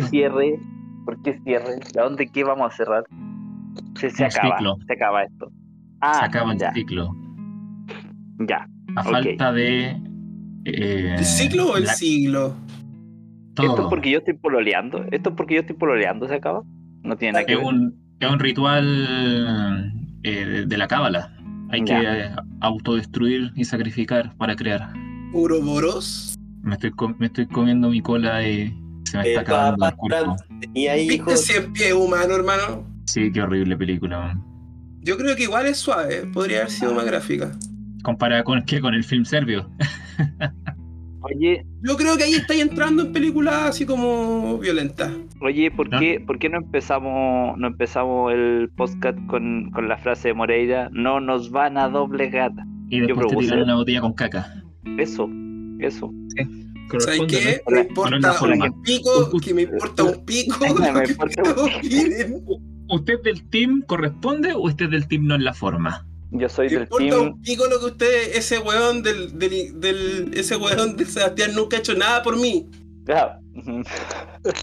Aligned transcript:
No 0.00 0.04
estoy 0.04 0.10
¿Por 0.10 0.10
qué 0.10 0.10
cierre? 0.10 0.60
¿Por 1.04 1.22
qué 1.22 1.40
cierre? 1.44 1.80
¿A 1.98 2.02
dónde 2.02 2.26
qué 2.28 2.44
vamos 2.44 2.72
a 2.72 2.76
cerrar? 2.76 3.04
Se, 3.98 4.06
acaba, 4.24 4.56
ciclo. 4.56 4.76
se 4.86 4.92
acaba 4.92 5.22
esto. 5.24 5.52
Ah, 6.00 6.14
Se 6.20 6.24
acaba 6.26 6.52
el 6.52 6.58
ya, 6.58 6.72
ciclo. 6.72 7.14
ya. 8.48 8.66
A 8.96 9.02
falta 9.04 9.52
de. 9.52 9.96
eh, 10.64 11.14
¿El 11.18 11.24
ciclo 11.24 11.72
o 11.72 11.76
el 11.76 11.84
la- 11.84 11.94
siglo? 11.94 12.54
todo. 13.54 13.66
¿Esto 13.68 13.82
es 13.82 13.88
porque 13.88 14.10
yo 14.10 14.18
estoy 14.18 14.34
pololeando? 14.34 15.04
¿Esto 15.10 15.30
es 15.30 15.36
porque 15.36 15.54
yo 15.54 15.60
estoy 15.60 15.76
pololeando? 15.76 16.26
¿Se 16.26 16.34
acaba? 16.34 16.62
No 17.02 17.16
tiene 17.16 17.32
nada 17.32 17.44
que 17.46 17.52
Es 17.52 17.58
ver. 17.58 17.66
un, 17.66 17.94
es 18.18 18.30
un 18.30 18.38
ritual 18.38 19.92
eh, 20.22 20.30
de- 20.46 20.66
de 20.66 20.76
la 20.78 20.88
cábala. 20.88 21.36
Hay 21.70 21.84
Ya. 21.84 22.00
que 22.00 22.06
eh, 22.20 22.30
autodestruir 22.60 23.52
y 23.54 23.64
sacrificar 23.64 24.34
para 24.36 24.56
crear. 24.56 24.92
¿Uroboros? 25.32 26.34
Me 26.62 26.74
estoy, 26.74 26.90
com- 26.92 27.14
me 27.18 27.26
estoy 27.26 27.46
comiendo 27.46 27.88
mi 27.90 28.00
cola 28.00 28.46
y 28.46 28.72
se 29.12 29.18
me 29.18 29.28
está 29.28 29.40
acabando 29.42 29.86
el 29.86 29.94
cuerpo. 29.94 30.36
Tenía 30.60 30.94
¿Viste 30.94 31.14
hijos. 31.14 31.40
cien 31.40 31.72
pies 31.72 31.92
humano, 31.92 32.34
hermano? 32.34 32.86
Sí, 33.06 33.30
qué 33.32 33.42
horrible 33.42 33.76
película. 33.76 34.18
man. 34.18 34.44
Yo 35.02 35.16
creo 35.16 35.34
que 35.36 35.42
igual 35.44 35.66
es 35.66 35.78
suave, 35.78 36.26
podría 36.32 36.58
haber 36.58 36.70
sido 36.70 36.94
más 36.94 37.04
gráfica. 37.04 37.50
Comparada 38.02 38.42
con 38.44 38.62
qué? 38.64 38.80
Con 38.80 38.94
el 38.94 39.04
film 39.04 39.24
serbio. 39.24 39.68
Oye, 41.24 41.64
Yo 41.82 41.96
creo 41.96 42.16
que 42.16 42.24
ahí 42.24 42.32
estáis 42.34 42.62
entrando 42.62 43.02
en 43.04 43.12
películas 43.12 43.54
así 43.70 43.86
como 43.86 44.58
violentas. 44.58 45.12
oye, 45.40 45.70
¿por 45.70 45.88
¿No? 45.88 46.00
qué, 46.00 46.18
¿por 46.18 46.38
qué 46.40 46.48
no 46.48 46.58
empezamos, 46.58 47.56
no 47.58 47.66
empezamos 47.68 48.32
el 48.32 48.68
podcast 48.76 49.16
con, 49.28 49.70
con 49.70 49.88
la 49.88 49.98
frase 49.98 50.28
de 50.28 50.34
Moreira? 50.34 50.88
No 50.92 51.20
nos 51.20 51.52
van 51.52 51.78
a 51.78 51.88
doblegar. 51.88 52.50
Y 52.88 53.00
después 53.00 53.28
te 53.28 53.36
propuse- 53.36 53.62
una 53.62 53.76
botella 53.76 54.00
con 54.00 54.14
caca. 54.14 54.52
Eso, 54.98 55.28
eso. 55.78 56.12
¿Sabes 57.00 57.20
qué? 57.28 57.62
Me 57.68 57.80
importa 57.80 58.32
forma. 58.34 58.64
un 58.66 58.82
pico, 58.82 59.30
que 59.42 59.54
me 59.54 59.62
importa 59.62 60.04
un 60.04 60.24
pico 60.24 60.56
Me 60.82 61.02
importa. 61.08 61.42
¿Usted 62.90 63.22
del 63.22 63.48
team 63.48 63.82
corresponde 63.86 64.52
o 64.52 64.60
usted 64.62 64.90
del 64.90 65.06
team 65.08 65.26
no 65.26 65.34
en 65.34 65.44
la 65.44 65.54
forma? 65.54 66.06
Yo 66.30 66.48
soy 66.48 66.66
Me 66.68 66.74
del 66.74 66.82
importa 66.84 67.06
team. 67.08 67.20
un 67.22 67.42
pico 67.42 67.64
lo 67.68 67.78
que 67.80 67.86
ustedes, 67.86 68.36
ese 68.36 68.58
weón 68.58 69.02
del, 69.02 69.38
del, 69.38 69.80
del- 69.80 70.30
ese 70.34 70.56
weón 70.56 70.96
de 70.96 71.04
Sebastián 71.06 71.54
nunca 71.54 71.76
ha 71.76 71.80
hecho 71.80 71.94
nada 71.94 72.22
por 72.22 72.38
mí. 72.38 72.66
Ah, 73.08 73.38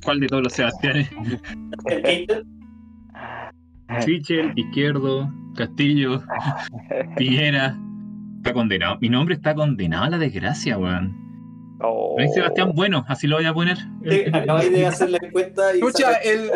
¿Cuál 0.04 0.20
de 0.20 0.28
todos 0.28 0.44
los 0.44 0.54
Sebastianes? 0.54 1.10
El 1.86 2.02
Keiter, 2.04 2.44
Sichel, 4.06 4.54
Izquierdo, 4.56 5.32
Castillo, 5.56 6.22
Piñera. 7.18 7.78
Está 8.38 8.54
condenado. 8.54 8.98
Mi 9.02 9.10
nombre 9.10 9.36
está 9.36 9.54
condenado 9.54 10.06
a 10.06 10.10
la 10.12 10.18
desgracia, 10.18 10.78
weón. 10.78 11.14
Oh. 11.82 12.16
No 12.18 12.24
hay 12.24 12.30
Sebastián 12.30 12.72
Bueno, 12.76 13.06
así 13.08 13.26
lo 13.28 13.38
voy 13.38 13.46
a 13.46 13.54
poner. 13.54 13.78
Acabáis 14.34 14.72
de 14.72 14.86
hacer 14.86 15.10
la 15.12 15.18
encuesta 15.22 15.74
y. 15.76 15.78
Escucha, 15.80 16.14
el, 16.16 16.52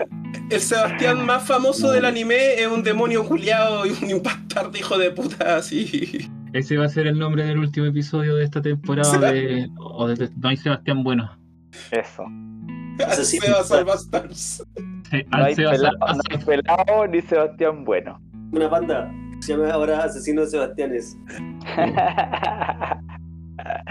el 0.49 0.59
Sebastián 0.59 1.25
más 1.25 1.43
famoso 1.47 1.91
del 1.91 2.05
anime 2.05 2.55
es 2.55 2.67
un 2.67 2.83
demonio 2.83 3.25
culiado 3.25 3.85
y 3.85 4.13
un 4.13 4.21
bastardo 4.21 4.77
hijo 4.77 4.97
de 4.97 5.11
puta 5.11 5.55
así. 5.57 6.29
Ese 6.53 6.77
va 6.77 6.85
a 6.85 6.89
ser 6.89 7.07
el 7.07 7.17
nombre 7.17 7.45
del 7.45 7.57
último 7.57 7.85
episodio 7.87 8.35
de 8.35 8.43
esta 8.43 8.61
temporada 8.61 9.31
de, 9.31 9.69
o 9.79 10.07
de 10.07 10.29
No 10.37 10.49
hay 10.49 10.57
Sebastián 10.57 11.03
Bueno. 11.03 11.35
Eso. 11.91 12.23
Asesino. 13.07 13.45
Sebas. 13.63 14.07
Sí, 14.33 15.23
No 15.31 15.37
al 15.37 15.45
hay, 15.45 15.55
pelado, 15.55 15.77
Sal- 15.77 15.97
no 16.17 16.21
hay 16.29 16.37
pelado 16.45 17.07
ni 17.07 17.21
Sebastián 17.21 17.83
Bueno. 17.85 18.21
Una 18.51 18.67
banda. 18.67 19.11
Se 19.39 19.53
llama 19.57 19.71
ahora 19.71 20.03
Asesino 20.03 20.41
de 20.41 20.47
Sebastianes. 20.47 21.17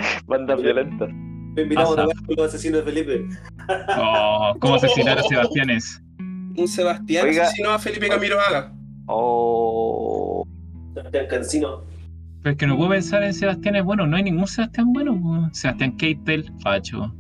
Bandas 0.27 0.63
violentas. 0.63 1.09
Me 1.55 1.63
invitamos 1.63 1.99
a 1.99 2.03
tocar 2.03 2.27
con 2.27 2.37
los 2.37 2.47
asesinos 2.47 2.85
de 2.85 2.93
Felipe. 2.93 3.27
Oh, 3.99 4.55
¿Cómo 4.59 4.75
asesinar 4.77 5.19
a 5.19 5.23
Sebastianes? 5.23 6.03
Un 6.57 6.69
Sebastián 6.69 7.27
Oiga. 7.29 7.45
asesinó 7.45 7.71
a 7.71 7.79
Felipe 7.79 8.09
Camiroaga. 8.09 8.73
Oh. 9.07 10.47
Sebastián 10.95 11.27
Cancino. 11.29 11.85
Pero 12.43 12.53
es 12.53 12.59
que 12.59 12.67
no 12.67 12.77
puedo 12.77 12.91
pensar 12.91 13.23
en 13.23 13.33
Sebastián 13.35 13.85
Bueno, 13.85 14.07
no 14.07 14.17
hay 14.17 14.25
ningún 14.25 14.47
Sebastián 14.47 14.93
Bueno. 14.93 15.51
Sebastián 15.53 15.97
Keitel, 15.97 16.51
facho. 16.61 17.15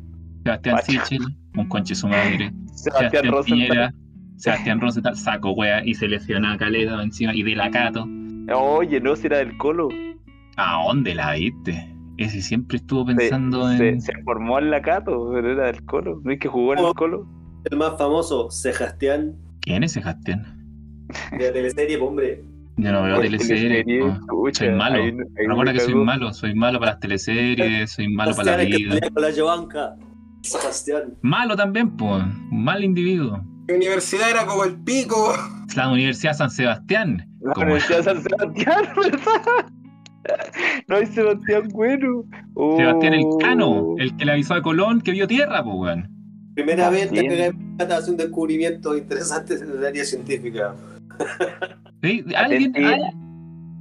Sebastián 0.45 0.77
Facho. 0.79 0.93
Sichel, 0.93 1.23
un 1.57 1.69
conche 1.69 1.95
su 1.95 2.09
madre. 2.09 2.53
Sebastián 2.73 3.11
Sebastián 3.11 3.33
Rosenthal. 3.33 3.45
Piñera, 3.69 3.95
Sebastián 4.37 4.81
Rosenthal, 4.81 5.17
saco 5.17 5.53
wea 5.53 5.85
y 5.85 5.95
se 5.95 6.09
lesiona 6.09 6.55
a 6.55 6.59
Caleta 6.59 7.01
encima 7.03 7.35
y 7.35 7.43
de 7.43 7.55
la 7.55 7.71
Cato. 7.71 8.07
Oye, 8.53 9.01
no, 9.01 9.15
si 9.15 9.27
era 9.29 9.39
del 9.39 9.57
Colo. 9.59 9.89
¿A 10.57 10.83
dónde 10.85 11.15
la 11.15 11.35
viste? 11.35 11.95
Ese 12.23 12.43
siempre 12.43 12.77
estuvo 12.79 13.07
Se, 13.09 13.15
pensando 13.15 13.69
se- 13.77 13.89
en. 13.89 14.01
se 14.01 14.13
formó 14.25 14.59
en 14.59 14.71
la 14.71 14.81
Cato, 14.83 15.31
pero 15.33 15.53
era 15.53 15.67
del 15.67 15.85
Colo. 15.85 16.21
¿No 16.25 16.33
es 16.33 16.39
que 16.41 16.49
jugó 16.49 16.73
en 16.75 16.79
el 16.81 16.85
Oh. 16.87 16.95
Colo? 16.95 17.27
El 17.71 17.79
más 17.79 17.97
famoso, 17.99 18.51
Sebastián. 18.51 19.35
¿Quién 19.61 19.85
es 19.85 19.93
Sebastián? 19.93 20.59
De 21.39 21.47
la 21.47 21.53
teleserie, 21.53 21.97
hombre. 21.99 22.45
Yo 22.79 22.91
no 22.91 23.03
veo 23.03 23.19
Oye, 23.19 23.29
teleseries. 23.29 23.85
escucha, 23.87 24.65
Soy 24.65 24.75
malo. 24.75 24.97
ahí- 24.97 25.09
ahí 25.09 25.13
me 25.13 25.25
Recuerda 25.49 25.73
que 25.75 25.81
soy 25.81 25.95
malo, 25.95 26.33
soy 26.33 26.55
malo 26.55 26.79
para 26.79 26.93
las 26.93 27.01
teleseries, 27.01 27.91
soy 27.93 28.09
malo 28.09 28.35
para 28.35 28.57
la 28.57 28.65
que 28.67 28.77
vida. 28.77 28.99
con 29.13 29.23
la 29.23 29.29
Jovanka. 29.37 29.95
Sebastián. 30.43 31.15
Malo 31.23 31.55
también, 31.55 31.97
pues. 31.97 32.25
Un 32.51 32.65
mal 32.65 32.83
individuo. 32.83 33.45
Mi 33.69 33.75
universidad 33.75 34.29
era 34.31 34.45
como 34.47 34.65
el 34.65 34.75
pico. 34.83 35.33
La 35.77 35.89
Universidad 35.91 36.35
San 36.35 36.51
Sebastián. 36.51 37.29
La 37.43 37.53
Como- 37.53 37.67
Universidad 37.67 37.99
de 37.99 38.05
San 38.05 38.23
Sebastián, 38.23 38.85
¿verdad? 38.97 39.73
No 40.89 40.97
hay 40.97 41.07
Sebastián 41.07 41.69
Bueno. 41.73 42.25
Oh. 42.55 42.77
Sebastián 42.77 43.15
el 43.15 43.25
Cano, 43.41 43.95
el 43.99 44.17
que 44.17 44.25
le 44.25 44.33
avisó 44.33 44.55
a 44.55 44.63
Colón 44.63 45.01
que 45.01 45.13
vio 45.13 45.27
tierra, 45.27 45.63
pues, 45.63 45.77
weón. 45.77 46.09
Primera 46.55 46.91
vez 46.91 47.11
que 47.11 47.53
hace 47.79 48.11
un 48.11 48.17
descubrimiento 48.17 48.97
interesante 48.97 49.55
en 49.55 49.71
el 49.71 49.87
área 49.87 50.05
científica. 50.05 50.75
Sí, 52.03 52.25
Alguien, 52.37 52.73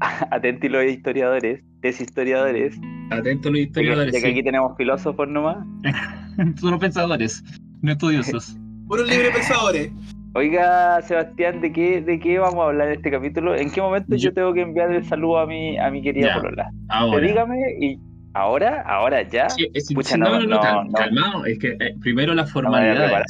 Atenti, 0.32 0.70
los 0.70 0.86
historiadores, 0.86 1.62
es 1.82 2.02
historiadores. 2.02 2.80
Atento 3.12 3.52
los 3.52 3.60
historiadores. 3.60 4.14
ya 4.14 4.20
que 4.20 4.26
sí. 4.28 4.32
aquí 4.32 4.44
tenemos 4.44 4.76
filósofos 4.78 5.28
nomás. 5.28 5.58
Son 6.60 6.72
los 6.72 6.80
pensadores, 6.80 7.44
no 7.82 7.92
estudiosos. 7.92 8.58
Puros 8.88 9.08
libre 9.08 9.32
pensadores. 9.32 9.92
Oiga, 10.34 11.02
Sebastián, 11.02 11.60
¿de 11.60 11.74
qué, 11.74 12.02
¿de 12.02 12.20
qué 12.20 12.40
vamos 12.40 12.60
a 12.64 12.68
hablar 12.70 12.88
en 12.88 12.94
este 12.94 13.12
capítulo? 13.12 13.54
¿En 13.56 13.70
qué 13.70 13.82
momento 13.82 14.16
yo, 14.16 14.30
Yo- 14.30 14.34
tengo 14.34 14.54
que 14.54 14.62
enviar 14.62 14.92
el 14.92 15.04
saludo 15.04 15.40
a 15.40 15.46
mi, 15.46 15.78
a 15.78 15.92
mi 15.92 16.02
querida 16.02 16.28
Ya, 16.28 16.36
Polola? 16.42 16.70
Te 16.72 16.78
Ahora. 16.88 17.28
dígame 17.28 17.58
y 17.82 18.00
ahora, 18.34 18.82
ahora 18.88 19.24
ya. 19.24 19.50
Sí, 19.50 19.68
es- 19.74 19.94
Pucha, 19.94 20.16
no, 20.16 20.30
no, 20.30 20.40
no, 20.40 20.46
no, 20.48 20.56
no, 20.56 20.62
cal- 20.62 20.86
no. 20.88 20.94
calmado, 20.94 21.46
es 21.46 21.60
que 21.60 21.72
eh, 21.80 21.96
primero 22.00 22.34
las 22.34 22.50
formalidades. 22.52 23.24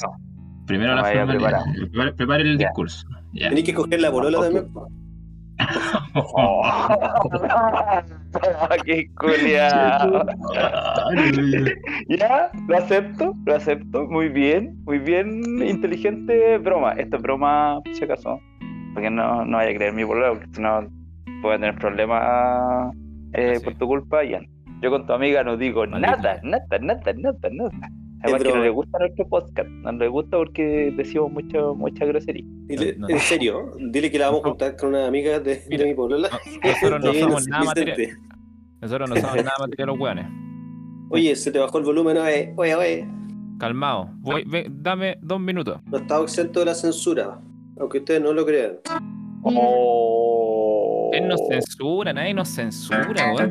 primero 0.67 0.95
no 0.95 1.01
las 1.01 1.11
formalidades. 1.11 1.63
Prepare, 1.91 2.13
prepare 2.13 2.43
el 2.43 2.57
Ya. 2.59 2.67
discurso. 2.67 3.07
Ya. 3.33 3.49
Tenéis 3.49 3.65
que 3.65 3.73
coger 3.73 3.99
la 3.99 4.11
polola 4.11 4.39
también. 4.39 4.67
Oh. 6.13 6.63
¡Qué 8.85 9.09
culiao! 9.15 10.25
Ya, 12.09 12.49
lo 12.67 12.77
acepto, 12.77 13.33
lo 13.45 13.55
acepto. 13.55 14.07
Muy 14.07 14.29
bien, 14.29 14.75
muy 14.85 14.99
bien. 14.99 15.41
Inteligente 15.61 16.57
broma. 16.57 16.93
Esto 16.93 17.17
es 17.17 17.21
broma, 17.21 17.79
si 17.93 18.03
acaso. 18.03 18.39
Porque 18.93 19.09
no, 19.09 19.45
no 19.45 19.57
vaya 19.57 19.71
a 19.71 19.75
creer 19.75 19.93
mi 19.93 20.03
problema, 20.05 20.33
porque 20.33 20.47
si 20.53 20.61
no 20.61 20.87
puedo 21.41 21.55
tener 21.57 21.75
problemas 21.75 22.93
eh, 23.33 23.55
Sí. 23.55 23.63
por 23.63 23.75
tu 23.75 23.87
culpa, 23.87 24.23
Ian. 24.23 24.47
Yo 24.81 24.89
con 24.89 25.05
tu 25.05 25.13
amiga 25.13 25.43
no 25.43 25.57
digo 25.57 25.85
nada, 25.85 26.17
nada, 26.17 26.39
nada, 26.41 27.13
nada, 27.13 27.49
nada. 27.51 27.89
Además 28.23 28.43
que 28.43 28.53
no 28.53 28.63
le 28.63 28.69
gusta 28.69 28.99
nuestro 28.99 29.27
podcast, 29.27 29.69
no 29.69 29.91
le 29.93 30.07
gusta 30.07 30.37
porque 30.37 30.93
decimos 30.95 31.31
mucho, 31.31 31.73
mucha 31.75 32.05
grosería. 32.05 32.43
Dile- 32.67 32.95
No, 32.97 33.07
no. 33.07 33.13
En 33.13 33.19
serio, 33.19 33.71
dile 33.79 34.11
que 34.11 34.19
la 34.19 34.27
vamos 34.27 34.45
a 34.45 34.49
juntar 34.49 34.75
con 34.77 34.89
una 34.89 35.07
amiga 35.07 35.39
de, 35.39 35.61
mi 35.69 35.93
polola. 35.95 36.29
Nosotros 36.63 37.03
no 37.03 37.13
somos 37.19 37.47
nada 37.47 37.63
material. 37.63 37.97
Nosotros 38.79 39.09
no 39.09 39.15
somos 39.15 39.35
nada 39.37 39.55
material 39.59 39.87
los 39.87 39.99
weones. 39.99 40.25
Oye, 41.09 41.35
se 41.35 41.51
te 41.51 41.59
bajó 41.59 41.77
el 41.79 41.83
volumen, 41.83 42.15
oye, 42.17 42.53
oye, 42.55 42.73
oye. 42.75 43.07
Calmado. 43.59 44.09
Voy, 44.19 44.43
ve- 44.47 44.67
dame 44.69 45.17
dos 45.21 45.41
minutos. 45.41 45.79
No 45.91 45.97
estaba 45.97 46.23
exento 46.23 46.61
de 46.61 46.67
la 46.67 46.73
censura, 46.73 47.37
aunque 47.79 47.97
ustedes 47.97 48.21
no 48.21 48.31
lo 48.33 48.45
crean. 48.45 48.77
Oh. 49.43 51.09
Él 51.13 51.27
nos 51.27 51.41
censura, 51.49 52.13
nadie 52.13 52.33
nos 52.33 52.47
censura, 52.49 53.33
weón. 53.33 53.49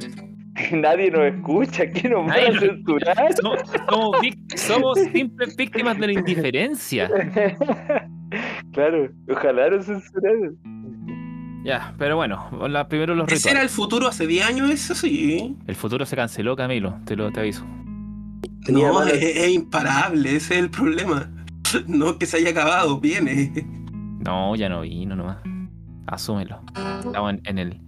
Nadie 0.73 1.11
nos 1.11 1.23
escucha, 1.23 1.91
¿quién 1.91 2.13
nos 2.13 2.23
va 2.23 2.29
Nadie 2.29 2.49
a 2.49 2.61
censurar? 2.61 3.35
Somos, 3.41 3.61
somos 3.89 4.21
vic- 4.21 4.57
somos 4.57 4.99
simples 5.13 5.57
víctimas 5.57 5.99
de 5.99 6.07
la 6.09 6.13
indiferencia. 6.15 7.11
claro, 8.73 9.09
ojalá 9.29 9.71
nos 9.71 9.87
censuraran. 9.87 10.57
Ya, 11.65 11.95
pero 11.99 12.17
bueno, 12.17 12.49
la- 12.69 12.89
primero 12.89 13.15
los 13.15 13.31
Ese 13.31 13.51
era 13.51 13.63
el 13.63 13.69
futuro 13.69 14.09
hace 14.09 14.27
10 14.27 14.47
años, 14.47 14.71
eso 14.71 14.95
sí. 14.95 15.57
El 15.67 15.75
futuro 15.75 16.07
se 16.07 16.17
canceló, 16.17 16.57
Camilo, 16.57 16.97
te 17.05 17.17
lo 17.17 17.31
te 17.31 17.41
aviso. 17.41 17.67
Tenía 18.65 18.89
no, 18.89 19.03
es 19.05 19.49
imparable, 19.51 20.37
ese 20.37 20.55
es 20.55 20.61
el 20.61 20.71
problema. 20.71 21.31
No 21.87 22.19
que 22.19 22.27
se 22.27 22.39
haya 22.39 22.51
acabado, 22.51 22.99
viene. 22.99 23.53
No, 24.25 24.57
ya 24.57 24.69
no 24.69 24.81
vino 24.81 25.15
nomás. 25.15 25.39
Asúmelo. 26.09 26.61
Estamos 27.05 27.35
en, 27.35 27.41
en 27.45 27.59
el. 27.59 27.81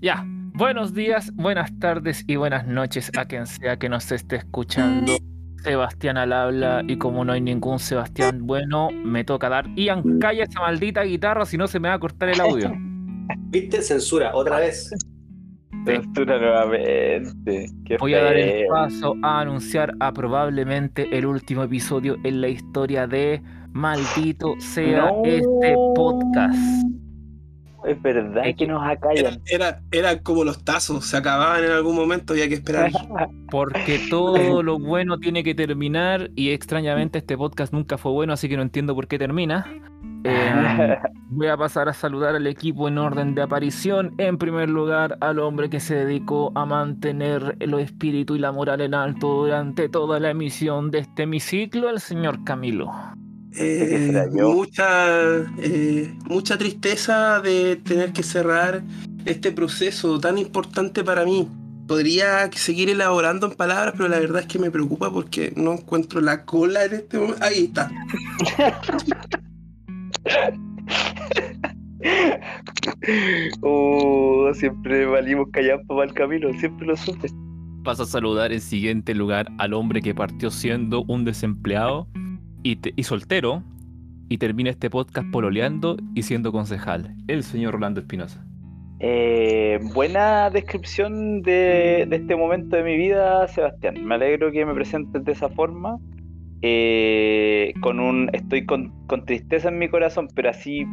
Ya. 0.00 0.24
Buenos 0.56 0.94
días, 0.94 1.34
buenas 1.34 1.76
tardes 1.80 2.24
y 2.28 2.36
buenas 2.36 2.64
noches 2.64 3.10
a 3.18 3.24
quien 3.24 3.44
sea 3.44 3.76
que 3.76 3.88
nos 3.88 4.10
esté 4.12 4.36
escuchando. 4.36 5.16
Sebastián 5.64 6.16
al 6.16 6.32
habla 6.32 6.84
y 6.86 6.96
como 6.96 7.24
no 7.24 7.32
hay 7.32 7.40
ningún 7.40 7.80
Sebastián 7.80 8.46
bueno, 8.46 8.90
me 8.92 9.24
toca 9.24 9.48
dar. 9.48 9.66
Ian, 9.74 10.20
calla 10.20 10.44
esa 10.44 10.60
maldita 10.60 11.02
guitarra, 11.02 11.44
si 11.44 11.56
no 11.56 11.66
se 11.66 11.80
me 11.80 11.88
va 11.88 11.94
a 11.94 11.98
cortar 11.98 12.28
el 12.28 12.40
audio. 12.40 12.72
¿Viste? 13.48 13.82
Censura, 13.82 14.30
otra 14.34 14.60
vez. 14.60 14.94
Censura 15.84 16.38
nuevamente. 16.38 17.66
Qué 17.84 17.96
Voy 17.98 18.14
a 18.14 18.22
dar 18.22 18.36
el 18.36 18.66
paso 18.68 19.16
a 19.22 19.40
anunciar 19.40 19.92
a 19.98 20.12
probablemente 20.12 21.08
el 21.16 21.26
último 21.26 21.64
episodio 21.64 22.16
en 22.22 22.40
la 22.40 22.48
historia 22.48 23.08
de 23.08 23.42
Maldito 23.72 24.54
sea 24.60 25.06
No. 25.10 25.22
este 25.24 25.74
podcast. 25.96 26.86
Es 27.84 28.00
verdad 28.02 28.46
Es 28.46 28.56
que 28.56 28.64
que- 28.64 28.66
nos 28.66 28.82
Era, 28.82 28.92
acallan. 28.92 29.40
era, 29.46 29.80
era 29.92 30.20
como 30.22 30.44
los 30.44 30.64
tazos, 30.64 31.04
se 31.06 31.16
acababan 31.16 31.64
en 31.64 31.70
algún 31.70 31.94
momento, 31.96 32.32
había 32.32 32.48
que 32.48 32.54
esperar. 32.54 32.90
Porque 33.50 34.00
todo 34.10 34.62
lo 34.62 34.78
bueno 34.78 35.18
tiene 35.18 35.44
que 35.44 35.54
terminar 35.54 36.30
y 36.34 36.50
extrañamente 36.50 37.18
este 37.18 37.36
podcast 37.36 37.72
nunca 37.72 37.98
fue 37.98 38.12
bueno, 38.12 38.32
así 38.32 38.48
que 38.48 38.56
no 38.56 38.62
entiendo 38.62 38.94
por 38.94 39.06
qué 39.06 39.18
termina. 39.18 39.66
Eh, 40.24 40.96
voy 41.28 41.48
a 41.48 41.56
pasar 41.56 41.88
a 41.88 41.92
saludar 41.92 42.34
al 42.34 42.46
equipo 42.46 42.88
en 42.88 42.96
orden 42.98 43.34
de 43.34 43.42
aparición. 43.42 44.14
En 44.18 44.38
primer 44.38 44.70
lugar, 44.70 45.18
al 45.20 45.38
hombre 45.38 45.68
que 45.68 45.80
se 45.80 45.94
dedicó 45.94 46.50
a 46.54 46.64
mantener 46.64 47.56
el 47.60 47.74
espíritu 47.74 48.34
y 48.34 48.38
la 48.38 48.50
moral 48.50 48.80
en 48.80 48.94
alto 48.94 49.28
durante 49.44 49.88
toda 49.90 50.18
la 50.20 50.30
emisión 50.30 50.90
de 50.90 51.00
este 51.00 51.24
hemiciclo, 51.24 51.90
el 51.90 52.00
señor 52.00 52.42
Camilo. 52.44 52.90
Eh, 53.56 54.26
mucha, 54.32 55.36
eh, 55.58 56.12
mucha 56.28 56.58
tristeza 56.58 57.40
de 57.40 57.76
tener 57.76 58.12
que 58.12 58.22
cerrar 58.22 58.82
este 59.24 59.52
proceso 59.52 60.18
tan 60.18 60.38
importante 60.38 61.04
para 61.04 61.24
mí. 61.24 61.48
Podría 61.86 62.50
seguir 62.52 62.88
elaborando 62.90 63.46
en 63.46 63.54
palabras, 63.54 63.94
pero 63.96 64.08
la 64.08 64.18
verdad 64.18 64.42
es 64.42 64.48
que 64.48 64.58
me 64.58 64.70
preocupa 64.70 65.12
porque 65.12 65.52
no 65.54 65.74
encuentro 65.74 66.20
la 66.20 66.44
cola 66.44 66.84
en 66.84 66.94
este 66.94 67.18
momento. 67.18 67.44
Ahí 67.44 67.64
está. 67.64 67.90
Oh, 73.62 74.50
siempre 74.54 75.06
valimos 75.06 75.48
callados 75.52 75.86
para 75.86 76.04
el 76.04 76.14
camino, 76.14 76.48
siempre 76.58 76.86
lo 76.86 76.96
supe. 76.96 77.28
Vas 77.82 78.00
a 78.00 78.06
saludar 78.06 78.50
en 78.50 78.62
siguiente 78.62 79.14
lugar 79.14 79.46
al 79.58 79.74
hombre 79.74 80.00
que 80.00 80.14
partió 80.14 80.50
siendo 80.50 81.04
un 81.06 81.24
desempleado 81.24 82.08
y, 82.64 82.76
te- 82.76 82.92
y 82.96 83.04
soltero 83.04 83.62
y 84.28 84.38
termina 84.38 84.70
este 84.70 84.90
podcast 84.90 85.30
pololeando 85.30 85.96
y 86.16 86.22
siendo 86.22 86.50
concejal, 86.50 87.14
el 87.28 87.44
señor 87.44 87.74
Rolando 87.74 88.00
Espinosa. 88.00 88.44
Eh, 88.98 89.78
buena 89.94 90.50
descripción 90.50 91.42
de, 91.42 92.06
de 92.08 92.16
este 92.16 92.34
momento 92.34 92.74
de 92.74 92.82
mi 92.82 92.96
vida, 92.96 93.46
Sebastián. 93.48 94.04
Me 94.04 94.14
alegro 94.16 94.50
que 94.50 94.64
me 94.66 94.74
presentes 94.74 95.24
de 95.24 95.32
esa 95.32 95.48
forma. 95.50 95.98
Eh, 96.62 97.74
con 97.82 98.00
un, 98.00 98.30
estoy 98.32 98.64
con, 98.64 98.90
con 99.06 99.26
tristeza 99.26 99.68
en 99.68 99.78
mi 99.78 99.88
corazón, 99.88 100.28
pero 100.34 100.48
así, 100.48 100.86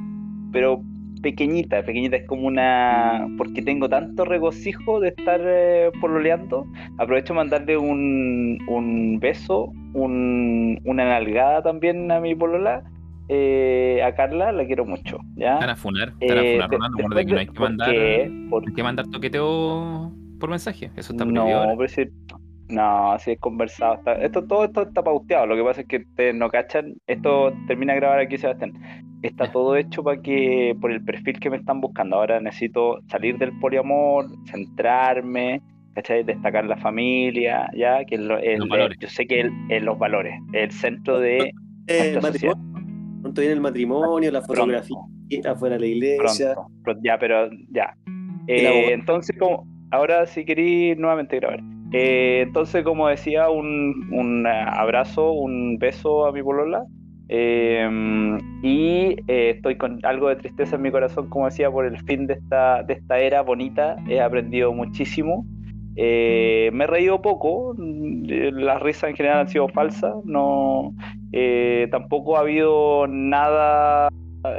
pero 0.52 0.84
pequeñita, 1.22 1.84
pequeñita 1.84 2.18
es 2.18 2.28
como 2.28 2.48
una, 2.48 3.28
porque 3.38 3.62
tengo 3.62 3.88
tanto 3.90 4.26
regocijo 4.26 5.00
de 5.00 5.10
estar 5.10 5.40
eh, 5.44 5.92
pololeando. 6.02 6.66
Aprovecho 6.98 7.34
mandarle 7.34 7.78
un, 7.78 8.58
un 8.68 9.20
beso, 9.20 9.72
un, 9.94 10.80
una 10.84 11.06
nalgada 11.06 11.62
también 11.62 12.12
a 12.12 12.20
mi 12.20 12.36
polola, 12.36 12.84
eh, 13.30 14.02
a 14.04 14.14
Carla, 14.16 14.52
la 14.52 14.66
quiero 14.66 14.86
mucho, 14.86 15.20
¿ya? 15.36 15.58
Te 15.60 15.66
van 15.66 15.70
a 15.70 15.76
funar, 15.76 16.14
Eh, 16.20 16.28
funar, 16.28 16.70
de- 16.70 17.16
de 17.16 17.26
que 17.26 17.32
no 17.34 17.40
hay 17.40 17.46
que 17.48 17.52
¿por 17.54 17.62
mandar, 17.62 17.92
qué? 17.92 18.32
¿Por 18.50 18.68
hay 18.68 18.74
que 18.74 18.84
mandar 18.84 19.08
toqueteo 19.08 20.12
por 20.40 20.50
mensaje. 20.50 20.90
Eso 20.98 21.14
está 21.14 21.24
no, 21.24 21.34
prohibido 21.34 21.60
ahora. 21.60 21.76
pero 21.78 21.88
si- 21.88 22.10
no, 22.72 23.18
si 23.20 23.32
es 23.32 23.40
conversado. 23.40 23.96
está- 23.96 24.14
esto, 24.14 24.46
todo 24.46 24.66
esto 24.66 24.82
está 24.84 25.04
pauteado. 25.04 25.46
Lo 25.48 25.56
que 25.56 25.64
pasa 25.64 25.82
es 25.82 25.88
que 25.88 25.98
ustedes 25.98 26.36
no 26.36 26.50
cachan. 26.50 26.94
Esto 27.08 27.54
termina 27.68 27.94
de 27.94 28.00
grabar 28.00 28.20
aquí, 28.20 28.38
Sebastián. 28.38 28.74
Está 29.22 29.52
todo 29.52 29.76
hecho 29.76 30.04
para 30.04 30.22
que, 30.22 30.76
por 30.82 30.92
el 30.92 31.04
perfil 31.04 31.40
que 31.40 31.50
me 31.50 31.58
están 31.58 31.80
buscando. 31.82 32.16
Ahora 32.16 32.40
necesito 32.40 33.00
salir 33.08 33.38
del 33.38 33.52
poliamor, 33.60 34.26
centrarme, 34.46 35.62
¿cachai? 35.94 36.24
Destacar 36.24 36.66
la 36.66 36.78
familia, 36.78 37.70
ya, 37.76 38.04
que 38.06 38.16
el- 38.16 38.28
Los 38.28 38.68
valores. 38.70 38.98
yo 39.00 39.08
sé 39.08 39.28
que 39.28 39.42
el- 39.42 39.52
el- 39.70 39.86
los 39.86 39.98
valores, 40.00 40.34
el 40.54 40.72
centro 40.72 41.20
de 41.20 41.52
Eh, 41.88 42.18
matrimonio. 42.22 42.58
Pronto 43.22 43.42
viene 43.42 43.54
el 43.54 43.62
matrimonio, 43.62 44.32
la 44.32 44.42
fotografía 44.42 44.98
Pronto. 45.30 45.50
afuera 45.52 45.76
de 45.76 45.82
la 45.82 45.88
iglesia. 45.88 46.54
Pronto, 46.54 46.72
pronto, 46.84 47.02
ya, 47.04 47.18
pero 47.20 47.50
ya. 47.72 47.94
Eh, 48.48 48.92
entonces, 48.92 49.38
como, 49.38 49.68
ahora 49.92 50.26
si 50.26 50.44
queréis 50.46 50.98
nuevamente 50.98 51.36
grabar. 51.40 51.60
Eh, 51.94 52.42
entonces, 52.48 52.84
como 52.84 53.08
decía, 53.08 53.50
un, 53.50 54.08
un 54.12 54.48
abrazo, 54.48 55.32
un 55.32 55.78
beso 55.78 56.26
a 56.26 56.32
mi 56.32 56.42
polola. 56.44 56.84
eh, 57.30 57.90
y 58.64 59.16
estoy 59.28 59.78
con 59.78 60.00
algo 60.06 60.30
de 60.30 60.36
tristeza 60.38 60.76
en 60.76 60.82
mi 60.84 60.92
corazón, 60.92 61.30
como 61.30 61.46
decía, 61.46 61.72
por 61.72 61.86
el 61.86 61.98
fin 62.06 62.28
de 62.28 62.36
esta, 62.36 62.84
de 62.84 62.94
esta 62.94 63.20
era 63.20 63.42
bonita. 63.42 63.96
He 64.08 64.22
aprendido 64.22 64.74
muchísimo. 64.74 65.46
Eh, 65.96 66.70
me 66.74 66.86
he 66.86 66.88
reído 66.88 67.22
poco, 67.22 67.76
las 67.78 68.82
risas 68.82 69.10
en 69.10 69.16
general 69.18 69.40
han 69.40 69.50
sido 69.50 69.68
falsas, 69.68 70.14
no, 70.24 70.94
eh, 71.34 71.88
tampoco 71.92 72.38
ha 72.38 72.42
habido 72.42 73.08
nada 73.08 74.08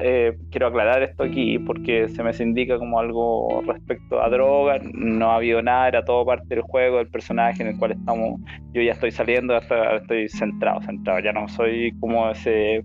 eh, 0.01 0.37
quiero 0.51 0.69
aclarar 0.69 1.03
esto 1.03 1.25
aquí 1.25 1.59
porque 1.59 2.09
se 2.09 2.23
me 2.23 2.31
indica 2.39 2.79
como 2.79 2.99
algo 2.99 3.63
respecto 3.67 4.23
a 4.23 4.29
drogas, 4.29 4.83
no 4.93 5.31
ha 5.31 5.37
habido 5.37 5.63
nada, 5.63 5.89
era 5.89 6.05
todo 6.05 6.25
parte 6.25 6.55
del 6.55 6.63
juego, 6.63 6.99
del 6.99 7.09
personaje 7.09 7.63
en 7.63 7.69
el 7.71 7.79
cual 7.79 7.93
estamos, 7.93 8.41
yo 8.73 8.83
ya 8.83 8.93
estoy 8.93 9.11
saliendo, 9.11 9.57
hasta 9.57 9.97
estoy 9.97 10.29
centrado, 10.29 10.81
centrado, 10.83 11.21
ya 11.21 11.33
no 11.33 11.49
soy 11.49 11.93
como 12.01 12.31
ese 12.31 12.83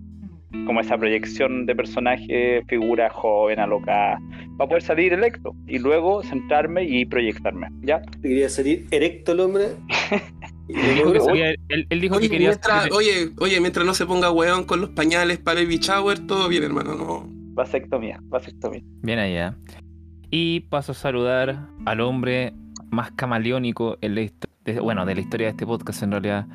como 0.64 0.80
esa 0.80 0.96
proyección 0.96 1.66
de 1.66 1.76
personaje, 1.76 2.62
figura 2.68 3.10
joven, 3.10 3.58
alocada, 3.58 4.18
para 4.56 4.68
poder 4.68 4.82
salir 4.82 5.12
electo 5.12 5.54
y 5.66 5.78
luego 5.78 6.22
centrarme 6.22 6.84
y 6.84 7.04
proyectarme, 7.04 7.68
¿ya? 7.82 8.00
Quería 8.22 8.48
salir 8.48 8.86
erecto 8.90 9.32
el 9.32 9.40
hombre. 9.40 9.64
Él 10.68 10.94
dijo 10.94 11.06
que, 11.12 11.18
luego- 11.18 11.24
sabía- 11.26 11.50
él- 11.68 11.86
él 11.88 12.00
dijo 12.00 12.14
que 12.16 12.20
Oye 12.20 12.30
quería 12.30 12.48
mientras, 12.50 12.78
salir- 12.82 12.92
oye, 12.94 13.30
oye, 13.38 13.60
mientras 13.60 13.86
no 13.86 13.94
se 13.94 14.06
ponga 14.06 14.30
weón 14.30 14.64
con 14.64 14.80
los 14.80 14.90
pañales 14.90 15.38
para 15.38 15.60
Baby 15.60 15.78
Shower, 15.78 16.18
todo 16.26 16.48
bien, 16.48 16.62
hermano. 16.64 16.94
No. 16.94 17.24
Vasectomía, 17.54 18.20
vasectomía. 18.24 18.82
Bien 19.02 19.18
allá. 19.18 19.56
Y 20.30 20.60
paso 20.60 20.92
a 20.92 20.94
saludar 20.94 21.66
al 21.86 22.00
hombre 22.00 22.52
más 22.90 23.10
camaleónico 23.12 23.96
en 24.00 24.14
la 24.14 24.20
de- 24.64 24.80
bueno, 24.80 25.06
de 25.06 25.14
la 25.14 25.20
historia 25.22 25.46
de 25.46 25.50
este 25.52 25.66
podcast 25.66 26.02
en 26.02 26.10
realidad. 26.12 26.46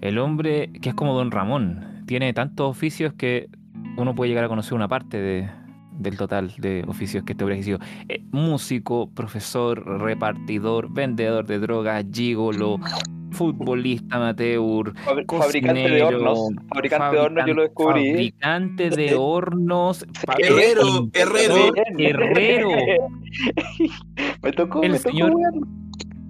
El 0.00 0.18
hombre 0.18 0.70
que 0.80 0.88
es 0.88 0.94
como 0.94 1.14
Don 1.14 1.30
Ramón. 1.30 2.02
Tiene 2.06 2.32
tantos 2.32 2.68
oficios 2.70 3.12
que 3.12 3.48
uno 3.96 4.14
puede 4.14 4.30
llegar 4.30 4.44
a 4.44 4.48
conocer 4.48 4.72
una 4.74 4.88
parte 4.88 5.18
de- 5.18 5.50
del 6.00 6.16
total 6.16 6.52
de 6.58 6.84
oficios 6.88 7.22
que 7.24 7.32
este 7.32 7.44
hombre 7.44 7.60
ha 7.60 7.62
sido. 7.62 7.78
Eh, 8.08 8.22
músico, 8.32 9.08
profesor, 9.10 9.84
repartidor, 10.00 10.92
vendedor 10.92 11.46
de 11.46 11.58
drogas, 11.58 12.04
gigolo, 12.12 12.78
futbolista 13.32 14.16
amateur, 14.16 14.92
Fabri- 15.04 15.24
Fabricante 15.26 15.88
de 15.88 16.02
hornos, 16.02 16.38
fabricante 16.68 17.16
de 17.16 17.20
hornos 17.22 17.44
yo 17.46 17.54
lo 17.54 17.62
descubrí. 17.62 18.10
Fabricante 18.10 18.90
de 18.90 19.14
hornos. 19.14 20.06
Herrero, 20.38 21.08
herrero. 21.12 21.72
Herrero. 21.98 22.68
me 24.42 24.52
tocó, 24.52 24.82
El 24.82 24.92
me 24.92 24.98
tocó, 24.98 25.10
señor- 25.10 25.32
weón. 25.34 25.80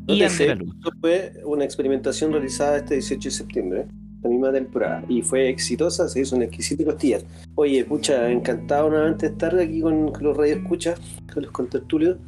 No 0.07 0.29
sé, 0.29 0.51
esto 0.53 0.91
fue 1.01 1.33
una 1.45 1.65
experimentación 1.65 2.33
realizada 2.33 2.79
este 2.79 2.95
18 2.95 3.29
de 3.29 3.31
septiembre, 3.31 3.87
la 4.23 4.31
misma 4.31 4.53
temporada, 4.53 5.05
y 5.09 5.23
fue 5.23 5.49
exitosa, 5.49 6.09
se 6.09 6.21
hizo 6.21 6.37
un 6.37 6.43
exquisito 6.43 6.85
costillar. 6.85 7.23
Oye, 7.55 7.85
pucha, 7.85 8.31
encantado 8.31 8.91
nuevamente 8.91 9.27
estar 9.27 9.59
aquí 9.59 9.81
con, 9.81 10.13
con 10.13 10.23
los 10.23 10.37
radioescuchas, 10.37 11.01
con 11.33 11.43
los 11.43 11.53
contertulios, 11.53 12.19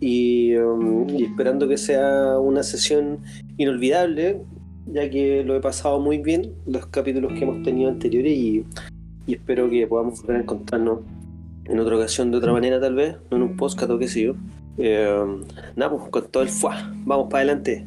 y, 0.00 0.54
um, 0.56 1.08
y 1.10 1.24
esperando 1.24 1.68
que 1.68 1.76
sea 1.76 2.38
una 2.38 2.62
sesión 2.62 3.18
inolvidable, 3.56 4.42
ya 4.86 5.08
que 5.08 5.44
lo 5.44 5.56
he 5.56 5.60
pasado 5.60 6.00
muy 6.00 6.18
bien, 6.18 6.52
los 6.66 6.86
capítulos 6.86 7.32
que 7.32 7.44
hemos 7.44 7.62
tenido 7.62 7.90
anteriores, 7.90 8.32
y, 8.32 8.64
y 9.26 9.34
espero 9.34 9.70
que 9.70 9.86
podamos 9.86 10.20
volver 10.22 10.36
a 10.36 10.40
encontrarnos 10.40 11.00
en 11.64 11.78
otra 11.78 11.96
ocasión 11.96 12.30
de 12.32 12.38
otra 12.38 12.52
manera 12.52 12.80
tal 12.80 12.96
vez, 12.96 13.16
no 13.30 13.36
en 13.36 13.42
un 13.44 13.56
podcast 13.56 13.90
o 13.90 13.98
qué 13.98 14.08
sé 14.08 14.22
yo. 14.22 14.34
Eh, 14.78 15.24
nada, 15.76 15.96
pues 15.96 16.10
con 16.10 16.26
todo 16.28 16.42
el 16.42 16.48
fuá, 16.48 16.92
vamos 17.04 17.28
para 17.30 17.44
adelante. 17.44 17.86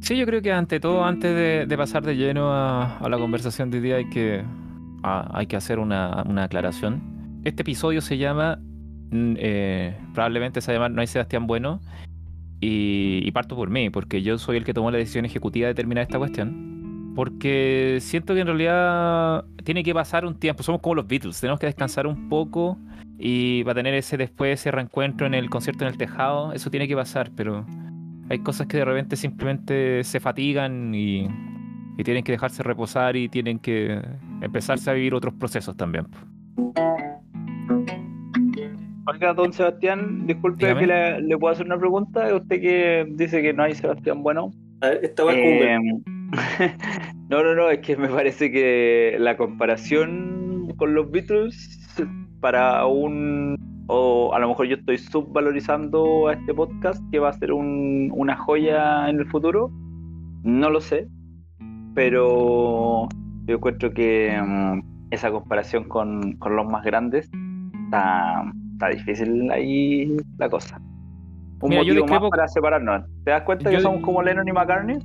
Sí, 0.00 0.16
yo 0.16 0.24
creo 0.26 0.40
que 0.40 0.52
ante 0.52 0.80
todo, 0.80 1.04
antes 1.04 1.34
de, 1.34 1.66
de 1.66 1.76
pasar 1.76 2.02
de 2.04 2.16
lleno 2.16 2.52
a, 2.52 2.98
a 2.98 3.08
la 3.08 3.18
conversación 3.18 3.70
de 3.70 3.78
hoy 3.78 3.82
día, 3.82 3.96
hay 3.96 4.08
que, 4.08 4.42
a- 5.02 5.30
hay 5.36 5.46
que 5.46 5.56
hacer 5.56 5.78
una, 5.78 6.22
una 6.26 6.44
aclaración. 6.44 7.40
Este 7.44 7.62
episodio 7.62 8.00
se 8.00 8.16
llama, 8.16 8.58
mm, 9.10 9.34
eh, 9.38 9.96
probablemente 10.14 10.60
se 10.60 10.72
llama 10.72 10.88
No 10.88 11.00
hay 11.00 11.06
Sebastián 11.08 11.46
Bueno, 11.46 11.80
y, 12.60 13.20
y 13.24 13.30
parto 13.32 13.54
por 13.56 13.70
mí, 13.70 13.90
porque 13.90 14.22
yo 14.22 14.38
soy 14.38 14.56
el 14.56 14.64
que 14.64 14.72
tomó 14.74 14.90
la 14.90 14.98
decisión 14.98 15.24
ejecutiva 15.24 15.68
de 15.68 15.74
terminar 15.74 16.02
esta 16.02 16.18
cuestión. 16.18 17.12
Porque 17.14 17.98
siento 18.00 18.32
que 18.34 18.40
en 18.40 18.46
realidad 18.46 19.44
tiene 19.64 19.82
que 19.82 19.92
pasar 19.92 20.24
un 20.24 20.36
tiempo, 20.38 20.62
somos 20.62 20.80
como 20.80 20.94
los 20.94 21.06
Beatles, 21.08 21.40
tenemos 21.40 21.58
que 21.58 21.66
descansar 21.66 22.06
un 22.06 22.28
poco 22.28 22.78
y 23.18 23.64
va 23.64 23.72
a 23.72 23.74
tener 23.74 23.94
ese 23.94 24.16
después 24.16 24.60
ese 24.60 24.70
reencuentro 24.70 25.26
en 25.26 25.34
el 25.34 25.50
concierto 25.50 25.84
en 25.84 25.90
el 25.90 25.98
tejado, 25.98 26.52
eso 26.52 26.70
tiene 26.70 26.86
que 26.86 26.94
pasar, 26.94 27.32
pero 27.34 27.66
hay 28.28 28.38
cosas 28.40 28.66
que 28.66 28.78
de 28.78 28.84
repente 28.84 29.16
simplemente 29.16 30.04
se 30.04 30.20
fatigan 30.20 30.94
y, 30.94 31.26
y 31.96 32.04
tienen 32.04 32.22
que 32.22 32.32
dejarse 32.32 32.62
reposar 32.62 33.16
y 33.16 33.28
tienen 33.28 33.58
que 33.58 34.00
empezarse 34.40 34.90
a 34.90 34.92
vivir 34.92 35.14
otros 35.14 35.34
procesos 35.34 35.76
también. 35.76 36.06
Oiga, 39.06 39.32
don 39.32 39.52
Sebastián, 39.52 40.26
disculpe 40.26 40.66
Dígame. 40.66 40.80
que 40.80 40.86
le, 40.86 41.20
le 41.22 41.38
puedo 41.38 41.52
hacer 41.52 41.64
una 41.64 41.78
pregunta. 41.78 42.34
Usted 42.34 42.60
que 42.60 43.06
dice 43.12 43.40
que 43.40 43.54
no 43.54 43.62
hay 43.62 43.74
Sebastián 43.74 44.22
bueno. 44.22 44.50
A 44.82 44.88
ver, 44.88 45.00
esta 45.02 45.24
va 45.24 45.32
Eh, 45.34 45.78
no, 47.30 47.42
no, 47.42 47.54
no, 47.54 47.70
es 47.70 47.78
que 47.78 47.96
me 47.96 48.08
parece 48.08 48.52
que 48.52 49.16
la 49.18 49.36
comparación 49.38 50.74
con 50.76 50.94
los 50.94 51.10
Beatles 51.10 51.96
para 52.40 52.84
un... 52.86 53.56
O 53.90 54.34
a 54.34 54.38
lo 54.38 54.48
mejor 54.48 54.66
yo 54.66 54.76
estoy 54.76 54.98
subvalorizando 54.98 56.28
a 56.28 56.34
este 56.34 56.52
podcast 56.54 57.02
que 57.10 57.18
va 57.18 57.30
a 57.30 57.32
ser 57.32 57.52
un- 57.52 58.10
una 58.14 58.36
joya 58.36 59.08
en 59.08 59.18
el 59.18 59.26
futuro. 59.26 59.70
No 60.44 60.68
lo 60.70 60.80
sé. 60.80 61.08
Pero 61.94 63.08
yo 63.46 63.54
encuentro 63.56 63.90
que 63.92 64.38
mm, 64.40 64.80
esa 65.10 65.30
comparación 65.30 65.84
con, 65.84 66.32
con 66.34 66.54
los 66.54 66.66
más 66.66 66.84
grandes 66.84 67.30
está, 67.86 68.44
está 68.74 68.88
difícil 68.88 69.50
ahí 69.50 70.16
la 70.38 70.48
cosa. 70.48 70.80
Un 71.60 71.70
Mira, 71.70 71.82
yo 71.82 71.94
motivo 71.94 72.20
más 72.20 72.30
para 72.30 72.46
separarnos. 72.46 73.04
¿Te 73.24 73.32
das 73.32 73.42
cuenta 73.42 73.70
Yo- 73.70 73.78
que 73.78 73.82
somos 73.82 74.02
como 74.02 74.22
Lennon 74.22 74.46
y 74.46 74.52
McCartney? 74.52 74.98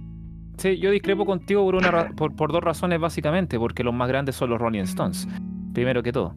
Sí, 0.57 0.77
yo 0.77 0.91
discrepo 0.91 1.25
contigo 1.25 1.63
por, 1.63 1.73
una 1.75 1.89
ra- 1.89 2.09
por, 2.15 2.35
por 2.35 2.51
dos 2.51 2.63
razones 2.63 2.99
básicamente, 2.99 3.57
porque 3.57 3.83
los 3.83 3.93
más 3.93 4.07
grandes 4.07 4.35
son 4.35 4.51
los 4.51 4.61
Rolling 4.61 4.81
Stones, 4.83 5.27
primero 5.73 6.03
que 6.03 6.11
todo. 6.11 6.35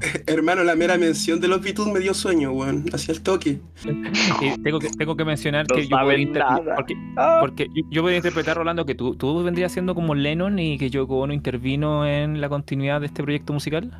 Hermano, 0.26 0.64
la 0.64 0.74
mera 0.76 0.96
mención 0.98 1.40
de 1.40 1.48
los 1.48 1.60
Beatles 1.62 1.88
me 1.88 2.00
dio 2.00 2.14
sueño, 2.14 2.52
weón. 2.52 2.84
Hacia 2.92 3.12
el 3.12 3.22
toque. 3.22 3.60
Y 4.40 4.62
tengo 4.62 4.78
que, 4.78 4.88
tengo 4.90 5.16
que 5.16 5.24
mencionar 5.24 5.66
No 5.68 5.76
que 5.76 5.86
yo 5.88 5.96
podría 5.96 6.18
inter- 6.18 6.42
nada. 6.42 6.74
porque, 6.76 6.94
Ah, 7.16 7.38
porque 7.40 7.66
yo, 7.74 7.82
yo 7.90 8.02
podría 8.02 8.18
interpretar, 8.18 8.56
Rolando, 8.56 8.84
que 8.86 8.94
tú, 8.94 9.14
tú 9.14 9.42
vendrías 9.42 9.72
siendo 9.72 9.94
como 9.94 10.14
Lennon 10.14 10.58
y 10.58 10.78
que 10.78 10.90
Yoko 10.90 11.18
Ono 11.20 11.32
intervino 11.32 12.06
en 12.06 12.40
la 12.40 12.48
continuidad 12.48 13.00
de 13.00 13.06
este 13.06 13.22
proyecto 13.22 13.52
musical 13.52 13.90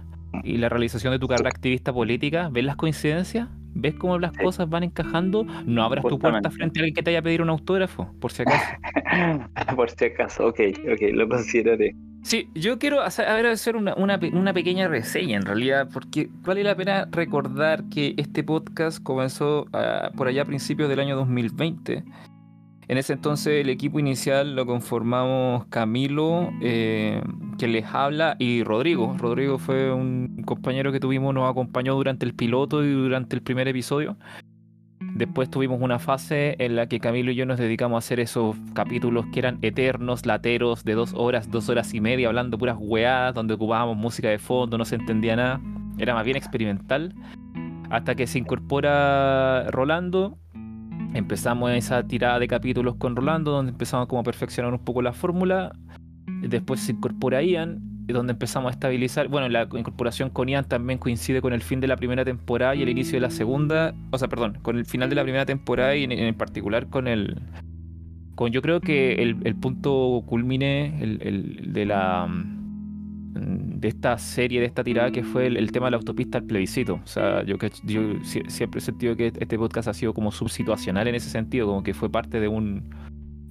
y 0.45 0.59
la 0.59 0.69
realización 0.69 1.13
de 1.13 1.19
tu 1.19 1.29
carrera 1.29 1.49
activista 1.49 1.93
política. 1.93 2.49
¿Ves 2.53 2.65
las 2.65 2.77
coincidencias? 2.77 3.49
¿Ves 3.79 3.95
cómo 3.95 4.19
las 4.19 4.33
Sí. 4.33 4.43
cosas 4.43 4.69
van 4.69 4.85
encajando? 4.85 5.45
No 5.67 5.83
abras 5.85 6.05
tu 6.05 6.19
puerta 6.19 6.51
frente 6.51 6.79
a 6.79 6.83
alguien 6.83 6.95
que 6.95 7.03
te 7.03 7.11
haya 7.11 7.23
pedido 7.23 7.43
un 7.45 7.51
autógrafo, 7.51 8.11
por 8.21 8.33
si 8.33 8.43
acaso. 8.43 8.65
Por 9.77 9.91
si 9.91 10.05
acaso, 10.07 10.47
ok, 10.49 10.61
ok, 10.93 11.01
lo 11.13 11.29
consideraré. 11.29 11.95
Sí, 12.27 12.51
yo 12.57 12.81
quiero 12.81 13.03
hacer, 13.03 13.25
hacer 13.29 13.77
una, 13.77 13.95
una 13.95 14.19
una 14.33 14.53
pequeña 14.53 14.89
reseña 14.89 15.37
en 15.37 15.45
realidad, 15.45 15.89
porque 15.93 16.29
vale 16.43 16.65
la 16.65 16.75
pena 16.75 17.07
recordar 17.13 17.85
que 17.89 18.15
este 18.17 18.43
podcast 18.43 19.01
comenzó 19.01 19.67
ah, 19.73 20.11
por 20.17 20.27
allá 20.27 20.43
a 20.43 20.45
principios 20.45 20.89
del 20.89 20.99
año 20.99 21.15
2020. 21.15 22.03
En 22.89 22.99
ese 22.99 23.13
entonces 23.13 23.61
el 23.61 23.69
equipo 23.69 24.01
inicial 24.01 24.57
lo 24.57 24.67
conformamos 24.67 25.67
Camilo, 25.67 26.51
eh, 26.61 27.23
que 27.59 27.69
les 27.69 27.85
habla, 27.87 28.35
y 28.41 28.65
Rodrigo. 28.65 29.15
Rodrigo 29.17 29.59
fue 29.59 29.93
un 29.93 30.43
compañero 30.45 30.91
que 30.91 30.99
tuvimos, 30.99 31.33
nos 31.33 31.49
acompañó 31.49 31.95
durante 31.95 32.27
el 32.27 32.35
piloto 32.35 32.83
y 32.83 32.91
durante 32.91 33.37
el 33.37 33.43
primer 33.43 33.69
episodio. 33.69 34.17
Después 35.17 35.49
tuvimos 35.49 35.81
una 35.81 35.99
fase 35.99 36.57
en 36.59 36.77
la 36.77 36.89
que 36.89 37.01
Camilo 37.01 37.31
y 37.31 37.37
yo 37.37 37.47
nos 37.47 37.59
dedicamos 37.59 37.97
a 37.97 37.99
hacer 38.05 38.21
esos 38.21 38.55
capítulos 38.75 39.25
que 39.33 39.39
eran 39.39 39.59
eternos, 39.63 40.27
lateros, 40.27 40.85
de 40.85 40.93
dos 40.93 41.15
horas, 41.15 41.51
dos 41.51 41.71
horas 41.71 41.95
y 41.95 42.03
media, 42.03 42.29
hablando 42.29 42.59
puras 42.59 42.77
weadas, 42.79 43.35
donde 43.35 43.55
ocupábamos 43.55 43.97
música 43.97 44.29
de 44.29 44.39
fondo, 44.39 44.77
no 44.77 44.85
se 44.85 44.97
entendía 44.97 45.35
nada. 45.35 45.59
Era 45.97 46.13
más 46.13 46.23
bien 46.23 46.37
experimental. 46.37 47.15
Hasta 47.89 48.15
que 48.15 48.27
se 48.27 48.41
incorpora 48.41 49.71
Rolando. 49.71 50.37
Empezamos 51.15 51.71
esa 51.71 52.07
tirada 52.07 52.39
de 52.39 52.47
capítulos 52.47 52.97
con 52.97 53.17
Rolando, 53.17 53.53
donde 53.53 53.73
empezamos 53.73 54.09
como 54.09 54.21
a 54.21 54.25
perfeccionar 54.25 54.75
un 54.75 54.85
poco 54.85 55.01
la 55.01 55.15
fórmula. 55.15 55.73
Después 56.43 56.81
se 56.81 56.93
incorpora 56.93 57.43
Ian, 57.43 57.81
donde 58.13 58.33
empezamos 58.33 58.71
a 58.71 58.73
estabilizar. 58.73 59.29
Bueno, 59.29 59.49
la 59.49 59.69
incorporación 59.73 60.31
con 60.31 60.49
Ian 60.49 60.65
también 60.65 60.99
coincide 60.99 61.41
con 61.41 61.53
el 61.53 61.63
fin 61.63 61.81
de 61.81 61.89
la 61.89 61.97
primera 61.97 62.25
temporada 62.25 62.75
y 62.75 62.83
el 62.83 62.89
inicio 62.89 63.15
de 63.15 63.21
la 63.21 63.31
segunda. 63.31 63.95
O 64.11 64.19
sea, 64.19 64.29
perdón, 64.29 64.59
con 64.63 64.79
el 64.79 64.87
final 64.87 65.09
de 65.11 65.17
la 65.17 65.23
primera 65.23 65.45
temporada 65.45 65.97
y 65.97 66.05
en, 66.05 66.35
particular 66.35 66.89
con 66.89 67.09
el. 67.09 67.41
Con 68.35 68.53
yo 68.53 68.63
creo 68.63 68.81
que 68.81 69.15
el, 69.23 69.57
punto 69.57 70.23
culmine 70.27 71.03
el, 71.03 71.73
de 71.73 71.87
la. 71.87 72.27
mm, 72.27 73.81
de 73.81 73.89
esta 73.89 74.17
serie, 74.19 74.61
de 74.61 74.67
esta 74.67 74.83
tirada 74.83 75.11
que 75.11 75.23
fue 75.23 75.47
el, 75.47 75.73
tema 75.73 75.87
de 75.87 75.91
la 75.93 75.97
autopista 75.99 76.39
al 76.39 76.45
plebiscito. 76.45 76.95
O 76.95 77.07
sea, 77.07 77.43
yo, 77.45 77.57
yo 77.85 78.01
sie- 78.23 78.49
siempre 78.49 78.79
he 78.79 78.83
sentido 78.83 79.17
que 79.17 79.33
este 79.39 79.59
podcast 79.59 79.89
ha 79.89 79.95
sido 79.95 80.15
como 80.15 80.31
subsituacional 80.33 81.09
en 81.09 81.15
ese 81.17 81.29
sentido, 81.29 81.67
como 81.67 81.83
que 81.83 81.93
fue 81.93 82.11
parte 82.11 82.41
de 82.41 82.49
un, 82.49 82.89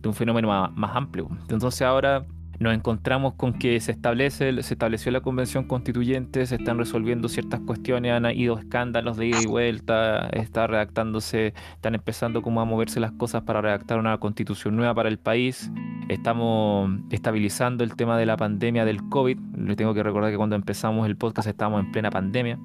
de 0.02 0.10
un 0.10 0.16
fenómeno 0.16 0.72
más 0.76 0.96
amplio. 0.96 1.30
Entonces 1.50 1.82
ahora 1.84 2.26
nos 2.60 2.74
encontramos 2.74 3.34
con 3.34 3.54
que 3.54 3.80
se 3.80 3.92
establece, 3.92 4.62
se 4.64 4.74
estableció 4.74 5.12
la 5.12 5.22
convención 5.22 5.66
constituyente, 5.66 6.46
se 6.46 6.56
están 6.56 6.78
resolviendo 6.78 7.28
ciertas 7.28 7.60
cuestiones, 7.62 8.14
han 8.14 8.26
ido 8.32 8.58
escándalos 8.58 9.18
de 9.18 9.28
ida 9.28 9.42
y 9.42 9.46
vuelta, 9.46 10.28
está 10.30 10.68
redactándose, 10.68 11.54
están 11.74 11.96
empezando 11.96 12.42
como 12.42 12.62
a 12.62 12.66
moverse 12.66 13.00
las 13.00 13.12
cosas 13.12 13.44
para 13.44 13.62
redactar 13.62 14.00
una 14.00 14.18
constitución 14.18 14.76
nueva 14.76 14.94
para 14.94 15.10
el 15.10 15.18
país. 15.20 15.72
Estamos 16.08 16.92
estabilizando 17.10 17.84
el 17.84 17.96
tema 17.96 18.18
de 18.18 18.26
la 18.26 18.38
pandemia 18.38 18.86
del 18.86 19.08
COVID. 19.10 19.38
Les 19.58 19.76
tengo 19.76 19.94
que 19.94 20.04
recordar 20.04 20.32
que 20.32 20.38
cuando 20.38 20.56
empezamos 20.56 21.08
el 21.08 21.18
podcast 21.18 21.48
estábamos 21.48 21.84
en 21.84 21.92
plena 21.92 22.10
pandemia. 22.10 22.60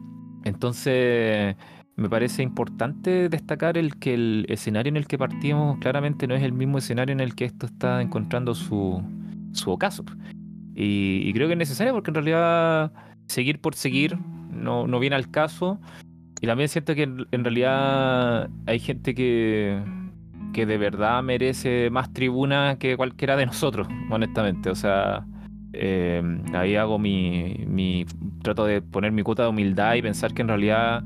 Entonces, 0.44 1.56
me 1.96 2.08
parece 2.08 2.42
importante 2.42 3.28
destacar 3.28 3.76
el 3.76 3.96
que 3.96 4.14
el 4.14 4.46
escenario 4.48 4.90
en 4.90 4.96
el 4.96 5.06
que 5.06 5.18
partimos 5.18 5.78
claramente 5.78 6.26
no 6.26 6.34
es 6.34 6.42
el 6.42 6.52
mismo 6.52 6.78
escenario 6.78 7.12
en 7.12 7.20
el 7.20 7.34
que 7.34 7.44
esto 7.44 7.66
está 7.66 8.00
encontrando 8.00 8.54
su, 8.54 9.02
su 9.52 9.70
ocaso. 9.70 10.04
Y, 10.74 11.32
creo 11.32 11.46
que 11.46 11.54
es 11.54 11.58
necesario 11.58 11.92
porque 11.92 12.10
en 12.10 12.14
realidad 12.14 12.92
seguir 13.26 13.60
por 13.60 13.74
seguir 13.74 14.16
no, 14.50 14.86
no 14.86 14.98
viene 14.98 15.16
al 15.16 15.30
caso. 15.30 15.80
Y 16.40 16.46
también 16.46 16.68
siento 16.68 16.94
que 16.94 17.02
en, 17.02 17.26
en 17.30 17.44
realidad 17.44 18.48
hay 18.66 18.78
gente 18.78 19.14
que, 19.14 19.82
que 20.52 20.66
de 20.66 20.78
verdad 20.78 21.22
merece 21.22 21.90
más 21.90 22.12
tribuna 22.12 22.76
que 22.78 22.96
cualquiera 22.96 23.36
de 23.36 23.46
nosotros, 23.46 23.88
honestamente. 24.10 24.70
O 24.70 24.74
sea, 24.74 25.26
eh, 25.72 26.22
ahí 26.54 26.76
hago 26.76 26.98
mi, 26.98 27.64
mi. 27.66 28.06
Trato 28.42 28.64
de 28.64 28.80
poner 28.80 29.12
mi 29.12 29.22
cuota 29.22 29.42
de 29.42 29.50
humildad 29.50 29.94
y 29.94 30.02
pensar 30.02 30.32
que 30.32 30.42
en 30.42 30.48
realidad 30.48 31.04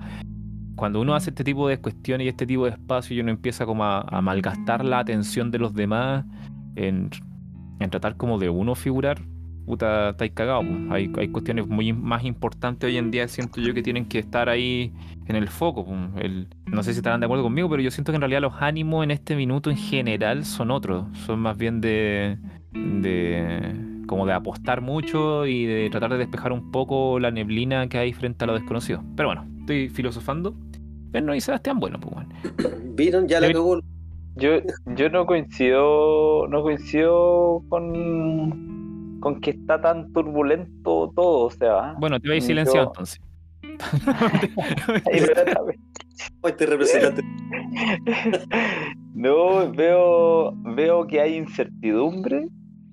cuando 0.77 1.01
uno 1.01 1.15
hace 1.15 1.31
este 1.31 1.45
tipo 1.45 1.69
de 1.69 1.79
cuestiones 1.79 2.25
y 2.27 2.29
este 2.29 2.47
tipo 2.47 2.65
de 2.65 2.73
espacio 2.73 3.17
y 3.17 3.21
uno 3.21 3.31
empieza 3.31 3.67
como 3.67 3.85
a, 3.85 4.01
a 4.03 4.21
malgastar 4.21 4.85
la 4.85 5.01
atención 5.01 5.51
de 5.51 5.59
los 5.59 5.75
demás 5.75 6.25
en, 6.77 7.11
en 7.81 7.91
tratar 7.91 8.17
como 8.17 8.39
de 8.39 8.49
uno 8.49 8.75
figurar, 8.75 9.21
puta, 9.65 10.11
estáis 10.11 10.33
cagados. 10.33 10.67
Hay, 10.91 11.11
hay 11.17 11.29
cuestiones 11.29 11.67
muy 11.67 11.93
más 11.93 12.25
importantes 12.25 12.89
hoy 12.89 12.97
en 12.97 13.11
día, 13.11 13.27
siento 13.29 13.61
yo, 13.61 13.75
que 13.75 13.83
tienen 13.83 14.07
que 14.07 14.19
estar 14.19 14.49
ahí 14.49 14.93
en 15.27 15.37
el 15.37 15.49
foco. 15.49 15.87
El, 16.17 16.49
no 16.67 16.83
sé 16.83 16.93
si 16.93 16.99
estarán 16.99 17.21
de 17.21 17.27
acuerdo 17.27 17.45
conmigo, 17.45 17.69
pero 17.69 17.83
yo 17.83 17.91
siento 17.91 18.13
que 18.13 18.17
en 18.17 18.23
realidad 18.23 18.41
los 18.41 18.55
ánimos 18.61 19.05
en 19.05 19.11
este 19.11 19.37
minuto 19.37 19.71
en 19.71 19.77
general 19.77 20.45
son 20.45 20.71
otros. 20.71 21.05
Son 21.27 21.41
más 21.41 21.57
bien 21.57 21.81
de, 21.81 22.39
de 22.73 24.05
como 24.07 24.27
de 24.27 24.33
apostar 24.33 24.81
mucho 24.81 25.47
y 25.47 25.65
de 25.65 25.89
tratar 25.91 26.13
de 26.13 26.19
despejar 26.19 26.53
un 26.53 26.71
poco 26.71 27.19
la 27.19 27.31
neblina 27.31 27.89
que 27.89 27.99
hay 27.99 28.13
frente 28.13 28.45
a 28.45 28.47
lo 28.47 28.55
desconocido. 28.55 29.03
Pero 29.17 29.29
bueno, 29.29 29.47
estoy 29.61 29.89
filosofando. 29.89 30.55
Pero 31.11 31.27
no, 31.27 31.35
y 31.35 31.41
Sebastián, 31.41 31.79
bueno, 31.79 31.99
pues 32.01 32.15
bueno. 32.15 32.29
¿Vieron? 32.97 33.29
Ya 33.29 33.41
la 33.41 33.53
cagó. 33.53 33.81
Yo, 34.37 34.51
yo 34.97 35.09
no 35.11 35.27
coincido, 35.27 36.49
no 36.49 36.63
coincido 36.63 37.63
con, 37.69 39.19
con 39.21 39.41
que 39.41 39.51
está 39.51 39.81
tan 39.81 40.13
turbulento 40.13 41.13
todo, 41.15 41.47
o 41.47 41.51
sea. 41.51 41.95
Bueno, 41.99 42.19
te 42.19 42.29
voy 42.29 42.35
a 42.35 42.37
ir 42.37 42.43
Yo- 42.43 42.47
silenciado 42.49 42.87
entonces. 42.89 43.21
Este 46.45 46.67
representante. 46.67 47.23
No, 49.15 49.71
veo, 49.73 50.53
veo 50.75 51.07
que 51.07 51.21
hay 51.21 51.37
incertidumbre 51.37 52.49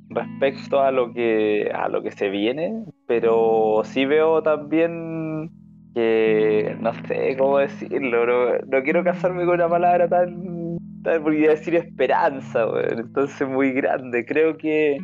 respecto 0.09 0.81
a 0.81 0.91
lo 0.91 1.13
que 1.13 1.71
a 1.73 1.87
lo 1.87 2.01
que 2.01 2.11
se 2.11 2.29
viene, 2.29 2.85
pero 3.07 3.81
sí 3.83 4.05
veo 4.05 4.41
también 4.43 5.49
que 5.93 6.75
no 6.79 6.93
sé 7.07 7.35
cómo 7.37 7.57
decirlo, 7.59 8.25
no, 8.25 8.57
no 8.67 8.83
quiero 8.83 9.03
casarme 9.03 9.45
con 9.45 9.55
una 9.55 9.69
palabra 9.69 10.07
tan 10.07 10.60
porque 11.03 11.39
iba 11.39 11.47
a 11.47 11.55
decir 11.55 11.75
esperanza, 11.75 12.67
weón, 12.67 12.99
entonces 12.99 13.47
muy 13.47 13.71
grande. 13.71 14.25
Creo 14.25 14.57
que 14.57 14.97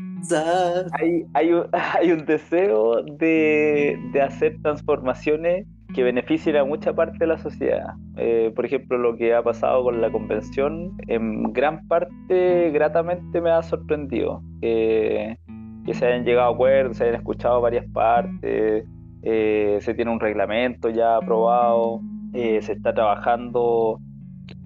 hay, 1.00 1.26
hay, 1.34 1.54
un, 1.54 1.66
hay 1.74 2.12
un 2.12 2.26
deseo 2.26 3.04
de, 3.04 4.00
de 4.12 4.22
hacer 4.22 4.58
transformaciones 4.62 5.66
que 5.94 6.04
beneficien 6.04 6.58
a 6.58 6.66
mucha 6.66 6.94
parte 6.94 7.18
de 7.20 7.28
la 7.28 7.38
sociedad. 7.38 7.94
Eh, 8.18 8.52
por 8.56 8.66
ejemplo, 8.66 8.98
lo 8.98 9.16
que 9.16 9.34
ha 9.34 9.42
pasado 9.42 9.84
con 9.84 10.02
la 10.02 10.12
convención, 10.12 10.96
en 11.08 11.54
gran 11.54 11.88
parte, 11.88 12.72
gratamente 12.72 13.42
me 13.42 13.52
ha 13.52 13.64
sorprendido. 13.64 14.42
Que, 14.62 15.38
que 15.86 15.94
se 15.94 16.06
hayan 16.06 16.26
llegado 16.26 16.52
a 16.52 16.54
acuerdos, 16.54 16.98
se 16.98 17.06
hayan 17.06 17.16
escuchado 17.16 17.62
varias 17.62 17.86
partes, 17.94 18.86
eh, 19.24 19.78
se 19.82 19.94
tiene 19.94 20.12
un 20.12 20.20
reglamento 20.20 20.90
ya 20.90 21.16
aprobado, 21.16 22.02
eh, 22.34 22.62
se 22.62 22.74
está 22.74 22.94
trabajando 22.94 24.00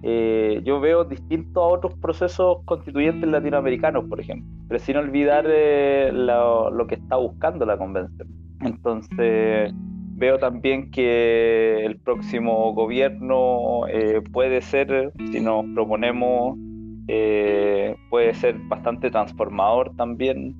eh, 0.04 0.60
yo 0.64 0.80
veo 0.80 1.04
distintos 1.04 1.62
a 1.62 1.66
otros 1.66 1.94
procesos 1.94 2.58
constituyentes 2.64 3.28
latinoamericanos, 3.28 4.04
por 4.08 4.20
ejemplo, 4.20 4.48
pero 4.68 4.80
sin 4.80 4.96
olvidar 4.96 5.44
eh, 5.48 6.10
lo, 6.12 6.86
que 6.88 6.96
está 6.96 7.16
buscando 7.16 7.64
la 7.64 7.78
convención. 7.78 8.28
Entonces, 8.62 9.72
veo 10.16 10.38
también 10.38 10.90
que 10.90 11.84
el 11.84 11.98
próximo 12.00 12.74
gobierno 12.74 13.86
eh, 13.88 14.20
puede 14.32 14.60
ser, 14.60 15.12
si 15.30 15.40
nos 15.40 15.64
proponemos, 15.72 16.58
eh, 17.06 17.96
puede 18.10 18.34
ser 18.34 18.56
bastante 18.68 19.10
transformador 19.10 19.94
también. 19.96 20.56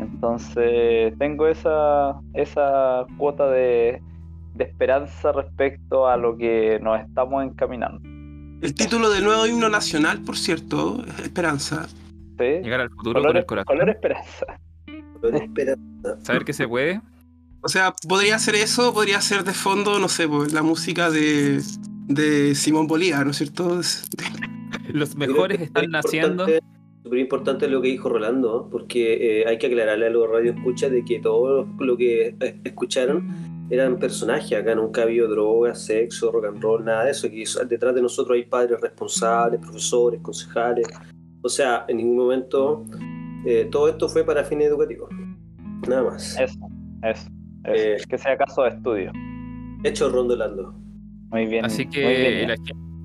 Entonces 0.00 1.16
tengo 1.18 1.46
esa, 1.46 2.20
esa 2.34 3.06
cuota 3.16 3.48
de 3.48 4.00
esperanza 4.58 5.30
respecto 5.30 6.08
a 6.08 6.16
lo 6.16 6.36
que 6.36 6.80
nos 6.82 7.00
estamos 7.00 7.44
encaminando. 7.44 8.11
El 8.62 8.74
título 8.74 9.10
del 9.10 9.24
nuevo 9.24 9.44
himno 9.44 9.68
nacional, 9.68 10.22
por 10.22 10.38
cierto, 10.38 11.04
es 11.18 11.24
Esperanza. 11.24 11.88
¿Sí? 12.38 12.44
Llegar 12.62 12.80
al 12.80 12.90
futuro 12.90 13.20
con 13.20 13.36
el 13.36 13.44
corazón. 13.44 13.76
color 13.76 13.90
esperanza. 13.90 14.46
Color 15.20 15.42
esperanza. 15.42 16.18
Saber 16.22 16.44
que 16.44 16.52
se 16.52 16.68
puede. 16.68 17.00
O 17.60 17.68
sea, 17.68 17.92
podría 18.08 18.38
ser 18.38 18.54
eso, 18.54 18.94
podría 18.94 19.20
ser 19.20 19.42
de 19.42 19.52
fondo, 19.52 19.98
no 19.98 20.08
sé, 20.08 20.28
pues, 20.28 20.52
la 20.52 20.62
música 20.62 21.10
de, 21.10 21.60
de 22.06 22.54
Simón 22.54 22.86
Bolívar, 22.86 23.24
¿no 23.24 23.32
es 23.32 23.38
cierto? 23.38 23.80
Los 24.92 25.16
mejores 25.16 25.60
están 25.60 25.84
es 25.84 25.90
naciendo. 25.90 26.46
Súper 27.02 27.18
importante 27.18 27.66
lo 27.66 27.82
que 27.82 27.88
dijo 27.88 28.08
Rolando, 28.08 28.62
¿no? 28.62 28.70
porque 28.70 29.40
eh, 29.40 29.44
hay 29.48 29.58
que 29.58 29.66
aclararle 29.66 30.06
a 30.06 30.10
los 30.10 30.30
radioescuchas 30.30 30.92
de 30.92 31.04
que 31.04 31.18
todo 31.18 31.66
lo 31.80 31.96
que 31.96 32.36
escucharon 32.62 33.51
eran 33.72 33.98
personajes. 33.98 34.52
Acá 34.52 34.74
nunca 34.74 35.00
ha 35.00 35.04
habido 35.04 35.26
drogas, 35.28 35.82
sexo, 35.82 36.30
rock 36.30 36.44
and 36.44 36.62
roll, 36.62 36.84
nada 36.84 37.04
de 37.04 37.12
eso. 37.12 37.26
Aquí 37.26 37.44
detrás 37.66 37.94
de 37.94 38.02
nosotros 38.02 38.36
hay 38.36 38.44
padres 38.44 38.78
responsables, 38.80 39.60
profesores, 39.60 40.20
concejales. 40.20 40.86
O 41.40 41.48
sea, 41.48 41.86
en 41.88 41.96
ningún 41.96 42.18
momento 42.18 42.84
eh, 43.46 43.66
todo 43.72 43.88
esto 43.88 44.10
fue 44.10 44.24
para 44.24 44.44
fines 44.44 44.68
educativos. 44.68 45.08
Nada 45.88 46.02
más. 46.02 46.38
Eso, 46.38 46.58
eso. 47.02 47.30
eso. 47.64 47.74
Eh. 47.74 47.96
que 48.06 48.18
sea 48.18 48.36
caso 48.36 48.64
de 48.64 48.68
estudio. 48.68 49.12
Hecho 49.84 50.10
rondolando. 50.10 50.74
Muy 51.30 51.46
bien. 51.46 51.64
Así 51.64 51.86
muy 51.86 51.94
que, 51.94 52.28
bien. 52.28 52.48
la, 52.48 52.56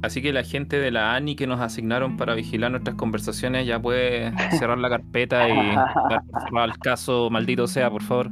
así 0.02 0.22
que 0.22 0.34
la 0.34 0.44
gente 0.44 0.80
de 0.80 0.92
la 0.92 1.16
ANI 1.16 1.38
que 1.38 1.48
nos 1.48 1.62
asignaron 1.62 2.18
para 2.18 2.36
vigilar 2.36 2.72
nuestras 2.72 2.98
conversaciones 2.98 3.66
ya 3.66 3.82
puede 3.82 4.34
cerrar 4.60 4.80
la 4.80 4.90
carpeta 4.90 5.48
y 5.48 5.76
dar 6.54 6.68
el 6.68 6.78
caso, 6.80 7.30
maldito 7.30 7.68
sea, 7.68 7.90
por 7.90 8.04
favor. 8.04 8.32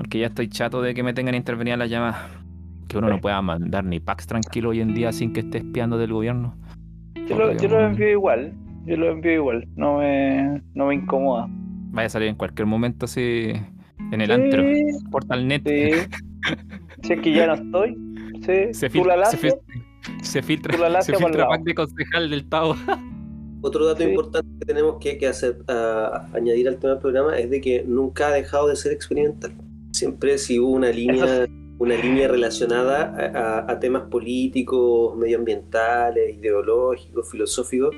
Porque 0.00 0.18
ya 0.18 0.28
estoy 0.28 0.48
chato 0.48 0.80
de 0.80 0.94
que 0.94 1.02
me 1.02 1.12
tengan 1.12 1.34
intervenir 1.34 1.76
las 1.76 1.90
llamadas. 1.90 2.16
Que 2.88 2.96
uno 2.96 3.08
no 3.10 3.20
pueda 3.20 3.40
mandar 3.42 3.84
ni 3.84 4.00
packs 4.00 4.26
tranquilo 4.26 4.70
hoy 4.70 4.80
en 4.80 4.94
día 4.94 5.12
sin 5.12 5.34
que 5.34 5.40
esté 5.40 5.58
espiando 5.58 5.98
del 5.98 6.10
gobierno. 6.14 6.56
Yo 7.28 7.36
lo, 7.36 7.52
yo 7.54 7.68
lo 7.68 7.80
envío 7.82 8.08
igual. 8.08 8.54
Yo 8.86 8.96
lo 8.96 9.10
envío 9.10 9.32
igual. 9.34 9.68
No 9.76 9.98
me, 9.98 10.62
no 10.74 10.86
me 10.86 10.94
incomoda. 10.94 11.46
Vaya 11.92 12.06
a 12.06 12.08
salir 12.08 12.28
en 12.28 12.34
cualquier 12.36 12.66
momento 12.66 13.04
así 13.04 13.52
en 14.10 14.20
el 14.22 14.26
Sí, 14.26 14.32
antro. 14.32 14.62
Portalnet. 15.10 15.62
Sí. 15.68 15.90
Si 17.02 17.12
es 17.12 17.20
que 17.20 17.32
ya 17.34 17.46
no 17.46 17.54
estoy. 17.54 17.94
Sí. 18.46 18.72
Se, 18.74 18.88
Tú 18.88 19.04
la 19.04 19.14
filtra, 19.14 19.26
se, 19.26 19.38
fil- 19.38 20.22
se 20.22 20.42
filtra, 20.42 20.88
la 20.88 21.02
se 21.02 21.14
filtra 21.14 21.46
pack 21.46 21.62
de 21.64 21.74
concejal 21.74 22.30
del 22.30 22.48
Tao. 22.48 22.74
Otro 23.62 23.84
dato 23.84 24.02
Sí. 24.02 24.08
importante 24.08 24.48
que 24.58 24.64
tenemos 24.64 24.96
que, 25.00 25.18
que 25.18 25.26
hacer, 25.26 25.58
añadir 26.34 26.66
al 26.68 26.78
tema 26.78 26.94
del 26.94 27.00
programa 27.02 27.36
es 27.38 27.50
de 27.50 27.60
que 27.60 27.84
nunca 27.86 28.28
ha 28.28 28.30
dejado 28.32 28.68
de 28.68 28.76
ser 28.76 28.92
experimental. 28.92 29.52
Siempre 30.00 30.38
si 30.38 30.58
hubo 30.58 30.70
una 30.70 30.88
línea, 30.90 31.46
una 31.78 31.94
línea 31.94 32.26
relacionada 32.26 33.12
a, 33.34 33.60
a- 33.68 33.70
a 33.72 33.78
temas 33.80 34.04
políticos, 34.10 35.14
medioambientales, 35.18 36.38
ideológicos, 36.38 37.30
filosóficos, 37.30 37.94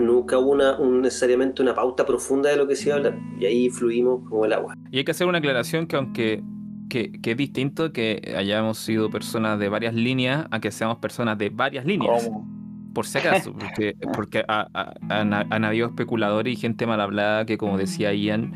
nunca 0.00 0.36
hubo 0.40 0.50
una, 0.50 0.76
un- 0.80 1.00
necesariamente 1.02 1.62
una 1.62 1.72
pauta 1.72 2.04
profunda 2.04 2.50
de 2.50 2.56
lo 2.56 2.66
que 2.66 2.74
se 2.74 2.88
iba 2.88 2.94
a 2.96 2.98
hablar. 2.98 3.18
Y 3.38 3.44
ahí 3.46 3.70
fluimos 3.70 4.28
como 4.28 4.44
el 4.46 4.52
agua. 4.52 4.74
Y 4.90 4.98
hay 4.98 5.04
que 5.04 5.12
hacer 5.12 5.28
una 5.28 5.38
aclaración 5.38 5.86
que 5.86 5.94
aunque 5.96 6.42
que, 6.88 7.12
que 7.22 7.30
es 7.30 7.36
distinto 7.36 7.92
que 7.92 8.34
hayamos 8.36 8.78
sido 8.78 9.08
personas 9.10 9.58
de 9.60 9.68
varias 9.68 9.94
líneas 9.94 10.46
a 10.50 10.60
que 10.60 10.72
seamos 10.72 10.98
personas 10.98 11.38
de 11.38 11.50
varias 11.50 11.86
líneas, 11.86 12.24
¿Cómo? 12.28 12.46
por 12.94 13.06
si 13.06 13.18
acaso, 13.18 13.52
porque, 13.52 13.94
porque 14.12 14.44
ha- 14.48 14.66
ha- 14.74 14.92
han, 15.08 15.32
han 15.32 15.64
habido 15.64 15.86
especuladores 15.86 16.52
y 16.52 16.56
gente 16.56 16.84
mal 16.86 17.00
hablada 17.00 17.46
que, 17.46 17.56
como 17.58 17.78
decía 17.78 18.12
Ian, 18.12 18.52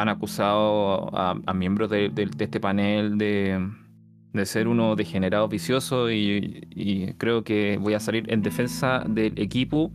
han 0.00 0.08
acusado 0.08 1.10
a, 1.16 1.36
a 1.46 1.54
miembros 1.54 1.90
de, 1.90 2.08
de- 2.08 2.26
de 2.26 2.44
este 2.44 2.60
panel 2.60 3.18
de, 3.18 3.68
de 4.32 4.46
ser 4.46 4.68
uno 4.68 4.94
degenerado 4.96 5.48
vicioso 5.48 6.10
y, 6.10 6.66
y 6.70 7.12
creo 7.14 7.42
que 7.44 7.78
voy 7.80 7.94
a 7.94 8.00
salir 8.00 8.24
en 8.32 8.42
defensa 8.42 9.02
del 9.08 9.32
equipo. 9.38 9.92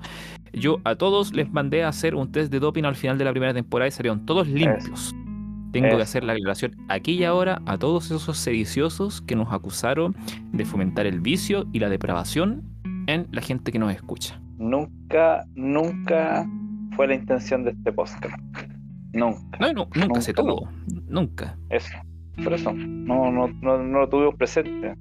Yo 0.54 0.80
a 0.84 0.96
todos 0.96 1.34
les 1.34 1.52
mandé 1.52 1.84
a 1.84 1.88
hacer 1.88 2.16
un 2.16 2.32
test 2.32 2.52
de 2.52 2.60
doping 2.60 2.84
al 2.84 2.96
final 2.96 3.18
de 3.18 3.26
la 3.26 3.32
primera 3.32 3.54
temporada 3.54 3.88
y 3.88 3.92
salieron 3.92 4.26
todos 4.26 4.48
limpios. 4.48 5.16
Tengo 5.72 5.88
que 5.98 6.04
hacer 6.04 6.24
la 6.24 6.34
aclaración 6.34 6.76
aquí 6.88 7.14
y 7.14 7.24
ahora 7.24 7.60
a 7.66 7.78
todos 7.80 8.12
esos 8.12 8.38
sediciosos 8.38 9.22
que 9.22 9.36
nos 9.36 9.52
acusaron 9.52 10.16
de 10.52 10.66
fomentar 10.66 11.08
el 11.08 11.20
vicio 11.20 11.66
y 11.74 11.80
la 11.80 11.90
depravación 11.90 12.62
en 13.08 13.28
la 13.32 13.42
gente 13.42 13.72
que 13.72 13.80
nos 13.80 13.92
escucha. 13.92 14.40
Nunca, 14.60 15.44
nunca 15.56 16.46
fue 16.96 17.08
la 17.08 17.16
intención 17.16 17.64
de 17.64 17.72
este 17.72 17.92
podcast. 17.92 18.36
Nunca. 19.14 19.58
No, 19.60 19.74
no, 19.74 19.88
nunca 19.96 20.22
se 20.22 20.34
tuvo. 20.34 20.68
Nunca. 21.08 21.58
Eso. 21.70 21.90
Por 22.44 22.54
eso. 22.54 22.74
No, 22.74 23.32
no, 23.32 23.48
no, 23.62 23.78
no 23.78 24.00
lo 24.00 24.10
tuvimos 24.10 24.36
presente. 24.36 24.96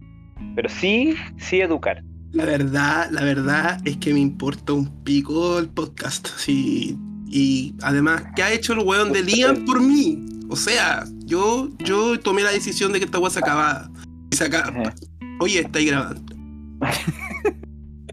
Pero 0.54 0.68
sí, 0.68 1.14
sí 1.38 1.60
educar. 1.60 2.02
La 2.32 2.44
verdad, 2.44 3.08
la 3.10 3.22
verdad 3.24 3.80
es 3.86 3.96
que 3.98 4.12
me 4.12 4.20
importa 4.20 4.72
un 4.74 5.02
pico 5.02 5.58
el 5.58 5.68
podcast. 5.68 6.28
Sí. 6.36 6.98
Y 7.26 7.74
además, 7.82 8.24
¿qué 8.36 8.42
ha 8.42 8.52
hecho 8.52 8.74
el 8.74 8.80
weón 8.80 9.12
de 9.12 9.22
Liam 9.22 9.64
por 9.64 9.80
mí? 9.80 10.22
O 10.50 10.56
sea, 10.56 11.04
yo, 11.24 11.68
yo 11.78 12.18
tomé 12.20 12.42
la 12.42 12.50
decisión 12.50 12.92
de 12.92 12.98
que 12.98 13.06
esta 13.06 13.18
weá 13.18 13.30
se 13.30 13.38
acababa. 13.38 13.90
Y 14.30 14.36
se 14.36 14.44
acaba. 14.44 14.92
Oye, 15.40 15.60
estáis 15.60 15.90
grabando. 15.90 16.34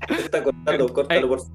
Está 0.08 0.44
cortando, 0.44 0.88
córtalo 0.94 1.28
por 1.28 1.40
favor. 1.40 1.54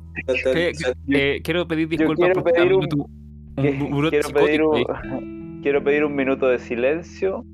Eh, 0.54 0.72
eh, 1.08 1.40
quiero 1.42 1.66
pedir 1.66 1.88
disculpas 1.88 2.16
quiero 2.26 2.34
porque 2.42 2.52
pedir 2.52 2.72
está 2.72 2.76
un- 2.76 2.88
tu- 2.88 3.10
Quiero, 3.56 4.30
pedir 4.30 4.62
un, 4.62 5.60
quiero 5.62 5.84
pedir 5.84 6.04
un 6.04 6.14
minuto 6.14 6.48
de 6.48 6.58
silencio 6.58 7.44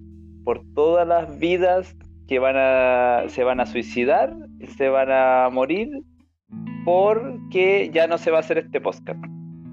por 0.44 0.62
todas 0.74 1.06
las 1.06 1.38
vidas 1.38 1.94
que 2.26 2.38
van 2.38 2.56
a, 2.56 3.28
se 3.28 3.44
van 3.44 3.60
a 3.60 3.66
suicidar, 3.66 4.34
se 4.76 4.88
van 4.88 5.10
a 5.10 5.48
morir, 5.50 5.88
porque 6.84 7.90
ya 7.92 8.06
no 8.06 8.18
se 8.18 8.30
va 8.30 8.38
a 8.38 8.40
hacer 8.40 8.58
este 8.58 8.80
podcast. 8.80 9.22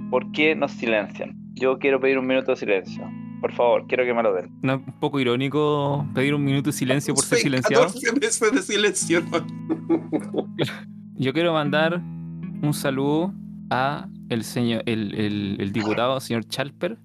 ¿Por 0.10 0.32
qué 0.32 0.56
nos 0.56 0.72
silencian? 0.72 1.36
Yo 1.54 1.80
quiero 1.80 2.00
pedir 2.00 2.18
un 2.18 2.28
minuto 2.28 2.52
de 2.52 2.58
silencio. 2.58 3.04
Por 3.42 3.54
favor, 3.54 3.86
quiero 3.88 4.04
que 4.04 4.14
me 4.14 4.24
lo 4.24 4.34
den. 4.34 4.50
No, 4.64 4.76
un 4.78 5.00
poco 5.00 5.20
irónico 5.20 6.06
pedir 6.14 6.34
un 6.34 6.44
minuto 6.44 6.72
de 6.72 6.74
silencio 6.74 7.14
por 7.14 7.24
ser 7.26 7.38
Soy 7.38 7.44
silenciado. 7.44 7.86
14 7.86 8.20
meses 8.20 8.52
de 8.52 8.62
silencio. 8.62 9.22
Yo 11.16 11.34
quiero 11.34 11.54
mandar 11.54 12.02
un 12.62 12.74
saludo 12.74 13.34
a 13.70 14.08
el 14.30 14.44
señor, 14.44 14.84
el, 14.86 15.14
el- 15.16 15.58
el 15.60 15.72
diputado, 15.72 16.20
señor 16.20 16.46
Chalper, 16.46 16.98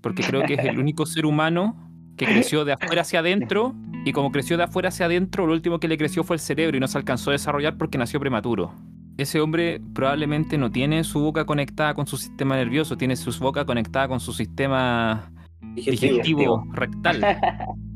porque 0.00 0.22
creo 0.22 0.42
que 0.44 0.54
es 0.54 0.64
el 0.64 0.78
único 0.78 1.06
ser 1.06 1.26
humano 1.26 1.76
que 2.16 2.26
creció 2.26 2.64
de 2.64 2.72
afuera 2.72 3.02
hacia 3.02 3.20
adentro, 3.20 3.74
y 4.04 4.12
como 4.12 4.30
creció 4.32 4.56
de 4.56 4.64
afuera 4.64 4.88
hacia 4.90 5.06
adentro, 5.06 5.46
lo 5.46 5.52
último 5.52 5.78
que 5.78 5.88
le 5.88 5.96
creció 5.96 6.24
fue 6.24 6.36
el 6.36 6.40
cerebro 6.40 6.76
y 6.76 6.80
no 6.80 6.88
se 6.88 6.98
alcanzó 6.98 7.30
a 7.30 7.32
desarrollar 7.32 7.76
porque 7.78 7.98
nació 7.98 8.18
prematuro. 8.20 8.74
Ese 9.16 9.40
hombre 9.40 9.80
probablemente 9.94 10.58
no 10.58 10.70
tiene 10.70 11.04
su 11.04 11.20
boca 11.20 11.44
conectada 11.44 11.94
con 11.94 12.06
su 12.06 12.16
sistema 12.16 12.56
nervioso, 12.56 12.96
tiene 12.96 13.14
su 13.16 13.30
boca 13.42 13.64
conectada 13.64 14.08
con 14.08 14.20
su 14.20 14.32
sistema 14.32 15.30
Digestivo. 15.74 16.12
digestivo 16.12 16.64
rectal. 16.72 17.20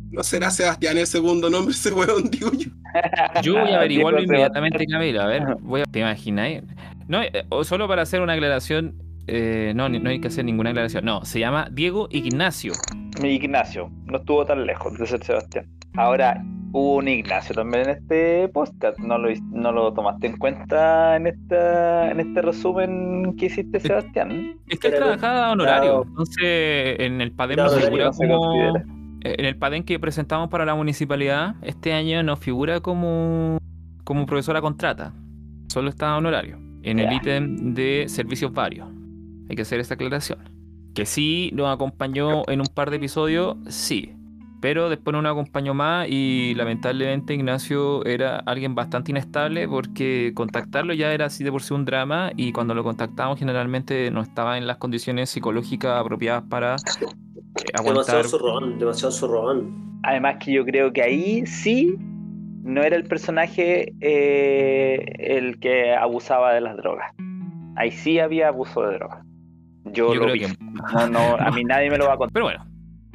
No 0.09 0.23
será 0.23 0.51
Sebastián 0.51 0.97
el 0.97 1.07
segundo 1.07 1.51
nombre 1.51 1.75
ese 1.75 1.93
weón, 1.93 2.31
digo 2.31 2.51
yo. 2.53 2.71
Yo 3.43 3.53
voy 3.61 3.73
a 3.73 3.77
averiguarlo 3.79 4.23
inmediatamente, 4.23 4.87
Camila. 4.87 5.25
A 5.25 5.27
ver, 5.27 5.43
voy 5.61 5.83
a, 5.83 5.85
¿te 5.85 5.99
imaginas? 5.99 6.63
No, 7.09 7.23
eh, 7.23 7.45
o 7.51 7.65
solo 7.65 7.87
para 7.89 8.03
hacer 8.03 8.21
una 8.21 8.33
aclaración. 8.35 8.95
eh, 9.29 9.73
no, 9.75 9.89
no 9.89 10.09
hay 10.11 10.21
que 10.21 10.29
hacer 10.29 10.45
ninguna 10.45 10.71
aclaración. 10.71 11.05
No, 11.05 11.25
se 11.25 11.41
llama 11.41 11.69
Diego 11.73 12.07
Ignacio. 12.11 12.73
Mi 13.21 13.31
Ignacio, 13.35 13.91
no 14.07 14.19
estuvo 14.19 14.45
tan 14.45 14.67
lejos 14.67 14.97
de 14.99 15.07
ser 15.07 15.25
Sebastián. 15.25 15.67
Ahora, 15.95 16.45
hubo 16.73 16.97
un 16.97 17.09
Ignacio 17.09 17.55
también 17.55 17.85
en 17.89 17.91
este 17.97 18.49
podcast. 18.49 18.99
¿No 18.99 19.19
lo, 19.19 19.29
no 19.53 19.73
lo 19.73 19.93
tomaste 19.95 20.27
en 20.27 20.37
cuenta 20.37 21.17
en, 21.17 21.27
esta, 21.29 22.11
en 22.11 22.21
este 22.21 22.43
resumen 22.43 23.35
que 23.37 23.47
hiciste, 23.47 23.81
Sebastián? 23.81 24.59
Es 24.69 24.79
que 24.79 24.89
él 24.89 24.95
trabajaba 24.97 25.53
honorario. 25.53 26.05
Entonces, 26.07 26.97
en 27.01 27.21
el 27.21 27.33
PADEM 27.33 27.57
no 27.57 27.71
figura 27.71 28.11
como. 28.11 28.57
eh, 29.25 29.35
En 29.39 29.45
el 29.47 29.57
PADEM 29.57 29.83
que 29.85 29.99
presentamos 29.99 30.49
para 30.51 30.65
la 30.67 30.75
municipalidad, 30.75 31.55
este 31.63 31.93
año 31.95 32.23
no 32.23 32.37
figura 32.37 32.81
como, 32.81 33.59
como 34.05 34.27
profesora 34.27 34.61
contrata. 34.61 35.15
Solo 35.69 35.89
está 35.89 36.17
honorario. 36.17 36.59
En 36.87 37.01
el 37.01 37.13
ítem 37.13 37.75
de 37.75 38.05
servicios 38.09 38.53
varios. 38.53 38.89
Hay 39.51 39.57
que 39.57 39.63
hacer 39.63 39.81
esta 39.81 39.95
aclaración. 39.95 40.39
Que 40.95 41.05
sí 41.05 41.51
nos 41.53 41.75
acompañó 41.75 42.49
en 42.49 42.61
un 42.61 42.67
par 42.67 42.91
de 42.91 42.97
episodios, 42.97 43.57
sí. 43.69 44.13
Pero 44.61 44.89
después 44.89 45.13
no 45.13 45.21
nos 45.21 45.33
acompañó 45.33 45.75
más 45.75 46.07
y 46.09 46.55
lamentablemente 46.55 47.35
Ignacio 47.35 48.05
era 48.07 48.39
alguien 48.39 48.75
bastante 48.75 49.11
inestable 49.11 49.69
porque 49.69 50.33
contactarlo 50.35 50.95
ya 50.95 51.13
era 51.13 51.27
así 51.27 51.45
de 51.45 51.53
por 51.53 51.63
sí 51.63 51.75
un 51.75 51.85
drama 51.85 52.31
y 52.37 52.53
cuando 52.53 52.75
lo 52.75 52.83
contactamos 52.83 53.39
generalmente 53.39 54.11
no 54.11 54.23
estaba 54.23 54.57
en 54.57 54.67
las 54.67 54.79
condiciones 54.79 55.29
psicológicas 55.29 56.01
apropiadas 56.01 56.45
para 56.49 56.77
eh, 56.77 57.07
aguantar. 57.75 58.07
Demasiado 58.07 58.25
zorrón, 58.25 58.79
demasiado 58.79 59.13
zorrón. 59.13 60.01
Además 60.05 60.37
que 60.43 60.53
yo 60.53 60.65
creo 60.65 60.93
que 60.93 61.03
ahí 61.03 61.47
sí 61.47 61.97
no 62.67 62.83
era 62.83 62.97
el 62.97 63.05
personaje 63.05 63.95
eh, 64.01 65.05
el 65.19 65.59
que 65.61 65.95
abusaba 65.95 66.53
de 66.53 66.61
las 66.61 66.77
drogas. 66.77 67.13
Ahí 67.77 67.91
sí 67.93 68.19
había 68.19 68.49
abuso 68.49 68.83
de 68.83 68.95
drogas. 68.97 69.25
Yo, 69.85 70.13
Yo 70.13 70.15
lo 70.15 70.21
creo 70.23 70.33
vi. 70.35 70.41
que- 70.41 70.47
No, 70.95 71.07
no, 71.09 71.37
a 71.37 71.51
mí 71.51 71.63
nadie 71.65 71.91
me 71.91 71.99
lo 71.99 72.07
va 72.07 72.15
a 72.15 72.17
contar. 72.17 72.33
Pero 72.33 72.47
bueno, 72.47 72.67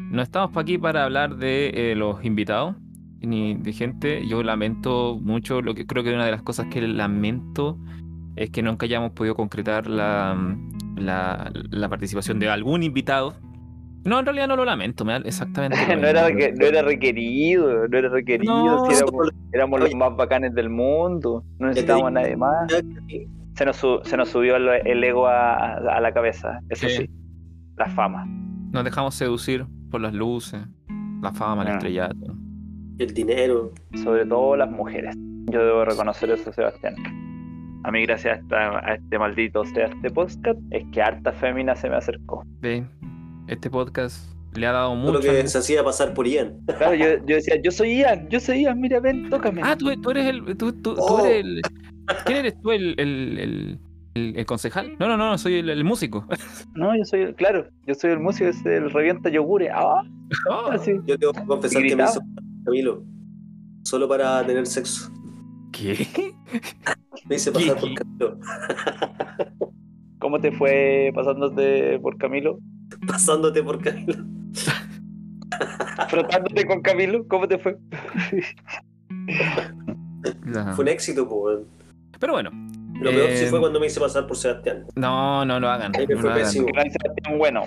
no 0.09 0.21
estamos 0.21 0.51
para 0.51 0.61
aquí 0.63 0.77
para 0.77 1.03
hablar 1.05 1.35
de 1.35 1.69
eh, 1.91 1.95
los 1.95 2.23
invitados 2.23 2.75
ni 3.19 3.55
de 3.55 3.73
gente. 3.73 4.25
Yo 4.27 4.41
lamento 4.41 5.19
mucho, 5.21 5.61
lo 5.61 5.75
que 5.75 5.85
creo 5.85 6.03
que 6.03 6.13
una 6.13 6.25
de 6.25 6.31
las 6.31 6.41
cosas 6.41 6.67
que 6.71 6.81
lamento 6.81 7.77
es 8.35 8.49
que 8.49 8.61
nunca 8.63 8.85
hayamos 8.85 9.11
podido 9.11 9.35
concretar 9.35 9.87
la, 9.87 10.35
la, 10.95 11.51
la 11.69 11.89
participación 11.89 12.39
de 12.39 12.49
algún 12.49 12.81
invitado. 12.83 13.35
No, 14.03 14.19
en 14.19 14.25
realidad 14.25 14.47
no 14.47 14.55
lo 14.55 14.65
lamento, 14.65 15.05
me 15.05 15.13
da 15.13 15.19
exactamente. 15.19 15.77
No 15.97 16.07
era, 16.07 16.29
mismo. 16.29 16.55
no 16.59 16.65
era 16.65 16.81
requerido, 16.81 17.87
no 17.87 17.97
era 17.97 18.09
requerido. 18.09 18.53
No. 18.53 18.85
si 18.89 18.93
éramos, 18.95 19.29
éramos 19.53 19.79
los 19.79 19.95
más 19.95 20.15
bacanes 20.15 20.53
del 20.55 20.69
mundo. 20.69 21.43
No 21.59 21.67
necesitábamos 21.67 22.07
a 22.07 22.11
nadie 22.11 22.35
más. 22.35 22.71
Se 23.55 23.65
nos, 23.65 23.85
se 24.03 24.17
nos 24.17 24.29
subió 24.29 24.55
el, 24.55 24.67
el 24.87 25.03
ego 25.03 25.27
a, 25.27 25.73
a 25.75 26.01
la 26.01 26.13
cabeza, 26.13 26.59
eso 26.69 26.87
Sí. 26.87 26.97
sí. 26.97 27.09
La 27.77 27.87
fama. 27.87 28.25
Nos 28.71 28.83
dejamos 28.83 29.13
seducir 29.15 29.65
por 29.91 30.01
las 30.01 30.13
luces, 30.13 30.61
la 31.21 31.31
fama, 31.31 31.63
el 31.63 31.67
Ah. 31.69 31.71
estrellato. 31.73 32.35
El 32.99 33.13
dinero. 33.13 33.71
Sobre 34.03 34.25
todo 34.25 34.55
las 34.55 34.69
mujeres. 34.71 35.15
Yo 35.51 35.63
debo 35.65 35.83
reconocer 35.85 36.29
eso, 36.31 36.51
Sebastián. 36.53 36.95
A 37.83 37.91
mí, 37.91 38.03
gracias 38.05 38.39
a, 38.51 38.93
este 38.93 39.17
maldito 39.19 39.65
sea 39.65 39.87
este 39.87 40.09
podcast, 40.11 40.59
es 40.69 40.83
que 40.91 41.01
harta 41.01 41.31
fémina 41.33 41.75
se 41.75 41.89
me 41.89 41.95
acercó. 41.95 42.43
Ve, 42.61 42.85
este 43.51 43.69
podcast 43.69 44.31
le 44.55 44.65
ha 44.67 44.71
dado 44.71 44.93
Todo 44.95 45.05
lo 45.13 45.19
mucho. 45.19 45.31
que 45.31 45.47
se 45.47 45.57
hacía 45.57 45.83
pasar 45.83 46.13
por 46.13 46.27
Ian. 46.27 46.59
Claro, 46.77 46.95
yo, 46.95 47.05
yo 47.25 47.35
decía, 47.35 47.55
yo 47.63 47.71
soy 47.71 47.97
Ian, 47.99 48.27
yo 48.29 48.39
soy 48.39 48.61
Ian, 48.63 48.79
mira, 48.81 48.99
ven, 48.99 49.29
tócame. 49.29 49.61
Ah, 49.63 49.75
tú, 49.77 49.89
tú 50.01 50.11
eres 50.11 50.25
el. 50.27 50.43
Tú, 50.57 50.73
tú- 50.73 50.95
tú 50.95 50.95
Oh. 50.97 51.25
eres 51.25 51.45
el. 51.45 51.61
¿Quién 52.25 52.37
eres 52.39 52.59
tú? 52.61 52.71
¿El, 52.71 52.95
el, 52.99 53.37
el, 53.39 53.79
el- 54.15 54.35
el 54.37 54.45
concejal? 54.45 54.97
No, 54.99 55.07
no, 55.07 55.15
no, 55.17 55.37
soy 55.37 55.55
el, 55.55 55.69
el 55.69 55.83
músico. 55.83 56.25
No, 56.75 56.95
yo 56.97 57.05
soy, 57.05 57.33
claro, 57.35 57.67
yo 57.87 57.93
soy 57.95 58.11
el 58.11 58.19
músico, 58.19 58.49
es 58.49 58.65
el 58.65 58.89
revienta 58.91 59.29
yogures. 59.29 59.69
Ah, 59.73 60.01
Oh, 60.49 60.69
así. 60.71 60.93
Yo 61.05 61.17
tengo 61.17 61.33
que 61.33 61.45
confesar 61.45 61.83
que 61.83 61.95
me 61.95 62.03
hizo 62.03 62.21
Camilo. 62.65 63.03
Solo 63.83 64.07
para 64.07 64.45
tener 64.45 64.65
sexo. 64.67 65.11
¿Qué? 65.71 66.05
Me 67.27 67.35
hice 67.35 67.51
pasar 67.51 67.75
¿Qué? 67.75 67.81
por 67.81 67.93
Camilo. 67.95 68.39
¿Cómo 70.19 70.39
te 70.39 70.51
fue 70.51 71.11
pasándote 71.15 71.97
por 71.99 72.17
Camilo? 72.17 72.59
Pasándote 73.07 73.63
por 73.63 73.81
Camilo. 73.81 74.23
¿Frotándote 76.09 76.65
con 76.65 76.81
Camilo? 76.81 77.25
¿Cómo 77.27 77.47
te 77.47 77.57
fue? 77.57 77.77
Fue 80.75 80.83
un 80.83 80.87
éxito, 80.87 81.27
pues. 81.27 81.59
Pero 82.19 82.33
bueno, 82.33 82.51
Lo 83.01 83.09
peor 83.09 83.29
sí 83.31 83.45
Eh, 83.45 83.47
fue 83.47 83.59
cuando 83.59 83.79
me 83.79 83.87
hice 83.87 83.99
pasar 83.99 84.27
por 84.27 84.37
Sebastián. 84.37 84.85
no, 84.95 85.43
no 85.45 85.59
lo 85.59 85.69
hagan. 85.69 85.91
Ahí 85.95 86.05
me 86.07 86.13
no 86.15 86.21
fue 86.21 86.29
lo 86.29 86.35
hagan. 86.35 86.45
pésimo. 86.47 86.67
Gran 86.67 86.91
Sebastián, 86.91 87.37
bueno. 87.37 87.63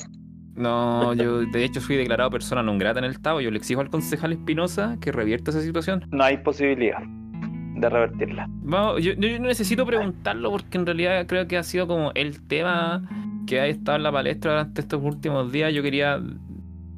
No, 0.54 1.12
yo 1.14 1.40
de 1.40 1.64
hecho 1.64 1.80
fui 1.80 1.96
declarado 1.96 2.30
persona 2.30 2.62
non 2.62 2.78
grata 2.78 3.00
en 3.00 3.06
el 3.06 3.18
Tavo. 3.20 3.40
Yo 3.40 3.50
le 3.50 3.58
exijo 3.58 3.80
al 3.80 3.90
concejal 3.90 4.32
Espinosa 4.32 4.96
que 5.00 5.10
revierta 5.10 5.50
esa 5.50 5.60
situación. 5.60 6.06
No 6.12 6.22
hay 6.22 6.36
posibilidad 6.38 7.02
de 7.02 7.88
revertirla. 7.90 8.46
Vamos, 8.62 9.02
yo, 9.02 9.14
yo 9.14 9.38
no 9.40 9.48
necesito 9.48 9.84
preguntarlo 9.84 10.50
porque 10.52 10.78
en 10.78 10.86
realidad 10.86 11.26
creo 11.26 11.48
que 11.48 11.56
ha 11.58 11.64
sido 11.64 11.88
como 11.88 12.12
el 12.14 12.40
tema 12.46 13.02
que 13.46 13.60
ha 13.60 13.66
estado 13.66 13.96
en 13.96 14.02
la 14.02 14.12
palestra 14.12 14.52
durante 14.52 14.80
estos 14.80 15.02
últimos 15.02 15.50
días. 15.52 15.72
Yo 15.72 15.82
quería. 15.82 16.20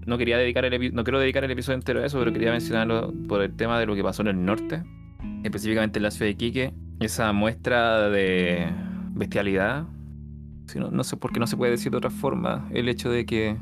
No 0.07 0.19
quería 0.19 0.39
dedicar 0.39 0.65
el 0.65 0.95
no 0.95 1.03
quiero 1.03 1.19
dedicar 1.19 1.43
el 1.43 1.51
episodio 1.51 1.79
entero 1.79 2.01
a 2.01 2.07
eso, 2.07 2.19
pero 2.21 2.33
quería 2.33 2.53
mencionarlo 2.53 3.13
por 3.27 3.43
el 3.43 3.57
tema 3.57 3.81
de 3.81 3.87
lo 3.87 3.97
que 3.97 4.05
pasó 4.05 4.23
en 4.23 4.29
el 4.29 4.45
norte, 4.45 4.85
específicamente 5.43 5.99
en 5.99 6.05
la 6.05 6.13
ciudad 6.13 6.27
de 6.27 6.31
Iquique. 6.31 6.75
Esa 7.01 7.33
muestra 7.33 8.09
de 8.09 8.69
bestialidad. 9.11 9.85
Si 10.67 10.79
no, 10.79 10.91
no 10.91 11.03
sé 11.03 11.17
por 11.17 11.33
qué 11.33 11.41
no 11.41 11.49
se 11.49 11.57
puede 11.57 11.73
decir 11.73 11.91
de 11.91 11.99
otra 11.99 12.11
forma. 12.11 12.69
El 12.73 12.89
hecho 12.89 13.11
de 13.11 13.27
que 13.27 13.57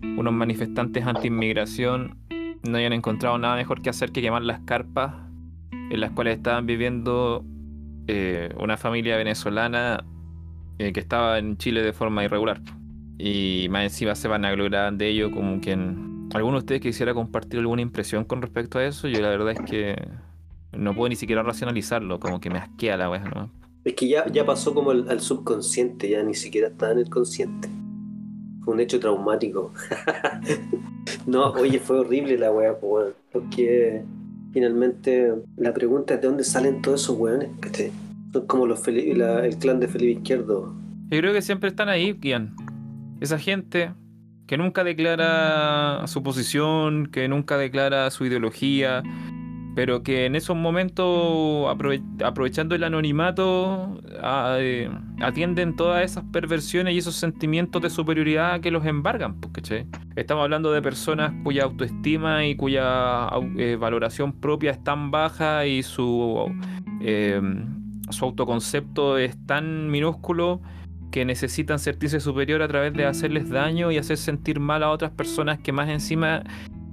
unos 0.00 0.32
manifestantes 0.32 1.04
anti-inmigración 1.04 2.18
no 2.62 2.78
hayan 2.78 2.92
encontrado 2.92 3.36
nada 3.38 3.56
mejor 3.56 3.82
que 3.82 3.90
hacer 3.90 4.12
que 4.12 4.22
quemar 4.22 4.42
las 4.42 4.60
carpas 4.60 5.14
en 5.72 6.00
las 6.00 6.12
cuales 6.12 6.36
estaban 6.36 6.66
viviendo 6.66 7.44
eh, 8.06 8.50
una 8.58 8.76
familia 8.76 9.16
venezolana 9.16 10.04
eh, 10.78 10.92
que 10.92 11.00
estaba 11.00 11.38
en 11.38 11.56
Chile 11.56 11.82
de 11.82 11.92
forma 11.92 12.24
irregular. 12.24 12.60
Y 13.18 13.68
más 13.70 13.84
encima 13.84 14.14
se 14.14 14.28
van 14.28 14.44
a 14.44 14.52
gloriar 14.52 14.92
de 14.94 15.08
ello 15.08 15.30
como 15.30 15.60
quien... 15.60 16.28
¿Alguno 16.34 16.54
de 16.54 16.60
ustedes 16.60 16.80
quisiera 16.80 17.14
compartir 17.14 17.60
alguna 17.60 17.82
impresión 17.82 18.24
con 18.24 18.42
respecto 18.42 18.78
a 18.78 18.84
eso? 18.84 19.06
Yo 19.06 19.20
la 19.20 19.28
verdad 19.28 19.52
es 19.52 19.60
que 19.60 19.96
no 20.72 20.94
puedo 20.94 21.08
ni 21.08 21.16
siquiera 21.16 21.42
racionalizarlo, 21.42 22.18
como 22.18 22.40
que 22.40 22.50
me 22.50 22.58
asquea 22.58 22.96
la 22.96 23.10
wea, 23.10 23.24
¿no? 23.24 23.50
Es 23.84 23.94
que 23.94 24.08
ya, 24.08 24.26
ya 24.32 24.44
pasó 24.44 24.74
como 24.74 24.90
al, 24.90 25.08
al 25.08 25.20
subconsciente, 25.20 26.08
ya 26.08 26.22
ni 26.22 26.34
siquiera 26.34 26.68
está 26.68 26.90
en 26.90 26.98
el 26.98 27.10
consciente. 27.10 27.68
Fue 28.64 28.74
un 28.74 28.80
hecho 28.80 28.98
traumático. 28.98 29.72
no, 31.26 31.50
oye, 31.52 31.78
fue 31.78 32.00
horrible 32.00 32.38
la 32.38 32.50
weá. 32.50 32.74
Porque 33.30 34.02
finalmente 34.52 35.34
la 35.56 35.74
pregunta 35.74 36.14
es 36.14 36.22
de 36.22 36.28
dónde 36.28 36.44
salen 36.44 36.80
todos 36.80 37.02
esos 37.02 37.18
weones. 37.18 37.50
Son 38.34 38.48
como 38.48 38.66
los 38.66 38.86
el 38.88 39.56
clan 39.60 39.78
de 39.78 39.86
Felipe 39.86 40.18
Izquierdo. 40.20 40.74
Yo 41.08 41.18
creo 41.20 41.32
que 41.32 41.40
siempre 41.40 41.68
están 41.68 41.88
ahí, 41.88 42.18
Ian. 42.20 42.56
Esa 43.20 43.38
gente 43.38 43.92
que 44.48 44.58
nunca 44.58 44.82
declara 44.82 46.04
su 46.08 46.20
posición, 46.24 47.06
que 47.06 47.28
nunca 47.28 47.56
declara 47.56 48.10
su 48.10 48.26
ideología, 48.26 49.04
pero 49.76 50.02
que 50.02 50.26
en 50.26 50.34
esos 50.34 50.56
momentos, 50.56 51.06
aprove- 51.68 52.02
aprovechando 52.24 52.74
el 52.74 52.82
anonimato, 52.82 54.00
eh, 54.58 54.90
atienden 55.20 55.76
todas 55.76 56.04
esas 56.04 56.24
perversiones 56.32 56.92
y 56.94 56.98
esos 56.98 57.14
sentimientos 57.14 57.80
de 57.82 57.88
superioridad 57.88 58.60
que 58.60 58.72
los 58.72 58.84
embargan. 58.84 59.40
pues. 59.40 59.52
Estamos 60.16 60.42
hablando 60.42 60.72
de 60.72 60.82
personas 60.82 61.32
cuya 61.44 61.62
autoestima 61.64 62.44
y 62.46 62.56
cuya 62.56 63.28
eh, 63.58 63.76
valoración 63.78 64.32
propia 64.32 64.72
es 64.72 64.82
tan 64.82 65.12
baja 65.12 65.66
y 65.66 65.84
su, 65.84 66.52
eh, 67.00 67.40
su 68.10 68.24
autoconcepto 68.24 69.18
es 69.18 69.36
tan 69.46 69.90
minúsculo 69.90 70.60
que 71.10 71.24
necesitan 71.24 71.78
sentirse 71.78 72.20
superior 72.20 72.62
a 72.62 72.68
través 72.68 72.92
de 72.92 73.06
hacerles 73.06 73.48
daño 73.48 73.92
y 73.92 73.98
hacer 73.98 74.16
sentir 74.16 74.58
mal 74.58 74.82
a 74.82 74.90
otras 74.90 75.12
personas 75.12 75.60
que 75.60 75.72
más 75.72 75.88
encima 75.88 76.42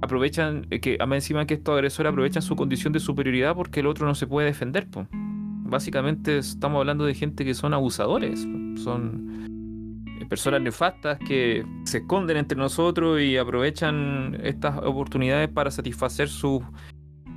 aprovechan, 0.00 0.62
que 0.62 0.96
más 0.98 1.16
encima 1.16 1.46
que 1.46 1.54
estos 1.54 1.74
agresores 1.74 2.10
aprovechan 2.10 2.42
su 2.42 2.54
condición 2.54 2.92
de 2.92 3.00
superioridad 3.00 3.54
porque 3.54 3.80
el 3.80 3.86
otro 3.86 4.06
no 4.06 4.14
se 4.14 4.26
puede 4.26 4.46
defender. 4.46 4.86
Básicamente 5.10 6.38
estamos 6.38 6.78
hablando 6.78 7.04
de 7.04 7.14
gente 7.14 7.44
que 7.44 7.54
son 7.54 7.74
abusadores, 7.74 8.46
son 8.76 10.06
eh, 10.20 10.26
personas 10.26 10.60
nefastas 10.60 11.18
que 11.18 11.64
se 11.84 11.98
esconden 11.98 12.36
entre 12.36 12.56
nosotros 12.56 13.20
y 13.20 13.36
aprovechan 13.36 14.38
estas 14.42 14.78
oportunidades 14.78 15.48
para 15.48 15.70
satisfacer 15.70 16.28
sus 16.28 16.62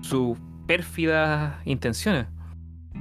sus 0.01 0.37
pérfidas 0.67 1.55
intenciones. 1.65 2.27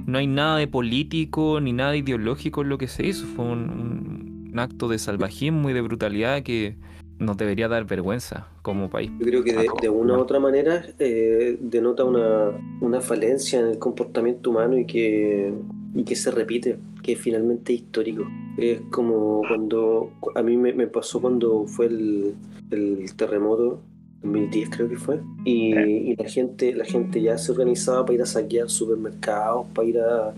No 0.05 0.17
hay 0.17 0.27
nada 0.27 0.57
de 0.57 0.67
político 0.67 1.59
ni 1.61 1.73
nada 1.73 1.91
de 1.91 1.99
ideológico 1.99 2.61
en 2.61 2.69
lo 2.69 2.77
que 2.77 2.87
se 2.87 3.05
hizo. 3.07 3.25
Fue 3.25 3.45
un, 3.45 3.69
un- 3.69 4.59
acto 4.59 4.87
de 4.87 4.97
salvajismo 4.99 5.69
y 5.69 5.73
de 5.73 5.81
brutalidad 5.81 6.41
que 6.41 6.77
nos 7.19 7.35
debería 7.35 7.67
dar 7.67 7.85
vergüenza 7.85 8.47
como 8.61 8.89
país. 8.89 9.11
Yo 9.19 9.25
creo 9.25 9.43
que 9.43 9.53
de, 9.81 9.89
una 9.89 10.17
u 10.17 10.21
otra 10.21 10.39
manera 10.39 10.85
eh, 10.97 11.57
denota 11.59 12.05
una, 12.05 13.01
falencia 13.01 13.59
en 13.59 13.67
el 13.67 13.79
comportamiento 13.79 14.51
humano 14.51 14.77
y 14.77 14.85
que, 14.85 15.53
y 15.93 16.03
que 16.03 16.15
se 16.15 16.31
repite, 16.31 16.77
que 17.03 17.13
es 17.13 17.19
finalmente 17.19 17.73
histórico. 17.73 18.25
Es 18.57 18.79
como 18.91 19.41
cuando 19.47 20.11
a 20.35 20.41
mí 20.41 20.55
me, 20.55 20.73
me 20.73 20.87
pasó 20.87 21.19
cuando 21.19 21.65
fue 21.67 21.87
el, 21.87 22.33
el 22.71 23.13
terremoto 23.15 23.81
2010 24.25 24.69
creo 24.69 24.89
que 24.89 24.97
fue 24.97 25.19
y, 25.45 25.73
y 25.75 26.15
la 26.15 26.27
gente 26.29 26.73
la 26.73 26.85
gente 26.85 27.21
ya 27.21 27.37
se 27.37 27.51
organizaba 27.51 28.03
para 28.05 28.15
ir 28.15 28.21
a 28.21 28.25
saquear 28.25 28.69
supermercados 28.69 29.67
para 29.73 29.87
ir 29.87 29.99
a 29.99 30.33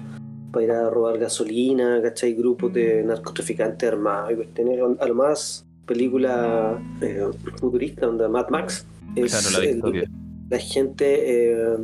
para 0.52 0.65
ir 0.65 0.71
a 0.71 0.89
robar 0.89 1.17
gasolina 1.19 2.02
¿cachai? 2.02 2.34
grupos 2.34 2.73
de 2.73 3.04
narcotraficantes 3.04 3.89
armados 3.89 4.32
y 4.32 4.36
cuestiones 4.36 4.80
a 5.00 5.06
lo 5.08 5.15
más 5.15 5.65
película 5.86 6.82
eh, 7.02 7.21
futurista 7.60 8.08
onda 8.10 8.28
Mad 8.30 8.50
Max 8.50 8.86
es 9.15 9.32
Claro, 9.32 9.58
la 9.58 9.63
el- 9.69 9.73
distopia. 9.76 10.10
la 10.50 10.58
gente 10.60 11.06
eh, 11.54 11.78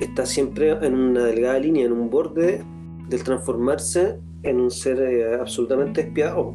está 0.00 0.26
siempre 0.26 0.70
en 0.70 0.94
una 0.94 1.24
delgada 1.24 1.58
línea, 1.58 1.86
en 1.86 1.92
un 1.92 2.10
borde 2.10 2.62
del 3.08 3.22
transformarse 3.22 4.16
en 4.42 4.60
un 4.60 4.70
ser 4.70 5.00
eh, 5.00 5.34
absolutamente 5.40 6.02
espiado. 6.02 6.54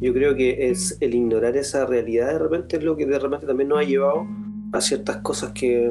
Yo 0.00 0.12
creo 0.12 0.34
que 0.36 0.68
es 0.70 0.98
el 1.00 1.14
ignorar 1.14 1.56
esa 1.56 1.86
realidad 1.86 2.32
de 2.32 2.38
repente 2.38 2.76
es 2.76 2.84
lo 2.84 2.96
que 2.96 3.06
de 3.06 3.18
repente 3.18 3.46
también 3.46 3.68
nos 3.70 3.78
ha 3.78 3.82
llevado 3.84 4.26
a 4.72 4.80
ciertas 4.80 5.18
cosas 5.18 5.52
que, 5.52 5.90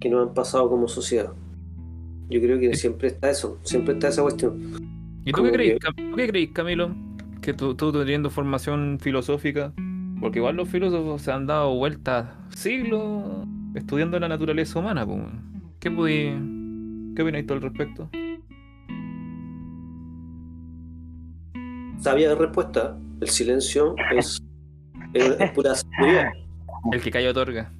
que 0.00 0.08
nos 0.08 0.28
han 0.28 0.34
pasado 0.34 0.68
como 0.70 0.88
sociedad. 0.88 1.32
Yo 2.30 2.40
creo 2.40 2.58
que 2.58 2.74
siempre 2.74 3.08
está 3.08 3.28
eso, 3.30 3.58
siempre 3.62 3.94
está 3.94 4.08
esa 4.08 4.22
cuestión. 4.22 4.58
¿Y 5.26 5.32
tú 5.32 5.42
qué 5.42 5.52
crees, 5.52 5.78
que- 5.78 6.12
qué 6.16 6.26
crees, 6.28 6.50
Camilo? 6.52 6.94
Que 7.42 7.52
tú, 7.52 7.74
tú 7.74 7.92
teniendo 7.92 8.30
formación 8.30 8.98
filosófica, 9.00 9.74
porque 10.20 10.38
igual 10.38 10.56
los 10.56 10.68
filósofos 10.70 11.20
se 11.20 11.30
han 11.32 11.46
dado 11.46 11.74
vueltas 11.74 12.26
siglos 12.56 13.46
estudiando 13.74 14.18
la 14.18 14.28
naturaleza 14.28 14.78
humana, 14.78 15.04
pues. 15.04 15.20
¿Qué 15.80 15.90
podí- 15.90 17.12
¿Qué 17.14 17.22
opináis 17.22 17.46
tú 17.46 17.52
al 17.52 17.60
respecto? 17.60 18.08
Sabia 21.98 22.34
respuesta, 22.34 22.98
el 23.24 23.30
silencio 23.30 23.94
es, 24.16 24.42
es, 25.14 25.36
es 25.40 25.50
pura 25.52 25.74
sabiduría. 25.74 26.32
El 26.92 27.00
que 27.02 27.10
calla 27.10 27.30
otorga. 27.30 27.72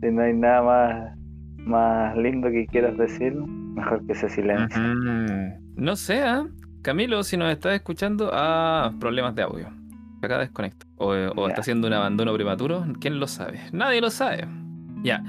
Si 0.00 0.10
no 0.10 0.22
hay 0.22 0.34
nada 0.34 0.62
más, 0.62 1.18
más 1.58 2.16
lindo 2.16 2.50
que 2.50 2.66
quieras 2.66 2.96
decir, 2.98 3.34
mejor 3.34 4.04
que 4.06 4.12
ese 4.12 4.28
silencio. 4.28 4.80
Ujú. 4.80 5.62
No 5.76 5.96
sé, 5.96 6.22
¿ah? 6.22 6.46
Camilo, 6.82 7.22
si 7.22 7.36
nos 7.36 7.50
estás 7.52 7.74
escuchando, 7.74 8.30
ah, 8.32 8.92
problemas 9.00 9.34
de 9.34 9.42
audio. 9.42 9.68
Acá 10.22 10.38
desconecta. 10.38 10.86
O, 10.96 11.08
o 11.08 11.42
Ya. 11.46 11.48
está 11.48 11.60
haciendo 11.62 11.86
un 11.88 11.94
abandono 11.94 12.34
prematuro. 12.34 12.84
¿Quién 13.00 13.18
lo 13.18 13.26
sabe? 13.26 13.60
Nadie 13.72 14.00
lo 14.00 14.10
sabe. 14.10 14.46
Ya. 15.02 15.22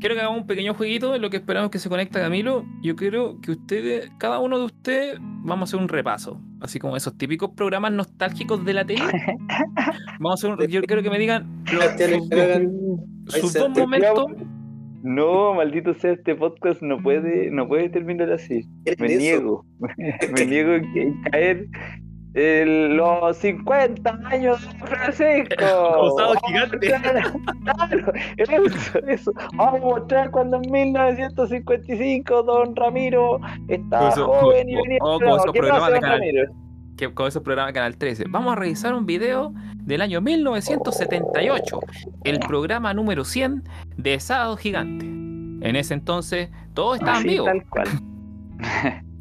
Quiero 0.00 0.14
que 0.14 0.20
hagamos 0.22 0.40
un 0.40 0.46
pequeño 0.46 0.72
jueguito 0.74 1.14
en 1.14 1.20
lo 1.22 1.28
que 1.30 1.36
esperamos 1.36 1.70
que 1.70 1.78
se 1.78 1.88
conecta 1.90 2.20
Camilo. 2.20 2.64
Yo 2.82 2.96
quiero 2.96 3.38
que 3.42 3.50
ustedes, 3.52 4.10
cada 4.18 4.38
uno 4.38 4.58
de 4.58 4.64
ustedes, 4.64 5.18
vamos 5.20 5.60
a 5.60 5.64
hacer 5.70 5.80
un 5.80 5.88
repaso. 5.88 6.40
Así 6.60 6.78
como 6.78 6.96
esos 6.96 7.16
típicos 7.18 7.50
programas 7.54 7.92
nostálgicos 7.92 8.64
de 8.64 8.74
la 8.74 8.84
tele. 8.84 9.02
Vamos 10.20 10.32
a 10.32 10.34
hacer 10.34 10.50
un, 10.50 10.66
yo 10.70 10.82
quiero 10.82 11.02
que 11.02 11.08
me 11.10 11.18
digan 11.18 11.64
los- 11.72 13.32
sus, 13.32 13.40
sus 13.40 13.52
dos 13.54 13.70
momentos. 13.70 14.26
No, 15.02 15.54
maldito 15.54 15.94
sea, 15.94 16.12
este 16.12 16.34
podcast 16.34 16.82
no 16.82 16.98
puede, 17.02 17.50
no 17.50 17.66
puede 17.66 17.88
terminar 17.88 18.30
así. 18.32 18.62
¿Quieren 18.84 19.00
Me 19.06 19.06
eso? 19.14 19.18
niego. 19.18 19.66
Me 20.36 20.44
niego 20.46 20.74
en 20.74 21.22
caer 21.30 21.66
los 22.34 23.36
50 23.38 24.18
años 24.26 24.60
de 24.62 24.86
Francisco. 24.86 25.54
Como 25.94 26.16
sábado 26.18 26.34
gigante. 26.46 26.78
Claro, 26.88 28.12
eso, 28.36 28.98
eso. 29.08 29.32
Vamos 29.54 29.80
a 29.80 29.84
mostrar 29.84 30.30
cuando 30.30 30.60
en 30.62 30.70
1955 30.70 32.42
don 32.44 32.76
Ramiro 32.76 33.40
estaba 33.68 34.08
eso- 34.10 34.26
joven 34.26 34.68
y 34.68 34.74
venía. 34.76 34.98
como 35.00 35.18
No, 35.20 35.36
esos 35.36 35.52
¿qué 35.52 35.58
programas 35.58 35.92
de 35.92 36.00
canal- 36.00 36.20
que 36.96 37.14
con 37.14 37.28
esos 37.28 37.42
programas 37.42 37.72
de 37.72 37.78
Canal 37.78 37.96
13. 37.96 38.24
Vamos 38.28 38.52
a 38.52 38.56
revisar 38.56 38.92
un 38.92 39.06
video 39.06 39.54
del 39.76 40.02
año 40.02 40.20
1978, 40.20 41.80
el 42.24 42.38
programa 42.40 42.92
número 42.92 43.24
100 43.24 43.62
de 43.96 44.20
Sábado 44.20 44.56
Gigante. 44.58 45.06
En 45.06 45.76
ese 45.76 45.94
entonces 45.94 46.50
todos 46.74 46.96
estaban 46.96 47.20
Así, 47.20 47.28
vivos. 47.30 47.46
tal 47.46 47.64
cual. 47.70 47.88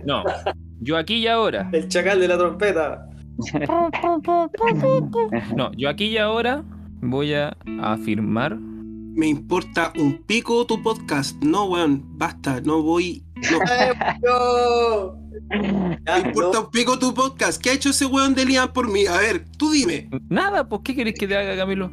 No, 0.03 0.23
yo 0.79 0.97
aquí 0.97 1.15
y 1.15 1.27
ahora. 1.27 1.69
El 1.71 1.87
chacal 1.87 2.19
de 2.19 2.27
la 2.27 2.37
trompeta. 2.37 3.09
No, 5.55 5.71
yo 5.73 5.89
aquí 5.89 6.05
y 6.05 6.17
ahora 6.17 6.63
voy 7.01 7.33
a 7.33 7.55
afirmar. 7.81 8.57
Me 8.57 9.27
importa 9.27 9.91
un 9.97 10.23
pico 10.23 10.65
tu 10.65 10.81
podcast. 10.81 11.41
No, 11.43 11.65
weón, 11.65 12.03
basta, 12.17 12.61
no 12.61 12.81
voy. 12.81 13.23
No, 13.51 13.59
¡No! 14.23 15.29
me 15.49 16.29
importa 16.29 16.59
un 16.59 16.71
pico 16.71 16.99
tu 16.99 17.13
podcast. 17.13 17.61
¿Qué 17.61 17.71
ha 17.71 17.73
hecho 17.73 17.89
ese 17.89 18.05
weón 18.05 18.35
de 18.35 18.45
Lian 18.45 18.71
por 18.71 18.89
mí? 18.89 19.05
A 19.07 19.17
ver, 19.17 19.45
tú 19.57 19.71
dime. 19.71 20.09
Nada, 20.29 20.69
pues 20.69 20.81
¿qué 20.83 20.95
querés 20.95 21.15
que 21.15 21.27
te 21.27 21.35
haga, 21.35 21.55
Camilo? 21.57 21.91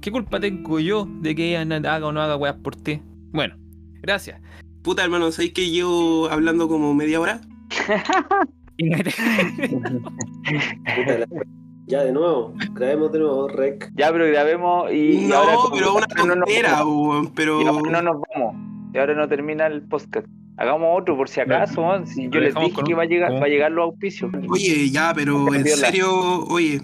¿Qué 0.00 0.10
culpa 0.10 0.38
tengo 0.38 0.80
yo 0.80 1.06
de 1.20 1.34
que 1.34 1.58
ella 1.58 1.62
haga 1.90 2.06
o 2.06 2.12
no 2.12 2.20
haga 2.20 2.36
weas 2.36 2.56
por 2.56 2.76
ti? 2.76 3.00
Bueno, 3.32 3.56
gracias. 4.02 4.40
Puta, 4.82 5.02
hermano, 5.02 5.32
¿sabéis 5.32 5.54
que 5.54 5.70
llevo 5.70 6.28
hablando 6.30 6.68
como 6.68 6.94
media 6.94 7.20
hora? 7.20 7.40
Ya, 11.86 12.02
de 12.02 12.12
nuevo. 12.12 12.54
Grabemos 12.72 13.12
de 13.12 13.18
nuevo, 13.18 13.46
Rec. 13.48 13.92
Ya, 13.94 14.10
pero 14.10 14.26
grabemos 14.26 14.90
y. 14.90 15.24
y 15.24 15.26
No, 15.26 15.36
ahora 15.36 15.54
como- 15.54 15.76
pero 15.76 15.94
una 15.94 16.06
no 16.16 16.24
nos 16.36 16.46
tontera, 16.46 16.72
vamos. 16.78 17.08
weón, 17.08 17.32
pero. 17.34 17.60
Y 17.60 17.66
ahora 17.66 17.90
no 17.90 18.02
nos 18.12 18.22
vamos. 18.34 18.56
Y 18.94 18.98
ahora 18.98 19.14
no 19.14 19.28
termina 19.28 19.66
el 19.66 19.82
podcast. 19.82 20.26
Hagamos 20.56 21.02
otro 21.02 21.16
por 21.16 21.28
si 21.28 21.40
acaso. 21.40 21.84
Si 22.06 22.28
yo 22.30 22.40
les 22.40 22.54
dije 22.54 22.72
con 22.72 22.84
que 22.84 22.94
va 22.94 23.02
a 23.02 23.06
llegar, 23.06 23.32
va 23.34 23.44
a 23.44 23.48
llegar 23.48 23.70
los 23.72 23.84
auspicios. 23.86 24.32
Oye, 24.48 24.88
ya, 24.88 25.12
pero 25.14 25.52
en 25.52 25.66
serio, 25.66 26.44
oye, 26.46 26.80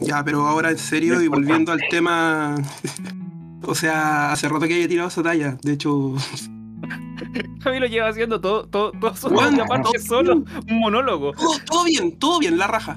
ya, 0.00 0.22
pero 0.24 0.46
ahora 0.46 0.70
en 0.70 0.78
serio 0.78 1.20
y 1.20 1.28
volviendo 1.28 1.72
al 1.72 1.80
tema. 1.90 2.54
O 3.66 3.74
sea, 3.74 4.30
hace 4.30 4.46
rato 4.46 4.66
que 4.68 4.74
había 4.74 4.86
tirado 4.88 5.08
esa 5.08 5.22
talla. 5.22 5.56
De 5.62 5.72
hecho, 5.72 6.12
Camilo 7.62 7.86
lleva 7.86 8.08
haciendo 8.08 8.40
todo, 8.40 8.66
todo, 8.66 8.92
todo 8.92 9.14
su 9.16 9.28
solo, 10.06 10.34
un 10.68 10.78
monólogo. 10.80 11.32
todo, 11.32 11.52
todo 11.66 11.84
bien, 11.84 12.18
todo 12.18 12.38
bien, 12.38 12.58
la 12.58 12.66
raja. 12.66 12.96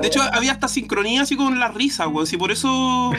De 0.00 0.08
hecho, 0.08 0.20
había 0.32 0.52
hasta 0.52 0.66
sincronía 0.68 1.22
así 1.22 1.36
con 1.36 1.60
la 1.60 1.68
risa, 1.68 2.08
weón. 2.08 2.26
Si 2.26 2.36
por 2.36 2.50
eso 2.50 3.12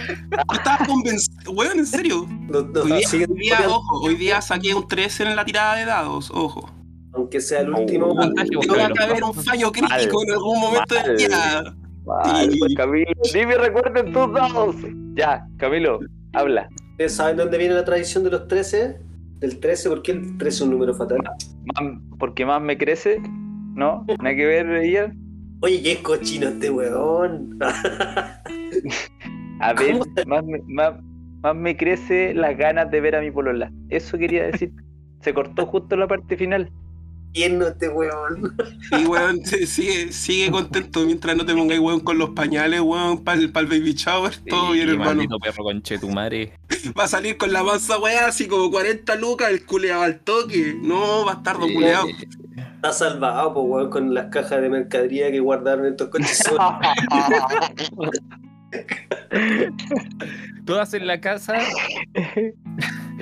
estaba 0.54 0.86
convencido. 0.86 1.52
Weón, 1.52 1.80
en 1.80 1.86
serio. 1.86 2.28
No- 2.30 2.62
no, 2.62 2.82
Hoy 2.82 2.92
día, 2.92 3.08
hoy 3.14 3.20
día, 3.20 3.28
poniendo- 3.58 3.76
ojo, 3.76 4.02
hoy 4.02 4.16
día 4.16 4.42
saqué 4.42 4.74
un 4.74 4.88
13 4.88 5.24
en 5.24 5.36
la 5.36 5.46
tirada 5.46 5.76
de 5.76 5.86
dados, 5.86 6.30
ojo. 6.34 6.70
Aunque 7.14 7.40
sea 7.40 7.62
el 7.62 7.70
último. 7.74 8.08
Oh, 8.08 8.16
vos, 8.16 8.68
voy 8.68 8.80
a 8.80 8.90
caber 8.90 9.24
un 9.24 9.34
fallo 9.34 9.72
crítico 9.72 10.24
en 10.24 10.32
algún 10.34 10.60
momento 10.60 10.96
del 10.96 11.06
mal. 11.08 11.18
día. 11.18 11.64
Vale, 12.06 12.52
Sí. 12.52 12.60
pues 12.60 12.74
Camilo, 12.76 13.12
dime 13.34 13.56
recuerden 13.58 14.14
tus 14.14 14.34
dados. 14.34 14.76
Ya, 15.16 15.46
Camilo, 15.58 16.00
habla. 16.34 16.70
¿Ustedes 16.92 17.16
saben 17.16 17.38
dónde 17.38 17.58
viene 17.58 17.76
la 17.76 17.86
tradición 17.86 18.24
de 18.24 18.32
los 18.32 18.48
13? 18.48 19.00
Del 19.40 19.60
13, 19.60 19.90
¿por 19.90 20.02
qué 20.02 20.14
el 20.14 20.38
13 20.38 20.48
es 20.48 20.62
un 20.62 20.72
número 20.72 20.94
fatal? 20.96 21.20
Porque 22.18 22.46
más 22.46 22.62
me 22.62 22.78
crece, 22.78 23.22
¿no? 23.76 24.06
Nada 24.22 24.36
que 24.36 24.46
ver. 24.46 25.14
Oye, 25.62 25.82
qué 25.84 26.02
cochino 26.02 26.48
este 26.48 26.70
weón. 26.70 27.58
A 29.60 29.74
ver, 29.74 29.98
¿Cómo 30.00 30.06
más 30.28 30.44
me, 30.44 30.60
más, 30.68 30.94
más 31.42 31.56
me 31.56 31.76
crece 31.76 32.34
las 32.34 32.58
ganas 32.58 32.92
de 32.92 33.02
ver 33.02 33.16
a 33.16 33.22
mi 33.22 33.32
polola. 33.32 33.72
Eso 33.90 34.18
quería 34.18 34.46
decir. 34.46 34.72
Se 35.22 35.34
cortó 35.34 35.66
justo 35.66 35.96
la 35.96 36.08
parte 36.08 36.38
final. 36.38 36.72
Tierno 37.34 37.68
este 37.68 37.90
weón. 37.90 38.56
Y 38.92 39.06
weón, 39.06 39.46
sigue, 39.46 40.12
sigue 40.12 40.50
contento 40.52 41.06
mientras 41.06 41.36
no 41.36 41.46
te 41.46 41.54
pongáis 41.54 41.80
weón 41.80 42.00
con 42.00 42.18
los 42.18 42.32
pañales, 42.32 42.82
weón, 42.82 43.24
para 43.24 43.40
el, 43.40 43.50
baby 43.52 43.94
shower, 43.94 44.36
todo 44.50 44.68
Sí, 44.72 44.74
bien, 44.74 44.90
hermano. 44.90 45.24
Perro 45.40 45.64
conchetumare. 45.64 46.54
Va 46.98 47.04
a 47.04 47.08
salir 47.08 47.38
con 47.38 47.54
la 47.54 47.64
mansa 47.64 48.00
weá, 48.00 48.28
así 48.28 48.48
como 48.48 48.72
40 48.72 49.16
lucas, 49.18 49.50
el 49.52 49.66
culeado 49.66 50.02
al 50.04 50.20
toque. 50.20 50.76
No, 50.82 51.26
bastardo 51.26 51.68
Sí. 51.68 51.74
culeado. 51.74 52.08
Está 52.76 52.92
salvado, 52.94 53.54
pues 53.54 53.66
weón, 53.68 53.90
con 53.90 54.14
las 54.14 54.28
cajas 54.32 54.62
de 54.62 54.70
mercadería 54.70 55.32
que 55.32 55.40
guardaron 55.40 55.86
estos 55.86 56.10
coches. 56.10 56.44
Todas 60.66 60.94
en 60.94 61.08
la 61.08 61.22
casa. 61.22 61.56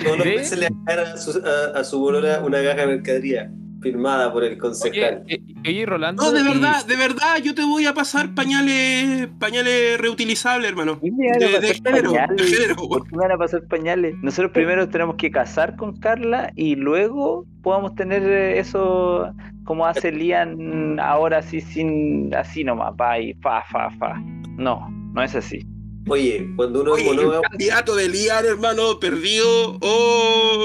Todos 0.02 0.18
los 0.18 0.26
meses 0.26 0.58
le 0.58 0.68
dan 0.84 0.98
a 1.00 1.16
su, 1.16 1.42
a, 1.44 1.78
a 1.78 1.84
su 1.84 1.98
bolola 1.98 2.40
una 2.44 2.62
caja 2.62 2.80
de 2.82 2.86
mercadería 2.86 3.50
firmada 3.80 4.32
por 4.32 4.42
el 4.44 4.52
Oye, 4.52 4.58
concejal. 4.58 5.22
eh, 5.28 5.40
oye, 5.66 5.86
Rolando. 5.86 6.22
No, 6.22 6.32
de 6.32 6.40
y- 6.40 6.44
verdad, 6.44 6.84
de 6.86 6.96
verdad, 6.96 7.36
yo 7.42 7.54
te 7.54 7.62
voy 7.64 7.86
a 7.86 7.94
pasar 7.94 8.34
pañales, 8.34 9.28
pañales 9.38 9.98
reutilizables, 10.00 10.68
hermano. 10.70 10.98
¿Qué 11.00 11.10
me 11.12 11.28
van 11.30 11.42
a 11.42 11.46
De, 11.60 11.60
de 11.68 11.74
género, 11.74 12.12
de 12.12 12.44
género, 12.44 12.76
¿Por 12.76 12.88
weón. 12.88 13.04
qué 13.08 13.16
me 13.16 13.22
van 13.22 13.32
a 13.32 13.38
pasar 13.38 13.62
pañales? 13.68 14.14
Nosotros 14.22 14.52
primero 14.52 14.88
tenemos 14.88 15.16
que 15.16 15.30
casar 15.30 15.76
con 15.76 15.96
Carla 15.98 16.52
y 16.56 16.76
luego 16.76 17.44
podamos 17.62 17.94
tener 17.94 18.22
eh, 18.22 18.58
eso 18.58 19.30
como 19.64 19.84
hace 19.86 20.12
Lian 20.12 20.98
ahora 21.00 21.38
así 21.38 21.60
sin 21.60 22.34
así 22.34 22.62
nomás, 22.64 22.94
pa 22.96 23.18
y 23.18 23.34
fa, 23.34 23.62
fa, 23.70 23.90
fa. 23.98 24.14
No, 24.56 24.88
no 25.12 25.22
es 25.22 25.34
así. 25.34 25.66
Oye, 26.08 26.46
cuando 26.54 26.82
uno 26.82 26.96
es 26.96 27.06
Oye, 27.08 27.20
el 27.20 27.40
candidato 27.42 27.96
de 27.96 28.08
Lian, 28.08 28.44
hermano, 28.44 29.00
perdido. 29.00 29.76
Oh, 29.80 30.62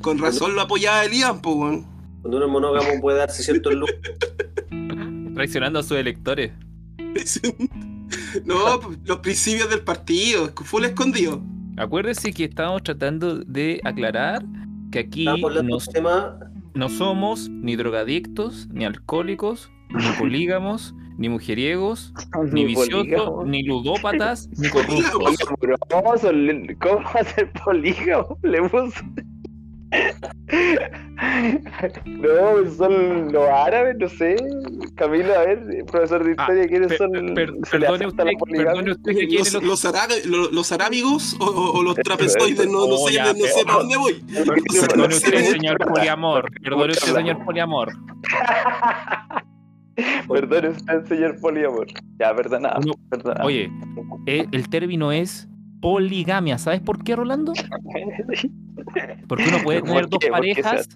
con 0.00 0.18
razón 0.18 0.54
lo 0.54 0.60
apoyaba 0.62 1.04
Lian, 1.06 1.40
pues, 1.40 1.56
weón. 1.56 1.95
Cuando 2.26 2.38
uno 2.38 2.46
es 2.46 2.52
monógamo 2.52 3.00
puede 3.00 3.18
darse 3.18 3.42
ciertos 3.42 3.72
lujos. 3.74 3.94
Traicionando 5.34 5.78
a 5.78 5.82
sus 5.82 5.96
electores. 5.96 6.52
No, 8.44 8.78
los 9.04 9.18
principios 9.18 9.68
del 9.68 9.80
partido, 9.80 10.52
full 10.64 10.84
escondido. 10.84 11.42
Acuérdese 11.76 12.32
que 12.32 12.44
estábamos 12.44 12.84
tratando 12.84 13.40
de 13.40 13.80
aclarar 13.82 14.44
que 14.92 15.00
aquí 15.00 15.26
Estamos 15.26 15.50
hablando 15.50 15.70
no, 15.70 15.78
de 15.78 15.84
un 15.88 15.92
tema 15.92 16.38
no 16.74 16.88
somos 16.88 17.48
ni 17.48 17.74
drogadictos, 17.74 18.68
ni 18.70 18.84
alcohólicos, 18.84 19.72
ni 19.90 20.04
polígamos, 20.20 20.94
ni 21.18 21.28
mujeriegos, 21.28 22.12
ni 22.52 22.66
viciosos, 22.66 23.44
ni 23.44 23.64
ludópatas, 23.64 24.48
ni 24.56 24.68
corruptos. 24.68 25.16
Oye, 25.16 25.36
pero 25.60 25.76
¿cómo, 25.90 26.16
son- 26.16 26.76
¿Cómo 26.80 27.00
va 27.02 27.20
a 27.20 27.24
ser 27.24 27.50
polígamo? 27.64 28.38
Le 28.42 28.62
puso. 28.68 29.00
No, 32.06 32.70
son 32.76 33.32
los 33.32 33.48
árabes, 33.48 33.96
no 33.98 34.08
sé. 34.08 34.36
Camilo, 34.96 35.34
a 35.34 35.40
ver, 35.44 35.84
profesor 35.90 36.24
de 36.24 36.34
Ah, 36.36 36.42
historia, 36.42 36.68
¿quiénes 36.68 36.88
per- 36.88 36.98
son? 36.98 37.34
per- 37.34 37.52
¿Se 37.64 37.78
le 37.78 37.86
perdone 37.86 38.06
usted, 38.06 38.24
poligamia? 38.38 38.64
perdone 38.72 38.90
usted 38.92 39.12
que 39.12 39.26
tiene 39.26 39.38
Los, 39.38 39.52
los- 39.54 40.52
los, 40.52 40.72
arábigos 40.72 41.36
o, 41.40 41.82
los 41.82 41.94
trapezoides, 41.96 42.66
no, 42.66 42.86
no 42.86 42.94
Oh, 42.96 43.08
sé, 43.08 43.14
ya, 43.14 43.32
no 43.32 43.44
sé 43.44 43.64
para 43.64 43.78
dónde 43.78 43.96
voy. 43.96 44.24
Perdone 44.88 45.14
usted, 45.14 45.44
señor 45.44 45.78
poliamor. 45.78 46.50
Perdone 46.62 46.92
usted, 46.92 47.14
señor 47.14 47.44
poliamor. 47.44 47.92
Perdone 50.28 50.68
usted, 50.68 51.04
señor 51.06 51.40
poliamor. 51.40 51.86
Ya, 52.18 52.34
perdona. 52.34 52.78
Oye, 53.42 53.70
eh, 54.26 54.46
el 54.52 54.68
término 54.68 55.12
es 55.12 55.48
poligamia. 55.80 56.58
¿Sabes 56.58 56.80
por 56.80 57.02
qué, 57.02 57.16
Rolando? 57.16 57.52
Porque 59.28 59.44
uno 59.48 59.58
puede 59.62 59.80
¿Por 59.80 59.88
tener 59.88 60.08
dos 60.08 60.20
parejas, 60.30 60.88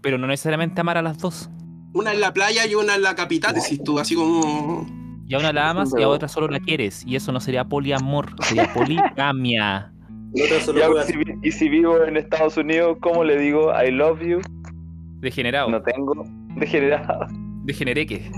pero 0.00 0.18
no 0.18 0.26
necesariamente 0.26 0.80
amar 0.80 0.98
a 0.98 1.02
las 1.02 1.18
dos. 1.18 1.50
Una 1.94 2.12
en 2.12 2.20
la 2.20 2.32
playa 2.32 2.66
y 2.66 2.74
una 2.74 2.94
en 2.94 3.02
la 3.02 3.14
capital, 3.14 3.54
decís 3.54 3.82
tú, 3.84 3.98
así 3.98 4.14
como. 4.14 4.86
Y 5.26 5.34
a 5.34 5.38
una 5.38 5.52
la 5.52 5.70
amas 5.70 5.92
y 5.96 6.02
a 6.02 6.08
otra 6.08 6.28
solo 6.28 6.48
la 6.48 6.60
quieres. 6.60 7.04
Y 7.06 7.16
eso 7.16 7.32
no 7.32 7.40
sería 7.40 7.64
poliamor, 7.64 8.34
sería 8.42 8.70
poligamia. 8.74 9.92
Si 10.34 11.14
y 11.42 11.52
si 11.52 11.68
vivo 11.68 12.02
en 12.04 12.16
Estados 12.16 12.56
Unidos, 12.56 12.96
¿cómo 13.00 13.22
le 13.22 13.38
digo 13.38 13.70
I 13.72 13.90
love 13.90 14.20
you? 14.22 14.40
Degenerado. 15.20 15.68
No 15.68 15.82
tengo 15.82 16.24
degenerado. 16.56 17.26
Degenereque. 17.64 18.30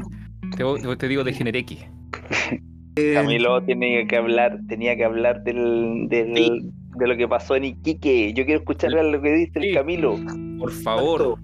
Te, 0.57 0.97
te 0.97 1.09
digo 1.09 1.23
degenereque. 1.23 1.89
Camilo 2.95 3.63
tiene 3.63 4.07
que 4.07 4.17
hablar, 4.17 4.59
tenía 4.69 4.97
que 4.97 5.05
hablar 5.05 5.43
del, 5.45 6.07
del- 6.09 6.37
Sí. 6.37 6.51
de 6.97 7.07
lo 7.09 7.17
que 7.17 7.27
pasó 7.29 7.57
en 7.57 7.65
Iquique. 7.65 8.33
Yo 8.35 8.45
quiero 8.45 8.61
escuchar 8.61 8.93
lo 8.93 9.21
que 9.21 9.33
dice 9.33 9.61
Sí. 9.61 9.69
el 9.69 9.75
Camilo. 9.75 10.17
Por 10.59 10.73
favor. 10.73 11.39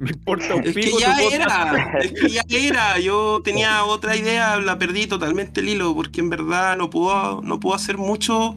Me 0.00 0.10
importa 0.10 0.54
un 0.54 0.64
Es 0.64 0.74
que 0.74 0.80
pico 0.82 0.98
ya 1.00 1.16
era, 1.20 1.98
es 2.00 2.12
que 2.12 2.28
ya 2.28 2.42
era. 2.48 2.98
Yo 3.00 3.40
tenía 3.42 3.84
otra 3.84 4.16
idea, 4.16 4.56
la 4.60 4.78
perdí 4.78 5.06
totalmente 5.08 5.60
el 5.60 5.68
hilo, 5.70 5.92
porque 5.94 6.20
en 6.20 6.30
verdad 6.30 6.76
no 6.76 6.88
puedo, 6.88 7.42
no 7.42 7.58
puedo 7.58 7.74
hacer 7.74 7.98
mucho 7.98 8.56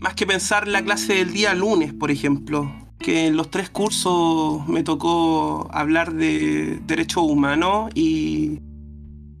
más 0.00 0.14
que 0.14 0.26
pensar 0.26 0.66
la 0.66 0.82
clase 0.82 1.14
del 1.14 1.32
día 1.34 1.54
lunes, 1.54 1.92
por 1.92 2.10
ejemplo. 2.10 2.72
Que 2.98 3.26
en 3.26 3.36
los 3.36 3.50
tres 3.50 3.68
cursos 3.68 4.66
me 4.66 4.82
tocó 4.82 5.68
hablar 5.70 6.14
de 6.14 6.78
derechos 6.86 7.24
humanos 7.24 7.90
y, 7.94 8.60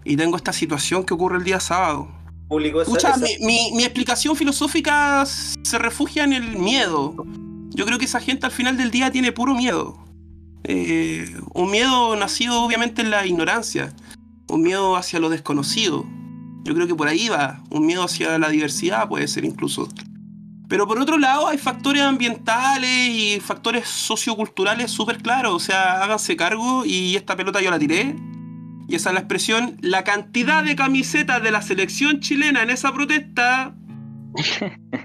y 0.06 0.16
tengo 0.16 0.36
esta 0.36 0.52
situación 0.52 1.04
que 1.04 1.14
ocurre 1.14 1.38
el 1.38 1.44
día 1.44 1.60
sábado. 1.60 2.08
publicó 2.48 2.80
esa- 2.80 2.90
Escucha, 2.92 3.10
esa- 3.10 3.20
mi, 3.40 3.44
mi- 3.46 3.72
mi 3.76 3.82
explicación 3.82 4.36
filosófica 4.36 5.24
se 5.26 5.78
refugia 5.78 6.22
en 6.24 6.32
el 6.32 6.56
miedo. 6.58 7.26
Yo 7.70 7.84
creo 7.84 7.98
que 7.98 8.04
esa 8.04 8.20
gente 8.20 8.46
al 8.46 8.52
final 8.52 8.76
del 8.76 8.90
día 8.92 9.10
tiene 9.10 9.32
puro 9.32 9.54
miedo. 9.54 9.98
Eh, 10.64 11.28
un 11.54 11.70
miedo 11.70 12.14
nacido 12.16 12.62
obviamente 12.62 13.02
en 13.02 13.10
la 13.10 13.26
ignorancia. 13.26 13.94
Un 14.48 14.62
miedo 14.62 14.96
hacia 14.96 15.18
lo 15.18 15.28
desconocido. 15.28 16.06
Yo 16.64 16.74
creo 16.74 16.86
que 16.86 16.94
por 16.94 17.08
ahí 17.08 17.28
va. 17.28 17.62
Un 17.70 17.84
miedo 17.86 18.04
hacia 18.04 18.38
la 18.38 18.48
diversidad 18.48 19.08
puede 19.08 19.26
ser 19.28 19.44
incluso. 19.44 19.88
Pero 20.68 20.86
por 20.86 20.98
otro 21.00 21.18
lado 21.18 21.46
hay 21.48 21.58
factores 21.58 22.02
ambientales 22.02 23.08
y 23.08 23.40
factores 23.40 23.88
socioculturales 23.88 24.90
súper 24.90 25.18
claros. 25.22 25.52
O 25.54 25.60
sea, 25.60 26.02
háganse 26.02 26.36
cargo 26.36 26.84
y 26.84 27.16
esta 27.16 27.36
pelota 27.36 27.60
yo 27.60 27.70
la 27.70 27.78
tiré. 27.78 28.16
Y 28.88 28.94
esa 28.94 29.10
es 29.10 29.14
la 29.14 29.20
expresión. 29.20 29.76
La 29.80 30.04
cantidad 30.04 30.62
de 30.64 30.76
camisetas 30.76 31.42
de 31.42 31.50
la 31.50 31.62
selección 31.62 32.20
chilena 32.20 32.62
en 32.62 32.70
esa 32.70 32.92
protesta. 32.92 33.74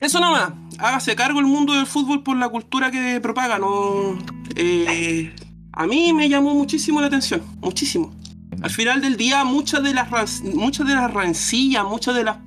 Eso 0.00 0.20
nomás. 0.20 0.52
Hágase 0.78 1.16
cargo 1.16 1.40
el 1.40 1.46
mundo 1.46 1.74
del 1.74 1.86
fútbol 1.86 2.22
por 2.22 2.36
la 2.36 2.48
cultura 2.48 2.90
que 2.90 3.20
propaga. 3.20 3.58
No, 3.58 4.16
Eh, 4.56 5.32
a 5.72 5.86
mí 5.86 6.12
me 6.12 6.28
llamó 6.28 6.54
muchísimo 6.54 7.00
la 7.00 7.08
atención. 7.08 7.42
Muchísimo. 7.60 8.14
Al 8.62 8.70
final 8.70 9.00
del 9.00 9.16
día, 9.16 9.44
muchas 9.44 9.82
de 9.82 9.94
las, 9.94 10.42
muchas 10.42 10.86
de 10.86 10.94
las 10.94 11.12
rencillas, 11.12 11.84
muchas 11.84 12.14
de 12.14 12.24
las 12.24 12.38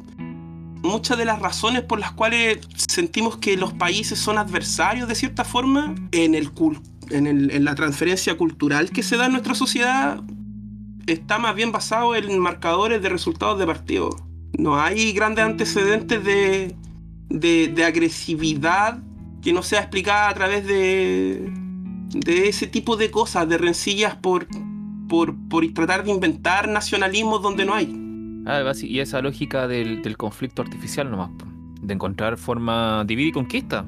muchas 0.83 1.15
de 1.19 1.25
las 1.25 1.37
razones 1.39 1.83
por 1.83 1.99
las 1.99 2.11
cuales 2.11 2.57
sentimos 2.75 3.37
que 3.37 3.55
los 3.55 3.71
países 3.71 4.17
son 4.17 4.39
adversarios 4.39 5.07
de 5.07 5.13
cierta 5.13 5.43
forma 5.45 5.93
en, 6.11 6.33
el, 6.33 6.51
cul- 6.55 6.81
en, 7.13 7.27
el- 7.27 7.51
en 7.51 7.63
la 7.65 7.75
transferencia 7.75 8.35
cultural 8.37 8.91
que 8.91 9.03
se 9.03 9.17
da 9.17 9.25
en 9.27 9.33
nuestra 9.33 9.55
sociedad 9.55 10.21
está 11.07 11.39
más 11.39 11.55
bien 11.55 11.71
basado 11.71 12.15
en 12.15 12.37
marcadores 12.39 13.01
de 13.01 13.09
resultados 13.09 13.59
de 13.59 13.65
partido. 13.65 14.09
No 14.57 14.79
hay 14.79 15.11
grandes 15.13 15.45
antecedentes 15.45 16.23
de, 16.23 16.75
de, 17.29 17.71
de 17.73 17.83
agresividad 17.83 19.01
que 19.41 19.53
no 19.53 19.63
sea 19.63 19.79
explicada 19.79 20.29
a 20.29 20.33
través 20.33 20.65
de, 20.67 21.51
de 22.13 22.47
ese 22.47 22.67
tipo 22.67 22.95
de 22.97 23.09
cosas, 23.09 23.49
de 23.49 23.57
rencillas 23.57 24.15
por, 24.15 24.47
por, 25.09 25.35
por 25.49 25.67
tratar 25.73 26.03
de 26.03 26.11
inventar 26.11 26.69
nacionalismos 26.69 27.41
donde 27.41 27.65
no 27.65 27.73
hay. 27.73 27.97
Ah, 28.45 28.71
y 28.81 28.99
esa 28.99 29.21
lógica 29.21 29.67
del, 29.67 30.01
del 30.01 30.17
conflicto 30.17 30.61
artificial 30.61 31.09
nomás, 31.09 31.31
de 31.81 31.93
encontrar 31.93 32.37
forma, 32.37 33.03
divide 33.05 33.29
y 33.29 33.31
conquista. 33.31 33.85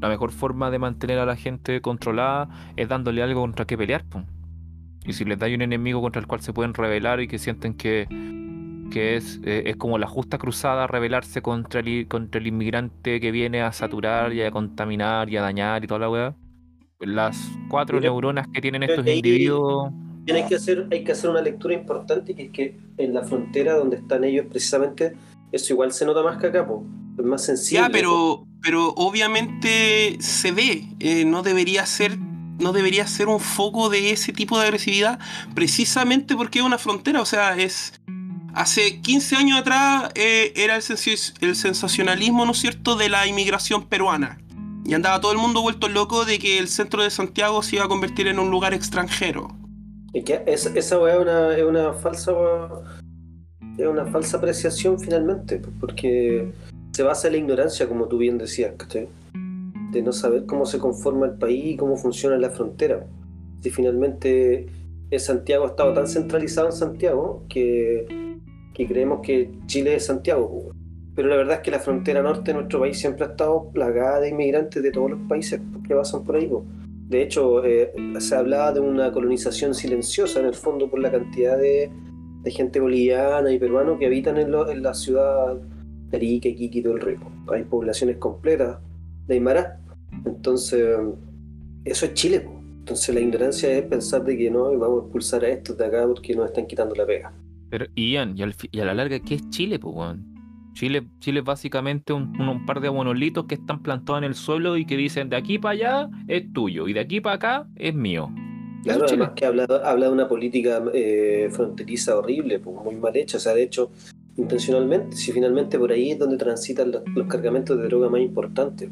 La 0.00 0.08
mejor 0.08 0.30
forma 0.30 0.70
de 0.70 0.78
mantener 0.78 1.18
a 1.18 1.26
la 1.26 1.36
gente 1.36 1.80
controlada 1.80 2.48
es 2.76 2.88
dándole 2.88 3.22
algo 3.22 3.40
contra 3.40 3.64
qué 3.64 3.76
pelear. 3.76 4.04
po. 4.04 4.22
Y 5.04 5.12
si 5.12 5.24
les 5.24 5.38
da 5.38 5.46
un 5.46 5.62
enemigo 5.62 6.00
contra 6.00 6.20
el 6.20 6.26
cual 6.26 6.40
se 6.40 6.52
pueden 6.52 6.74
rebelar 6.74 7.20
y 7.20 7.28
que 7.28 7.38
sienten 7.38 7.74
que, 7.74 8.06
que 8.92 9.16
es, 9.16 9.40
eh, 9.44 9.64
es 9.66 9.76
como 9.76 9.98
la 9.98 10.06
justa 10.06 10.38
cruzada 10.38 10.86
rebelarse 10.86 11.40
contra 11.42 11.80
el, 11.80 12.06
contra 12.08 12.40
el 12.40 12.46
inmigrante 12.46 13.20
que 13.20 13.30
viene 13.30 13.62
a 13.62 13.72
saturar 13.72 14.32
y 14.32 14.42
a 14.42 14.50
contaminar 14.50 15.30
y 15.30 15.36
a 15.36 15.42
dañar 15.42 15.82
y 15.82 15.86
toda 15.86 16.00
la 16.00 16.10
weá. 16.10 16.36
Las 17.00 17.50
cuatro 17.70 17.98
Mira, 17.98 18.10
neuronas 18.10 18.48
que 18.48 18.60
tienen 18.60 18.82
estos 18.82 19.06
individuos. 19.06 19.92
Hay 20.30 20.44
que, 20.44 20.56
hacer, 20.56 20.86
hay 20.90 21.04
que 21.04 21.12
hacer 21.12 21.30
una 21.30 21.40
lectura 21.40 21.72
importante 21.72 22.34
que 22.34 22.42
es 22.42 22.50
que 22.50 22.76
en 22.98 23.14
la 23.14 23.22
frontera 23.22 23.74
donde 23.74 23.96
están 23.96 24.24
ellos 24.24 24.46
precisamente, 24.50 25.14
eso 25.52 25.72
igual 25.72 25.90
se 25.92 26.04
nota 26.04 26.22
más 26.22 26.36
que 26.36 26.48
acá, 26.48 26.66
po. 26.66 26.84
Es 27.22 27.28
más 27.28 27.44
sensible. 27.44 27.82
Ya, 27.82 27.90
pero, 27.90 28.46
pero 28.62 28.88
obviamente 28.96 30.18
se 30.20 30.52
ve, 30.52 30.88
eh, 31.00 31.24
no 31.24 31.42
debería 31.42 31.86
ser 31.86 32.18
no 32.58 32.72
debería 32.72 33.06
ser 33.06 33.28
un 33.28 33.38
foco 33.38 33.88
de 33.88 34.10
ese 34.10 34.32
tipo 34.32 34.58
de 34.58 34.64
agresividad 34.64 35.20
precisamente 35.54 36.34
porque 36.34 36.58
es 36.58 36.64
una 36.64 36.76
frontera, 36.78 37.20
o 37.20 37.24
sea, 37.24 37.56
es 37.56 37.92
hace 38.54 39.00
15 39.00 39.36
años 39.36 39.60
atrás 39.60 40.10
eh, 40.14 40.52
era 40.56 40.76
el, 40.76 40.82
sensacionalismo, 40.82 42.44
¿no 42.44 42.52
es 42.52 42.58
cierto?, 42.58 42.96
de 42.96 43.08
la 43.08 43.26
inmigración 43.26 43.86
peruana. 43.86 44.40
Y 44.84 44.94
andaba 44.94 45.20
todo 45.20 45.32
el 45.32 45.38
mundo 45.38 45.62
vuelto 45.62 45.88
loco 45.88 46.24
de 46.24 46.38
que 46.38 46.58
el 46.58 46.66
centro 46.66 47.02
de 47.02 47.10
Santiago 47.10 47.62
se 47.62 47.76
iba 47.76 47.84
a 47.84 47.88
convertir 47.88 48.26
en 48.26 48.38
un 48.38 48.50
lugar 48.50 48.74
extranjero. 48.74 49.54
Es 50.14 50.24
que 50.24 50.42
esa, 50.46 50.70
esa 50.70 50.98
weá 50.98 51.14
es 51.14 51.20
una, 51.20 51.56
es 51.56 51.64
una 51.64 51.92
falsa 51.92 52.32
es 53.76 53.86
una 53.86 54.06
falsa 54.06 54.38
apreciación 54.38 54.98
finalmente, 54.98 55.60
porque 55.78 56.50
se 56.92 57.02
basa 57.02 57.28
en 57.28 57.34
la 57.34 57.38
ignorancia, 57.38 57.88
como 57.88 58.06
tú 58.06 58.18
bien 58.18 58.38
decías. 58.38 58.74
De 59.92 60.02
no 60.02 60.12
saber 60.12 60.46
cómo 60.46 60.66
se 60.66 60.78
conforma 60.78 61.26
el 61.26 61.34
país 61.34 61.74
y 61.74 61.76
cómo 61.76 61.96
funciona 61.96 62.36
la 62.36 62.50
frontera. 62.50 63.06
Si 63.60 63.70
finalmente 63.70 64.66
en 65.10 65.20
Santiago 65.20 65.64
ha 65.64 65.68
estado 65.68 65.94
tan 65.94 66.06
centralizado 66.06 66.68
en 66.68 66.72
Santiago 66.72 67.44
que, 67.48 68.06
que 68.74 68.86
creemos 68.86 69.20
que 69.22 69.50
Chile 69.66 69.94
es 69.94 70.06
Santiago. 70.06 70.50
pues. 70.50 70.76
Pero 71.14 71.28
la 71.28 71.36
verdad 71.36 71.56
es 71.56 71.60
que 71.62 71.70
la 71.72 71.80
frontera 71.80 72.22
norte 72.22 72.52
de 72.52 72.58
nuestro 72.58 72.80
país 72.80 72.98
siempre 72.98 73.24
ha 73.24 73.28
estado 73.30 73.70
plagada 73.72 74.20
de 74.20 74.28
inmigrantes 74.28 74.82
de 74.82 74.92
todos 74.92 75.10
los 75.10 75.20
países 75.28 75.60
que 75.86 75.94
pasan 75.94 76.22
por 76.22 76.36
ahí. 76.36 76.46
pues. 76.46 76.62
De 77.08 77.22
hecho, 77.22 77.64
eh, 77.64 77.90
se 78.18 78.36
hablaba 78.36 78.70
de 78.72 78.80
una 78.80 79.10
colonización 79.10 79.74
silenciosa 79.74 80.40
en 80.40 80.46
el 80.46 80.54
fondo 80.54 80.90
por 80.90 81.00
la 81.00 81.10
cantidad 81.10 81.56
de, 81.56 81.90
gente 82.46 82.80
boliviana 82.80 83.50
y 83.50 83.58
peruano 83.58 83.98
que 83.98 84.06
habitan 84.06 84.38
en, 84.38 84.52
la 84.82 84.94
ciudad 84.94 85.58
Arica, 86.16 86.48
Iquique 86.48 86.78
y 86.78 86.82
todo 86.82 86.94
el 86.96 87.00
Rico. 87.02 87.30
Hay 87.52 87.64
poblaciones 87.64 88.16
completas 88.16 88.78
de 89.26 89.34
Aymara. 89.34 89.80
Entonces, 90.24 90.86
eso 91.84 92.06
es 92.06 92.14
Chile. 92.14 92.40
po. 92.40 92.54
Entonces 92.80 93.14
la 93.14 93.20
ignorancia 93.20 93.70
es 93.70 93.82
pensar 93.84 94.24
de 94.24 94.36
que 94.36 94.50
no, 94.50 94.64
vamos 94.78 95.00
a 95.00 95.04
expulsar 95.04 95.44
a 95.44 95.48
estos 95.48 95.76
de 95.76 95.84
acá 95.86 96.06
porque 96.06 96.34
nos 96.34 96.46
están 96.46 96.66
quitando 96.66 96.94
la 96.94 97.04
pega. 97.04 97.32
Pero, 97.70 97.84
Ian, 97.94 98.36
y, 98.38 98.42
al 98.42 98.54
y 98.72 98.80
a 98.80 98.84
la 98.86 98.94
larga, 98.94 99.18
¿qué 99.20 99.34
es 99.34 99.50
Chile, 99.50 99.78
pues, 99.78 99.94
weón? 99.94 100.24
Chile, 100.72 101.06
Chile 101.18 101.40
es 101.40 101.44
básicamente 101.44 102.12
un, 102.14 102.32
un- 102.40 102.48
un 102.48 102.64
par 102.66 102.80
de 102.80 102.90
monolitos 102.90 103.44
que 103.46 103.56
están 103.56 103.82
plantados 103.82 104.20
en 104.20 104.24
el 104.24 104.34
suelo 104.34 104.76
y 104.78 104.86
que 104.86 104.96
dicen 104.96 105.28
de 105.28 105.36
aquí 105.36 105.58
para 105.58 105.72
allá 105.72 106.10
es 106.28 106.50
tuyo 106.52 106.88
y 106.88 106.92
de 106.94 107.00
aquí 107.00 107.20
para 107.20 107.34
acá 107.36 107.66
es 107.76 107.94
mío. 107.94 108.30
Claro, 108.84 109.04
es 109.04 109.12
además 109.12 109.32
que 109.34 109.44
habla, 109.44 109.64
habla 109.84 110.06
de 110.06 110.12
una 110.12 110.28
política 110.28 110.82
eh, 110.94 111.48
fronteriza 111.50 112.16
horrible, 112.16 112.58
pues, 112.60 112.76
muy 112.84 112.94
mal 112.94 113.14
hecha, 113.16 113.36
o 113.36 113.40
sea, 113.40 113.52
de 113.54 113.64
hecho, 113.64 113.90
intencionalmente, 114.38 115.16
si 115.16 115.32
finalmente 115.32 115.78
por 115.78 115.92
ahí 115.92 116.12
es 116.12 116.18
donde 116.18 116.36
transitan 116.36 116.92
los, 116.92 117.26
cargamentos 117.26 117.76
de 117.76 117.84
droga 117.84 118.08
más 118.08 118.20
importantes. 118.20 118.88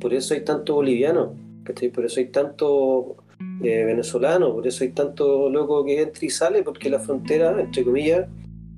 Por 0.00 0.12
eso 0.12 0.34
hay 0.34 0.42
tanto 0.42 0.74
boliviano, 0.74 1.34
¿cachai? 1.62 1.90
Por 1.90 2.04
eso 2.04 2.18
hay 2.18 2.26
tanto 2.26 3.16
eh, 3.62 3.84
venezolano, 3.84 4.54
por 4.54 4.66
eso 4.66 4.82
hay 4.82 4.90
tanto 4.90 5.50
loco 5.50 5.84
que 5.84 6.02
entra 6.02 6.24
y 6.24 6.30
sale, 6.30 6.62
porque 6.62 6.88
la 6.88 6.98
frontera, 6.98 7.60
entre 7.60 7.84
comillas, 7.84 8.26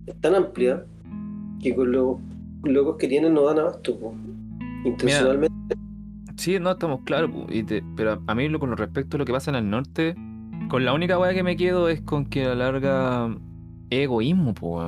es 0.07 0.21
tan 0.21 0.35
amplia 0.35 0.85
que 1.63 1.75
con 1.75 1.93
los 1.93 2.17
locos 2.65 2.97
que 2.97 3.07
tienen 3.07 3.35
no 3.35 3.45
dan 3.45 3.61
abasto, 3.61 3.99
pues. 3.99 4.13
intencionalmente. 4.85 5.55
Sí, 6.37 6.59
no, 6.61 6.73
estamos 6.73 7.01
claros, 7.05 7.31
pero 7.97 8.23
a 8.27 8.35
mí 8.35 8.49
lo, 8.49 8.59
con 8.59 8.77
respecto 8.77 9.17
a 9.17 9.19
lo 9.19 9.25
que 9.25 9.33
pasa 9.33 9.51
en 9.51 9.57
el 9.57 9.71
norte, 9.71 10.15
con 10.69 10.85
la 10.85 10.93
única 10.93 11.19
weá 11.19 11.33
que 11.33 11.45
me 11.45 11.57
quedo 11.57 11.89
es 11.89 12.01
con 12.03 12.27
que 12.27 12.45
a 12.45 12.49
la 12.55 12.71
larga 12.71 13.37
egoísmo, 13.91 14.53
po. 14.53 14.83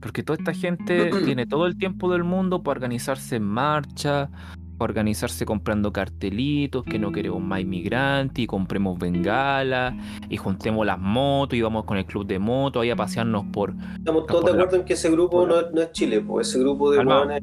Porque 0.00 0.22
toda 0.22 0.38
esta 0.38 0.52
gente 0.54 1.10
tiene 1.24 1.46
todo 1.46 1.66
el 1.66 1.76
tiempo 1.76 2.10
del 2.12 2.24
mundo 2.24 2.62
para 2.62 2.78
organizarse 2.78 3.36
en 3.36 3.44
marcha, 3.44 4.30
para 4.78 4.90
organizarse 4.90 5.46
comprando 5.46 5.90
cartelitos, 5.92 6.84
que 6.84 6.98
no 6.98 7.10
queremos 7.10 7.40
más 7.42 7.60
inmigrantes, 7.60 8.42
y 8.44 8.46
compremos 8.46 8.98
bengalas, 8.98 9.94
y 10.28 10.36
juntemos 10.36 10.84
las 10.86 10.98
motos, 10.98 11.56
y 11.58 11.62
vamos 11.62 11.84
con 11.84 11.96
el 11.96 12.04
club 12.04 12.26
de 12.26 12.38
motos 12.38 12.82
ahí 12.82 12.90
a 12.90 12.96
pasearnos 12.96 13.44
por... 13.52 13.74
Estamos 13.96 14.26
todos 14.26 14.44
de 14.44 14.50
la- 14.52 14.56
acuerdo 14.58 14.76
en 14.76 14.84
que 14.84 14.92
ese 14.92 15.10
grupo 15.10 15.46
no, 15.46 15.54
no 15.72 15.80
es 15.80 15.92
Chile, 15.92 16.20
pues 16.20 16.48
ese 16.48 16.58
grupo 16.58 16.90
de 16.92 16.98
hueones- 16.98 17.42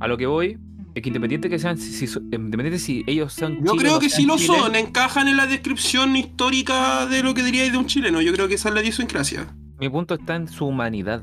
A 0.00 0.08
lo 0.08 0.18
que 0.18 0.26
voy 0.26 0.58
es 0.94 1.02
que 1.02 1.08
independiente 1.08 1.48
que 1.48 1.58
sean, 1.58 1.78
si, 1.78 2.06
si 2.06 2.18
independiente 2.30 2.78
si 2.78 3.02
ellos 3.06 3.32
sean 3.32 3.52
Yo 3.64 3.72
chilenos 3.72 3.78
creo 3.80 3.98
que 4.00 4.10
sí 4.10 4.26
lo 4.26 4.36
chilenos, 4.36 4.64
son, 4.66 4.76
encajan 4.76 5.26
en 5.26 5.36
la 5.38 5.46
descripción 5.46 6.14
histórica 6.16 7.06
de 7.06 7.22
lo 7.22 7.32
que 7.34 7.42
diríais 7.42 7.72
de 7.72 7.78
un 7.78 7.86
chileno. 7.86 8.20
Yo 8.20 8.32
creo 8.34 8.46
que 8.46 8.54
esa 8.54 8.68
es 8.68 8.74
la 8.74 8.82
idiosincrasia. 8.82 9.46
Mi 9.80 9.88
punto 9.88 10.14
está 10.14 10.36
en 10.36 10.46
su 10.48 10.66
humanidad. 10.66 11.22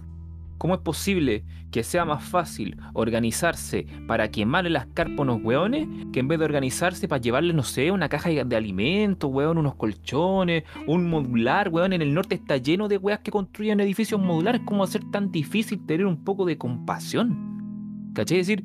¿Cómo 0.62 0.76
es 0.76 0.82
posible 0.82 1.44
que 1.72 1.82
sea 1.82 2.06
más 2.06 2.24
fácil 2.24 2.78
organizarse 2.94 3.88
para 4.06 4.30
quemarle 4.30 4.70
las 4.70 4.86
carpas 4.86 5.18
a 5.18 5.22
unos 5.24 5.42
hueones 5.44 5.88
que 6.14 6.20
en 6.20 6.28
vez 6.28 6.38
de 6.38 6.46
organizarse 6.46 7.08
para 7.08 7.20
llevarles, 7.20 7.56
no 7.56 7.64
sé, 7.64 7.90
una 7.90 8.10
caja 8.10 8.30
de 8.30 8.56
alimentos, 8.56 9.28
hueón, 9.34 9.58
unos 9.58 9.74
colchones, 9.74 10.64
un 10.86 11.10
modular, 11.10 11.70
hueón? 11.70 11.94
En 11.94 12.04
el 12.04 12.14
norte 12.14 12.36
está 12.36 12.58
lleno 12.58 12.88
de 12.88 12.98
hueas 12.98 13.22
que 13.22 13.32
construyen 13.32 13.80
edificios 13.80 14.22
modulares. 14.22 14.62
¿Cómo 14.64 14.84
hacer 14.84 15.02
tan 15.10 15.32
difícil 15.32 15.84
tener 15.88 16.06
un 16.06 16.24
poco 16.24 16.46
de 16.46 16.60
compasión? 16.60 18.12
¿Cachai? 18.14 18.38
Es 18.38 18.46
decir, 18.46 18.64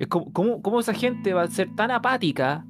es 0.00 0.08
como, 0.08 0.32
¿cómo, 0.32 0.60
cómo 0.60 0.80
esa 0.80 0.92
gente 0.92 1.34
va 1.34 1.42
a 1.42 1.46
ser 1.46 1.72
tan 1.76 1.92
apática, 1.92 2.66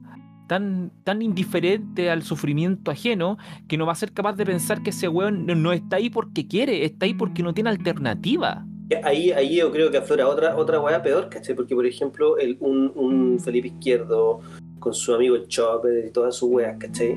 tan, 0.49 0.91
tan 1.05 1.23
indiferente 1.23 2.11
al 2.11 2.23
sufrimiento 2.25 2.91
ajeno, 2.91 3.39
que 3.69 3.79
no 3.79 3.87
va 3.87 3.93
a 3.93 3.95
ser 3.95 4.13
capaz 4.13 4.33
de 4.33 4.45
pensar 4.45 4.83
que 4.83 4.91
ese 4.91 5.07
weón 5.07 5.47
no, 5.47 5.55
no 5.55 5.73
está 5.73 5.97
ahí 5.97 6.11
porque 6.11 6.49
quiere, 6.49 6.85
está 6.85 7.07
ahí 7.07 7.15
porque 7.15 7.45
no 7.45 7.55
tiene 7.55 7.71
alternativa. 7.71 8.67
Ahí, 9.05 9.31
ahí 9.31 9.57
yo 9.57 9.71
creo 9.71 9.91
que 9.91 9.99
aflora 9.99 10.27
otra, 10.27 10.57
otra 10.57 10.81
weá 10.81 11.03
peor, 11.03 11.29
¿cachai? 11.29 11.55
Porque, 11.55 11.75
por 11.75 11.87
ejemplo, 11.87 12.39
el, 12.39 12.57
un, 12.61 12.91
un 12.95 13.39
Felipe 13.39 13.69
Izquierdo 13.69 14.41
con 14.81 14.95
su 14.95 15.15
amigo 15.15 15.37
el 15.37 15.47
Chopper 15.47 16.07
y 16.07 16.11
todas 16.11 16.37
sus 16.37 16.49
weas, 16.51 16.77
¿cachai? 16.79 17.17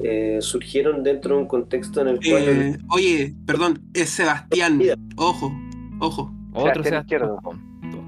Eh, 0.00 0.38
surgieron 0.40 1.02
dentro 1.02 1.36
de 1.36 1.42
un 1.42 1.48
contexto 1.48 2.00
en 2.02 2.08
el 2.08 2.16
cual... 2.16 2.42
Eh, 2.44 2.78
oye, 2.90 3.34
perdón, 3.46 3.80
es 3.94 4.10
Sebastián. 4.10 4.82
Ojo, 5.16 5.52
ojo. 6.00 6.32
Otro 6.52 6.82
Sebastián 6.82 6.84
sea 6.84 7.00
Izquierdo. 7.00 7.40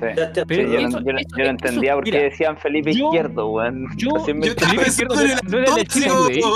Pero 0.01 0.16
Sí, 0.49 0.72
yo, 0.72 0.78
eso- 0.78 0.88
no, 0.88 0.88
yo 0.88 0.88
eso- 0.88 1.01
yo 1.01 1.12
no 1.12 1.18
eso- 1.18 1.51
entendía 1.51 1.94
por 1.94 2.05
qué 2.05 2.11
mira, 2.12 2.22
decían 2.24 2.57
Felipe 2.59 2.92
yo- 2.94 3.07
Izquierdo, 3.07 3.51
weón. 3.51 3.86
yo- 3.96 4.11
Felipe 4.24 4.49
Izquierdo 4.88 5.14
no 5.16 5.59
era 5.59 5.74
de 5.74 5.86
Chile 5.86 6.07
antónimo. 6.07 6.49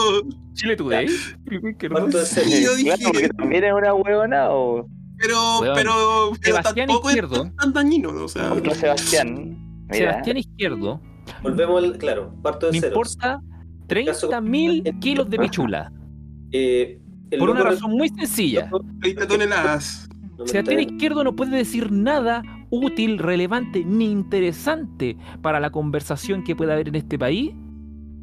Chile 0.54 0.76
Today. 0.76 1.08
Felipe 1.08 1.70
Izquierdo. 1.70 2.08
Y 2.08 2.12
yo 2.12 2.18
Claro, 2.18 2.76
dije, 2.76 2.94
porque 3.04 3.28
también 3.30 3.64
es 3.64 3.72
una 3.72 3.94
huevona 3.94 4.50
o 4.50 4.86
pero, 5.18 5.60
Weón, 5.60 5.74
pero, 5.76 5.92
pero 6.42 6.56
Sebastián 6.56 6.86
tampoco 6.88 7.08
Izquierdo. 7.10 7.44
es 7.44 7.56
tan 7.56 7.72
dañino, 7.72 8.08
o 8.10 8.28
sea. 8.28 8.52
otro 8.52 8.74
Sebastián. 8.74 9.56
Mira, 9.90 10.10
Sebastián 10.12 10.36
Izquierdo, 10.36 11.00
Volvemos, 11.42 11.82
al- 11.84 11.98
claro, 11.98 12.34
parto 12.42 12.66
de 12.66 12.72
me 12.72 12.80
cero. 12.80 12.92
importa 12.96 13.40
30 13.86 14.40
mil 14.40 14.82
kilos 15.00 15.28
de 15.30 15.38
pichula. 15.38 15.92
Eh, 16.52 16.98
el 17.30 17.38
Por 17.38 17.50
una 17.50 17.62
razón 17.62 17.92
muy 17.92 18.08
sencilla. 18.08 18.70
30 19.00 19.26
toneladas. 19.26 20.08
Sebastián 20.44 20.80
Izquierdo 20.80 21.22
no 21.24 21.34
puede 21.36 21.56
decir 21.56 21.92
nada 21.92 22.42
útil, 22.72 23.18
relevante 23.18 23.84
ni 23.84 24.10
interesante 24.10 25.16
para 25.42 25.60
la 25.60 25.70
conversación 25.70 26.42
que 26.42 26.56
pueda 26.56 26.72
haber 26.72 26.88
en 26.88 26.96
este 26.96 27.18
país 27.18 27.52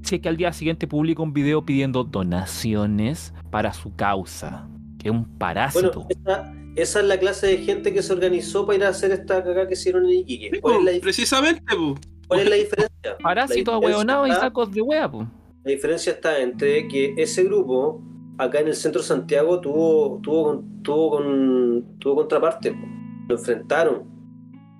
si 0.03 0.15
es 0.15 0.21
que 0.21 0.29
al 0.29 0.37
día 0.37 0.51
siguiente 0.53 0.87
publica 0.87 1.21
un 1.21 1.33
video 1.33 1.63
pidiendo 1.65 2.03
donaciones 2.03 3.33
para 3.51 3.73
su 3.73 3.95
causa. 3.95 4.67
Que 4.97 5.09
es 5.09 5.13
un 5.13 5.25
parásito. 5.37 6.01
Bueno, 6.01 6.07
esa, 6.09 6.53
esa 6.75 6.99
es 6.99 7.05
la 7.05 7.19
clase 7.19 7.47
de 7.47 7.57
gente 7.59 7.93
que 7.93 8.01
se 8.01 8.11
organizó 8.13 8.65
para 8.65 8.77
ir 8.77 8.83
a 8.85 8.89
hacer 8.89 9.11
esta 9.11 9.43
cagada 9.43 9.67
que 9.67 9.73
hicieron 9.73 10.05
en 10.05 10.11
Iquique. 10.11 10.49
Sí, 10.53 10.61
¿Cuál 10.61 10.87
es 10.87 10.99
precisamente, 10.99 11.75
po. 11.75 11.95
cuál 12.27 12.41
es 12.41 12.49
la 12.49 12.55
diferencia? 12.55 13.17
Parásitos 13.23 13.73
ahueonados 13.73 14.29
y 14.29 14.31
sacos 14.31 14.71
de 14.71 14.81
hueá, 14.81 15.09
po. 15.09 15.27
La 15.63 15.71
diferencia 15.71 16.13
está 16.13 16.39
entre 16.39 16.87
que 16.87 17.13
ese 17.17 17.43
grupo, 17.43 18.01
acá 18.37 18.59
en 18.59 18.69
el 18.69 18.75
centro 18.75 19.01
de 19.01 19.07
Santiago, 19.07 19.61
tuvo, 19.61 20.19
tuvo, 20.21 20.63
tuvo, 20.81 21.09
con, 21.11 21.99
tuvo 21.99 22.15
contraparte. 22.15 22.71
po. 22.71 22.87
Lo 23.27 23.35
enfrentaron. 23.35 24.08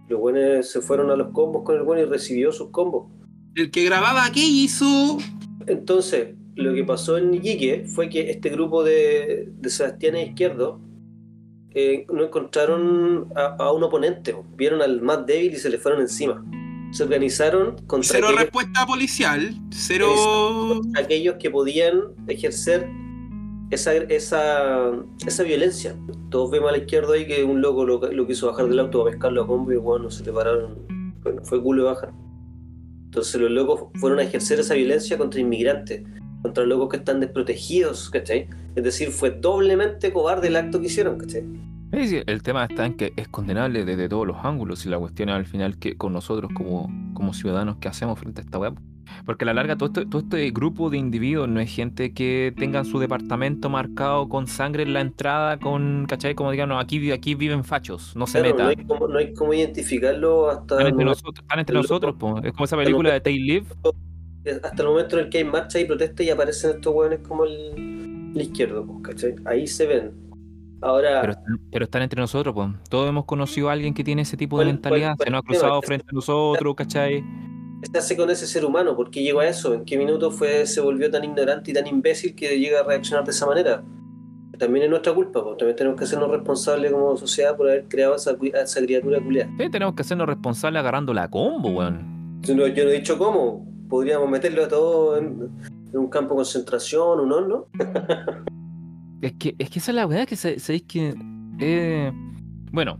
Los 0.10 0.20
buenos 0.20 0.68
se 0.70 0.82
fueron 0.82 1.10
a 1.12 1.16
los 1.16 1.32
combos 1.32 1.64
con 1.64 1.76
el 1.78 1.84
bueno 1.84 2.02
y 2.02 2.06
recibió 2.06 2.52
sus 2.52 2.70
combos. 2.72 3.08
El 3.56 3.72
que 3.72 3.84
grababa 3.86 4.26
aquí 4.26 4.64
hizo. 4.64 5.18
Entonces, 5.68 6.36
lo 6.56 6.74
que 6.74 6.84
pasó 6.84 7.18
en 7.18 7.34
Iquique 7.34 7.86
fue 7.86 8.10
que 8.10 8.30
este 8.32 8.50
grupo 8.50 8.84
de, 8.84 9.50
de 9.52 9.70
Sebastián 9.70 10.18
Izquierdo 10.18 10.82
eh, 11.72 12.06
no 12.12 12.24
encontraron 12.24 13.28
a, 13.36 13.56
a 13.60 13.72
un 13.72 13.84
oponente. 13.84 14.34
po. 14.34 14.44
Vieron 14.56 14.82
al 14.82 15.02
más 15.02 15.26
débil 15.26 15.54
y 15.54 15.58
se 15.58 15.70
le 15.70 15.78
fueron 15.78 16.02
encima. 16.02 16.44
Se 16.92 17.04
organizaron 17.04 17.76
contra 17.86 18.10
Cero 18.14 18.28
aquellos- 18.30 18.42
respuesta 18.42 18.86
policial. 18.88 19.56
Cero. 19.70 20.82
aquellos 20.96 21.36
que 21.36 21.52
podían 21.52 22.02
ejercer 22.28 22.88
esa, 23.70 23.94
esa, 23.94 24.92
esa 25.26 25.44
violencia. 25.44 25.96
Todos 26.30 26.52
vemos 26.52 26.70
a 26.70 26.72
la 26.74 26.80
izquierda 26.80 27.14
ahí 27.14 27.28
que 27.28 27.44
un 27.44 27.62
loco 27.62 27.86
lo, 27.86 28.28
quiso 28.28 28.48
bajar 28.48 28.68
del 28.68 28.80
auto 28.80 29.02
a 29.02 29.12
pescarlo 29.12 29.44
a 29.44 29.48
combo 29.48 29.72
y 29.72 29.78
bueno, 29.78 30.10
se 30.10 30.24
le 30.24 30.32
pararon. 30.32 30.78
Bueno, 31.22 31.42
fue 31.44 31.62
culo 31.62 31.84
de 31.84 31.90
bajar. 31.90 32.12
Entonces 33.06 33.42
los 33.42 33.52
locos 33.52 33.86
fueron 34.00 34.20
a 34.20 34.24
ejercer 34.24 34.60
esa 34.60 34.76
violencia 34.76 35.18
contra 35.18 35.40
inmigrantes, 35.40 36.04
contra 36.42 36.66
locos 36.66 36.90
que 36.90 36.98
están 36.98 37.20
desprotegidos, 37.20 38.10
¿cachai? 38.10 38.48
Es 38.76 38.84
decir, 38.84 39.10
fue 39.10 39.32
doblemente 39.32 40.14
cobarde 40.14 40.48
el 40.48 40.56
acto 40.56 40.80
que 40.80 40.88
hicieron, 40.88 41.18
¿cachai? 41.18 41.44
El 41.92 42.44
tema 42.44 42.66
está 42.66 42.86
en 42.86 42.94
que 42.94 43.14
es 43.16 43.28
condenable 43.28 43.84
desde 43.84 44.08
todos 44.08 44.28
los 44.28 44.38
ángulos 44.44 44.86
y 44.86 44.90
la 44.90 45.00
cuestión 45.00 45.30
es 45.30 45.36
al 45.36 45.46
final 45.46 45.78
que 45.80 45.98
con 45.98 46.14
nosotros 46.14 46.52
como, 46.54 46.88
como 47.16 47.34
ciudadanos 47.34 47.78
qué 47.78 47.88
hacemos 47.88 48.20
frente 48.20 48.42
a 48.42 48.44
esta 48.44 48.60
web. 48.60 48.76
Porque 49.26 49.46
a 49.46 49.48
la 49.48 49.54
larga 49.54 49.76
todo 49.78 49.88
este, 49.88 50.06
todo 50.06 50.22
este 50.22 50.50
grupo 50.52 50.90
de 50.90 50.98
individuos 50.98 51.48
no 51.50 51.60
es 51.60 51.74
gente 51.74 52.14
que 52.14 52.54
tengan 52.58 52.86
su 52.86 53.00
departamento 53.00 53.70
marcado 53.70 54.28
con 54.30 54.48
sangre 54.48 54.84
en 54.84 54.94
la 54.94 55.02
entrada, 55.02 55.58
con, 55.60 56.06
¿cachai? 56.08 56.36
Como 56.36 56.52
digan, 56.52 56.70
no, 56.70 56.80
aquí, 56.80 57.12
aquí 57.12 57.36
viven 57.36 57.64
fachos, 57.64 58.16
no 58.16 58.28
se 58.28 58.40
Claro, 58.40 58.58
no, 58.58 58.66
metan. 58.68 58.80
hay 58.80 58.86
como, 58.86 59.08
no 59.08 59.18
hay 59.20 59.34
como 59.34 59.54
identificarlo 59.54 60.50
hasta, 60.50 60.76
Están 60.76 60.88
entre 60.88 61.06
nosotros, 61.06 61.36
están 61.40 61.60
entre 61.60 61.76
nosotros 61.76 62.16
po. 62.18 62.40
es 62.44 62.52
como 62.54 62.66
esa 62.66 62.78
película 62.78 63.14
de 63.14 63.22
Tail 63.22 63.46
Live. 63.46 63.66
hasta 64.64 64.82
el 64.84 64.88
momento 64.90 65.18
en 65.20 65.26
el 65.26 65.30
que 65.30 65.38
hay 65.40 65.44
marcha 65.44 65.80
y 65.80 65.86
protesta 65.86 66.24
y 66.24 66.30
aparecen 66.30 66.72
estos 66.76 66.94
hueones 66.94 67.20
como 67.28 67.46
el, 67.46 68.32
el 68.36 68.42
izquierdo, 68.42 68.86
pues, 68.86 69.00
¿cachai? 69.04 69.36
Ahí 69.46 69.68
se 69.68 69.86
ven. 69.86 70.12
Ahora, 70.82 71.20
Pero, 71.22 71.34
pero 71.74 71.84
están 71.86 72.04
entre 72.04 72.22
nosotros, 72.22 72.56
pues. 72.56 72.70
Todos 72.90 73.10
hemos 73.10 73.26
conocido 73.26 73.70
a 73.70 73.74
alguien 73.74 73.94
que 73.94 74.02
tiene 74.04 74.22
ese 74.22 74.38
tipo 74.38 74.58
de 74.58 74.64
¿Cuál- 74.64 74.74
mentalidad, 74.76 75.16
se 75.22 75.30
nos 75.30 75.40
ha 75.40 75.44
cruzado 75.44 75.82
frente 75.82 76.06
a 76.10 76.14
nosotros, 76.14 76.74
¿cachai? 76.76 77.22
¿Qué 77.82 77.88
se 77.92 77.98
hace 77.98 78.18
con 78.18 78.30
ese 78.30 78.48
ser 78.48 78.66
humano? 78.66 78.96
¿Por 78.96 79.10
qué 79.10 79.22
llegó 79.24 79.40
a 79.40 79.48
eso? 79.48 79.74
¿En 79.74 79.86
qué 79.86 79.98
minuto 79.98 80.32
fue, 80.32 80.66
se 80.66 80.82
volvió 80.82 81.10
tan 81.10 81.24
ignorante 81.24 81.72
y 81.72 81.74
tan 81.74 81.88
imbécil 81.88 82.36
que 82.36 82.60
llega 82.60 82.82
a 82.82 82.84
reaccionar 82.84 83.26
de 83.26 83.32
esa 83.32 83.46
manera? 83.46 83.84
También 84.58 84.84
es 84.86 84.90
nuestra 84.90 85.14
culpa, 85.14 85.42
pues. 85.42 85.58
también 85.58 85.78
tenemos 85.78 85.98
que 85.98 86.04
hacernos 86.04 86.30
responsables 86.30 86.92
como 86.92 87.16
sociedad 87.16 87.56
por 87.56 87.70
haber 87.70 87.86
creado 87.88 88.16
esa, 88.16 88.36
criatura 88.82 89.22
culiada. 89.22 89.50
Sí, 89.58 89.70
tenemos 89.70 89.96
que 89.96 90.02
hacernos 90.02 90.28
responsables 90.28 90.82
agarrando 90.82 91.14
la 91.14 91.30
combo, 91.30 91.70
weón. 91.70 92.40
Yo 92.42 92.56
no, 92.56 92.68
yo 92.68 92.84
no 92.84 92.90
he 92.90 92.94
dicho 92.94 93.18
cómo, 93.18 93.66
podríamos 93.88 94.30
meterlo 94.30 94.66
a 94.66 94.68
todo 94.68 95.18
en, 95.18 95.50
en 95.94 95.98
un 95.98 96.10
campo 96.10 96.34
de 96.34 96.38
concentración, 96.40 97.20
un 97.22 97.32
horno. 97.32 97.68
Es 99.22 99.34
que, 99.34 99.54
es 99.60 99.70
que 99.70 99.80
esa 99.80 99.92
es 99.92 99.96
la 99.96 100.06
verdad 100.06 100.26
que 100.26 100.38
se- 100.38 100.60
sabéis 100.60 100.84
que. 100.84 101.14
eh, 101.60 102.10
bueno, 102.72 103.00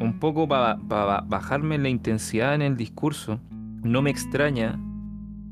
un 0.00 0.18
poco 0.18 0.48
para 0.48 0.74
bajarme 1.20 1.78
la 1.78 1.88
intensidad 1.88 2.54
en 2.56 2.62
el 2.62 2.76
discurso, 2.76 3.38
no 3.82 4.02
me 4.02 4.10
extraña 4.10 4.78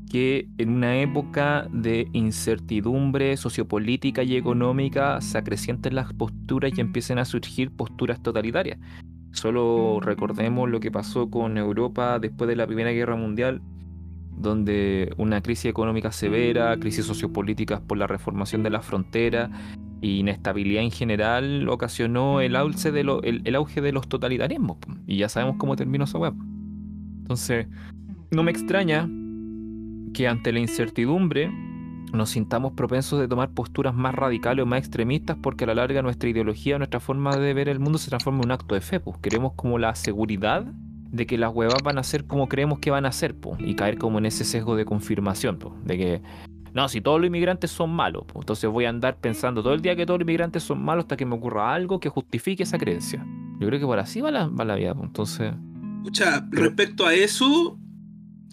que 0.09 0.47
en 0.57 0.69
una 0.69 1.01
época 1.01 1.67
de 1.71 2.07
incertidumbre 2.13 3.35
sociopolítica 3.37 4.23
y 4.23 4.35
económica 4.35 5.19
se 5.21 5.37
acrecienten 5.37 5.95
las 5.95 6.13
posturas 6.13 6.71
y 6.75 6.81
empiecen 6.81 7.19
a 7.19 7.25
surgir 7.25 7.71
posturas 7.71 8.21
totalitarias. 8.21 8.79
Solo 9.31 9.99
recordemos 9.99 10.69
lo 10.69 10.79
que 10.79 10.91
pasó 10.91 11.29
con 11.29 11.57
Europa 11.57 12.19
después 12.19 12.47
de 12.47 12.55
la 12.55 12.67
Primera 12.67 12.91
Guerra 12.91 13.15
Mundial, 13.15 13.61
donde 14.37 15.13
una 15.17 15.41
crisis 15.41 15.65
económica 15.65 16.11
severa, 16.11 16.77
crisis 16.77 17.05
sociopolíticas 17.05 17.81
por 17.81 17.97
la 17.97 18.07
reformación 18.07 18.63
de 18.63 18.69
la 18.69 18.81
frontera 18.81 19.49
y 20.01 20.19
inestabilidad 20.19 20.83
en 20.83 20.91
general 20.91 21.67
ocasionó 21.67 22.41
el 22.41 22.55
auge 22.55 22.91
de, 22.91 23.01
el, 23.01 23.55
auge 23.55 23.81
de 23.81 23.91
los 23.91 24.07
totalitarismos. 24.07 24.77
Y 25.07 25.17
ya 25.17 25.29
sabemos 25.29 25.55
cómo 25.57 25.75
terminó 25.75 26.03
esa 26.03 26.17
web. 26.17 26.33
Entonces, 27.21 27.67
no 28.35 28.43
me 28.43 28.51
extraña 28.51 29.09
que 30.13 30.27
ante 30.27 30.51
la 30.51 30.59
incertidumbre 30.59 31.49
nos 32.11 32.29
sintamos 32.29 32.73
propensos 32.73 33.19
de 33.19 33.27
tomar 33.27 33.51
posturas 33.51 33.95
más 33.95 34.13
radicales 34.13 34.63
o 34.63 34.65
más 34.65 34.79
extremistas 34.79 35.37
porque 35.41 35.63
a 35.63 35.67
la 35.67 35.75
larga 35.75 36.01
nuestra 36.01 36.29
ideología, 36.29 36.77
nuestra 36.77 36.99
forma 36.99 37.35
de 37.35 37.53
ver 37.53 37.69
el 37.69 37.79
mundo 37.79 37.97
se 37.97 38.09
transforma 38.09 38.39
en 38.39 38.45
un 38.45 38.51
acto 38.51 38.75
de 38.75 38.81
fe. 38.81 38.99
Pues. 38.99 39.17
Queremos 39.19 39.53
como 39.53 39.79
la 39.79 39.95
seguridad 39.95 40.65
de 41.11 41.25
que 41.25 41.37
las 41.37 41.53
huevas 41.53 41.81
van 41.83 41.97
a 41.97 42.03
ser 42.03 42.25
como 42.25 42.49
creemos 42.49 42.79
que 42.79 42.91
van 42.91 43.05
a 43.05 43.11
ser, 43.11 43.35
po, 43.35 43.57
y 43.59 43.75
caer 43.75 43.97
como 43.97 44.17
en 44.17 44.25
ese 44.25 44.43
sesgo 44.43 44.75
de 44.75 44.83
confirmación, 44.83 45.57
po, 45.57 45.75
de 45.83 45.97
que 45.97 46.21
no, 46.73 46.89
si 46.89 46.99
todos 46.99 47.21
los 47.21 47.27
inmigrantes 47.27 47.71
son 47.71 47.89
malos, 47.89 48.25
po, 48.25 48.39
entonces 48.39 48.69
voy 48.69 48.83
a 48.83 48.89
andar 48.89 49.17
pensando 49.17 49.63
todo 49.63 49.73
el 49.73 49.81
día 49.81 49.95
que 49.95 50.05
todos 50.05 50.19
los 50.19 50.25
inmigrantes 50.25 50.63
son 50.63 50.83
malos 50.83 51.05
hasta 51.05 51.15
que 51.15 51.25
me 51.25 51.35
ocurra 51.35 51.73
algo 51.73 52.01
que 52.01 52.09
justifique 52.09 52.63
esa 52.63 52.77
creencia. 52.77 53.25
Yo 53.61 53.67
creo 53.67 53.79
que 53.79 53.85
por 53.85 53.97
así 53.97 54.19
va 54.19 54.29
la, 54.29 54.47
va 54.47 54.65
la 54.65 54.75
vida, 54.75 54.93
po, 54.93 55.05
entonces... 55.05 55.53
Escucha, 55.99 56.45
respecto 56.51 57.05
a 57.05 57.13
eso, 57.13 57.79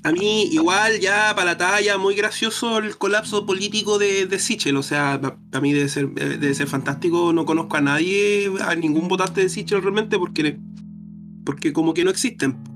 a 0.05 0.11
mí 0.13 0.45
igual 0.51 0.99
ya 1.01 1.33
para 1.35 1.53
la 1.53 1.59
talla, 1.59 1.97
muy 1.99 2.15
gracioso 2.17 2.79
el 2.79 2.97
colapso 2.99 3.47
político 3.47 3.99
de, 3.99 4.27
de 4.27 4.39
Sichel. 4.39 4.77
O 4.77 4.83
sea, 4.83 5.21
para 5.21 5.61
mí 5.61 5.73
debe 5.73 5.89
ser, 5.89 6.07
eh, 6.17 6.39
debe 6.41 6.55
ser 6.55 6.67
fantástico. 6.67 7.33
No 7.33 7.45
conozco 7.45 7.77
a 7.77 7.81
nadie, 7.81 8.51
a 8.67 8.75
ningún 8.75 9.07
votante 9.09 9.41
de 9.43 9.49
Sichel 9.49 9.81
realmente, 9.83 10.19
porque, 10.19 10.59
porque 11.45 11.73
como 11.73 11.95
que 11.95 12.05
no 12.05 12.11
existen. 12.11 12.57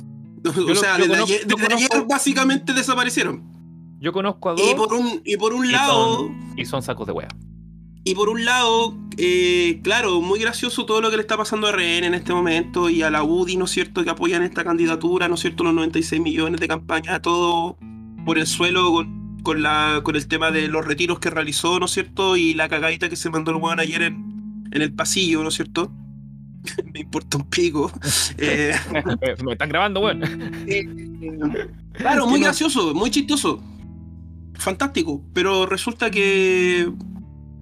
O 0.46 0.60
lo- 0.60 0.76
sea, 0.76 0.96
yo 0.98 1.08
desde, 1.08 1.44
conozco- 1.48 1.74
ayer, 1.74 2.06
básicamente 2.08 2.72
desaparecieron. 2.72 3.42
Yo 3.98 4.12
conozco 4.12 4.50
a 4.50 4.52
dos 4.52 4.60
Y 4.70 4.74
por 4.76 4.92
un, 4.94 5.20
y 5.24 5.36
por 5.36 5.52
un 5.52 5.64
y 5.66 5.70
lado, 5.72 6.18
son, 6.18 6.52
y 6.56 6.64
son 6.66 6.82
sacos 6.82 7.06
de 7.08 7.12
wea. 7.14 7.28
y 8.04 8.14
por 8.14 8.28
un 8.28 8.44
lado, 8.44 8.94
eh, 9.16 9.80
claro, 9.82 10.20
muy 10.20 10.38
gracioso 10.38 10.86
todo 10.86 11.00
lo 11.00 11.10
que 11.10 11.16
le 11.16 11.22
está 11.22 11.36
pasando 11.36 11.66
a 11.66 11.72
RN 11.72 12.04
en 12.04 12.14
este 12.14 12.32
momento 12.32 12.90
y 12.90 13.02
a 13.02 13.10
la 13.10 13.22
UDI, 13.22 13.56
¿no 13.56 13.64
es 13.64 13.70
cierto?, 13.70 14.04
que 14.04 14.10
apoyan 14.10 14.42
esta 14.42 14.64
candidatura, 14.64 15.28
¿no 15.28 15.34
es 15.34 15.40
cierto?, 15.40 15.64
los 15.64 15.74
96 15.74 16.20
millones 16.20 16.60
de 16.60 16.68
campaña, 16.68 17.20
todo 17.22 17.76
por 18.24 18.38
el 18.38 18.46
suelo 18.46 18.92
con, 18.92 19.38
con 19.42 19.62
la, 19.62 20.00
con 20.02 20.16
el 20.16 20.26
tema 20.26 20.50
de 20.50 20.68
los 20.68 20.84
retiros 20.86 21.18
que 21.18 21.30
realizó, 21.30 21.78
¿no 21.78 21.86
es 21.86 21.92
cierto?, 21.92 22.36
y 22.36 22.54
la 22.54 22.68
cagadita 22.68 23.08
que 23.08 23.16
se 23.16 23.30
mandó 23.30 23.52
el 23.52 23.58
weón 23.58 23.80
ayer 23.80 24.02
en, 24.02 24.68
en 24.70 24.82
el 24.82 24.92
pasillo, 24.92 25.42
¿no 25.42 25.48
es 25.48 25.54
cierto? 25.54 25.92
Me 26.92 27.00
importa 27.00 27.38
un 27.38 27.48
pico. 27.48 27.90
Eh, 28.38 28.74
Eh, 28.92 29.34
me 29.44 29.52
están 29.52 29.68
grabando, 29.68 30.00
weón. 30.00 30.20
Claro, 31.92 32.26
muy 32.26 32.40
gracioso, 32.40 32.94
muy 32.94 33.10
chistoso. 33.10 33.62
Fantástico. 34.54 35.22
Pero 35.32 35.66
resulta 35.66 36.10
que. 36.10 36.90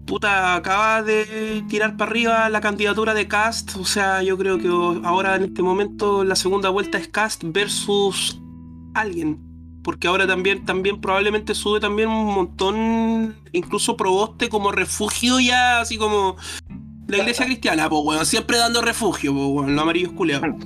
Puta, 0.07 0.55
acaba 0.55 1.03
de 1.03 1.65
tirar 1.69 1.97
para 1.97 2.11
arriba 2.11 2.49
la 2.51 2.61
candidatura 2.61 3.15
de 3.15 3.27
Cast. 3.27 3.77
O 3.77 3.85
sea, 3.85 4.23
yo 4.23 4.37
creo 4.37 4.59
que 4.59 4.69
ahora 5.07 5.37
en 5.37 5.45
este 5.45 5.63
momento 5.63 6.25
la 6.25 6.37
segunda 6.37 6.69
vuelta 6.69 6.99
es 6.99 7.09
Cast 7.09 7.43
versus 7.45 8.41
alguien. 8.95 9.41
Porque 9.83 10.09
ahora 10.09 10.27
también, 10.27 10.65
también 10.65 11.01
probablemente 11.01 11.55
sube 11.55 11.79
también 11.79 12.09
un 12.09 12.35
montón, 12.35 13.37
incluso 13.53 13.97
Proboste 13.97 14.49
como 14.49 14.73
refugio 14.73 15.41
ya, 15.41 15.81
así 15.81 15.99
como 15.99 16.37
la 17.07 17.19
iglesia 17.19 17.45
cristiana, 17.45 17.89
pues 17.89 18.03
bueno, 18.03 18.25
siempre 18.25 18.57
dando 18.57 18.81
refugio, 18.81 19.35
pues 19.35 19.47
bueno, 19.47 19.73
los 19.73 19.83
amarillos 19.83 20.13
culeados. 20.13 20.57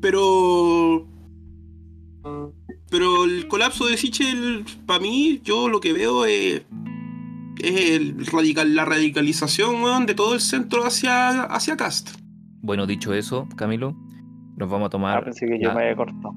Pero 0.00 1.06
pero 2.90 3.24
el 3.24 3.48
colapso 3.48 3.86
de 3.86 3.96
Sichel, 3.96 4.64
para 4.86 5.00
mí, 5.00 5.40
yo 5.44 5.68
lo 5.68 5.80
que 5.80 5.92
veo 5.92 6.24
es, 6.24 6.62
es 7.62 7.90
el 8.00 8.26
radical, 8.26 8.74
la 8.74 8.84
radicalización 8.84 9.82
weón, 9.82 10.06
de 10.06 10.14
todo 10.14 10.34
el 10.34 10.40
centro 10.40 10.84
hacia, 10.84 11.42
hacia 11.44 11.76
Cast. 11.76 12.10
Bueno, 12.60 12.86
dicho 12.86 13.14
eso, 13.14 13.48
Camilo, 13.56 13.96
nos 14.56 14.68
vamos 14.70 14.86
a 14.86 14.88
Ah, 14.88 14.90
tomar 14.90 15.24
pensé 15.24 15.46
que 15.46 15.58
yo 15.60 15.68
la 15.68 15.74
me 15.74 15.82
había 15.82 15.96
cortado. 15.96 16.34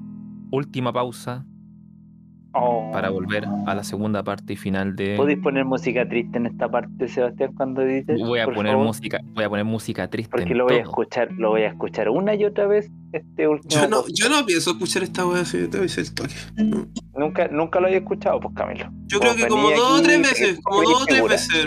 última 0.50 0.92
pausa 0.92 1.44
Oh. 2.54 2.90
para 2.92 3.08
volver 3.08 3.46
a 3.66 3.74
la 3.74 3.82
segunda 3.82 4.22
parte 4.22 4.52
y 4.52 4.56
final 4.56 4.94
de. 4.94 5.16
¿Podéis 5.16 5.38
poner 5.38 5.64
música 5.64 6.06
triste 6.06 6.36
en 6.36 6.46
esta 6.46 6.70
parte, 6.70 7.08
Sebastián, 7.08 7.54
cuando 7.54 7.82
dices? 7.82 8.20
Voy 8.20 8.40
a 8.40 8.44
poner 8.46 8.72
favor? 8.72 8.86
música, 8.86 9.20
voy 9.32 9.44
a 9.44 9.48
poner 9.48 9.64
música 9.64 10.08
triste. 10.08 10.30
Porque 10.30 10.52
en 10.52 10.58
lo 10.58 10.64
voy 10.64 10.76
a 10.76 10.82
escuchar, 10.82 11.30
lo 11.32 11.50
voy 11.50 11.62
a 11.62 11.68
escuchar 11.68 12.10
una 12.10 12.34
y 12.34 12.44
otra 12.44 12.66
vez 12.66 12.90
este 13.12 13.48
último. 13.48 13.70
Yo 13.70 13.88
no, 13.88 14.04
yo 14.08 14.28
no 14.28 14.44
pienso 14.44 14.72
escuchar 14.72 15.02
esta 15.02 15.26
weá 15.26 15.40
así, 15.40 15.58
te 15.58 15.78
voy 15.78 15.78
a 15.78 15.82
decir 15.82 16.04
el 16.04 16.14
toque. 16.14 16.34
Nunca, 17.16 17.48
nunca 17.48 17.80
lo 17.80 17.86
había 17.86 17.98
escuchado, 17.98 18.38
pues 18.40 18.54
Camilo. 18.54 18.90
Yo 19.06 19.18
creo 19.18 19.34
que 19.34 19.46
como 19.48 19.70
dos 19.70 20.00
o 20.00 20.02
tres 20.02 20.18
veces, 20.18 20.60
como 20.62 20.82
dos 20.82 21.02
o 21.02 21.06
tres 21.06 21.22
veces, 21.28 21.66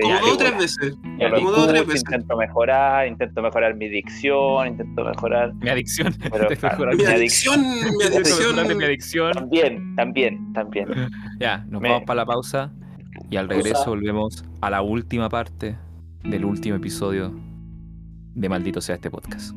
como, 0.00 0.14
dos 0.20 0.32
o 0.32 0.36
tres 0.36 0.58
veces. 0.58 0.96
Yo 1.18 1.28
lo 1.28 1.36
como 1.36 1.50
dos 1.50 1.60
o 1.60 1.66
tres 1.68 1.80
escucho, 1.80 1.92
veces. 1.92 2.02
Intento 2.12 2.36
mejorar, 2.36 3.06
intento 3.08 3.42
mejorar 3.42 3.74
mi 3.76 3.88
dicción, 3.88 4.66
intento 4.68 5.04
mejorar. 5.04 5.54
Mi 5.54 5.68
adicción. 5.68 6.14
Pero, 6.30 6.48
mejorar 6.62 6.94
Mi 6.96 7.04
Mi 7.04 7.10
adicción, 7.10 7.60
mi 7.60 8.04
adicción. 8.04 8.54
mejorar 8.56 8.76
mi 8.76 8.84
adicción. 8.84 9.32
También, 9.32 9.96
también, 9.96 10.52
también. 10.52 10.86
Ya, 11.40 11.64
nos 11.68 11.80
Me- 11.82 11.88
vamos 11.88 12.04
para 12.06 12.16
la 12.18 12.26
pausa 12.26 12.72
y 13.30 13.36
al 13.36 13.48
regreso 13.48 13.86
volvemos 13.86 14.44
a 14.60 14.70
la 14.70 14.82
última 14.82 15.28
parte 15.28 15.76
del 16.22 16.44
último 16.44 16.76
episodio 16.76 17.32
de 18.34 18.48
Maldito 18.48 18.80
sea 18.80 18.94
este 18.94 19.10
podcast. 19.10 19.54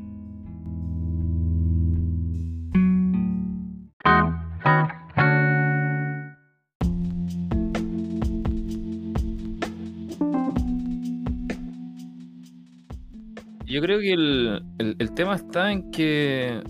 Creo 13.85 13.99
que 13.99 14.13
el, 14.13 14.61
el- 14.79 14.95
el 14.99 15.13
tema 15.13 15.35
está 15.35 15.71
en 15.71 15.89
que 15.91 16.61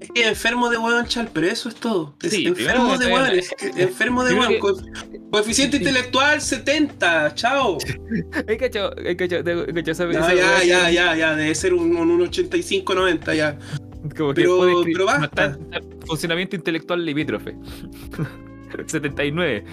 Es 0.00 0.10
que 0.10 0.28
enfermo 0.28 0.68
de 0.70 0.78
weón, 0.78 1.06
chal, 1.06 1.28
pero 1.32 1.46
eso 1.46 1.68
es 1.68 1.74
todo. 1.76 2.14
Es 2.22 2.30
Sí, 2.32 2.46
enfermo 2.46 2.98
de 2.98 3.38
es 3.38 3.50
que- 3.54 3.82
enfermo 3.82 4.24
de 4.24 4.58
co- 4.58 4.76
Coeficiente 5.30 5.78
intelectual 5.78 6.40
70, 6.40 7.34
chao. 7.34 7.78
He 8.48 8.56
cachado, 8.58 8.94
he 8.98 9.16
cachado, 9.16 9.64
he 9.66 9.72
cachado 9.72 10.10
esa- 10.10 10.34
Ya, 10.34 10.62
ya, 10.62 10.64
ya, 10.64 10.90
ya, 10.90 11.16
ya, 11.16 11.36
debe 11.36 11.54
ser 11.54 11.72
un, 11.72 11.96
un 11.96 12.20
85-90 12.20 13.34
ya. 13.34 13.58
Como 14.16 14.34
que 14.34 14.42
Pero- 14.42 14.56
puede 14.58 14.92
pero 14.92 15.04
basta. 15.06 15.56
no 15.70 15.80
funcionamiento 16.06 16.56
intelectual 16.56 17.04
limítrofe. 17.04 17.56
79. 18.86 19.64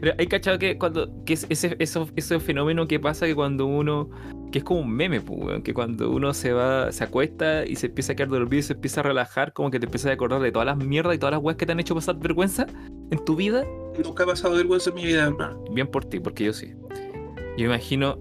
Pero 0.00 0.14
Hay 0.18 0.26
cachado 0.26 0.58
que 0.58 0.76
cuando. 0.78 1.08
que 1.24 1.34
es 1.34 1.46
ese, 1.48 1.76
eso- 1.78 2.08
ese 2.16 2.38
fenómeno 2.40 2.86
que 2.88 2.98
pasa 3.00 3.26
que 3.26 3.34
cuando 3.34 3.66
uno. 3.66 4.10
que 4.52 4.58
es 4.58 4.64
como 4.64 4.80
un 4.80 4.90
meme, 4.92 5.20
pues, 5.20 5.62
que 5.64 5.74
cuando 5.74 6.10
uno 6.10 6.32
se 6.32 6.52
va, 6.52 6.90
se 6.92 7.02
acuesta 7.04 7.66
y 7.66 7.76
se 7.76 7.86
empieza 7.86 8.12
a 8.12 8.16
quedar 8.16 8.28
dormido 8.30 8.58
y 8.60 8.62
se 8.62 8.72
empieza 8.74 9.00
a 9.00 9.02
relajar, 9.02 9.52
como 9.52 9.70
que 9.70 9.78
te 9.80 9.86
empiezas 9.86 10.10
a 10.10 10.14
acordar 10.14 10.40
de 10.40 10.52
todas 10.52 10.66
las 10.66 10.76
mierdas 10.78 11.14
y 11.14 11.18
todas 11.18 11.32
las 11.34 11.42
weas 11.42 11.56
que 11.56 11.66
te 11.66 11.72
han 11.72 11.80
hecho 11.80 11.94
pasar 11.94 12.16
vergüenza 12.18 12.66
en 13.10 13.24
tu 13.24 13.34
vida. 13.36 13.64
Nunca 14.02 14.22
he 14.22 14.26
pasado 14.26 14.54
vergüenza 14.54 14.90
en 14.90 14.96
mi 14.96 15.04
vida, 15.04 15.24
hermano. 15.24 15.62
Bien 15.72 15.86
por 15.88 16.04
ti, 16.04 16.20
porque 16.20 16.44
yo 16.44 16.52
sí. 16.52 16.72
Yo 17.58 17.66
imagino. 17.66 18.18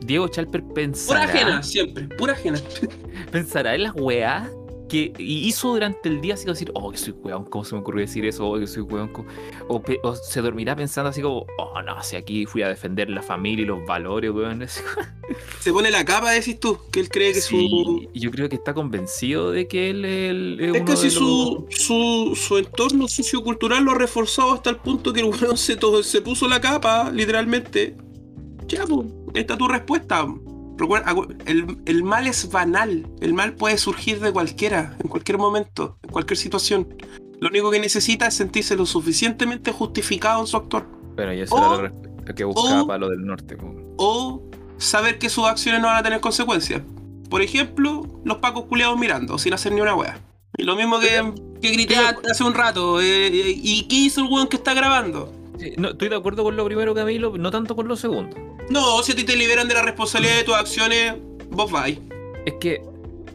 Diego 0.00 0.26
Chalper 0.28 0.62
Pura 0.62 0.74
pensará. 0.74 1.24
ajena, 1.24 1.62
siempre, 1.62 2.04
pura 2.16 2.32
ajena. 2.32 2.58
pensará 3.32 3.74
en 3.74 3.82
las 3.84 3.94
weas 3.94 4.48
que 4.88 5.12
hizo 5.18 5.68
durante 5.68 6.08
el 6.08 6.20
día, 6.20 6.34
así 6.34 6.44
como 6.44 6.54
decir, 6.54 6.70
oh, 6.74 6.90
que 6.90 6.98
soy 6.98 7.12
weón, 7.12 7.44
¿cómo 7.44 7.64
se 7.64 7.74
me 7.74 7.80
ocurrió 7.80 8.00
decir 8.00 8.24
eso? 8.26 8.48
Oh, 8.48 8.58
que 8.58 8.66
soy 8.66 8.82
weón. 8.82 9.08
¿cómo-?" 9.08 9.28
O, 9.68 10.14
se 10.14 10.40
dormirá 10.40 10.74
pensando 10.74 11.10
así 11.10 11.22
como, 11.22 11.46
oh, 11.58 11.82
no, 11.82 12.02
si 12.02 12.16
aquí 12.16 12.46
fui 12.46 12.62
a 12.62 12.68
defender 12.68 13.10
la 13.10 13.22
familia 13.22 13.62
y 13.62 13.66
los 13.66 13.84
valores, 13.86 14.30
weón. 14.30 14.66
Se 15.60 15.72
pone 15.72 15.90
la 15.90 16.04
capa, 16.06 16.30
decís 16.30 16.58
tú, 16.58 16.78
que 16.90 17.00
él 17.00 17.10
cree 17.10 17.34
que 17.34 17.40
Sí, 17.42 17.68
su. 17.68 18.10
yo 18.14 18.30
creo 18.30 18.48
que 18.48 18.56
está 18.56 18.72
convencido 18.72 19.50
de 19.50 19.68
que 19.68 19.90
él 19.90 20.04
es, 20.04 20.68
Es 20.68 20.72
uno 20.74 20.84
que 20.86 20.96
si 20.96 21.04
de 21.04 21.10
su, 21.10 21.66
su, 21.68 22.32
su 22.34 22.56
entorno 22.56 23.06
sociocultural 23.08 23.84
lo 23.84 23.92
ha 23.92 23.94
reforzado 23.94 24.54
hasta 24.54 24.70
el 24.70 24.76
punto 24.76 25.12
que 25.12 25.20
el 25.20 25.26
weón 25.26 25.58
se, 25.58 25.78
se 26.02 26.22
puso 26.22 26.48
la 26.48 26.60
capa, 26.60 27.10
literalmente. 27.10 27.94
Ya, 28.66 28.86
pues, 28.86 29.06
esta 29.34 29.54
es 29.54 29.58
tu 29.58 29.68
respuesta. 29.68 30.26
Recuerda, 30.78 31.14
el, 31.46 31.76
el 31.86 32.02
mal 32.04 32.26
es 32.26 32.50
banal. 32.50 33.06
El 33.20 33.34
mal 33.34 33.54
puede 33.54 33.76
surgir 33.78 34.20
de 34.20 34.32
cualquiera, 34.32 34.96
en 35.02 35.08
cualquier 35.08 35.36
momento, 35.36 35.98
en 36.04 36.10
cualquier 36.10 36.36
situación. 36.38 36.94
Lo 37.40 37.48
único 37.48 37.70
que 37.70 37.80
necesita 37.80 38.26
es 38.28 38.34
sentirse 38.34 38.76
lo 38.76 38.86
suficientemente 38.86 39.72
justificado 39.72 40.40
en 40.40 40.46
su 40.46 40.56
actor. 40.56 40.86
Pero 41.16 41.32
y 41.34 41.40
eso 41.40 41.54
o- 41.54 41.74
era 41.74 41.82
respuesta 41.88 42.34
que 42.34 42.44
buscaba 42.44 42.82
o- 42.82 42.86
Palo 42.86 43.08
del 43.08 43.24
Norte. 43.26 43.56
o 43.96 44.42
saber 44.78 45.18
que 45.18 45.28
sus 45.28 45.44
acciones 45.46 45.80
no 45.80 45.88
van 45.88 45.96
a 45.96 46.02
tener 46.02 46.20
consecuencias. 46.20 46.80
Por 47.28 47.42
ejemplo, 47.42 48.06
los 48.24 48.38
pacos 48.38 48.64
culeados 48.66 48.98
mirando, 48.98 49.36
sin 49.38 49.52
hacer 49.52 49.72
ni 49.72 49.80
una 49.80 49.94
wea. 49.96 50.20
Y 50.56 50.62
lo 50.62 50.76
mismo 50.76 50.98
que, 51.00 51.32
que 51.60 51.70
grité 51.72 51.96
hace 51.96 52.42
un 52.44 52.54
rato. 52.54 53.00
eh, 53.00 53.26
eh, 53.26 53.54
¿Y 53.62 53.82
qué 53.88 53.96
hizo 53.96 54.22
el 54.24 54.32
weón 54.32 54.46
que 54.48 54.56
está 54.56 54.74
grabando? 54.74 55.32
Sí, 55.58 55.72
no, 55.76 55.88
estoy 55.90 56.08
de 56.08 56.16
acuerdo 56.16 56.44
con 56.44 56.56
lo 56.56 56.64
primero, 56.64 56.94
Camilo, 56.94 57.36
no 57.36 57.50
tanto 57.50 57.74
con 57.76 57.86
lo 57.88 57.96
segundo. 57.96 58.36
No, 58.70 59.02
si 59.02 59.12
a 59.12 59.16
ti 59.16 59.24
te 59.24 59.36
liberan 59.36 59.68
de 59.68 59.74
la 59.74 59.82
responsabilidad 59.82 60.36
de 60.36 60.44
tus 60.44 60.54
acciones, 60.54 61.14
vos 61.50 61.70
vais. 61.70 61.98
Es 62.46 62.54
que 62.60 62.82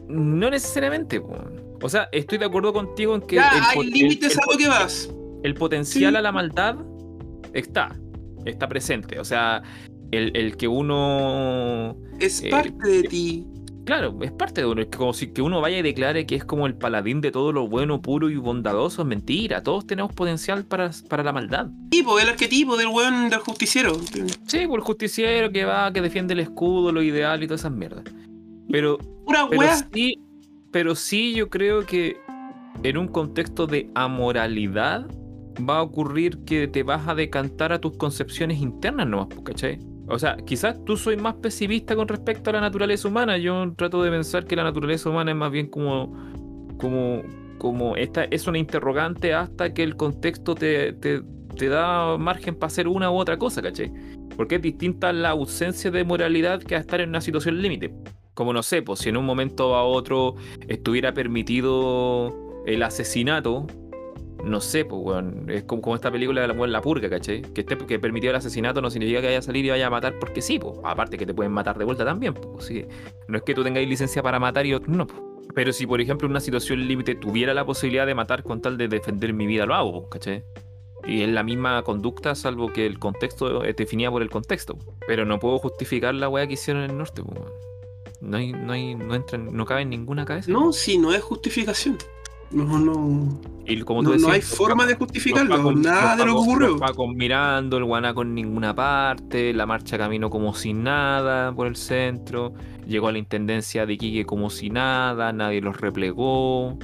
no 0.08 0.50
necesariamente, 0.50 1.18
weón. 1.18 1.62
O 1.82 1.88
sea, 1.88 2.08
estoy 2.12 2.38
de 2.38 2.46
acuerdo 2.46 2.72
contigo 2.72 3.14
en 3.14 3.20
que 3.22 3.36
Ya, 3.36 3.50
el 3.74 3.80
hay 3.80 3.90
límites 3.90 4.38
a 4.38 4.50
lo 4.50 4.56
que 4.56 4.68
vas. 4.68 5.10
el 5.42 5.54
potencial 5.54 6.12
Sí. 6.12 6.16
a 6.16 6.22
la 6.22 6.32
maldad 6.32 6.76
está, 7.52 7.94
está 8.46 8.68
presente. 8.68 9.18
O 9.20 9.24
sea, 9.24 9.62
el, 10.10 10.34
el 10.36 10.56
que 10.56 10.68
uno, 10.68 11.96
Es 12.20 12.42
Eh, 12.42 12.48
parte 12.50 12.88
de 12.88 13.02
ti. 13.02 13.46
Claro, 13.84 14.16
es 14.22 14.32
parte 14.32 14.60
de 14.62 14.66
uno. 14.66 14.82
Es 14.82 14.88
como 14.88 15.12
si 15.12 15.32
que 15.32 15.42
uno 15.42 15.60
vaya 15.60 15.78
y 15.78 15.82
declare 15.82 16.26
que 16.26 16.34
es 16.36 16.44
como 16.44 16.66
el 16.66 16.74
paladín 16.74 17.20
de 17.20 17.30
todo 17.30 17.52
lo 17.52 17.68
bueno, 17.68 18.00
puro 18.02 18.30
y 18.30 18.36
bondadoso. 18.36 19.02
Es 19.02 19.08
mentira. 19.08 19.62
Todos 19.62 19.86
tenemos 19.86 20.12
potencial 20.12 20.64
para, 20.64 20.90
para 21.08 21.22
la 21.22 21.32
maldad. 21.32 21.68
Tipo, 21.90 22.18
el 22.18 22.28
arquetipo 22.28 22.76
del 22.76 22.88
weón 22.88 23.28
del 23.30 23.40
justiciero. 23.40 23.96
Sí, 24.46 24.66
por 24.66 24.80
el 24.80 24.84
justiciero 24.84 25.50
que 25.52 25.64
va, 25.64 25.92
que 25.92 26.00
defiende 26.00 26.34
el 26.34 26.40
escudo, 26.40 26.92
lo 26.92 27.02
ideal 27.02 27.42
y 27.42 27.46
todas 27.46 27.62
esas 27.62 27.72
mierdas. 27.72 28.04
Pero, 28.70 28.98
Pura 29.24 29.46
pero 29.48 29.60
wea. 29.60 29.76
sí, 29.92 30.18
pero 30.70 30.94
sí 30.94 31.34
yo 31.34 31.48
creo 31.48 31.86
que 31.86 32.16
en 32.82 32.98
un 32.98 33.08
contexto 33.08 33.66
de 33.66 33.90
amoralidad 33.94 35.06
va 35.68 35.78
a 35.78 35.82
ocurrir 35.82 36.38
que 36.44 36.66
te 36.66 36.82
vas 36.82 37.06
a 37.06 37.14
decantar 37.14 37.72
a 37.72 37.80
tus 37.80 37.96
concepciones 37.96 38.58
internas 38.60 39.06
nomás, 39.06 39.28
pues, 39.28 39.42
¿cachai? 39.44 39.78
O 40.08 40.18
sea, 40.18 40.36
quizás 40.36 40.76
tú 40.84 40.96
soy 40.96 41.16
más 41.16 41.34
pesimista 41.34 41.96
con 41.96 42.08
respecto 42.08 42.50
a 42.50 42.54
la 42.54 42.60
naturaleza 42.60 43.08
humana. 43.08 43.38
Yo 43.38 43.72
trato 43.76 44.02
de 44.02 44.10
pensar 44.10 44.44
que 44.44 44.54
la 44.54 44.64
naturaleza 44.64 45.08
humana 45.08 45.30
es 45.30 45.36
más 45.36 45.50
bien 45.50 45.68
como. 45.68 46.12
como. 46.78 47.22
como 47.58 47.96
esta 47.96 48.24
es 48.24 48.46
una 48.46 48.58
interrogante 48.58 49.32
hasta 49.32 49.72
que 49.72 49.82
el 49.82 49.96
contexto 49.96 50.54
te, 50.54 50.92
te, 50.92 51.22
da 51.68 52.18
margen 52.18 52.54
para 52.54 52.66
hacer 52.66 52.88
una 52.88 53.10
u 53.10 53.16
otra 53.16 53.38
cosa, 53.38 53.62
¿cachai? 53.62 53.92
Porque 54.36 54.56
es 54.56 54.62
distinta 54.62 55.12
la 55.12 55.30
ausencia 55.30 55.90
de 55.90 56.04
moralidad 56.04 56.60
que 56.62 56.74
a 56.76 56.78
estar 56.78 57.00
en 57.00 57.10
una 57.10 57.20
situación 57.20 57.62
límite. 57.62 57.94
Como 58.34 58.52
no 58.52 58.62
sé, 58.62 58.82
pues 58.82 58.98
si 58.98 59.08
en 59.08 59.16
un 59.16 59.24
momento 59.24 59.76
a 59.76 59.84
otro 59.84 60.34
estuviera 60.68 61.14
permitido 61.14 62.34
el 62.66 62.82
asesinato, 62.82 63.66
no 64.44 64.60
sé, 64.60 64.84
pues. 64.84 65.24
Es 65.48 65.64
como, 65.64 65.94
esta 65.94 66.10
película 66.10 66.40
de 66.42 66.48
la, 66.48 66.54
weón, 66.54 66.72
la 66.72 66.80
purga, 66.80 67.08
¿cachai? 67.10 67.42
Que 67.42 67.62
esté 67.62 67.76
que 67.78 67.98
permitió 67.98 68.30
el 68.30 68.36
asesinato 68.36 68.80
no 68.80 68.90
significa 68.90 69.20
que 69.20 69.26
vaya 69.28 69.38
a 69.38 69.42
salir 69.42 69.64
y 69.64 69.70
vaya 69.70 69.86
a 69.86 69.90
matar 69.90 70.18
porque 70.18 70.40
sí, 70.42 70.58
pues. 70.58 70.74
Aparte 70.84 71.16
que 71.18 71.26
te 71.26 71.34
pueden 71.34 71.52
matar 71.52 71.76
de 71.78 71.84
vuelta 71.84 72.04
también, 72.04 72.34
pues. 72.34 72.66
sí. 72.66 72.84
No 73.28 73.38
es 73.38 73.42
que 73.44 73.54
tú 73.54 73.62
tengáis 73.64 73.88
licencia 73.88 74.22
para 74.22 74.38
matar 74.38 74.66
y 74.66 74.74
otros 74.74 74.94
no, 74.96 75.06
pues. 75.06 75.20
Pero 75.54 75.72
si, 75.72 75.86
por 75.86 76.00
ejemplo, 76.00 76.26
en 76.26 76.32
una 76.32 76.40
situación 76.40 76.86
límite 76.88 77.14
tuviera 77.14 77.54
la 77.54 77.64
posibilidad 77.64 78.06
de 78.06 78.14
matar 78.14 78.42
con 78.42 78.60
tal 78.60 78.76
de 78.76 78.88
defender 78.88 79.32
mi 79.32 79.46
vida, 79.46 79.66
lo 79.66 79.74
hago, 79.74 79.92
pues, 80.08 80.10
¿cachai? 80.12 80.44
Y 81.06 81.22
es 81.22 81.28
la 81.28 81.42
misma 81.42 81.82
conducta, 81.82 82.34
salvo 82.34 82.72
que 82.72 82.86
el 82.86 82.98
contexto 82.98 83.62
es 83.62 83.76
definida 83.76 84.10
por 84.10 84.22
el 84.22 84.30
contexto. 84.30 84.76
Pero 85.06 85.24
no 85.26 85.38
puedo 85.38 85.58
justificar 85.58 86.14
la 86.14 86.28
weá 86.28 86.46
que 86.46 86.54
hicieron 86.54 86.82
en 86.82 86.90
el 86.92 86.96
norte, 86.98 87.22
pues. 87.22 87.38
No 88.20 88.38
hay, 88.38 88.52
no 88.52 88.72
hay, 88.72 88.94
no 88.94 89.14
entra, 89.14 89.38
en- 89.38 89.54
no 89.54 89.66
cabe 89.66 89.82
en 89.82 89.90
ninguna 89.90 90.24
cabeza. 90.24 90.50
No, 90.50 90.72
si 90.72 90.96
no 90.96 91.12
es 91.12 91.22
justificación. 91.22 91.98
No, 92.54 92.78
no. 92.78 93.40
Y 93.66 93.80
como 93.80 94.02
No, 94.02 94.10
tú 94.10 94.16
no 94.18 94.28
decías, 94.28 94.32
hay 94.34 94.56
forma 94.56 94.86
de 94.86 94.94
justificarlo. 94.94 95.56
pacos- 95.56 95.76
Nada 95.76 96.16
de 96.16 96.26
lo 96.26 96.32
que 96.34 96.38
ocurrió. 96.38 96.76
Los 96.76 97.16
mirando, 97.16 97.78
el 97.78 97.84
guanaco 97.84 98.22
en 98.22 98.34
ninguna 98.34 98.74
parte, 98.74 99.52
la 99.54 99.66
marcha 99.66 99.96
caminó 99.98 100.28
como 100.30 100.54
si 100.54 100.74
nada 100.74 101.52
por 101.54 101.66
el 101.66 101.76
centro, 101.76 102.52
llegó 102.86 103.08
a 103.08 103.12
la 103.12 103.18
intendencia 103.18 103.86
de 103.86 103.94
Iquique 103.94 104.24
como 104.26 104.50
si 104.50 104.68
nada, 104.70 105.32
nadie 105.32 105.60
los 105.62 105.80
replegó. 105.80 106.78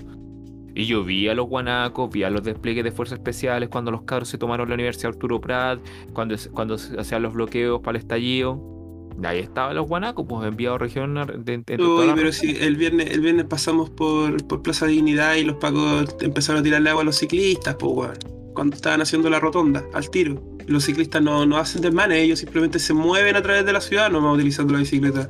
Y 0.74 0.86
yo 0.86 1.04
vi 1.04 1.28
a 1.28 1.34
los 1.34 1.46
guanacos, 1.48 2.10
vi 2.10 2.22
a 2.22 2.30
los 2.30 2.42
despliegues 2.44 2.84
de 2.84 2.92
fuerzas 2.92 3.18
especiales 3.18 3.68
cuando 3.68 3.90
los 3.90 4.02
cabros 4.02 4.28
se 4.28 4.38
tomaron 4.38 4.68
la 4.68 4.74
Universidad 4.74 5.12
Arturo 5.12 5.40
Prat, 5.40 5.80
cuando, 6.12 6.34
cuando 6.52 6.78
se 6.78 6.98
hacían 6.98 7.22
los 7.22 7.34
bloqueos 7.34 7.80
para 7.80 7.98
el 7.98 8.02
estallido. 8.02 8.79
Ahí 9.22 9.40
estaban 9.40 9.76
los 9.76 9.86
guanacos, 9.86 10.24
pues 10.28 10.46
enviados 10.46 10.80
región 10.80 11.14
de, 11.14 11.58
de- 11.58 11.76
Uy, 11.82 12.06
pero 12.16 12.32
si 12.32 12.56
el 12.56 12.76
viernes, 12.76 13.10
el 13.10 13.20
viernes 13.20 13.44
pasamos 13.46 13.90
por, 13.90 14.46
por 14.46 14.62
Plaza 14.62 14.86
Dignidad 14.86 15.34
y 15.36 15.44
los 15.44 15.56
pacos 15.56 16.16
empezaron 16.20 16.60
a 16.60 16.62
tirarle 16.64 16.90
agua 16.90 17.02
a 17.02 17.04
los 17.04 17.16
ciclistas, 17.18 17.74
pues 17.76 17.92
weón. 17.94 18.18
Cuando 18.54 18.76
estaban 18.76 19.00
haciendo 19.00 19.30
la 19.30 19.38
rotonda, 19.38 19.84
al 19.94 20.10
tiro. 20.10 20.42
Los 20.66 20.84
ciclistas 20.84 21.22
no, 21.22 21.46
no 21.46 21.56
hacen 21.56 21.82
desmanes, 21.82 22.18
ellos 22.18 22.38
simplemente 22.38 22.78
se 22.78 22.92
mueven 22.94 23.36
a 23.36 23.42
través 23.42 23.64
de 23.66 23.72
la 23.72 23.80
ciudad, 23.80 24.10
nomás 24.10 24.34
utilizando 24.34 24.72
la 24.72 24.80
bicicleta. 24.80 25.28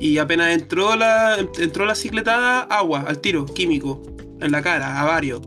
Y 0.00 0.18
apenas 0.18 0.50
entró 0.52 0.96
la, 0.96 1.36
entró 1.58 1.84
la 1.86 1.94
cicletada, 1.94 2.60
agua, 2.62 3.04
al 3.06 3.18
tiro, 3.20 3.44
químico, 3.46 4.02
en 4.40 4.50
la 4.52 4.62
cara, 4.62 5.00
a 5.00 5.04
varios. 5.04 5.40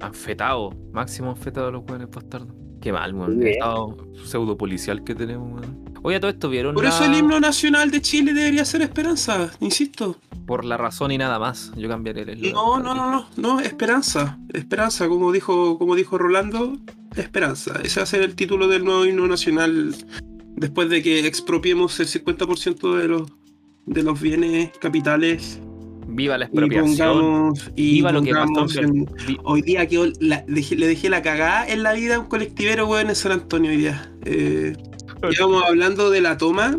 Anfetado, 0.00 0.70
máximo 0.92 1.30
anfetado 1.30 1.70
los 1.70 1.82
jóvenes 1.86 2.08
bastardos. 2.10 2.54
Qué 2.80 2.92
mal, 2.92 3.14
weón. 3.14 3.40
El 3.42 3.48
estado 3.48 3.96
pseudo 4.24 4.56
policial 4.56 5.02
que 5.04 5.14
tenemos, 5.14 5.60
weón. 5.60 5.84
Oye, 6.06 6.20
todo 6.20 6.30
esto 6.30 6.48
vieron 6.48 6.74
Por 6.74 6.84
la- 6.84 6.90
eso 6.90 7.04
el 7.04 7.14
himno 7.14 7.40
nacional 7.40 7.90
de 7.90 8.00
Chile 8.00 8.32
debería 8.32 8.64
ser 8.64 8.80
esperanza, 8.82 9.50
insisto. 9.58 10.16
por 10.46 10.64
la 10.64 10.76
razón 10.76 11.10
y 11.10 11.18
nada 11.18 11.40
más. 11.40 11.72
Yo 11.76 11.88
cambiaré 11.88 12.22
el 12.22 12.28
eslogan. 12.30 12.52
No, 12.54 12.78
no, 12.78 12.94
no, 12.94 13.10
no, 13.10 13.26
no, 13.36 13.60
esperanza. 13.60 14.38
Esperanza, 14.54 15.08
como 15.08 15.32
dijo, 15.32 15.76
como 15.78 15.96
dijo 15.96 16.16
Rolando, 16.16 16.76
esperanza. 17.16 17.80
Ese 17.82 17.98
va 17.98 18.04
a 18.04 18.06
ser 18.06 18.22
el 18.22 18.36
título 18.36 18.68
del 18.68 18.84
nuevo 18.84 19.04
himno 19.04 19.26
nacional 19.26 19.96
después 20.54 20.88
de 20.90 21.02
que 21.02 21.26
expropiemos 21.26 21.98
el 21.98 22.06
50% 22.06 22.94
de 22.96 23.08
los, 23.08 23.22
de 23.86 24.02
los 24.04 24.20
bienes 24.20 24.70
capitales 24.80 25.60
Viva 26.06 26.38
la 26.38 26.44
y 26.44 26.46
expropiación. 26.46 27.18
pongamos, 27.18 27.70
y 27.74 27.90
Viva 27.94 28.12
lo 28.12 28.22
que 28.22 28.30
pasó 28.30 28.44
pongamos 28.46 28.76
en- 28.76 29.08
Hoy 29.42 29.62
día 29.62 29.88
que 29.88 30.12
le 30.20 30.86
dejé 30.86 31.10
la 31.10 31.22
cagada 31.22 31.66
en 31.68 31.82
la 31.82 31.92
vida 31.94 32.14
a 32.14 32.20
un 32.20 32.26
colectivero, 32.26 32.86
weón, 32.86 33.08
en 33.08 33.16
San 33.16 33.32
Antonio 33.32 33.72
hoy 33.72 33.76
día. 33.78 34.12
Eh, 34.24 34.74
Llevamos 35.30 35.64
hablando 35.64 36.10
de 36.10 36.20
la 36.20 36.36
toma 36.36 36.76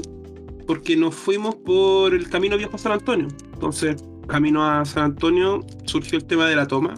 porque 0.66 0.96
nos 0.98 1.16
fuimos 1.16 1.56
por 1.56 2.14
el 2.14 2.30
camino 2.30 2.58
viejo 2.58 2.76
a 2.76 2.80
San 2.80 2.92
Antonio. 2.92 3.28
Entonces, 3.54 4.04
camino 4.28 4.66
a 4.66 4.86
San 4.86 5.04
Antonio 5.04 5.66
surgió 5.86 6.18
el 6.18 6.26
tema 6.26 6.48
de 6.48 6.56
la 6.56 6.68
toma. 6.68 6.96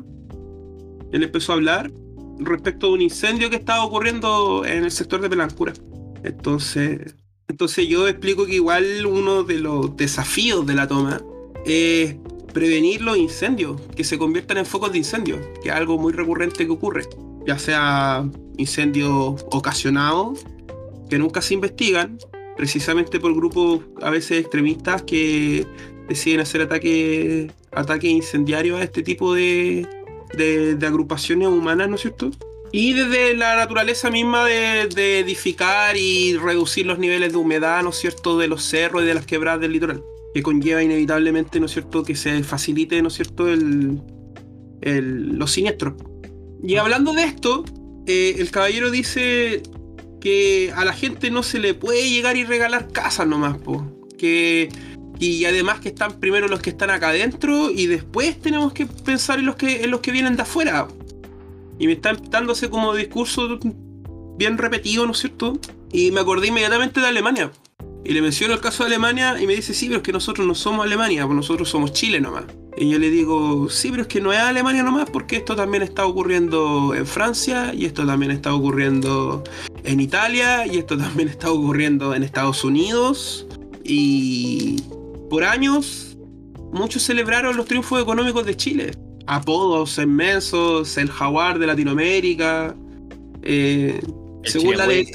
Él 1.12 1.24
empezó 1.24 1.54
a 1.54 1.56
hablar 1.56 1.92
respecto 2.40 2.88
de 2.88 2.94
un 2.94 3.02
incendio 3.02 3.50
que 3.50 3.58
estaba 3.58 3.84
ocurriendo 3.84 4.66
en 4.66 4.84
el 4.84 4.92
sector 4.92 5.22
de 5.22 5.30
Pelancura. 5.30 5.74
Entonces, 6.24 7.16
entonces 7.48 7.88
yo 7.88 8.08
explico 8.08 8.46
que 8.46 8.56
igual 8.56 9.06
uno 9.06 9.44
de 9.44 9.60
los 9.60 9.96
desafíos 9.96 10.66
de 10.66 10.76
la 10.76 10.88
toma 10.88 11.22
es 11.66 12.16
prevenir 12.54 13.02
los 13.02 13.18
incendios, 13.18 13.80
que 13.96 14.04
se 14.04 14.18
conviertan 14.18 14.58
en 14.58 14.66
focos 14.66 14.92
de 14.92 14.98
incendio, 14.98 15.40
que 15.62 15.70
es 15.70 15.76
algo 15.76 15.98
muy 15.98 16.14
recurrente 16.14 16.66
que 16.66 16.72
ocurre, 16.72 17.04
ya 17.46 17.60
sea 17.60 18.28
incendios 18.58 19.46
ocasionados 19.52 20.46
que 21.10 21.18
nunca 21.18 21.42
se 21.42 21.54
investigan, 21.56 22.18
precisamente 22.58 23.20
por 23.20 23.34
grupos 23.34 23.82
a 24.02 24.10
veces 24.10 24.40
extremistas 24.40 25.02
que 25.04 25.66
deciden 26.08 26.42
hacer 26.42 26.62
ataques 26.62 27.52
ataques 27.72 28.10
incendiarios 28.10 28.80
a 28.80 28.84
este 28.84 29.04
tipo 29.04 29.34
de, 29.34 29.88
de, 30.36 30.76
de 30.76 30.88
agrupaciones 30.88 31.48
humanas, 31.48 31.88
¿no 31.88 31.96
es 31.96 32.02
cierto? 32.02 32.32
Y 32.72 32.94
desde 32.94 33.36
la 33.36 33.56
naturaleza 33.56 34.10
misma 34.10 34.46
de, 34.46 34.88
de 34.94 35.20
edificar 35.20 35.96
y 35.98 36.36
reducir 36.38 36.86
los 36.86 37.00
niveles 37.00 37.32
de 37.32 37.38
humedad, 37.38 37.82
¿no 37.84 37.90
es 37.90 37.96
cierto?, 37.98 38.38
de 38.38 38.48
los 38.48 38.64
cerros 38.64 39.04
y 39.04 39.06
de 39.06 39.14
las 39.14 39.26
quebradas 39.26 39.62
del 39.62 39.72
litoral, 39.74 40.04
que 40.34 40.44
conlleva 40.44 40.84
inevitablemente, 40.84 41.60
¿no 41.60 41.68
es 41.68 41.72
cierto?, 41.74 42.04
que 42.04 42.16
se 42.16 42.44
facilite, 42.44 43.02
¿no 43.02 43.08
es 43.08 43.16
cierto?, 43.16 43.48
el, 43.48 44.02
el- 44.82 45.38
los 45.38 45.52
siniestros. 45.52 45.94
Y 46.64 46.76
hablando 46.76 47.14
de 47.14 47.24
esto, 47.24 47.66
eh, 48.06 48.36
el 48.38 48.52
caballero 48.52 48.92
dice 48.92 49.62
que 50.20 50.72
a 50.76 50.86
la 50.86 50.94
gente 50.94 51.32
no 51.32 51.44
se 51.44 51.60
le 51.60 51.74
puede 51.74 52.10
llegar 52.10 52.38
y 52.38 52.44
regalar 52.44 52.92
casas 52.92 53.28
nomás, 53.28 53.58
po. 53.58 53.86
Que, 54.18 54.70
y 55.20 55.46
además 55.46 55.80
que 55.80 55.90
están 55.90 56.20
primero 56.20 56.48
los 56.48 56.62
que 56.62 56.72
están 56.72 56.90
acá 56.90 57.10
adentro 57.10 57.70
y 57.70 57.88
después 57.88 58.40
tenemos 58.40 58.74
que 58.74 58.86
pensar 58.86 59.40
en 59.40 59.46
los 59.46 59.56
que, 59.56 59.84
en 59.84 59.92
los 59.92 60.02
que 60.02 60.12
vienen 60.12 60.36
de 60.36 60.44
afuera. 60.44 60.88
Y 61.78 61.88
me 61.88 61.94
está 61.94 62.14
dándose 62.30 62.70
como 62.70 62.94
discurso 62.94 63.60
bien 64.38 64.58
repetido, 64.58 65.06
¿no 65.06 65.14
es 65.14 65.20
cierto? 65.20 65.60
Y 65.92 66.12
me 66.12 66.22
acordé 66.22 66.48
inmediatamente 66.48 67.00
de 67.00 67.08
Alemania. 67.08 67.52
Y 68.04 68.14
le 68.14 68.22
menciono 68.22 68.54
el 68.54 68.62
caso 68.62 68.84
de 68.84 68.88
Alemania 68.88 69.40
y 69.42 69.46
me 69.46 69.56
dice, 69.56 69.74
sí, 69.74 69.88
pero 69.88 69.98
es 69.98 70.04
que 70.04 70.14
nosotros 70.14 70.48
no 70.48 70.56
somos 70.56 70.86
Alemania, 70.86 71.26
pues 71.26 71.36
nosotros 71.36 71.70
somos 71.70 71.94
Chile 71.94 72.20
nomás. 72.22 72.46
Y 72.82 72.90
yo 72.90 72.98
le 72.98 73.10
digo, 73.10 73.70
sí, 73.70 73.90
pero 73.92 74.04
es 74.04 74.08
que 74.08 74.22
no 74.22 74.32
es 74.32 74.40
Alemania 74.40 74.84
nomás, 74.84 75.10
porque 75.10 75.36
esto 75.36 75.54
también 75.56 75.84
está 75.84 76.06
ocurriendo 76.06 76.96
en 76.96 77.06
Francia, 77.06 77.74
y 77.74 77.84
esto 77.86 78.06
también 78.06 78.32
está 78.32 78.54
ocurriendo 78.54 79.44
en 79.84 80.00
Italia, 80.00 80.66
y 80.66 80.78
esto 80.78 80.98
también 80.98 81.28
está 81.28 81.52
ocurriendo 81.52 82.16
en 82.16 82.24
Estados 82.24 82.64
Unidos. 82.64 83.46
Y 83.84 84.82
por 85.30 85.44
años, 85.44 86.18
muchos 86.72 87.04
celebraron 87.04 87.58
los 87.58 87.66
triunfos 87.66 88.02
económicos 88.02 88.46
de 88.46 88.56
Chile. 88.56 88.92
Apodos 89.28 89.98
inmensos, 89.98 90.98
el 90.98 91.10
jaguar 91.12 91.60
de 91.60 91.68
Latinoamérica. 91.68 92.76
eh, 93.42 94.00
según 94.46 94.78
la 94.78 94.88
de, 94.88 95.06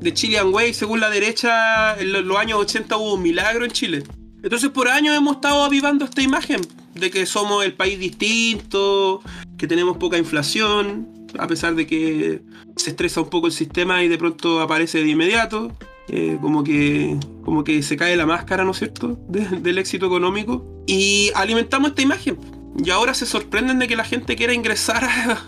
de 0.00 0.12
Chilean 0.12 0.52
Way, 0.52 0.74
según 0.74 0.98
la 1.00 1.08
derecha, 1.10 1.96
en 2.00 2.12
lo- 2.12 2.20
los 2.22 2.36
años 2.36 2.58
80 2.58 2.96
hubo 2.96 3.14
un 3.14 3.22
milagro 3.22 3.64
en 3.64 3.70
Chile. 3.70 4.02
Entonces 4.44 4.68
por 4.68 4.88
años 4.88 5.16
hemos 5.16 5.36
estado 5.36 5.64
avivando 5.64 6.04
esta 6.04 6.20
imagen 6.20 6.60
de 6.94 7.10
que 7.10 7.24
somos 7.24 7.64
el 7.64 7.72
país 7.72 7.98
distinto, 7.98 9.22
que 9.56 9.66
tenemos 9.66 9.96
poca 9.96 10.18
inflación, 10.18 11.08
a 11.38 11.46
pesar 11.46 11.74
de 11.74 11.86
que 11.86 12.42
se 12.76 12.90
estresa 12.90 13.22
un 13.22 13.30
poco 13.30 13.46
el 13.46 13.54
sistema 13.54 14.04
y 14.04 14.08
de 14.08 14.18
pronto 14.18 14.60
aparece 14.60 15.02
de 15.02 15.08
inmediato, 15.08 15.72
eh, 16.08 16.36
como, 16.42 16.62
que, 16.62 17.16
como 17.42 17.64
que 17.64 17.82
se 17.82 17.96
cae 17.96 18.16
la 18.16 18.26
máscara, 18.26 18.64
¿no 18.64 18.72
es 18.72 18.78
cierto?, 18.78 19.18
de- 19.28 19.46
del 19.60 19.78
éxito 19.78 20.04
económico. 20.06 20.62
Y 20.86 21.30
alimentamos 21.34 21.88
esta 21.90 22.02
imagen. 22.02 22.36
Y 22.84 22.90
ahora 22.90 23.14
se 23.14 23.24
sorprenden 23.24 23.78
de 23.78 23.88
que 23.88 23.96
la 23.96 24.04
gente 24.04 24.36
quiera 24.36 24.52
ingresar 24.52 25.04
a, 25.04 25.42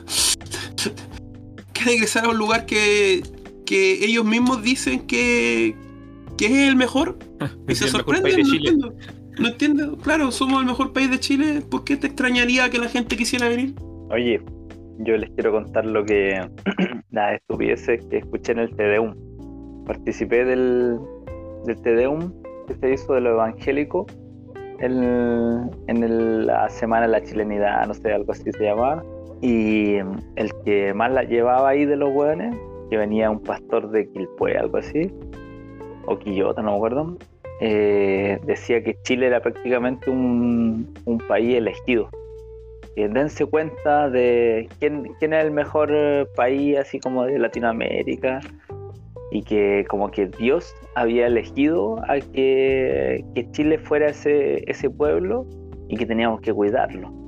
quiera 1.74 1.92
ingresar 1.92 2.24
a 2.24 2.30
un 2.30 2.38
lugar 2.38 2.64
que, 2.64 3.22
que 3.66 4.04
ellos 4.06 4.24
mismos 4.24 4.62
dicen 4.62 5.00
que, 5.06 5.76
que 6.36 6.46
es 6.46 6.68
el 6.68 6.76
mejor. 6.76 7.18
Y 7.68 7.72
Es 7.72 7.78
se 7.78 7.86
el 7.86 7.92
mejor 7.92 8.16
sorprenden, 8.16 8.22
país 8.22 8.36
de 8.36 8.42
no 8.42 8.54
entiendo. 8.56 8.94
No 9.38 9.48
entiendo, 9.48 9.96
claro, 9.98 10.30
somos 10.32 10.60
el 10.60 10.66
mejor 10.66 10.92
país 10.92 11.10
de 11.10 11.20
Chile. 11.20 11.62
¿Por 11.70 11.84
qué 11.84 11.96
te 11.96 12.06
extrañaría 12.06 12.70
que 12.70 12.78
la 12.78 12.88
gente 12.88 13.16
quisiera 13.16 13.48
venir? 13.48 13.74
Oye, 14.10 14.40
yo 15.00 15.16
les 15.16 15.30
quiero 15.30 15.52
contar 15.52 15.84
lo 15.84 16.04
que. 16.04 16.40
las 17.10 17.34
estupideces 17.34 18.04
que 18.06 18.18
escuché 18.18 18.52
en 18.52 18.58
el 18.60 18.74
Tedeum. 18.76 19.14
Participé 19.86 20.44
del, 20.44 20.98
del 21.66 21.80
Tedeum 21.82 22.32
que 22.66 22.74
se 22.74 22.92
hizo 22.94 23.12
de 23.14 23.20
lo 23.20 23.30
evangélico 23.30 24.06
el- 24.80 25.70
en 25.86 26.02
el- 26.02 26.46
la 26.46 26.68
semana 26.68 27.06
de 27.06 27.12
la 27.12 27.22
chilenidad, 27.22 27.86
no 27.86 27.94
sé, 27.94 28.12
algo 28.12 28.32
así 28.32 28.50
se 28.52 28.64
llamaba. 28.64 29.02
Y 29.40 29.96
el 30.36 30.50
que 30.64 30.92
más 30.94 31.12
la 31.12 31.22
llevaba 31.22 31.68
ahí 31.68 31.84
de 31.84 31.96
los 31.96 32.10
hueones, 32.12 32.54
que 32.90 32.96
venía 32.96 33.30
un 33.30 33.40
pastor 33.40 33.90
de 33.90 34.08
Quilpué, 34.10 34.56
algo 34.56 34.78
así, 34.78 35.12
o 36.06 36.18
Quillota, 36.18 36.62
no 36.62 36.70
me 36.70 36.76
acuerdo, 36.76 37.16
eh, 37.60 38.38
decía 38.44 38.82
que 38.82 38.96
Chile 39.02 39.26
era 39.26 39.40
prácticamente 39.40 40.10
un, 40.10 40.94
un 41.04 41.18
país 41.18 41.56
elegido. 41.56 42.08
Y 42.96 43.06
dense 43.08 43.44
cuenta 43.44 44.08
de 44.08 44.68
quién, 44.78 45.12
quién 45.18 45.34
es 45.34 45.44
el 45.44 45.50
mejor 45.50 45.90
eh, 45.92 46.26
país, 46.34 46.78
así 46.78 46.98
como 46.98 47.24
de 47.24 47.38
Latinoamérica, 47.38 48.40
y 49.30 49.42
que 49.42 49.84
como 49.88 50.10
que 50.10 50.26
Dios 50.26 50.74
había 50.94 51.26
elegido 51.26 51.96
a 52.08 52.20
que, 52.20 53.24
que 53.34 53.50
Chile 53.50 53.78
fuera 53.78 54.08
ese, 54.08 54.64
ese 54.70 54.88
pueblo 54.88 55.46
y 55.88 55.96
que 55.96 56.06
teníamos 56.06 56.40
que 56.40 56.52
cuidarlo. 56.52 57.25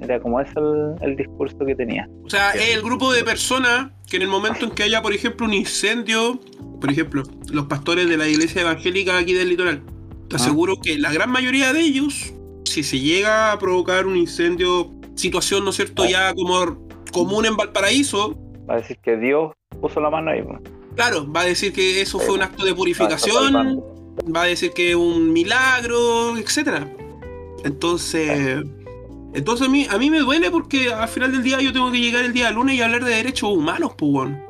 Era 0.00 0.20
como 0.20 0.40
ese 0.40 0.52
el, 0.58 0.94
el 1.10 1.16
discurso 1.16 1.56
que 1.66 1.74
tenía. 1.74 2.08
O 2.24 2.30
sea, 2.30 2.50
es 2.52 2.74
el 2.74 2.82
grupo 2.82 3.12
de 3.12 3.24
personas 3.24 3.90
que 4.06 4.16
en 4.16 4.22
el 4.22 4.28
momento 4.28 4.66
en 4.66 4.70
que 4.72 4.82
haya, 4.82 5.00
por 5.02 5.12
ejemplo, 5.12 5.46
un 5.46 5.54
incendio, 5.54 6.38
por 6.80 6.90
ejemplo, 6.90 7.22
los 7.50 7.66
pastores 7.66 8.08
de 8.08 8.16
la 8.16 8.28
iglesia 8.28 8.60
evangélica 8.62 9.16
aquí 9.16 9.32
del 9.32 9.48
litoral, 9.48 9.82
te 10.28 10.36
Ah. 10.36 10.38
aseguro 10.38 10.76
que 10.82 10.98
la 10.98 11.12
gran 11.12 11.30
mayoría 11.30 11.72
de 11.72 11.80
ellos, 11.80 12.32
si 12.64 12.82
se 12.82 12.98
llega 13.00 13.52
a 13.52 13.58
provocar 13.58 14.06
un 14.06 14.16
incendio, 14.16 14.90
situación, 15.14 15.64
¿no 15.64 15.70
es 15.70 15.76
cierto?, 15.76 16.04
ya 16.04 16.34
como 16.34 16.86
común 17.12 17.46
en 17.46 17.56
Valparaíso, 17.56 18.36
Va 18.68 18.74
a 18.74 18.76
decir 18.78 18.98
que 19.02 19.16
Dios 19.16 19.52
puso 19.80 20.00
la 20.00 20.10
mano 20.10 20.30
ahí. 20.32 20.42
pues. 20.42 20.58
claro, 20.94 21.30
va 21.32 21.42
a 21.42 21.44
decir 21.44 21.72
que 21.72 22.00
eso 22.02 22.18
fue 22.18 22.34
un 22.34 22.42
acto 22.42 22.64
de 22.64 22.74
purificación, 22.74 23.82
va 24.34 24.42
a 24.42 24.46
decir 24.46 24.72
que 24.72 24.94
un 24.96 25.32
milagro, 25.32 26.36
etcétera. 26.36 26.86
Entonces, 27.64 28.62
entonces 29.36 29.68
a 29.68 29.70
mí, 29.70 29.86
a 29.88 29.98
mí 29.98 30.10
me 30.10 30.20
duele 30.20 30.50
porque 30.50 30.90
al 30.90 31.08
final 31.08 31.30
del 31.30 31.42
día 31.42 31.60
yo 31.60 31.70
tengo 31.70 31.92
que 31.92 32.00
llegar 32.00 32.24
el 32.24 32.32
día 32.32 32.50
lunes 32.50 32.76
y 32.76 32.80
hablar 32.80 33.04
de 33.04 33.14
derechos 33.14 33.50
humanos, 33.50 33.92
pues, 33.96 34.10
weón. 34.10 34.40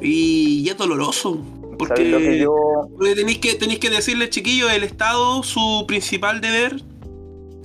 Y, 0.00 0.62
y 0.64 0.68
es 0.70 0.76
doloroso. 0.78 1.44
¿Sabes 1.86 2.10
lo 2.10 2.18
que 2.18 2.24
Porque, 2.24 2.38
yo 2.38 3.14
tenéis 3.14 3.38
que, 3.38 3.54
tenéis 3.54 3.78
que 3.78 3.90
decirle, 3.90 4.30
chiquillos, 4.30 4.72
el 4.72 4.84
Estado, 4.84 5.42
su 5.42 5.84
principal 5.86 6.40
deber 6.40 6.80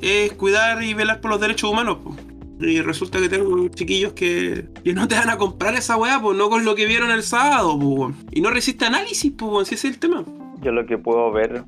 es 0.01 0.33
cuidar 0.33 0.83
y 0.83 0.93
velar 0.93 1.21
por 1.21 1.31
los 1.31 1.39
derechos 1.39 1.71
humanos. 1.71 1.99
po. 2.03 2.17
Y 2.59 2.81
resulta 2.81 3.19
que 3.19 3.29
tengo 3.29 3.69
chiquillos 3.69 4.11
que, 4.11 4.67
que 4.83 4.93
no 4.93 5.07
te 5.07 5.15
van 5.15 5.29
a 5.29 5.37
comprar 5.37 5.75
esa 5.75 5.95
weá, 5.95 6.21
pues 6.21 6.37
no 6.37 6.49
con 6.49 6.65
lo 6.65 6.75
que 6.75 6.85
vieron 6.85 7.11
el 7.11 7.23
sábado, 7.23 7.75
weón. 7.75 8.13
Y 8.29 8.41
no 8.41 8.49
resiste 8.49 8.83
análisis, 8.83 9.31
pues, 9.37 9.69
si 9.69 9.75
ese 9.75 9.87
es 9.87 9.93
el 9.93 9.99
tema. 10.01 10.25
yo 10.61 10.73
lo 10.73 10.85
que 10.85 10.97
puedo 10.97 11.31
ver 11.31 11.63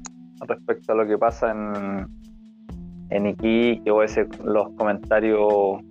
respecto 0.45 0.91
a 0.91 0.95
lo 0.95 1.07
que 1.07 1.17
pasa 1.17 1.51
en, 1.51 2.22
en 3.09 3.27
Iquique 3.27 3.89
o 3.91 4.03
ese, 4.03 4.27
los 4.43 4.69
comentarios 4.77 5.81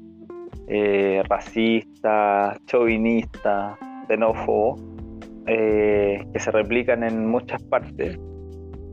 eh, 0.69 1.23
racistas, 1.29 2.59
chauvinistas, 2.67 3.79
xenófobos, 4.09 4.81
eh, 5.47 6.25
que 6.33 6.39
se 6.39 6.51
replican 6.51 7.03
en 7.03 7.27
muchas 7.27 7.63
partes, 7.65 8.19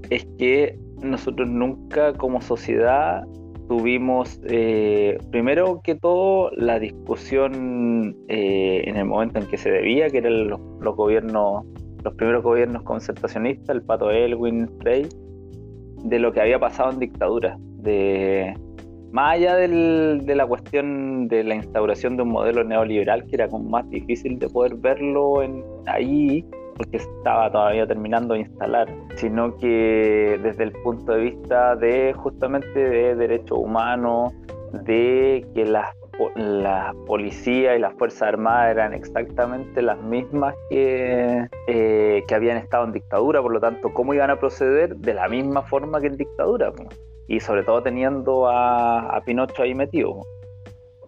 es 0.10 0.28
que 0.38 0.78
nosotros 1.02 1.50
nunca 1.50 2.14
como 2.14 2.42
sociedad 2.42 3.24
tuvimos, 3.68 4.42
eh, 4.48 5.20
primero 5.32 5.82
que 5.84 5.94
todo, 5.94 6.50
la 6.56 6.80
discusión 6.80 8.16
eh, 8.28 8.82
en 8.86 8.98
el 8.98 9.06
momento 9.06 9.40
en 9.40 9.46
que 9.46 9.58
se 9.58 9.70
debía, 9.70 10.10
que 10.10 10.18
eran 10.18 10.48
los, 10.48 10.60
los 10.82 10.96
gobiernos 10.96 11.66
los 12.04 12.14
primeros 12.14 12.44
gobiernos 12.44 12.84
concertacionistas, 12.84 13.76
el 13.76 13.82
Pato 13.82 14.10
Elwin, 14.10 14.70
Frey, 14.80 15.08
de 16.04 16.20
lo 16.20 16.32
que 16.32 16.42
había 16.42 16.60
pasado 16.60 16.92
en 16.92 17.00
dictadura, 17.00 17.58
de 17.82 18.54
más 19.12 19.36
allá 19.36 19.56
del- 19.56 20.22
de 20.26 20.36
la 20.36 20.46
cuestión 20.46 21.28
de 21.28 21.44
la 21.44 21.56
instauración 21.56 22.16
de 22.16 22.24
un 22.24 22.30
modelo 22.30 22.64
neoliberal 22.64 23.26
que 23.26 23.36
era 23.36 23.48
como 23.48 23.70
más 23.70 23.90
difícil 23.90 24.38
de 24.38 24.48
poder 24.50 24.76
verlo 24.76 25.42
en, 25.42 25.64
ahí 25.88 26.46
porque 26.78 26.98
estaba 26.98 27.52
todavía 27.52 27.86
terminando 27.88 28.36
de 28.36 28.42
instalar, 28.42 28.88
sino 29.16 29.58
que 29.58 30.40
desde 30.42 30.64
el 30.64 30.72
punto 30.72 31.12
de 31.12 31.22
vista 31.22 31.76
de 31.76 32.14
justamente 32.14 32.80
de 32.80 33.16
derechos 33.16 33.58
humanos, 33.58 34.32
de 34.86 35.46
que 35.54 35.66
las 35.66 35.88
la 36.36 36.94
policía 37.08 37.76
y 37.76 37.80
las 37.80 37.94
Fuerzas 37.94 38.24
Armadas 38.24 38.72
eran 38.72 38.94
exactamente 38.94 39.82
las 39.82 40.02
mismas 40.02 40.54
que, 40.70 41.48
eh, 41.68 42.24
que 42.28 42.36
habían 42.36 42.58
estado 42.58 42.84
en 42.86 42.92
dictadura, 42.92 43.42
por 43.42 43.54
lo 43.54 43.60
tanto, 43.60 43.94
¿cómo 43.94 44.14
iban 44.14 44.30
a 44.30 44.38
proceder? 44.38 44.98
De 44.98 45.14
la 45.14 45.30
misma 45.30 45.62
forma 45.62 46.02
que 46.02 46.08
en 46.08 46.18
dictadura. 46.18 46.74
Y 47.30 47.40
sobre 47.40 47.64
todo 47.64 47.82
teniendo 47.82 48.50
a, 48.50 49.22
Pinocho 49.26 49.62
ahí 49.62 49.76
metido. 49.76 50.24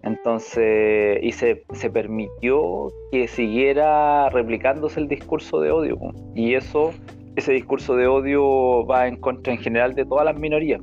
Entonces, 0.04 1.20
y 1.22 1.32
se, 1.32 1.64
se 1.74 1.90
permitió 1.90 2.88
que 3.12 3.28
siguiera 3.28 4.30
replicándose 4.30 5.00
el 5.00 5.08
discurso 5.08 5.60
de 5.60 5.72
odio, 5.72 5.98
y 6.36 6.54
eso, 6.54 6.92
ese 7.36 7.54
discurso 7.54 7.96
de 7.96 8.08
odio 8.08 8.86
va 8.86 9.08
en 9.08 9.18
contra 9.18 9.54
en 9.54 9.60
general 9.60 9.96
de 9.96 10.06
todas 10.06 10.26
las 10.26 10.40
minorías. 10.40 10.82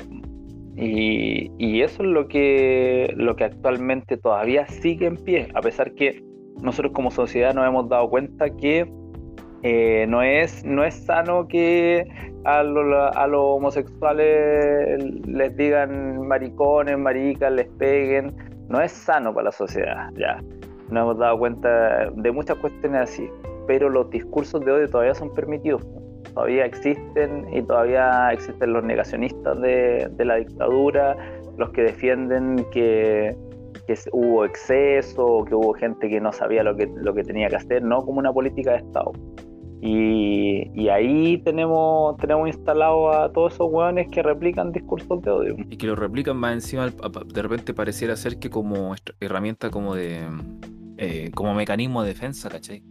Y, 0.76 1.50
y 1.58 1.82
eso 1.82 2.02
es 2.02 2.08
lo 2.08 2.28
que, 2.28 3.12
lo 3.16 3.34
que 3.34 3.44
actualmente 3.44 4.16
todavía 4.16 4.66
sigue 4.66 5.06
en 5.06 5.16
pie, 5.16 5.48
a 5.54 5.60
pesar 5.60 5.94
que 5.94 6.22
nosotros 6.60 6.92
como 6.92 7.10
sociedad 7.10 7.54
nos 7.54 7.66
hemos 7.66 7.88
dado 7.88 8.08
cuenta 8.10 8.50
que 8.50 8.88
eh, 9.62 10.06
no, 10.08 10.22
es, 10.22 10.64
no 10.64 10.84
es 10.84 10.94
sano 10.94 11.48
que 11.48 12.06
a, 12.48 12.62
lo- 12.62 13.12
a 13.16 13.26
los 13.26 13.40
homosexuales 13.42 15.02
les 15.26 15.56
digan 15.56 16.26
maricones, 16.26 16.98
maricas, 16.98 17.52
les 17.52 17.68
peguen. 17.78 18.34
No 18.68 18.80
es 18.80 18.92
sano 18.92 19.32
para 19.34 19.46
la 19.46 19.52
sociedad, 19.52 20.10
ya. 20.16 20.40
Nos 20.90 21.02
hemos 21.02 21.18
dado 21.18 21.38
cuenta 21.38 22.10
de 22.10 22.32
muchas 22.32 22.56
cuestiones 22.58 23.02
así, 23.02 23.28
pero 23.66 23.88
los 23.88 24.10
discursos 24.10 24.64
de 24.64 24.72
odio 24.72 24.88
todavía 24.88 25.14
son 25.14 25.32
permitidos 25.34 25.86
todavía 26.34 26.66
existen 26.66 27.46
y 27.52 27.62
todavía 27.62 28.30
existen 28.32 28.72
los 28.72 28.84
negacionistas 28.84 29.60
de, 29.60 30.08
de 30.12 30.24
la 30.24 30.36
dictadura, 30.36 31.16
los 31.56 31.70
que 31.70 31.82
defienden 31.82 32.64
que, 32.70 33.34
hubo 34.12 34.44
exceso, 34.44 35.44
que 35.46 35.54
hubo 35.54 35.72
gente 35.72 36.08
que 36.08 36.20
no 36.20 36.30
sabía 36.32 36.62
lo 36.62 36.76
que 36.76 37.24
tenía 37.24 37.48
que 37.48 37.56
hacer, 37.56 37.82
no 37.82 38.04
como 38.04 38.18
una 38.20 38.32
política 38.32 38.72
de 38.72 38.78
Estado. 38.78 39.12
Y, 39.80 40.70
y 40.74 40.88
ahí 40.88 41.38
tenemos, 41.44 42.16
tenemos 42.16 42.48
instalados 42.48 43.14
a 43.16 43.32
todos 43.32 43.54
esos 43.54 43.68
hueones 43.70 44.08
que 44.10 44.22
replican 44.22 44.72
discursos 44.72 45.22
de 45.22 45.30
odio. 45.30 45.56
Y 45.70 45.76
que 45.76 45.86
lo 45.86 45.94
replican 45.94 46.36
más 46.36 46.52
encima, 46.54 46.88
de 46.90 47.42
repente 47.42 47.74
pareciera 47.74 48.16
ser 48.16 48.38
que 48.38 48.50
como 48.50 48.94
herramienta 49.20 49.70
como 49.70 49.94
de 49.94 50.26
eh, 50.96 51.30
como 51.34 51.54
mecanismo 51.54 52.02
de 52.02 52.08
defensa, 52.08 52.48
¿cachai? 52.48 52.82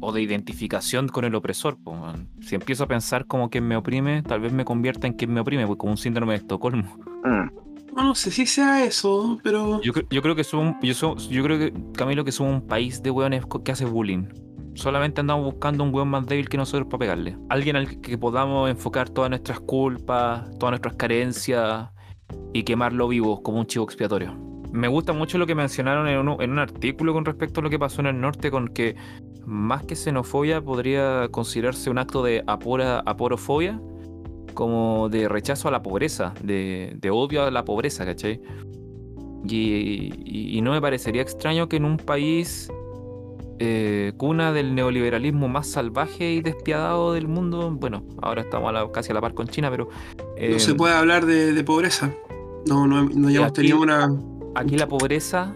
O 0.00 0.12
de 0.12 0.22
identificación 0.22 1.08
con 1.08 1.24
el 1.24 1.34
opresor. 1.34 1.78
po, 1.82 1.92
weón. 1.92 2.28
Si 2.40 2.54
empiezo 2.54 2.84
a 2.84 2.88
pensar 2.88 3.26
como 3.26 3.50
quien 3.50 3.66
me 3.66 3.76
oprime, 3.76 4.22
tal 4.22 4.40
vez 4.40 4.52
me 4.52 4.64
convierta 4.64 5.06
en 5.06 5.14
quien 5.14 5.32
me 5.32 5.40
oprime, 5.40 5.66
pues 5.66 5.78
como 5.78 5.92
un 5.92 5.98
síndrome 5.98 6.32
de 6.34 6.38
Estocolmo. 6.38 6.96
Mm. 7.24 7.48
No, 7.96 8.02
no 8.04 8.14
sé 8.14 8.30
si 8.30 8.44
sea 8.44 8.84
eso, 8.84 9.38
pero. 9.42 9.80
Yo, 9.80 9.92
yo 10.10 10.20
creo 10.20 10.34
que 10.36 10.44
somos, 10.44 10.74
yo, 10.82 10.92
so- 10.92 11.16
yo 11.16 11.42
creo 11.42 11.58
que, 11.58 11.72
Camilo, 11.96 12.22
que 12.22 12.32
somos 12.32 12.52
un 12.60 12.66
país 12.68 13.02
de 13.02 13.10
weones 13.10 13.46
co- 13.46 13.62
que 13.64 13.72
hace 13.72 13.86
bullying. 13.86 14.24
Solamente 14.74 15.20
andamos 15.20 15.44
buscando 15.44 15.84
un 15.84 15.94
weón 15.94 16.08
más 16.08 16.26
débil 16.26 16.48
que 16.48 16.56
nosotros 16.56 16.88
para 16.88 16.98
pegarle. 16.98 17.36
Alguien 17.48 17.76
al 17.76 18.00
que 18.00 18.18
podamos 18.18 18.68
enfocar 18.68 19.08
todas 19.08 19.30
nuestras 19.30 19.60
culpas, 19.60 20.50
todas 20.58 20.72
nuestras 20.72 20.94
carencias 20.96 21.90
y 22.52 22.64
quemarlo 22.64 23.06
vivo 23.08 23.42
como 23.42 23.60
un 23.60 23.66
chivo 23.66 23.84
expiatorio. 23.84 24.34
Me 24.72 24.88
gusta 24.88 25.12
mucho 25.12 25.38
lo 25.38 25.46
que 25.46 25.54
mencionaron 25.54 26.08
en 26.08 26.50
un, 26.50 26.58
artículo 26.58 27.12
con 27.12 27.24
respecto 27.24 27.60
a 27.60 27.62
lo 27.62 27.70
que 27.70 27.78
pasó 27.78 28.00
en 28.00 28.08
el 28.08 28.20
norte, 28.20 28.50
con 28.50 28.66
que 28.66 28.96
más 29.46 29.84
que 29.84 29.94
xenofobia 29.94 30.60
podría 30.60 31.28
considerarse 31.30 31.90
un 31.90 31.98
acto 31.98 32.24
de 32.24 32.42
apora, 32.48 33.00
aporofobia, 33.06 33.80
como 34.54 35.08
de 35.08 35.28
rechazo 35.28 35.68
a 35.68 35.70
la 35.70 35.82
pobreza, 35.82 36.34
de, 36.42 36.96
de 36.96 37.10
odio 37.10 37.44
a 37.44 37.50
la 37.52 37.64
pobreza, 37.64 38.04
¿cachai? 38.04 38.40
Y- 39.48 40.56
y 40.58 40.60
no 40.62 40.72
me 40.72 40.80
parecería 40.80 41.22
extraño 41.22 41.68
que 41.68 41.76
en 41.76 41.84
un 41.84 41.96
país 41.96 42.68
eh, 43.58 44.12
cuna 44.16 44.52
del 44.52 44.74
neoliberalismo 44.74 45.48
más 45.48 45.66
salvaje 45.68 46.32
y 46.32 46.40
despiadado 46.42 47.12
del 47.12 47.28
mundo, 47.28 47.70
bueno, 47.70 48.04
ahora 48.22 48.42
estamos 48.42 48.68
a 48.68 48.72
la- 48.72 48.92
casi 48.92 49.10
a 49.10 49.14
la 49.14 49.20
par 49.20 49.34
con 49.34 49.46
China, 49.48 49.70
pero 49.70 49.88
eh, 50.36 50.50
no 50.52 50.58
se 50.58 50.74
puede 50.74 50.94
hablar 50.94 51.26
de, 51.26 51.52
de 51.52 51.64
pobreza. 51.64 52.12
No, 52.66 52.86
no, 52.86 53.04
no 53.04 53.44
aquí- 53.44 53.52
tenido 53.54 53.80
una. 53.80 54.10
aquí 54.54 54.76
la 54.76 54.88
pobreza 54.88 55.54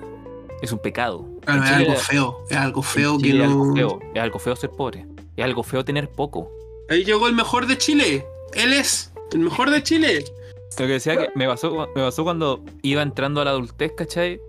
es 0.63 0.73
un 0.73 0.79
pecado. 0.79 1.27
Claro, 1.45 1.65
es 1.65 1.71
algo 1.71 1.95
feo. 1.97 2.37
Es 2.51 2.57
algo 2.57 2.83
feo 2.83 3.19
que 3.19 3.29
es 3.31 3.35
no. 3.35 3.45
algo 3.45 3.75
feo, 3.75 3.99
es 4.15 4.21
algo 4.23 4.39
feo 4.39 4.57
ser 4.57 4.71
pobre, 4.71 5.07
es 5.37 5.45
algo 5.45 5.63
feo 5.63 5.85
tener 5.85 6.09
poco. 6.11 6.51
Ahí 6.91 7.05
llegó 7.05 7.27
el 7.29 7.35
mejor 7.35 7.67
de 7.67 7.79
Chile. 7.79 8.25
Él 8.55 8.73
es 8.73 9.13
el 9.33 9.41
mejor 9.41 9.71
de 9.71 9.83
Chile. 9.83 10.25
Lo 10.79 10.87
que 10.87 10.93
decía 10.93 11.17
que 11.17 11.31
me 11.35 11.47
pasó, 11.47 11.89
me 11.97 12.03
pasó 12.03 12.23
cuando 12.25 12.63
iba 12.83 13.03
entrando 13.03 13.41
a 13.41 13.45
la 13.45 13.51
adultez, 13.51 13.93
¿cachai? 13.97 14.41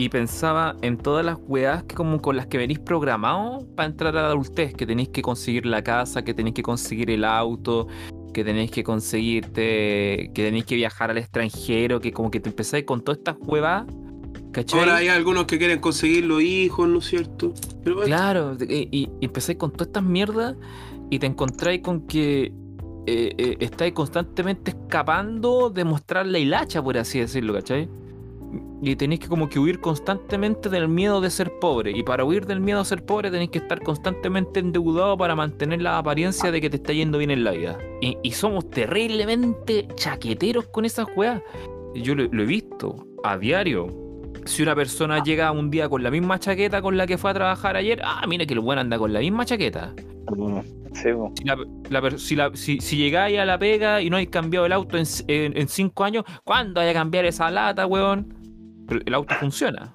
Y 0.00 0.08
pensaba 0.10 0.76
en 0.80 0.96
todas 0.96 1.24
las 1.26 1.36
weas 1.48 1.82
que 1.82 1.96
como 1.96 2.22
con 2.22 2.36
las 2.36 2.46
que 2.46 2.56
venís 2.56 2.78
programados 2.78 3.64
para 3.76 3.88
entrar 3.88 4.16
a 4.16 4.22
la 4.22 4.28
adultez, 4.28 4.72
que 4.72 4.86
tenéis 4.86 5.08
que 5.08 5.22
conseguir 5.22 5.66
la 5.66 5.82
casa, 5.82 6.22
que 6.22 6.32
tenéis 6.32 6.54
que 6.54 6.62
conseguir 6.62 7.10
el 7.10 7.24
auto, 7.24 7.88
que 8.32 8.44
tenéis 8.44 8.70
que 8.70 8.84
conseguirte, 8.84 10.30
que 10.32 10.42
tenéis 10.44 10.64
que 10.66 10.76
viajar 10.76 11.10
al 11.10 11.18
extranjero, 11.18 12.00
que 12.00 12.12
como 12.12 12.30
que 12.30 12.40
te 12.40 12.48
empezáis 12.48 12.84
con 12.84 13.00
todas 13.02 13.18
estas 13.18 13.36
huevas, 13.40 13.86
¿cachai? 14.52 14.78
Ahora 14.80 14.96
hay 14.96 15.08
algunos 15.08 15.46
que 15.46 15.58
quieren 15.58 15.80
conseguir 15.80 16.24
los 16.26 16.42
hijos, 16.42 16.88
¿no 16.88 16.98
es 16.98 17.06
cierto? 17.06 17.52
Pero 17.82 17.96
bueno, 17.96 18.06
Claro, 18.06 18.56
y, 18.68 18.88
y- 18.92 19.10
y 19.20 19.24
empezáis 19.24 19.58
con 19.58 19.72
todas 19.72 19.88
estas 19.88 20.04
mierdas 20.04 20.56
y 21.10 21.18
te 21.18 21.26
encontráis 21.26 21.82
con 21.82 22.06
que 22.06 22.52
eh, 23.06 23.32
eh, 23.38 23.56
estáis 23.60 23.94
constantemente 23.94 24.70
escapando 24.72 25.70
de 25.70 25.82
mostrar 25.84 26.26
la 26.26 26.38
hilacha, 26.38 26.82
por 26.82 26.98
así 26.98 27.18
decirlo, 27.18 27.54
¿cachai? 27.54 27.88
Y 28.80 28.94
tenéis 28.94 29.20
que 29.20 29.28
como 29.28 29.48
que 29.48 29.58
huir 29.58 29.80
constantemente 29.80 30.68
del 30.68 30.88
miedo 30.88 31.20
de 31.20 31.30
ser 31.30 31.50
pobre. 31.60 31.90
Y 31.90 32.02
para 32.04 32.24
huir 32.24 32.46
del 32.46 32.60
miedo 32.60 32.78
a 32.80 32.84
ser 32.84 33.04
pobre 33.04 33.30
tenéis 33.30 33.50
que 33.50 33.58
estar 33.58 33.80
constantemente 33.82 34.60
endeudado 34.60 35.16
para 35.18 35.34
mantener 35.34 35.82
la 35.82 35.98
apariencia 35.98 36.52
de 36.52 36.60
que 36.60 36.70
te 36.70 36.76
está 36.76 36.92
yendo 36.92 37.18
bien 37.18 37.30
en 37.32 37.42
la 37.42 37.50
vida. 37.50 37.76
Y, 38.00 38.16
y 38.22 38.30
somos 38.30 38.70
terriblemente 38.70 39.88
chaqueteros 39.96 40.68
con 40.68 40.84
esas 40.84 41.06
weas. 41.16 41.42
Yo 41.94 42.14
lo, 42.14 42.24
lo 42.30 42.42
he 42.42 42.46
visto 42.46 42.94
a 43.24 43.36
diario. 43.36 43.88
Si 44.44 44.62
una 44.62 44.74
persona 44.74 45.22
llega 45.24 45.50
un 45.50 45.70
día 45.70 45.88
con 45.88 46.02
la 46.02 46.10
misma 46.10 46.38
chaqueta 46.38 46.80
con 46.80 46.96
la 46.96 47.06
que 47.06 47.18
fue 47.18 47.30
a 47.32 47.34
trabajar 47.34 47.76
ayer, 47.76 48.00
ah, 48.04 48.24
mira 48.28 48.46
que 48.46 48.54
el 48.54 48.60
buen 48.60 48.78
anda 48.78 48.96
con 48.98 49.12
la 49.12 49.20
misma 49.20 49.44
chaqueta. 49.44 49.92
Sí, 50.92 51.08
po. 51.12 51.32
Si, 51.36 51.44
la- 51.44 52.18
si, 52.18 52.36
la- 52.36 52.50
si- 52.54 52.80
si 52.80 52.96
llegáis 52.96 53.38
a 53.38 53.44
la 53.44 53.58
pega 53.58 54.00
y 54.00 54.08
no 54.08 54.16
hay 54.16 54.26
cambiado 54.26 54.66
el 54.66 54.72
auto 54.72 54.96
en, 54.96 55.04
en- 55.26 55.56
en 55.56 55.68
cinco 55.68 56.04
años, 56.04 56.24
¿cuándo 56.44 56.80
hay 56.80 56.88
a 56.90 56.94
cambiar 56.94 57.24
esa 57.24 57.50
lata, 57.50 57.86
weón? 57.86 58.34
Pero 58.88 59.00
el 59.04 59.14
auto 59.14 59.34
funciona. 59.36 59.90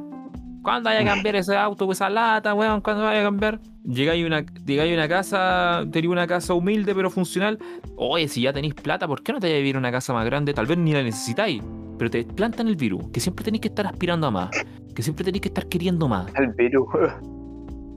¿Cuándo 0.61 0.89
hay 0.89 1.03
a 1.03 1.05
cambiar 1.05 1.35
ese 1.35 1.57
auto, 1.57 1.91
esa 1.91 2.09
lata, 2.09 2.53
weón? 2.53 2.79
¿Cuándo 2.79 3.05
hay 3.05 3.19
a 3.19 3.23
cambiar? 3.23 3.59
Llegáis 3.83 4.23
a 4.23 4.27
una, 4.27 4.45
llegáis 4.65 4.91
a 4.91 4.95
una 4.95 5.09
casa, 5.09 5.83
tenéis 5.91 6.09
una 6.11 6.25
casa 6.25 6.53
humilde 6.53 6.95
pero 6.95 7.09
funcional. 7.09 7.59
Oye, 7.97 8.29
si 8.29 8.43
ya 8.43 8.53
tenéis 8.53 8.73
plata, 8.73 9.05
¿por 9.07 9.21
qué 9.23 9.33
no 9.33 9.39
te 9.39 9.47
vais 9.47 9.55
a 9.55 9.57
vivir 9.57 9.75
en 9.75 9.79
una 9.79 9.91
casa 9.91 10.13
más 10.13 10.23
grande? 10.25 10.53
Tal 10.53 10.65
vez 10.65 10.77
ni 10.77 10.93
la 10.93 11.03
necesitáis. 11.03 11.61
Pero 11.97 12.09
te 12.09 12.23
plantan 12.23 12.67
el 12.69 12.77
virus, 12.77 13.09
que 13.11 13.19
siempre 13.19 13.43
tenéis 13.43 13.61
que 13.61 13.67
estar 13.67 13.85
aspirando 13.85 14.27
a 14.27 14.31
más. 14.31 14.51
Que 14.95 15.01
siempre 15.03 15.25
tenéis 15.25 15.41
que 15.41 15.49
estar 15.49 15.67
queriendo 15.67 16.07
más. 16.07 16.31
El 16.35 16.53
virus. 16.53 16.85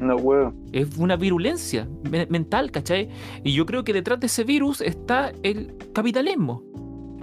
No, 0.00 0.16
weón. 0.16 0.54
Es 0.72 0.96
una 0.98 1.14
virulencia 1.16 1.86
me- 2.10 2.26
mental, 2.26 2.70
¿cachai? 2.72 3.08
Y 3.44 3.52
yo 3.52 3.64
creo 3.64 3.84
que 3.84 3.92
detrás 3.92 4.18
de 4.20 4.26
ese 4.26 4.42
virus 4.44 4.80
está 4.80 5.30
el 5.44 5.72
capitalismo. 5.94 6.62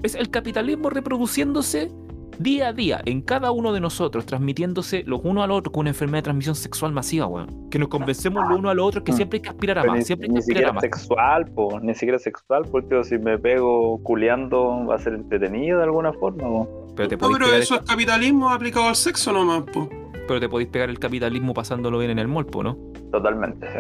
Es 0.04 0.16
el 0.16 0.30
capitalismo 0.30 0.90
reproduciéndose 0.90 1.92
día 2.40 2.70
a 2.70 2.74
día 2.74 3.02
en 3.06 3.22
cada 3.22 3.52
uno 3.52 3.74
de 3.74 3.80
nosotros, 3.80 4.26
transmitiéndose 4.26 5.04
los 5.06 5.22
unos 5.24 5.44
a 5.44 5.48
los 5.48 5.58
otros 5.58 5.74
con 5.74 5.82
una 5.82 5.90
enfermedad 5.90 6.20
de 6.20 6.24
transmisión 6.24 6.56
sexual 6.56 6.92
masiva, 6.92 7.28
weón. 7.28 7.70
Que 7.70 7.80
nos 7.80 7.88
convencemos 7.88 8.48
los 8.50 8.60
unos 8.60 8.72
a 8.72 8.74
los 8.74 8.88
otros 8.88 9.04
que 9.04 9.14
siempre 9.14 9.38
hay 9.38 9.42
que 9.42 9.50
aspirar 9.50 9.80
a 9.80 9.84
más, 9.84 9.98
ni, 9.98 10.04
siempre 10.04 10.26
hay 10.26 10.30
que 10.30 10.34
ni 10.34 10.40
aspirar 10.40 10.64
a 10.64 10.68
siquiera 10.68 10.74
más. 10.74 10.82
sexual, 10.82 11.52
po. 11.52 11.80
Ni 11.80 11.94
siquiera 11.94 12.20
sexual, 12.20 12.64
porque 12.72 13.04
si 13.04 13.18
me 13.18 13.38
pego 13.38 14.02
culeando 14.04 14.86
va 14.86 14.96
a 14.96 15.00
ser 15.00 15.14
entretenido 15.14 15.78
de 15.78 15.84
alguna 15.86 16.14
forma, 16.14 16.44
po. 16.44 16.88
Pero 16.96 17.10
te 17.10 17.16
no, 17.16 17.20
podéis 17.20 17.38
pero 17.38 17.46
pegar, 17.48 17.62
eso 17.62 17.76
es 17.76 17.82
capitalismo 17.82 18.50
aplicado 18.50 18.88
al 18.88 18.96
sexo 18.96 19.32
nomás, 19.32 19.64
po. 19.64 19.90
el, 19.92 20.22
pero 20.28 20.40
te 20.40 20.50
podéis 20.50 20.70
pegar 20.70 20.90
el 20.90 21.00
capitalismo 21.00 21.54
pasándolo 21.54 21.98
bien 21.98 22.12
en 22.12 22.20
el 22.20 22.28
molpo, 22.28 22.64
¿no? 22.64 22.78
Totalmente. 23.12 23.68
sí. 23.68 23.80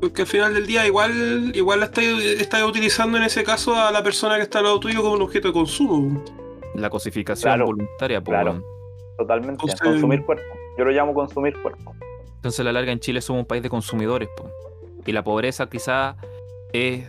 Porque 0.00 0.22
al 0.22 0.28
final 0.28 0.54
del 0.54 0.66
día 0.66 0.86
igual, 0.86 1.52
igual 1.54 1.82
estás 1.82 2.04
está 2.04 2.66
utilizando 2.66 3.16
en 3.16 3.24
ese 3.24 3.44
caso 3.44 3.74
a 3.74 3.90
la 3.90 4.02
persona 4.02 4.36
que 4.36 4.42
está 4.42 4.58
al 4.58 4.64
lado 4.64 4.78
tuyo 4.78 5.02
como 5.02 5.14
un 5.14 5.22
objeto 5.22 5.48
de 5.48 5.54
consumo. 5.54 6.22
La 6.76 6.90
cosificación 6.90 7.48
Claro, 7.50 7.66
voluntaria, 7.66 8.20
po, 8.20 8.30
claro. 8.30 8.50
weón. 8.52 8.64
Totalmente. 9.18 9.52
Entonces- 9.64 9.80
Consumir 9.80 10.22
cuerpo. 10.24 10.44
Yo 10.78 10.84
lo 10.84 10.90
llamo 10.90 11.14
consumir 11.14 11.54
cuerpo. 11.62 11.94
Entonces, 12.36 12.60
a 12.60 12.64
la 12.64 12.72
larga 12.72 12.92
en 12.92 13.00
Chile 13.00 13.20
somos 13.20 13.40
un 13.40 13.46
país 13.46 13.62
de 13.62 13.70
consumidores. 13.70 14.28
po. 14.36 14.50
Y 15.06 15.12
la 15.12 15.24
pobreza 15.24 15.68
quizás 15.68 16.16
es 16.72 17.04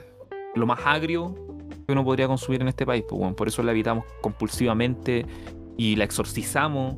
lo 0.56 0.66
más 0.66 0.80
agrio 0.86 1.36
que 1.86 1.92
uno 1.94 2.04
podría 2.04 2.28
consumir 2.28 2.62
en 2.62 2.70
este 2.70 2.86
país. 2.86 3.04
po, 3.08 3.16
weón. 3.18 3.36
Por 3.36 3.48
eso 3.50 3.62
la 3.64 3.72
evitamos 3.72 4.06
compulsivamente 4.22 5.26
y 5.78 5.96
la 5.96 6.06
exorcizamos, 6.06 6.96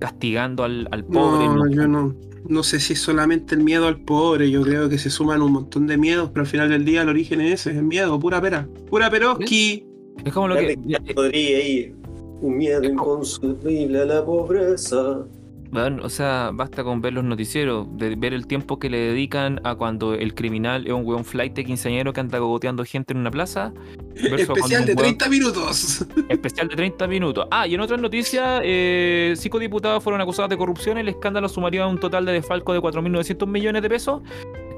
castigando 0.00 0.64
al, 0.64 0.88
al 0.90 1.04
pobre. 1.04 1.46
No, 1.46 1.54
¿no? 1.64 1.70
yo 1.70 1.86
no. 1.88 2.14
No 2.48 2.62
sé 2.62 2.80
si 2.80 2.92
es 2.94 3.00
solamente 3.00 3.54
el 3.54 3.62
miedo 3.62 3.86
al 3.88 4.00
pobre, 4.00 4.50
yo 4.50 4.62
creo 4.62 4.88
que 4.88 4.96
se 4.96 5.10
suman 5.10 5.42
un 5.42 5.52
montón 5.52 5.86
de 5.86 5.98
miedos, 5.98 6.30
pero 6.30 6.42
al 6.42 6.46
final 6.46 6.68
del 6.70 6.84
día 6.84 7.02
el 7.02 7.08
origen 7.08 7.40
es 7.40 7.66
ese, 7.66 7.76
es 7.76 7.82
miedo, 7.82 8.18
pura 8.18 8.40
pera. 8.40 8.66
Pura 8.88 9.10
peroski. 9.10 9.84
Es 10.24 10.32
como 10.32 10.48
lo 10.48 10.54
que. 10.56 10.76
Ya 10.86 10.98
podría 11.14 11.66
ir. 11.68 11.96
Un 12.40 12.56
miedo 12.56 12.84
inconsumible 12.84 14.00
a 14.02 14.04
la 14.04 14.24
pobreza. 14.24 15.24
Weón, 15.70 16.00
o 16.00 16.08
sea, 16.08 16.50
basta 16.54 16.82
con 16.82 17.02
ver 17.02 17.12
los 17.12 17.24
noticieros, 17.24 17.86
de 17.98 18.16
ver 18.16 18.32
el 18.32 18.46
tiempo 18.46 18.78
que 18.78 18.88
le 18.88 18.96
dedican 18.98 19.60
a 19.64 19.74
cuando 19.74 20.14
el 20.14 20.34
criminal 20.34 20.86
es 20.86 20.94
un 20.94 21.04
weón 21.04 21.26
flight 21.26 21.52
de 21.54 21.62
quinceañero 21.64 22.14
que 22.14 22.20
anda 22.20 22.38
gogoteando 22.38 22.84
gente 22.86 23.12
en 23.12 23.18
una 23.18 23.30
plaza. 23.30 23.74
Especial 24.14 24.86
de 24.86 24.94
weón- 24.94 25.18
30 25.18 25.28
minutos. 25.28 26.06
Especial 26.30 26.68
de 26.68 26.76
30 26.76 27.06
minutos. 27.06 27.46
Ah, 27.50 27.66
y 27.66 27.74
en 27.74 27.80
otras 27.82 28.00
noticias, 28.00 28.62
eh, 28.64 29.34
cinco 29.36 29.58
diputados 29.58 30.02
fueron 30.02 30.22
acusados 30.22 30.48
de 30.48 30.56
corrupción. 30.56 30.96
El 30.96 31.08
escándalo 31.10 31.48
sumaría 31.50 31.86
un 31.86 31.98
total 31.98 32.24
de 32.24 32.32
desfalco 32.32 32.72
de 32.72 32.80
4.900 32.80 33.46
millones 33.46 33.82
de 33.82 33.88
pesos. 33.90 34.22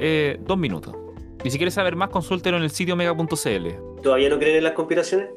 Eh, 0.01 0.41
dos 0.45 0.59
minutos. 0.59 0.97
Y 1.45 1.51
si 1.51 1.57
quieres 1.57 1.75
saber 1.75 1.95
más, 1.95 2.09
consúltelo 2.09 2.57
en 2.57 2.65
el 2.65 2.71
sitio 2.71 2.97
mega.cl. 2.97 4.03
¿Todavía 4.03 4.29
no 4.29 4.39
creen 4.39 4.57
en 4.57 4.65
las 4.65 4.73
conspiraciones? 4.73 5.29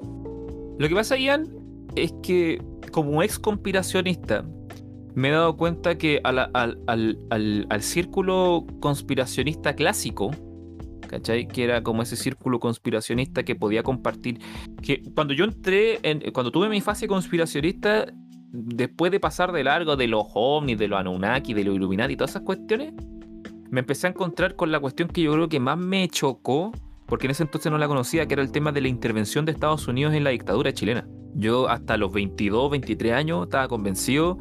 Lo 0.79 0.89
que 0.89 0.95
pasa, 0.95 1.15
Ian, 1.15 1.47
es 1.95 2.13
que 2.21 2.61
como 2.91 3.23
ex 3.23 3.39
conspiracionista, 3.39 4.45
me 5.15 5.29
he 5.29 5.31
dado 5.31 5.55
cuenta 5.57 5.97
que 5.97 6.19
al, 6.23 6.39
al- 6.39 6.79
al- 6.87 7.65
al 7.69 7.81
círculo 7.81 8.65
conspiracionista 8.79 9.75
clásico, 9.75 10.31
¿cachai? 11.07 11.47
Que 11.47 11.63
era 11.63 11.83
como 11.83 12.01
ese 12.01 12.15
círculo 12.15 12.59
conspiracionista 12.59 13.43
que 13.43 13.55
podía 13.55 13.83
compartir. 13.83 14.39
Que 14.81 15.03
cuando 15.15 15.33
yo 15.33 15.45
entré, 15.45 15.99
en, 16.03 16.31
cuando 16.31 16.51
tuve 16.51 16.69
mi 16.69 16.81
fase 16.81 17.07
conspiracionista, 17.07 18.05
después 18.51 19.11
de 19.11 19.19
pasar 19.19 19.51
de 19.51 19.63
largo 19.63 19.95
de 19.95 20.07
los 20.07 20.25
ovnis, 20.33 20.77
de 20.77 20.87
los 20.87 20.99
Anunnaki, 20.99 21.53
de 21.53 21.63
los 21.63 21.75
Illuminati 21.75 22.13
y 22.13 22.17
todas 22.17 22.31
esas 22.31 22.43
cuestiones, 22.43 22.93
me 23.69 23.79
empecé 23.79 24.07
a 24.07 24.11
encontrar 24.11 24.55
con 24.55 24.71
la 24.71 24.79
cuestión 24.79 25.07
que 25.09 25.21
yo 25.23 25.33
creo 25.33 25.49
que 25.49 25.59
más 25.59 25.77
me 25.77 26.07
chocó, 26.07 26.71
porque 27.13 27.27
en 27.27 27.31
ese 27.31 27.43
entonces 27.43 27.71
no 27.71 27.77
la 27.77 27.87
conocía, 27.87 28.25
que 28.27 28.33
era 28.33 28.41
el 28.41 28.51
tema 28.51 28.71
de 28.71 28.81
la 28.81 28.87
intervención 28.87 29.45
de 29.45 29.51
Estados 29.51 29.87
Unidos 29.87 30.15
en 30.15 30.23
la 30.23 30.31
dictadura 30.31 30.73
chilena. 30.73 31.07
Yo 31.35 31.69
hasta 31.69 31.95
los 31.95 32.11
22, 32.11 32.71
23 32.71 33.13
años 33.13 33.43
estaba 33.43 33.67
convencido 33.67 34.39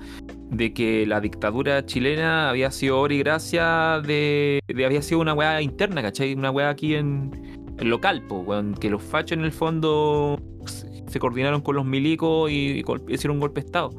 de 0.48 0.72
que 0.72 1.06
la 1.06 1.20
dictadura 1.20 1.84
chilena 1.84 2.48
había 2.48 2.70
sido 2.70 2.98
obra 2.98 3.12
y 3.12 3.18
gracia 3.18 4.00
de, 4.06 4.60
de- 4.66 4.86
había 4.86 5.02
sido 5.02 5.20
una 5.20 5.34
weá 5.34 5.60
interna, 5.60 6.00
¿cachai? 6.00 6.32
Una 6.32 6.50
weá 6.50 6.70
aquí 6.70 6.94
en, 6.94 7.30
en 7.78 7.90
local, 7.90 8.22
po, 8.26 8.38
weón, 8.38 8.72
que 8.72 8.88
los 8.88 9.02
fachos 9.02 9.36
en 9.36 9.44
el 9.44 9.52
fondo 9.52 10.40
se 10.64 11.18
coordinaron 11.18 11.60
con 11.60 11.76
los 11.76 11.84
milicos 11.84 12.50
y, 12.50 12.80
gol- 12.80 13.02
hicieron 13.06 13.36
un 13.36 13.40
golpe 13.40 13.60
de 13.60 13.66
estado. 13.66 13.90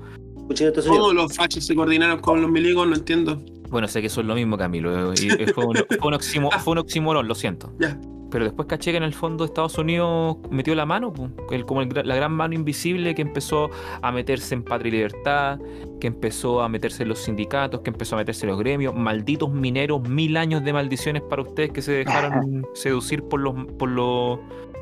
¿Cómo 0.87 1.13
los 1.13 1.35
fachos 1.35 1.63
se 1.63 1.75
coordinaron 1.75 2.19
con 2.21 2.41
los 2.41 2.49
milicos? 2.49 2.87
No 2.87 2.95
entiendo. 2.95 3.39
Bueno, 3.69 3.87
sé 3.87 4.01
que 4.01 4.07
eso 4.07 4.21
es 4.21 4.25
lo 4.25 4.33
mismo, 4.33 4.57
Camilo. 4.57 5.13
y- 5.13 5.27
y 5.43 5.45
fue, 5.53 5.63
un, 5.63 5.75
fue 5.75 6.07
un 6.07 6.13
oximo- 6.15 6.49
fue 6.63 6.71
un 6.71 6.79
oxímoron, 6.79 7.27
lo 7.27 7.35
siento. 7.35 7.71
Ya. 7.79 7.99
Pero 8.33 8.45
después 8.45 8.67
caché 8.67 8.89
que 8.89 8.97
en 8.97 9.03
el 9.03 9.13
fondo 9.13 9.45
Estados 9.45 9.77
Unidos 9.77 10.37
metió 10.49 10.73
la 10.73 10.87
mano, 10.87 11.13
el- 11.51 11.65
como 11.67 11.83
el 11.83 11.89
la 12.03 12.15
gran 12.15 12.31
mano 12.31 12.55
invisible 12.55 13.13
que 13.13 13.21
empezó 13.21 13.69
a 14.01 14.11
meterse 14.11 14.55
en 14.55 14.63
Patria 14.63 14.87
y 14.89 14.91
Libertad, 14.93 15.59
que 16.01 16.07
empezó 16.07 16.61
a 16.63 16.67
meterse 16.67 17.03
en 17.03 17.09
los 17.09 17.19
sindicatos, 17.19 17.81
que 17.81 17.91
empezó 17.91 18.15
a 18.15 18.17
meterse 18.17 18.45
en 18.47 18.49
los 18.49 18.57
gremios. 18.59 18.95
Malditos 18.95 19.51
mineros, 19.51 20.01
mil 20.09 20.35
años 20.35 20.63
de 20.63 20.73
maldiciones 20.73 21.21
para 21.21 21.43
ustedes 21.43 21.69
que 21.71 21.83
se 21.83 21.91
dejaron 21.91 22.65
seducir 22.73 23.21
por 23.21 23.39
los, 23.39 23.53
por 23.77 23.89
los, 23.89 24.39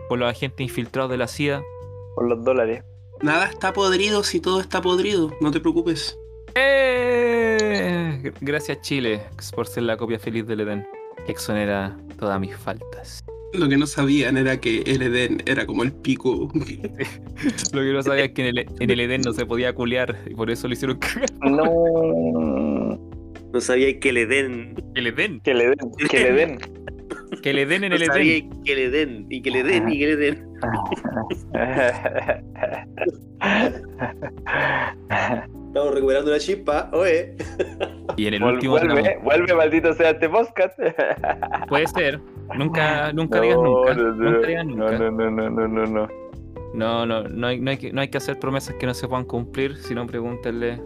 por 0.08 0.18
los 0.18 0.30
agentes 0.32 0.64
infiltrados 0.64 1.12
de 1.12 1.18
la 1.18 1.28
CIA. 1.28 1.62
Por 2.16 2.30
los 2.30 2.42
dólares. 2.46 2.86
Nada 3.22 3.48
está 3.48 3.74
podrido 3.74 4.24
si 4.24 4.40
todo 4.40 4.62
está 4.62 4.82
podrido. 4.82 5.30
No 5.42 5.52
te 5.52 5.60
preocupes. 5.60 6.18
¡Eh! 6.56 8.32
Gracias 8.40 8.80
Chile 8.82 9.24
por 9.54 9.68
ser 9.68 9.84
la 9.84 9.98
copia 9.98 10.20
feliz 10.20 10.48
del 10.48 10.62
Edén, 10.62 10.88
que 11.26 11.34
exonera 11.34 11.98
todas 12.18 12.40
mis 12.40 12.56
faltas. 12.56 13.24
Lo 13.54 13.68
que 13.68 13.78
no 13.78 13.86
sabían 13.86 14.38
era 14.38 14.60
que 14.60 14.82
el 14.86 15.02
Edén 15.02 15.44
era 15.46 15.66
como 15.66 15.84
el 15.84 15.92
pico. 15.92 16.50
Lo 17.74 17.82
que 17.82 17.94
no 17.94 18.04
sabía 18.04 18.26
es 18.26 18.32
que 18.32 18.48
en 18.48 18.58
el, 18.58 18.66
en 18.80 18.90
el 18.90 19.00
Edén 19.00 19.22
no 19.22 19.34
se 19.34 19.46
podía 19.46 19.74
culear 19.74 20.18
y 20.30 20.34
por 20.36 20.50
eso 20.50 20.68
lo 20.68 20.74
hicieron 20.74 20.98
cagar. 21.00 21.30
No. 21.42 23.00
No 23.54 23.60
sabía 23.62 24.00
que 24.00 24.14
le 24.14 24.26
den. 24.26 24.76
El 24.96 25.08
Edén. 25.08 25.42
Que 25.42 25.54
le 25.54 25.66
den. 25.70 25.78
Que 26.10 26.20
le 26.20 26.32
den. 26.32 26.58
Que 27.44 27.54
le 27.54 27.66
den 27.66 27.84
en 27.84 27.90
No 27.90 27.96
el 27.98 28.06
sabía 28.06 28.38
Edén. 28.38 28.64
que 28.64 28.76
le 28.76 28.90
den. 28.90 29.26
Y 29.30 29.42
que 29.42 29.52
le 29.52 29.64
den. 29.64 29.90
Y 29.92 30.00
que 30.00 30.08
le 30.08 30.16
den. 30.16 30.48
Estamos 35.72 35.94
recuperando 35.94 36.32
la 36.32 36.38
chispa. 36.38 36.90
Oye. 36.92 37.34
Y 38.18 38.28
en 38.28 38.34
el 38.34 38.44
último 38.44 38.74
vuelve, 38.74 39.04
tramo. 39.04 39.24
vuelve, 39.24 39.56
maldito 39.56 39.94
sea 39.94 40.10
este 40.10 40.28
podcast. 40.28 40.78
Puede 41.70 41.88
ser. 41.88 42.20
Nunca, 42.58 43.14
nunca 43.14 43.40
digas 43.40 43.56
nunca. 43.56 43.94
Nunca 43.94 44.48
digas 44.48 44.66
nunca. 44.66 44.92
No, 44.92 45.12
no, 45.12 45.32
no, 45.32 45.50
no, 45.50 45.68
no, 45.70 45.86
no. 45.86 46.08
No, 46.74 47.06
no, 47.06 47.24
no 47.24 47.48
hay, 47.48 47.62
no, 47.62 47.72
hay 47.72 47.78
que, 47.78 47.94
no 47.94 48.02
hay 48.02 48.10
que 48.10 48.18
hacer 48.18 48.38
promesas 48.38 48.76
que 48.76 48.86
no 48.86 48.94
se 48.94 49.08
puedan 49.08 49.24
cumplir, 49.24 49.78
sino 49.78 50.06
pregúntenle 50.06 50.82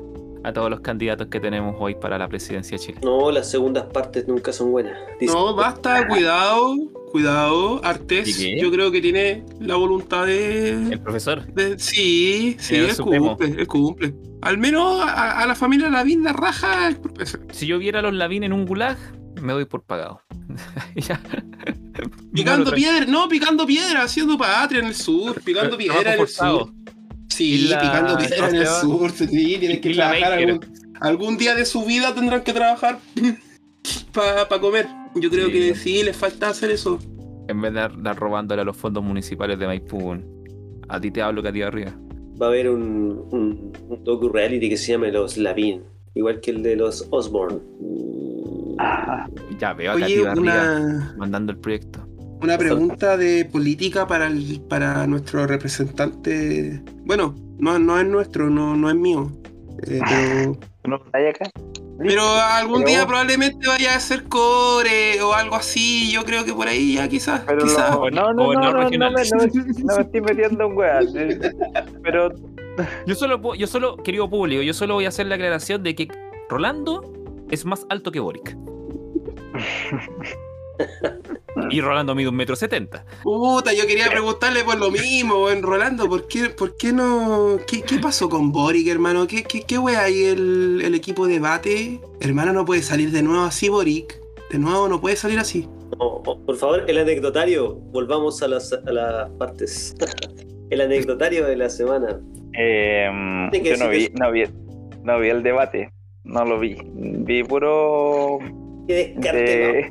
a 0.47 0.53
todos 0.53 0.69
los 0.69 0.79
candidatos 0.81 1.27
que 1.27 1.39
tenemos 1.39 1.75
hoy 1.79 1.95
para 1.95 2.17
la 2.17 2.27
presidencia 2.27 2.77
de 2.77 2.83
Chile. 2.83 2.99
No, 3.03 3.31
las 3.31 3.49
segundas 3.49 3.85
partes 3.85 4.27
nunca 4.27 4.53
son 4.53 4.71
buenas. 4.71 4.97
Dice- 5.19 5.33
No, 5.33 5.55
basta, 5.55 6.07
cuidado. 6.07 6.75
cuidado. 7.11 7.81
Artés, 7.83 8.37
yo 8.61 8.69
creo 8.71 8.91
que 8.91 9.01
tiene 9.01 9.43
la 9.59 9.75
voluntad 9.75 10.25
de. 10.25 10.69
El 10.91 10.99
profesor. 10.99 11.45
de- 11.53 11.79
sí, 11.79 12.55
sí, 12.59 12.75
él 12.75 12.95
cumple, 12.97 13.47
él 13.57 13.67
cumple. 13.67 14.13
Al 14.41 14.57
menos 14.57 15.01
a, 15.01 15.39
a 15.41 15.45
la 15.47 15.55
familia 15.55 15.89
Lavín 15.89 16.23
la 16.23 16.33
raja 16.33 16.87
el 16.89 16.97
profesor. 16.97 17.39
Si 17.51 17.65
yo 17.65 17.79
viera 17.79 17.99
a 17.99 18.01
los 18.03 18.13
Lavín 18.13 18.43
en 18.43 18.53
un 18.53 18.65
gulag, 18.65 18.97
me 19.41 19.53
doy 19.53 19.65
por 19.65 19.81
pagado. 19.83 20.21
Ya. 20.95 21.19
Picando 22.33 22.71
piedra, 22.71 23.05
no, 23.05 23.27
picando 23.29 23.65
piedra, 23.65 24.03
haciendo 24.03 24.37
patria 24.37 24.79
en 24.81 24.87
el 24.87 24.95
sur, 24.95 25.41
picando 25.41 25.77
piedra 25.77 26.13
en 26.15 26.21
el 26.21 26.27
sur. 26.27 26.69
Sí, 27.35 27.67
la- 27.67 27.79
picando 27.81 28.17
piedra 28.17 28.49
en 28.49 28.55
el 28.55 28.65
¿cómo 28.65 29.09
se 29.09 29.27
sur, 29.27 29.29
sí, 29.29 29.57
tienen 29.59 29.81
que 29.81 29.93
trabajar 29.93 30.33
algún, 30.33 30.59
algún 31.01 31.37
día 31.37 31.55
de 31.55 31.65
su 31.65 31.83
vida 31.85 32.13
tendrán 32.15 32.43
que 32.43 32.53
trabajar 32.53 32.99
para 34.13 34.59
comer. 34.59 34.87
Yo 35.15 35.29
creo 35.29 35.47
Sí. 35.47 35.51
que 35.53 35.75
sí, 35.75 36.03
les 36.03 36.15
falta 36.15 36.49
hacer 36.49 36.71
eso. 36.71 36.99
En 37.47 37.61
vez 37.61 37.73
de 37.73 37.81
andar 37.81 38.15
robándole 38.17 38.61
a 38.61 38.65
los 38.65 38.75
fondos 38.75 39.03
municipales 39.03 39.59
de 39.59 39.67
Maipú, 39.67 40.15
a 40.89 40.99
ti 40.99 41.11
te 41.11 41.21
hablo 41.21 41.41
que 41.43 41.49
a 41.49 41.53
ti 41.53 41.61
arriba. 41.61 41.93
Va 42.41 42.47
a 42.47 42.49
haber 42.49 42.69
un, 42.69 43.27
un, 43.31 43.71
un 43.87 44.03
docu-reality 44.03 44.69
que 44.69 44.77
se 44.77 44.91
llama 44.93 45.07
Los 45.07 45.37
Lavín, 45.37 45.83
igual 46.15 46.39
que 46.41 46.51
el 46.51 46.63
de 46.63 46.75
los 46.75 47.07
Osborne. 47.11 47.59
Ah, 48.79 49.27
Ya 49.59 49.73
veo 49.73 49.91
a 49.91 49.93
arriba 49.95 50.33
una, 50.35 51.15
mandando 51.17 51.51
el 51.53 51.57
proyecto. 51.59 52.05
Una 52.45 52.57
pregunta 52.57 53.17
de 53.17 53.45
política 53.45 54.07
para, 54.07 54.27
el, 54.27 54.61
para 54.69 55.05
nuestro 55.07 55.45
representante. 55.47 56.81
Bueno, 57.05 57.35
no, 57.59 57.77
no 57.79 57.99
es 57.99 58.05
nuestro, 58.05 58.49
no, 58.49 58.75
no 58.75 58.89
es 58.89 58.95
mío. 58.95 59.31
Eh, 59.87 59.99
pero, 60.07 60.57
¿No 60.85 60.95
acá? 60.95 61.49
pero 61.97 62.23
algún 62.23 62.83
Pero- 62.83 62.89
día 62.89 63.05
probablemente 63.07 63.67
vaya 63.67 63.95
a 63.95 63.99
ser 63.99 64.23
core 64.25 65.21
o 65.21 65.33
algo 65.33 65.55
así. 65.55 66.11
Yo 66.11 66.23
creo 66.25 66.43
que 66.45 66.53
por 66.53 66.67
ahí 66.67 66.95
ya 66.95 67.07
quizás. 67.07 67.41
Pero 67.47 67.63
quizás. 67.63 67.91
no, 67.91 68.09
no, 68.11 68.33
no, 68.33 68.53
no, 68.53 68.71
no, 68.73 68.89
me, 68.89 68.97
no, 68.97 69.11
me, 69.11 69.23
no 69.23 69.95
me 69.95 70.01
estoy 70.01 70.21
metiendo 70.21 70.65
en 70.65 70.77
weas. 70.77 71.05
eh, 71.15 71.39
Pero 72.03 72.29
Yo 73.07 73.15
solo, 73.15 73.55
yo 73.55 73.67
solo, 73.67 73.97
querido 73.97 74.29
público, 74.29 74.61
yo 74.61 74.73
solo 74.73 74.95
voy 74.95 75.05
a 75.05 75.09
hacer 75.09 75.25
la 75.27 75.35
aclaración 75.35 75.83
de 75.83 75.95
que 75.95 76.07
Rolando 76.49 77.13
es 77.49 77.63
más 77.65 77.85
alto 77.89 78.11
que 78.11 78.19
Boric. 78.19 78.55
y 81.69 81.81
Rolando 81.81 82.15
mide 82.15 82.29
un 82.29 82.35
metro 82.35 82.55
setenta. 82.55 83.05
Puta, 83.23 83.73
yo 83.73 83.85
quería 83.87 84.07
preguntarle 84.09 84.63
por 84.63 84.77
lo 84.77 84.91
mismo, 84.91 85.49
en 85.49 85.61
Rolando, 85.61 86.07
¿por 86.07 86.27
qué, 86.27 86.49
por 86.49 86.75
qué 86.77 86.91
no? 86.93 87.57
¿Qué, 87.67 87.81
qué 87.81 87.99
pasó 87.99 88.29
con 88.29 88.51
Boric, 88.51 88.87
hermano? 88.87 89.27
¿Qué, 89.27 89.43
qué, 89.43 89.61
qué 89.61 89.77
wea 89.77 90.01
hay 90.03 90.25
el, 90.25 90.81
el 90.83 90.95
equipo 90.95 91.27
de 91.27 91.39
bate? 91.39 91.99
Hermano, 92.19 92.53
no 92.53 92.65
puede 92.65 92.81
salir 92.81 93.11
de 93.11 93.21
nuevo 93.21 93.43
así, 93.43 93.69
Boric. 93.69 94.19
De 94.51 94.59
nuevo 94.59 94.87
no 94.87 95.01
puede 95.01 95.15
salir 95.15 95.39
así. 95.39 95.67
Por 95.97 96.55
favor, 96.57 96.83
el 96.87 96.97
anecdotario, 96.97 97.75
volvamos 97.75 98.41
a 98.43 98.47
las, 98.47 98.73
a 98.73 98.91
las 98.91 99.29
partes. 99.31 99.95
el 100.69 100.81
anecdotario 100.81 101.45
de 101.45 101.55
la 101.55 101.69
semana. 101.69 102.19
eh, 102.57 103.09
que 103.51 103.63
yo 103.63 103.77
no 103.77 103.89
vi, 103.89 104.09
no 104.19 104.31
vi, 104.31 104.43
no 105.03 105.19
vi 105.19 105.29
el 105.29 105.43
debate. 105.43 105.91
No 106.23 106.43
lo 106.43 106.59
vi. 106.59 106.75
Vi 106.93 107.43
puro 107.43 108.39
de. 108.87 109.89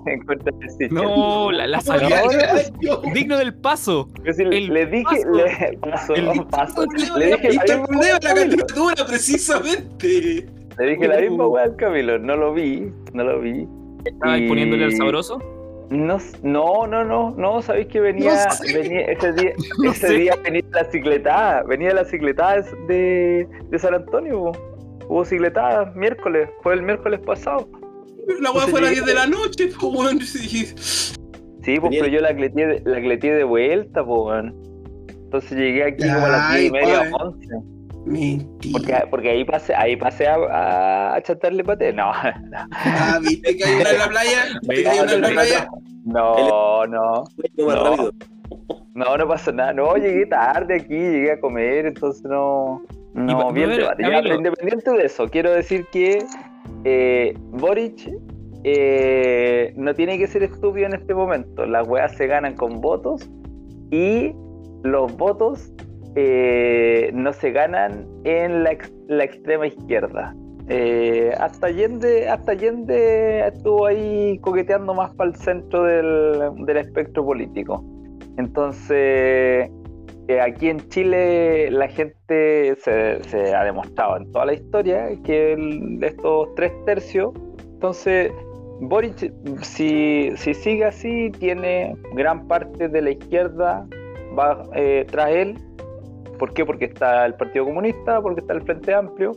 No, 0.91 1.51
la, 1.51 1.67
la 1.67 1.81
salida. 1.81 2.23
no, 2.83 3.13
Digno 3.13 3.37
del 3.39 3.55
paso. 3.55 4.09
El 4.25 4.69
le 4.73 4.87
dije, 4.87 5.05
paso. 5.05 5.31
le 5.33 5.79
pasó, 5.79 6.15
El 6.15 6.47
paso. 6.47 6.85
Le 7.17 7.27
dije 7.37 7.53
la 7.67 7.77
misma 7.79 8.19
la 8.23 8.35
candidatura, 8.35 9.05
precisamente. 9.07 10.47
Le 10.79 10.87
dije 10.87 11.09
la 11.09 11.21
misma 11.21 11.47
wea 11.47 11.65
al 11.65 11.77
Camilo. 11.77 12.19
No 12.19 12.37
lo 12.37 12.53
vi, 12.53 12.91
no 13.13 13.25
lo 13.25 13.41
vi. 13.41 13.67
Estaba 14.05 14.39
Y- 14.39 14.49
poniéndole 14.49 14.85
al 14.85 14.93
sabroso. 14.97 15.39
No, 15.91 16.19
no, 16.43 16.87
no, 16.87 17.05
no, 17.05 17.31
no, 17.37 17.63
sabéis 17.63 17.89
que 17.89 18.01
venía, 18.01 18.33
No 18.47 18.51
sé. 18.53 18.75
venía 18.83 19.01
ese 19.03 19.33
día, 19.35 19.53
No 19.79 19.91
ese 19.93 20.07
sé. 20.09 20.15
día 20.15 20.35
venía 20.43 20.63
la 20.73 20.85
cicletada, 20.91 21.63
venía 21.65 21.93
la 21.93 22.05
cicletada 22.07 22.65
de, 22.89 23.47
de 23.69 23.79
San 23.79 23.95
Antonio, 23.95 24.51
hubo 25.09 25.25
cicletada 25.27 25.93
miércoles, 25.95 26.49
fue 26.63 26.75
el 26.75 26.83
miércoles 26.83 27.21
pasado. 27.21 27.69
La 28.41 28.51
wea 28.53 28.65
Entonces 28.65 28.71
fue 28.71 28.79
a 28.79 28.83
las 28.83 28.91
llegué- 28.93 29.05
10 29.05 29.07
de 29.07 29.15
la 29.15 29.27
noche, 29.27 29.69
pues, 29.69 29.95
weón. 29.95 30.21
Sí. 30.25 30.67
Sí, 31.65 31.81
pues, 31.81 31.97
pero 31.99 32.09
yo 32.09 32.21
la 32.21 32.35
cleteé 32.37 32.67
de, 32.67 32.83
la 32.85 33.01
cleteé 33.01 33.35
de 33.35 33.45
vuelta, 33.45 34.05
po, 34.05 34.27
weón. 34.29 34.55
Entonces 35.09 35.53
llegué 35.59 35.85
aquí 35.85 36.05
como 36.07 36.27
a 36.27 36.29
las 36.29 36.51
Ay, 36.51 36.61
10 36.63 36.69
y 36.69 36.73
media, 36.73 36.99
padre. 37.11 37.15
11. 37.25 37.49
Mentira. 38.07 38.79
Porque, 38.79 38.95
porque 39.11 39.31
ahí 39.31 39.45
pasé, 39.47 39.75
ahí 39.75 39.97
pasé 39.97 40.27
a, 40.27 40.35
a, 40.35 41.15
a 41.17 41.23
chatarle 41.23 41.65
pate. 41.65 41.91
No, 41.95 42.13
Ah, 42.13 43.19
¿viste 43.23 43.57
que 43.57 43.65
hay 43.65 43.81
una 43.81 43.91
en 43.91 43.99
la 43.99 44.09
playa? 44.09 44.39
¿Viste 44.63 44.83
que 44.83 44.89
hay 44.91 44.99
una 45.01 45.13
en 45.15 45.21
la 45.23 45.29
playa? 45.31 45.69
no, 46.05 46.87
no. 46.87 47.25
No. 47.57 48.11
No, 48.95 49.17
no 49.17 49.27
pasó 49.27 49.51
nada. 49.53 49.73
No, 49.73 49.97
llegué 49.97 50.27
tarde 50.27 50.77
aquí, 50.77 50.95
llegué 50.95 51.33
a 51.33 51.41
comer, 51.41 51.87
entonces 51.87 52.23
no. 52.25 52.83
No, 53.15 53.53
bien. 53.53 53.71
Ya, 53.99 54.21
pero 54.23 54.35
independiente 54.37 54.91
de 54.91 55.05
eso, 55.07 55.29
quiero 55.29 55.53
decir 55.53 55.87
que 55.93 56.19
eh, 56.85 57.35
Boric 57.51 58.11
eh, 58.65 59.73
no 59.77 59.95
tiene 59.95 60.19
que 60.19 60.27
ser 60.27 60.43
estúpido 60.43 60.87
en 60.87 60.95
este 60.95 61.15
momento. 61.15 61.65
Las 61.67 61.87
weas 61.89 62.17
se 62.17 62.27
ganan 62.27 62.55
con 62.55 62.81
votos 62.81 63.31
y 63.91 64.33
los 64.83 65.17
votos 65.17 65.73
eh, 66.17 67.11
no 67.15 67.33
se 67.33 67.53
ganan 67.53 68.07
en 68.25 68.65
la, 68.65 68.73
ex- 68.73 68.93
la 69.09 69.25
extrema 69.25 69.67
izquierda. 69.67 70.35
Hasta 71.39 71.67
Allende, 71.67 72.27
hasta 72.29 72.53
Allende 72.53 73.47
estuvo 73.49 73.87
ahí 73.87 74.39
coqueteando 74.41 74.95
más 74.95 75.15
para 75.15 75.31
el 75.31 75.37
centro 75.37 75.85
del, 75.85 76.65
del 76.65 76.77
espectro 76.79 77.25
político. 77.25 77.85
Entonces, 78.39 79.71
eh, 80.29 80.41
aquí 80.41 80.69
en 80.69 80.89
Chile 80.89 81.71
la 81.71 81.89
gente 81.89 82.77
se, 82.77 83.55
ha 83.55 83.65
demostrado 83.65 84.17
en 84.17 84.33
toda 84.33 84.47
la 84.47 84.55
historia 84.55 85.09
que 85.25 85.57
estos 86.03 86.55
tres 86.55 86.73
tercios, 86.87 87.33
entonces 87.75 88.33
Boric, 88.81 89.33
si, 89.63 90.33
si 90.37 90.55
sigue 90.55 90.85
así, 90.85 91.31
tiene 91.39 91.95
gran 92.15 92.47
parte 92.49 92.89
de 92.89 93.03
la 93.03 93.11
izquierda 93.11 93.87
eh, 94.75 95.07
tras 95.11 95.31
él. 95.31 95.59
¿Por 96.39 96.53
qué? 96.53 96.65
Porque 96.65 96.87
está 96.87 97.25
el 97.27 97.35
Partido 97.35 97.67
Comunista, 97.67 98.21
porque 98.21 98.41
está 98.41 98.55
el 98.55 98.63
Frente 98.63 98.93
Amplio, 98.93 99.33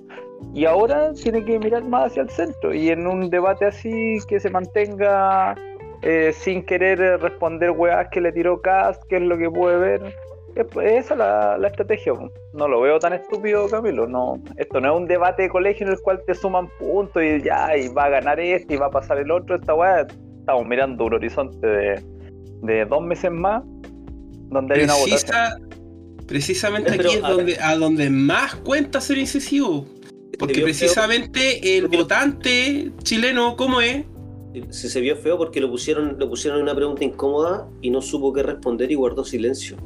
y 0.54 0.66
ahora 0.66 1.14
tiene 1.14 1.46
que 1.46 1.60
mirar 1.60 1.84
más 1.84 2.12
hacia 2.12 2.24
el 2.24 2.30
centro. 2.30 2.74
Y 2.74 2.90
en 2.90 3.06
un 3.06 3.30
debate 3.30 3.66
así 3.66 4.18
que 4.28 4.40
se 4.40 4.50
mantenga 4.50 5.56
eh, 6.02 6.32
sin 6.34 6.66
querer 6.66 7.00
responder 7.22 7.72
weas 7.72 8.08
que 8.10 8.22
le 8.22 8.32
tiró 8.32 8.62
Cast, 8.62 9.04
que 9.08 9.18
es 9.18 9.22
lo 9.22 9.38
que 9.38 9.50
puede 9.50 9.78
ver. 9.78 10.16
Es, 10.58 10.66
es 10.84 11.06
esa 11.06 11.16
la, 11.16 11.58
la 11.58 11.68
estrategia. 11.68 12.14
No 12.54 12.68
lo 12.68 12.82
veo 12.82 12.98
tan 12.98 13.14
estúpido, 13.14 13.68
Camilo. 13.70 14.08
No, 14.08 14.42
esto 14.58 14.82
no 14.82 14.92
es 14.92 15.02
un 15.02 15.08
debate 15.08 15.44
de 15.44 15.50
colegio 15.50 15.86
en 15.86 15.94
el 15.94 16.00
cual 16.02 16.22
te 16.26 16.34
suman 16.34 16.68
puntos 16.80 17.22
y 17.22 17.44
ya, 17.44 17.78
y 17.78 17.90
va 17.90 18.06
a 18.06 18.10
ganar 18.10 18.40
este 18.40 18.74
y 18.74 18.78
va 18.78 18.88
a 18.88 18.92
pasar 18.92 19.20
el 19.20 19.30
otro. 19.30 19.56
Esta 19.56 19.76
wea, 19.76 20.08
estamos 20.40 20.66
mirando 20.66 21.06
un 21.06 21.14
horizonte 21.14 21.68
de, 21.68 22.04
de 22.64 22.86
dos 22.86 23.04
meses 23.04 23.32
más, 23.32 23.64
donde 24.50 24.76
hay 24.76 24.84
una 24.86 24.96
votación. 24.96 25.68
Precisa, 26.26 26.28
precisamente 26.28 26.92
Pero, 26.98 27.10
aquí 27.10 27.18
es 27.18 27.24
a 27.24 27.30
donde, 27.30 27.58
a 27.62 27.76
donde 27.76 28.10
más 28.10 28.56
cuenta 28.56 29.00
ser 29.00 29.20
incisivo. 29.20 29.86
Porque 30.40 30.56
feo. 30.56 30.64
precisamente 30.64 31.78
el 31.78 31.88
votante 31.88 32.92
chileno, 33.04 33.56
¿cómo 33.56 33.80
es? 33.80 34.06
Se, 34.70 34.90
se 34.90 35.02
vio 35.02 35.16
feo 35.16 35.38
porque 35.38 35.62
lo 35.62 35.70
pusieron, 35.70 36.18
le 36.18 36.26
pusieron 36.26 36.62
una 36.62 36.74
pregunta 36.74 37.04
incómoda 37.04 37.68
y 37.82 37.92
no 37.92 38.02
supo 38.02 38.34
qué 38.34 38.42
responder 38.42 38.92
y 38.92 38.96
guardó 38.96 39.24
silencio. 39.24 39.78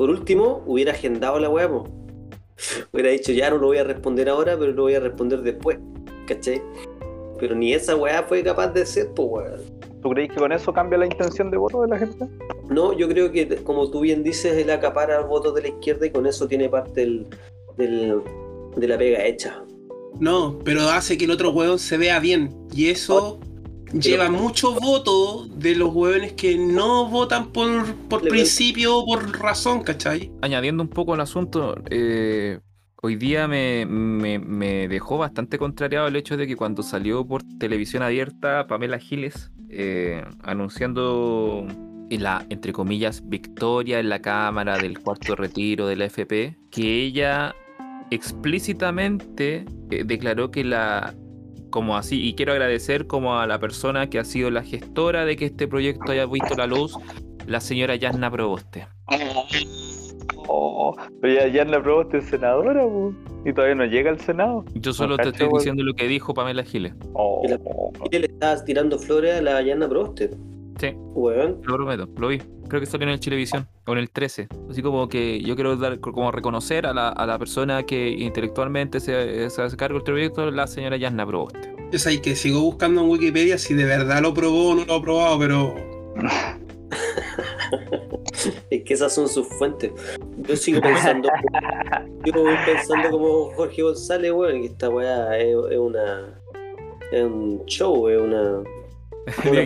Por 0.00 0.08
último, 0.08 0.62
hubiera 0.66 0.92
agendado 0.92 1.38
la 1.38 1.50
weá. 1.50 1.68
Hubiera 2.90 3.10
dicho, 3.10 3.32
ya 3.32 3.50
no 3.50 3.58
lo 3.58 3.66
voy 3.66 3.76
a 3.76 3.84
responder 3.84 4.30
ahora, 4.30 4.56
pero 4.58 4.72
lo 4.72 4.84
voy 4.84 4.94
a 4.94 5.00
responder 5.00 5.42
después. 5.42 5.76
¿Cachai? 6.26 6.62
Pero 7.38 7.54
ni 7.54 7.74
esa 7.74 7.94
weá 7.96 8.22
fue 8.22 8.42
capaz 8.42 8.68
de 8.68 8.86
ser, 8.86 9.12
po 9.12 9.24
weón. 9.24 9.60
¿Tú 10.00 10.08
crees 10.08 10.30
que 10.30 10.36
con 10.36 10.52
eso 10.52 10.72
cambia 10.72 10.96
la 10.96 11.04
intención 11.04 11.50
de 11.50 11.58
voto 11.58 11.82
de 11.82 11.88
la 11.88 11.98
gente? 11.98 12.24
No, 12.70 12.94
yo 12.94 13.08
creo 13.10 13.30
que, 13.30 13.46
como 13.62 13.90
tú 13.90 14.00
bien 14.00 14.22
dices, 14.22 14.56
él 14.56 14.70
acapara 14.70 15.20
votos 15.20 15.54
de 15.54 15.60
la 15.60 15.68
izquierda 15.68 16.06
y 16.06 16.10
con 16.10 16.24
eso 16.26 16.48
tiene 16.48 16.70
parte 16.70 17.00
del, 17.02 17.26
del- 17.76 18.22
de 18.76 18.88
la 18.88 18.96
pega 18.96 19.22
hecha. 19.26 19.62
No, 20.18 20.58
pero 20.64 20.80
hace 20.88 21.18
que 21.18 21.26
el 21.26 21.30
otro 21.30 21.50
hueón 21.50 21.78
se 21.78 21.98
vea 21.98 22.18
bien. 22.20 22.56
Y 22.74 22.88
eso 22.88 23.38
lleva 23.92 24.28
muchos 24.30 24.78
votos 24.80 25.48
de 25.58 25.74
los 25.74 25.94
hueones 25.94 26.32
que 26.34 26.56
no 26.56 27.08
votan 27.08 27.52
por, 27.52 27.94
por 28.08 28.20
principio 28.28 28.98
o 28.98 29.06
por 29.06 29.38
razón, 29.40 29.82
¿cachai? 29.82 30.30
Añadiendo 30.42 30.82
un 30.82 30.88
poco 30.88 31.14
al 31.14 31.20
asunto, 31.20 31.76
eh, 31.90 32.60
hoy 33.02 33.16
día 33.16 33.48
me, 33.48 33.86
me- 33.86 34.38
me 34.38 34.88
dejó 34.88 35.18
bastante 35.18 35.58
contrariado 35.58 36.06
el 36.08 36.16
hecho 36.16 36.36
de 36.36 36.46
que 36.46 36.56
cuando 36.56 36.82
salió 36.82 37.26
por 37.26 37.42
televisión 37.58 38.02
abierta 38.02 38.66
Pamela 38.66 38.98
Giles 38.98 39.50
eh, 39.70 40.22
anunciando 40.42 41.66
la, 42.10 42.44
entre 42.50 42.72
comillas, 42.72 43.22
victoria 43.28 44.00
en 44.00 44.08
la 44.08 44.20
Cámara 44.20 44.78
del 44.78 44.98
cuarto 44.98 45.36
retiro 45.36 45.86
de 45.86 45.94
la 45.96 46.06
FP, 46.06 46.56
que 46.70 47.04
ella 47.04 47.54
explícitamente 48.10 49.64
eh, 49.90 50.02
declaró 50.04 50.50
que 50.50 50.64
la 50.64 51.14
como 51.70 51.96
así, 51.96 52.26
y 52.26 52.34
quiero 52.34 52.52
agradecer 52.52 53.06
como 53.06 53.38
a 53.38 53.46
la 53.46 53.58
persona 53.58 54.10
que 54.10 54.18
ha 54.18 54.24
sido 54.24 54.50
la 54.50 54.62
gestora 54.62 55.24
de 55.24 55.36
que 55.36 55.46
este 55.46 55.66
proyecto 55.66 56.12
haya 56.12 56.26
visto 56.26 56.54
la 56.56 56.66
luz, 56.66 56.96
la 57.46 57.60
señora 57.60 57.96
Yasna 57.96 58.30
Proboste. 58.30 58.86
Oh, 60.48 60.96
pero 61.20 61.34
ya, 61.34 61.48
ya 61.48 61.64
la 61.64 61.82
probó 61.82 62.02
este 62.02 62.20
senadora, 62.22 62.84
y 63.44 63.52
todavía 63.52 63.76
no 63.76 63.84
llega 63.84 64.10
al 64.10 64.18
Senado. 64.18 64.64
Yo 64.74 64.92
solo 64.92 65.16
te 65.16 65.28
estoy 65.28 65.48
diciendo 65.52 65.82
lo 65.84 65.94
que 65.94 66.08
dijo 66.08 66.34
Pamela 66.34 66.64
Giles. 66.64 66.92
Oh, 67.12 67.42
Y 68.10 68.18
le 68.18 68.26
estabas 68.26 68.64
tirando 68.64 68.98
flores 68.98 69.38
a 69.38 69.42
la 69.42 69.62
Yana 69.62 69.88
Proste. 69.88 70.30
Sí. 70.80 70.92
Weón. 70.94 71.60
Lo 71.62 71.76
prometo, 71.76 72.08
lo 72.16 72.28
vi. 72.28 72.38
Creo 72.68 72.80
que 72.80 72.86
salió 72.86 73.06
en 73.06 73.12
el 73.12 73.20
Chilevisión 73.20 73.68
o 73.86 73.92
en 73.92 73.98
el 73.98 74.10
13. 74.10 74.48
Así 74.70 74.80
como 74.80 75.08
que 75.08 75.40
yo 75.42 75.54
quiero 75.54 75.76
dar 75.76 76.00
como 76.00 76.32
reconocer 76.32 76.86
a 76.86 76.94
la, 76.94 77.10
a 77.10 77.26
la 77.26 77.38
persona 77.38 77.82
que 77.82 78.08
intelectualmente 78.08 79.00
se, 79.00 79.50
se 79.50 79.62
hace 79.62 79.76
cargo 79.76 79.98
del 79.98 80.04
proyecto, 80.04 80.50
la 80.50 80.66
señora 80.66 80.96
Yasna 80.96 81.26
Proboste. 81.26 81.74
Es 81.92 82.06
ahí 82.06 82.18
que 82.18 82.34
sigo 82.34 82.60
buscando 82.60 83.02
en 83.02 83.10
Wikipedia 83.10 83.58
si 83.58 83.74
de 83.74 83.84
verdad 83.84 84.22
lo 84.22 84.32
probó 84.32 84.70
o 84.70 84.74
no 84.74 84.84
lo 84.84 84.94
ha 84.94 85.02
probado, 85.02 85.38
pero 85.38 85.74
Es 88.70 88.84
que 88.84 88.94
esas 88.94 89.14
son 89.14 89.28
sus 89.28 89.46
fuentes. 89.48 89.92
Yo 90.38 90.56
sigo 90.56 90.80
pensando. 90.80 91.28
yo 92.24 92.32
voy 92.32 92.54
pensando 92.64 93.10
como 93.10 93.50
Jorge 93.50 93.82
González, 93.82 94.32
weón, 94.32 94.62
que 94.62 94.66
esta 94.68 94.88
weá 94.88 95.38
es, 95.38 95.56
es 95.70 95.78
una. 95.78 96.40
Es 97.12 97.24
un 97.24 97.64
show, 97.66 98.08
es 98.08 98.20
una. 98.20 98.62
Una 99.50 99.64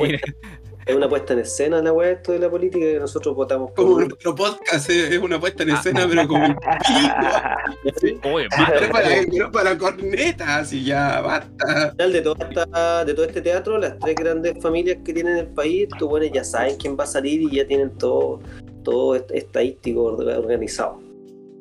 es 0.87 0.95
una 0.95 1.09
puesta 1.09 1.33
en 1.33 1.39
escena 1.41 1.81
la 1.83 1.93
weá 1.93 2.11
esto 2.13 2.33
de 2.33 2.39
la 2.39 2.51
política 2.51 2.85
que 2.85 2.99
nosotros 2.99 3.35
votamos 3.35 3.71
por 3.73 3.85
como 3.87 4.01
nuestro 4.01 4.35
podcast 4.35 4.91
es 4.91 5.11
es 5.13 5.19
una 5.19 5.41
puesta 5.41 5.63
en 5.63 5.71
escena, 5.71 6.07
pero 6.09 6.27
como 6.29 6.45
el 6.45 6.55
pico. 8.01 8.29
Oye, 8.33 8.47
Pero 8.57 8.91
para, 8.93 9.09
pero 9.31 9.51
para 9.53 9.79
cornetas 9.79 10.73
y 10.73 10.85
ya 10.85 11.21
basta. 11.21 11.65
Al 11.67 11.91
final 11.93 12.13
de, 12.13 12.21
toda 12.23 12.49
esta- 12.49 13.05
de 13.05 13.15
todo 13.15 13.27
este 13.27 13.41
teatro, 13.43 13.79
las 13.79 13.99
tres 13.99 14.15
grandes 14.17 14.55
familias 14.63 14.99
que 15.05 15.13
tienen 15.13 15.37
el 15.39 15.47
país, 15.49 15.89
tú 15.99 16.09
bueno, 16.09 16.27
ya 16.27 16.45
saben 16.45 16.77
quién 16.77 16.97
va 16.99 17.05
a 17.05 17.07
salir 17.07 17.41
y 17.43 17.57
ya 17.57 17.67
tienen 17.67 17.91
todo, 17.99 18.41
todo 18.83 19.15
est- 19.15 19.31
estadístico 19.33 20.03
or- 20.05 20.27
organizado. 20.29 21.01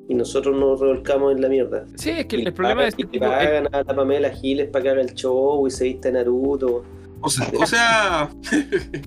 Y 0.09 0.15
nosotros 0.15 0.55
nos 0.57 0.79
revolcamos 0.81 1.33
en 1.33 1.41
la 1.41 1.47
mierda. 1.47 1.85
Sí, 1.95 2.09
es 2.09 2.25
que 2.25 2.37
Y 2.37 2.45
el 2.45 2.53
problema 2.53 2.81
pagan- 2.81 2.89
es 2.89 2.95
que 2.95 3.01
y 3.03 3.05
tipo, 3.05 3.25
eh, 3.25 3.29
pagan 3.29 3.67
a 3.71 3.83
la 3.83 3.95
Pamela 3.95 4.29
Giles 4.31 4.67
para 4.69 4.83
que 4.83 4.89
haga 4.89 5.01
el 5.01 5.13
show 5.13 5.65
y 5.65 5.71
se 5.71 5.85
viste 5.85 6.11
Naruto. 6.11 6.83
O 7.25 7.29
sea, 7.29 7.49
o 7.57 7.65
sea, 7.65 8.29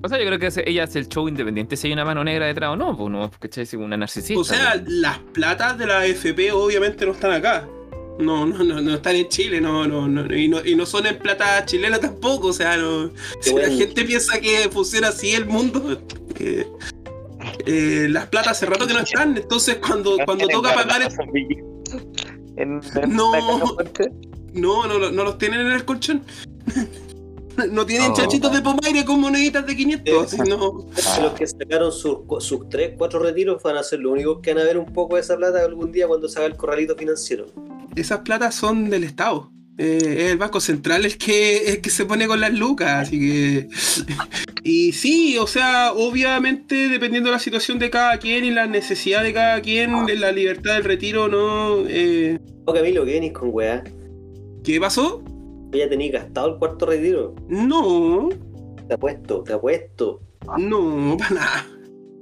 o 0.02 0.08
sea, 0.08 0.18
yo 0.18 0.26
creo 0.26 0.38
que 0.38 0.46
hace- 0.46 0.64
ella 0.68 0.84
hace 0.84 0.98
el 0.98 1.08
show 1.08 1.28
independiente 1.28 1.76
si 1.76 1.86
hay 1.88 1.92
una 1.92 2.04
mano 2.04 2.24
negra 2.24 2.46
detrás 2.46 2.70
o 2.70 2.76
no, 2.76 2.96
pues 2.96 3.10
no, 3.10 3.30
¿cachai? 3.38 3.64
Es 3.64 3.74
una 3.74 3.96
narcisista. 3.96 4.40
o 4.40 4.44
sea, 4.44 4.82
las 4.86 5.18
platas 5.18 5.76
de 5.78 5.86
la 5.86 6.00
AFP 6.00 6.50
obviamente 6.52 7.04
no 7.06 7.12
están 7.12 7.32
acá. 7.32 7.68
No, 8.18 8.46
no, 8.46 8.64
no, 8.64 8.80
no 8.80 8.94
están 8.94 9.14
en 9.16 9.28
Chile, 9.28 9.60
no, 9.60 9.86
no, 9.86 10.08
no, 10.08 10.34
y 10.34 10.48
no, 10.48 10.64
y 10.64 10.74
no 10.74 10.86
son 10.86 11.04
en 11.06 11.18
plata 11.18 11.62
chilena 11.66 11.98
tampoco, 11.98 12.46
o 12.48 12.52
sea, 12.54 12.78
no, 12.78 13.10
si 13.42 13.54
la 13.54 13.68
gente 13.68 14.04
piensa 14.06 14.40
que 14.40 14.70
funciona 14.72 15.08
así 15.08 15.32
el 15.34 15.44
mundo, 15.44 16.00
eh, 16.38 16.66
eh, 17.66 18.06
las 18.08 18.26
platas 18.28 18.52
hace 18.52 18.64
rato 18.64 18.86
que 18.86 18.94
no 18.94 19.00
están, 19.00 19.36
entonces 19.36 19.76
cuando, 19.86 20.16
cuando 20.24 20.48
toca 20.48 20.72
pagar, 20.74 21.02
En, 22.56 22.80
en 22.80 22.80
No. 23.14 23.32
no, 24.54 24.86
no, 24.86 25.10
no 25.10 25.24
los 25.24 25.36
tienen 25.36 25.60
en 25.60 25.72
el 25.72 25.84
colchón. 25.84 26.22
No 27.72 27.86
tienen 27.86 28.10
Oh. 28.12 28.14
chachitos 28.14 28.52
de 28.52 28.60
pomaire 28.60 29.04
con 29.04 29.20
moneditas 29.20 29.66
de 29.66 29.76
500, 29.76 30.24
así 30.24 30.36
no. 30.48 30.86
Los 31.22 31.32
que 31.32 31.46
sacaron 31.46 31.90
sus, 31.92 32.18
sus 32.40 32.68
tres, 32.68 32.92
cuatro 32.96 33.18
retiros 33.18 33.62
van 33.62 33.76
a 33.76 33.82
ser 33.82 34.00
los 34.00 34.12
únicos 34.12 34.40
que 34.42 34.52
van 34.54 34.62
a 34.62 34.66
ver 34.66 34.78
un 34.78 34.92
poco 34.92 35.16
de 35.16 35.22
esa 35.22 35.36
plata 35.36 35.64
algún 35.64 35.90
día 35.92 36.06
cuando 36.06 36.28
se 36.28 36.38
haga 36.38 36.46
el 36.48 36.56
corralito 36.56 36.94
financiero. 36.96 37.46
Esas 37.94 38.20
platas 38.20 38.54
son 38.54 38.90
del 38.90 39.04
Estado. 39.04 39.50
Eh, 39.78 39.98
es 40.00 40.32
el 40.32 40.38
Banco 40.38 40.58
Central 40.58 41.04
el 41.04 41.18
que, 41.18 41.72
el 41.72 41.80
que 41.82 41.90
se 41.90 42.06
pone 42.06 42.26
con 42.26 42.40
las 42.40 42.52
lucas, 42.54 43.06
así 43.06 43.18
que... 43.18 43.68
Y 44.62 44.92
sí, 44.92 45.38
o 45.38 45.46
sea, 45.46 45.92
obviamente 45.92 46.88
dependiendo 46.88 47.28
de 47.28 47.34
la 47.34 47.38
situación 47.38 47.78
de 47.78 47.88
cada 47.88 48.18
quien 48.18 48.44
y 48.44 48.50
la 48.50 48.66
necesidad 48.66 49.22
de 49.22 49.32
cada 49.32 49.60
quien, 49.60 50.06
de 50.06 50.16
la 50.16 50.32
libertad 50.32 50.74
del 50.74 50.82
retiro, 50.82 51.28
¿no? 51.28 51.84
Eh, 51.86 52.40
Camilo, 52.66 53.04
que 53.04 53.12
venís 53.12 53.32
con 53.32 53.50
weá. 53.52 53.84
¿Qué 54.64 54.80
pasó? 54.80 55.22
Ya 55.76 55.88
tenéis 55.88 56.12
gastado 56.12 56.52
el 56.54 56.58
cuarto 56.58 56.86
retiro. 56.86 57.34
No, 57.48 58.28
Te 58.88 58.94
apuesto, 58.94 59.42
te 59.42 59.52
apuesto. 59.52 60.20
no, 60.58 61.16
para 61.18 61.30
nada. 61.34 61.66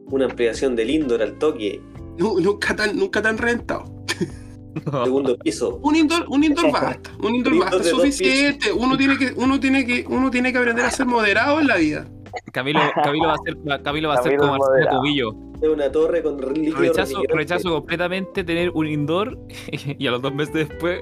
Una 0.06 0.26
ampliación 0.26 0.76
del 0.76 0.90
indoor 0.90 1.22
al 1.22 1.38
toque. 1.38 1.80
Nu- 2.18 2.38
nunca 2.40 2.74
tan, 2.76 2.96
nunca 2.98 3.20
tan 3.22 3.38
rentado. 3.38 3.84
Segundo 5.04 5.36
piso. 5.38 5.78
Un 5.82 5.96
indoor, 5.96 6.26
un 6.28 6.42
indoor 6.44 6.72
basta, 6.72 7.10
un 7.22 7.34
indoor 7.36 7.54
Un 7.54 7.60
basta, 7.60 7.76
indoor 7.76 7.80
es 7.80 7.86
de 7.86 8.12
suficiente. 8.12 8.72
Uno 8.72 8.96
tiene 8.96 9.16
que, 9.18 9.32
uno 9.36 9.60
tiene 9.60 9.86
que, 9.86 10.04
uno 10.08 10.30
tiene 10.30 10.52
que 10.52 10.58
aprender 10.58 10.84
a 10.84 10.90
ser 10.90 11.06
moderado 11.06 11.60
en 11.60 11.66
la 11.68 11.76
vida. 11.76 12.08
Camilo, 12.52 12.80
Camilo 13.04 13.28
va 13.28 13.34
a 13.34 13.38
ser, 13.44 13.82
Camilo 13.82 14.08
va 14.08 14.14
a 14.14 14.22
ser 14.22 14.32
Camilo 14.36 14.52
como 14.52 14.56
moderado. 14.64 14.98
Cubillo. 14.98 15.34
Es 15.62 15.68
una 15.68 15.90
torre 15.92 16.22
con 16.22 16.36
líquido 16.54 16.76
Rechazo, 16.78 17.22
rechazo 17.28 17.70
completamente 17.72 18.42
tener 18.44 18.70
un 18.70 18.86
indoor 18.88 19.38
y 19.98 20.06
a 20.06 20.10
los 20.10 20.20
dos 20.20 20.34
meses 20.34 20.68
después 20.68 21.00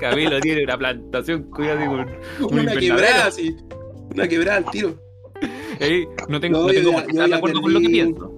Camilo 0.00 0.40
tiene 0.40 0.64
una 0.64 0.78
plantación 0.78 1.44
cuidado 1.44 1.86
con 1.86 2.00
un 2.52 2.58
Una 2.60 2.74
quebrada, 2.76 3.26
así. 3.26 3.56
Una 4.14 4.28
quebrada 4.28 4.58
al 4.58 4.70
tiro. 4.70 5.00
Ey, 5.80 6.06
no 6.28 6.40
tengo, 6.40 6.60
No, 6.62 6.66
tengo 6.68 6.92
por 6.92 7.04
qué 7.04 7.10
estar 7.12 7.28
de 7.28 7.34
acuerdo 7.34 7.60
con 7.60 7.72
lo 7.74 7.80
que 7.80 7.88
pienso. 7.88 8.32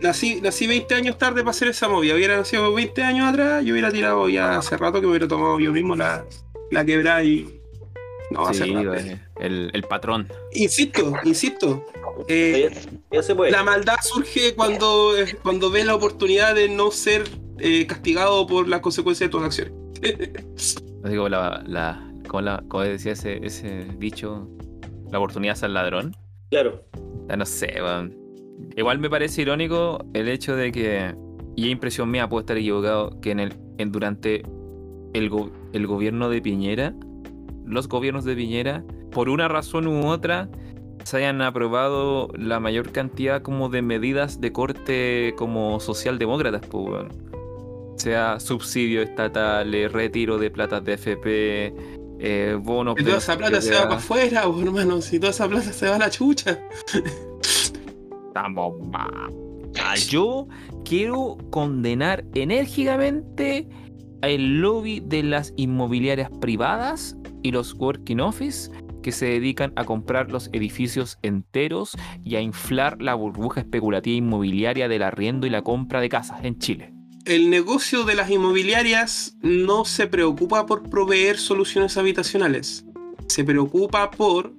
Nací, 0.00 0.40
nací 0.40 0.66
20 0.66 0.94
años 0.94 1.18
tarde 1.18 1.40
para 1.40 1.50
hacer 1.50 1.68
esa 1.68 1.88
movida. 1.88 2.14
Hubiera 2.14 2.36
nacido 2.36 2.72
20 2.72 3.02
años 3.02 3.28
atrás, 3.28 3.64
yo 3.64 3.72
hubiera 3.72 3.90
tirado 3.90 4.28
ya 4.28 4.58
hace 4.58 4.76
rato 4.76 5.00
que 5.00 5.06
me 5.06 5.10
hubiera 5.10 5.26
tomado 5.28 5.58
yo 5.58 5.72
mismo 5.72 5.96
la, 5.96 6.24
la 6.70 6.84
quebrada 6.84 7.22
y. 7.24 7.60
No, 8.30 8.46
hace 8.46 8.64
Sí, 8.64 8.74
rato. 8.74 8.94
eh, 8.94 9.20
el, 9.40 9.70
el 9.72 9.82
patrón. 9.84 10.28
Insisto, 10.52 11.14
insisto. 11.24 11.84
eh, 12.28 12.70
Ya, 12.72 13.16
ya 13.18 13.22
se 13.22 13.34
puede. 13.34 13.50
la 13.50 13.64
maldad 13.64 13.96
surge 14.02 14.54
cuando, 14.54 15.16
eh, 15.18 15.36
cuando 15.42 15.70
ves 15.70 15.84
la 15.86 15.94
oportunidad 15.94 16.54
de 16.54 16.68
no 16.68 16.90
ser 16.90 17.24
eh, 17.58 17.86
castigado 17.86 18.46
por 18.46 18.68
las 18.68 18.80
consecuencias 18.80 19.28
de 19.28 19.30
tus 19.32 19.42
acciones. 19.42 19.72
Así 21.04 21.16
como 21.16 21.28
la, 21.28 21.62
la, 21.66 22.12
como 22.28 22.40
la, 22.42 22.62
como 22.68 22.82
decía 22.84 23.12
ese, 23.12 23.44
ese 23.44 23.86
dicho, 23.98 24.48
la 25.10 25.18
oportunidad 25.18 25.54
es 25.54 25.62
al 25.62 25.74
ladrón. 25.74 26.16
Claro. 26.50 26.82
Ya 27.28 27.36
no 27.36 27.44
sé, 27.46 27.74
weón. 27.80 28.16
Igual 28.76 28.98
me 28.98 29.08
parece 29.08 29.42
irónico 29.42 30.04
el 30.14 30.28
hecho 30.28 30.56
de 30.56 30.72
que, 30.72 31.14
y 31.56 31.66
es 31.66 31.70
impresión 31.70 32.10
mía, 32.10 32.28
puedo 32.28 32.40
estar 32.40 32.56
equivocado, 32.56 33.20
que 33.20 33.30
en 33.30 33.40
el, 33.40 33.54
en, 33.78 33.92
durante 33.92 34.42
el, 35.14 35.28
go- 35.30 35.50
el 35.72 35.86
gobierno 35.86 36.28
de 36.28 36.42
Piñera, 36.42 36.94
los 37.64 37.88
gobiernos 37.88 38.24
de 38.24 38.34
Piñera, 38.34 38.84
por 39.12 39.28
una 39.28 39.46
razón 39.46 39.86
u 39.86 40.08
otra, 40.08 40.48
se 41.04 41.18
hayan 41.18 41.40
aprobado 41.42 42.28
la 42.36 42.60
mayor 42.60 42.90
cantidad 42.90 43.40
como 43.42 43.68
de 43.68 43.82
medidas 43.82 44.40
de 44.40 44.52
corte 44.52 45.34
como 45.36 45.78
socialdemócratas, 45.80 46.62
pues. 46.66 47.06
Sea 47.98 48.40
subsidios 48.40 49.08
estatales, 49.08 49.92
retiro 49.92 50.38
de 50.38 50.50
platas 50.50 50.84
de 50.84 50.94
FP, 50.94 51.74
eh, 52.20 52.56
bonos. 52.60 52.94
Que 52.94 53.04
toda 53.04 53.18
esa 53.18 53.36
plata 53.36 53.60
se 53.60 53.74
va 53.74 53.82
para 53.82 53.96
afuera, 53.96 54.42
hermano. 54.42 55.00
Si 55.00 55.18
toda 55.18 55.30
esa 55.30 55.48
plata 55.48 55.72
se 55.72 55.88
va 55.88 55.96
a 55.96 55.98
la 55.98 56.10
chucha. 56.10 56.58
Estamos 58.28 58.74
mal. 58.88 59.32
Yo 60.08 60.48
quiero 60.84 61.36
condenar 61.50 62.24
enérgicamente 62.34 63.68
el 64.22 64.60
lobby 64.60 65.00
de 65.00 65.22
las 65.22 65.52
inmobiliarias 65.56 66.30
privadas 66.40 67.16
y 67.42 67.52
los 67.52 67.74
working 67.74 68.20
office 68.20 68.70
que 69.02 69.12
se 69.12 69.26
dedican 69.26 69.72
a 69.76 69.84
comprar 69.84 70.30
los 70.30 70.48
edificios 70.52 71.18
enteros 71.22 71.96
y 72.24 72.36
a 72.36 72.40
inflar 72.40 73.00
la 73.00 73.14
burbuja 73.14 73.60
especulativa 73.60 74.16
inmobiliaria 74.16 74.88
del 74.88 75.02
arriendo 75.02 75.46
y 75.46 75.50
la 75.50 75.62
compra 75.62 76.00
de 76.00 76.08
casas 76.08 76.44
en 76.44 76.58
Chile. 76.58 76.97
El 77.28 77.50
negocio 77.50 78.04
de 78.04 78.14
las 78.14 78.30
inmobiliarias 78.30 79.36
no 79.42 79.84
se 79.84 80.06
preocupa 80.06 80.64
por 80.64 80.88
proveer 80.88 81.36
soluciones 81.36 81.98
habitacionales. 81.98 82.86
Se 83.26 83.44
preocupa 83.44 84.10
por 84.10 84.54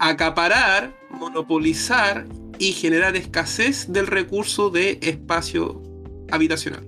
acaparar, 0.00 0.92
monopolizar 1.10 2.26
y 2.58 2.72
generar 2.72 3.14
escasez 3.14 3.92
del 3.92 4.08
recurso 4.08 4.70
de 4.70 4.98
espacio 5.02 5.80
habitacional. 6.32 6.84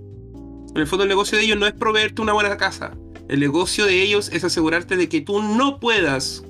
En 0.74 0.78
el 0.80 0.88
fondo 0.88 1.04
el 1.04 1.08
negocio 1.08 1.38
de 1.38 1.44
ellos 1.44 1.58
no 1.60 1.68
es 1.68 1.74
proveerte 1.74 2.20
una 2.20 2.32
buena 2.32 2.56
casa. 2.56 2.90
El 3.28 3.38
negocio 3.38 3.86
de 3.86 4.02
ellos 4.02 4.28
es 4.32 4.42
asegurarte 4.42 4.96
de 4.96 5.08
que 5.08 5.20
tú 5.20 5.40
no 5.40 5.78
puedas 5.78 6.42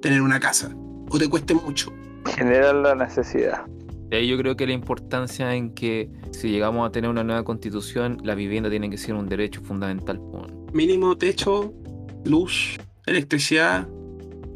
tener 0.00 0.22
una 0.22 0.38
casa 0.38 0.72
o 1.10 1.18
te 1.18 1.28
cueste 1.28 1.54
mucho. 1.54 1.92
Genera 2.26 2.72
la 2.72 2.94
necesidad. 2.94 3.66
De 4.12 4.18
ahí 4.18 4.28
yo 4.28 4.36
creo 4.36 4.54
que 4.58 4.66
la 4.66 4.74
importancia 4.74 5.54
en 5.54 5.72
que 5.72 6.10
si 6.32 6.50
llegamos 6.50 6.86
a 6.86 6.92
tener 6.92 7.08
una 7.08 7.24
nueva 7.24 7.44
constitución, 7.44 8.18
la 8.22 8.34
vivienda 8.34 8.68
tiene 8.68 8.90
que 8.90 8.98
ser 8.98 9.14
un 9.14 9.26
derecho 9.26 9.62
fundamental. 9.62 10.20
Mínimo 10.74 11.16
techo, 11.16 11.72
luz, 12.26 12.78
electricidad, 13.06 13.88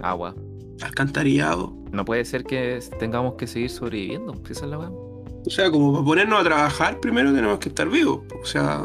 Agua. 0.02 0.34
alcantarillado. 0.82 1.74
No 1.90 2.04
puede 2.04 2.26
ser 2.26 2.44
que 2.44 2.80
tengamos 2.98 3.36
que 3.36 3.46
seguir 3.46 3.70
sobreviviendo. 3.70 4.34
si 4.44 4.52
Esa 4.52 4.66
es 4.66 4.70
la 4.72 4.78
weá. 4.78 4.90
O 4.90 5.48
sea, 5.48 5.70
como 5.70 5.90
para 5.94 6.04
ponernos 6.04 6.38
a 6.38 6.44
trabajar, 6.44 7.00
primero 7.00 7.32
tenemos 7.32 7.58
que 7.58 7.70
estar 7.70 7.88
vivos. 7.88 8.20
O 8.42 8.44
sea, 8.44 8.82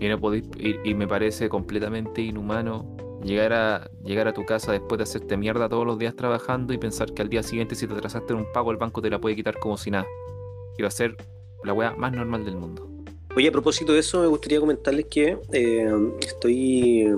Y, 0.00 0.08
no 0.08 0.18
podéis- 0.18 0.48
y, 0.58 0.90
y 0.90 0.94
me 0.94 1.06
parece 1.06 1.48
completamente 1.48 2.22
inhumano 2.22 2.96
llegar 3.22 3.52
a, 3.52 3.90
llegar 4.04 4.28
a 4.28 4.32
tu 4.32 4.44
casa 4.44 4.72
después 4.72 4.98
de 4.98 5.04
hacerte 5.04 5.36
mierda 5.36 5.68
todos 5.68 5.86
los 5.86 5.98
días 5.98 6.14
trabajando 6.14 6.72
y 6.72 6.78
pensar 6.78 7.12
que 7.12 7.22
al 7.22 7.28
día 7.28 7.42
siguiente 7.42 7.74
si 7.74 7.86
te 7.86 7.94
atrasaste 7.94 8.32
en 8.32 8.40
un 8.40 8.52
pago 8.52 8.70
el 8.70 8.76
banco 8.76 9.00
te 9.00 9.10
la 9.10 9.20
puede 9.20 9.36
quitar 9.36 9.58
como 9.58 9.76
si 9.76 9.90
nada. 9.90 10.06
Y 10.78 10.82
va 10.82 10.88
a 10.88 10.90
ser 10.90 11.16
la 11.64 11.72
weá 11.72 11.94
más 11.96 12.12
normal 12.12 12.44
del 12.44 12.56
mundo. 12.56 12.88
Oye, 13.34 13.48
a 13.48 13.52
propósito 13.52 13.94
de 13.94 14.00
eso, 14.00 14.20
me 14.20 14.26
gustaría 14.26 14.60
comentarles 14.60 15.06
que 15.06 15.38
eh, 15.52 15.90
estoy 16.20 17.08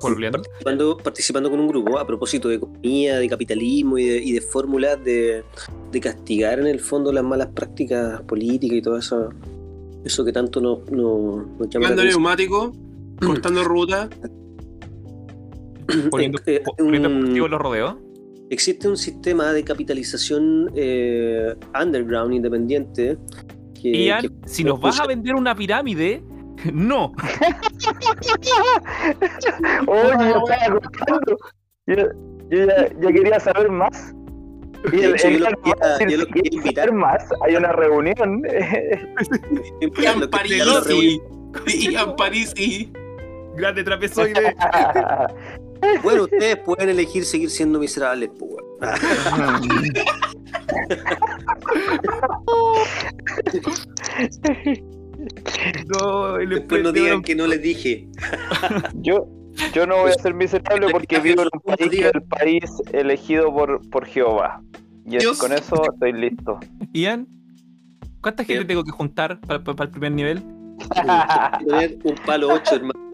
participando, 0.00 0.96
participando 0.96 1.50
con 1.50 1.60
un 1.60 1.68
grupo 1.68 1.98
a 1.98 2.06
propósito 2.06 2.48
de 2.48 2.56
economía, 2.56 3.18
de 3.18 3.28
capitalismo 3.28 3.96
y 3.96 4.06
de, 4.06 4.18
y 4.18 4.32
de 4.32 4.40
fórmulas 4.40 5.02
de, 5.04 5.44
de 5.92 6.00
castigar 6.00 6.58
en 6.58 6.66
el 6.66 6.80
fondo 6.80 7.12
las 7.12 7.22
malas 7.22 7.48
prácticas 7.54 8.22
políticas 8.22 8.78
y 8.78 8.82
todo 8.82 8.98
eso, 8.98 9.28
eso 10.04 10.24
que 10.24 10.32
tanto 10.32 10.60
nos, 10.60 10.90
nos, 10.90 11.46
nos 11.46 11.68
llama 11.68 11.90
neumático, 11.90 12.72
cortando 13.24 13.62
ruta. 13.62 14.10
Poniendo, 16.10 16.38
Eh, 16.46 16.56
eh, 16.56 16.62
poniendo 16.78 17.08
un- 17.08 17.50
los 17.50 17.60
rodeos. 17.60 17.96
Existe 18.50 18.88
un 18.88 18.96
sistema 18.96 19.52
de 19.52 19.64
capitalización 19.64 20.70
eh, 20.74 21.54
underground 21.80 22.34
independiente 22.34 23.16
que, 23.80 23.90
Ian, 24.04 24.22
que- 24.22 24.30
si 24.46 24.64
nos 24.64 24.80
vas 24.80 25.00
a 25.00 25.06
vender 25.06 25.34
una 25.34 25.54
pirámide, 25.54 26.22
no. 26.72 27.12
Oye, 29.86 30.10
yo 30.10 30.44
estaba 30.44 30.80
contando. 30.80 31.36
Yo, 31.86 31.96
yo 32.50 32.66
ya, 32.66 32.88
ya 33.00 33.12
quería 33.12 33.40
saber 33.40 33.70
más. 33.70 34.14
Y 34.92 35.00
el, 35.00 35.14
hecho, 35.14 35.28
el 35.28 35.38
yo 35.38 35.50
lo 35.50 35.56
quería- 35.62 36.10
yo 36.10 36.16
lo 36.18 36.26
invitar. 36.52 36.88
saber 36.88 36.92
más, 36.92 37.24
hay 37.44 37.56
una 37.56 37.72
reunión. 37.72 38.42
Ian 40.00 40.28
Parisi. 40.30 41.20
Ian 41.90 42.16
Parisi. 42.16 42.92
Grande 43.56 43.84
trapezoide. 43.84 44.54
Bueno, 46.02 46.24
ustedes 46.24 46.56
pueden 46.58 46.88
elegir 46.90 47.24
seguir 47.24 47.50
siendo 47.50 47.78
miserables, 47.78 48.30
pues, 48.38 48.52
no, 55.86 56.36
el 56.36 56.48
Después 56.48 56.82
no 56.82 56.92
digan 56.92 57.22
que 57.22 57.34
no 57.34 57.46
les 57.46 57.62
dije. 57.62 58.08
yo, 58.94 59.28
yo 59.72 59.86
no 59.86 59.98
voy 59.98 60.10
a 60.10 60.14
ser 60.14 60.34
miserable 60.34 60.88
porque 60.90 61.18
vivo 61.20 61.42
en 61.42 61.48
un 61.52 61.60
país 61.60 61.90
que 61.90 62.06
es 62.06 62.14
el 62.14 62.22
país 62.22 62.64
elegido 62.92 63.52
por, 63.52 63.88
por 63.90 64.06
Jehová. 64.06 64.62
Y 65.04 65.18
Dios. 65.18 65.38
con 65.38 65.52
eso 65.52 65.82
estoy 65.92 66.12
listo. 66.12 66.58
Ian, 66.92 67.26
¿cuánta 68.20 68.44
gente 68.44 68.62
¿Qué? 68.62 68.68
tengo 68.68 68.84
que 68.84 68.92
juntar 68.92 69.40
para, 69.40 69.84
el 69.84 69.90
primer 69.90 70.12
nivel? 70.12 70.42
Tener 71.66 71.98
un 72.04 72.14
palo 72.26 72.48
8, 72.48 72.76
hermano. 72.76 73.11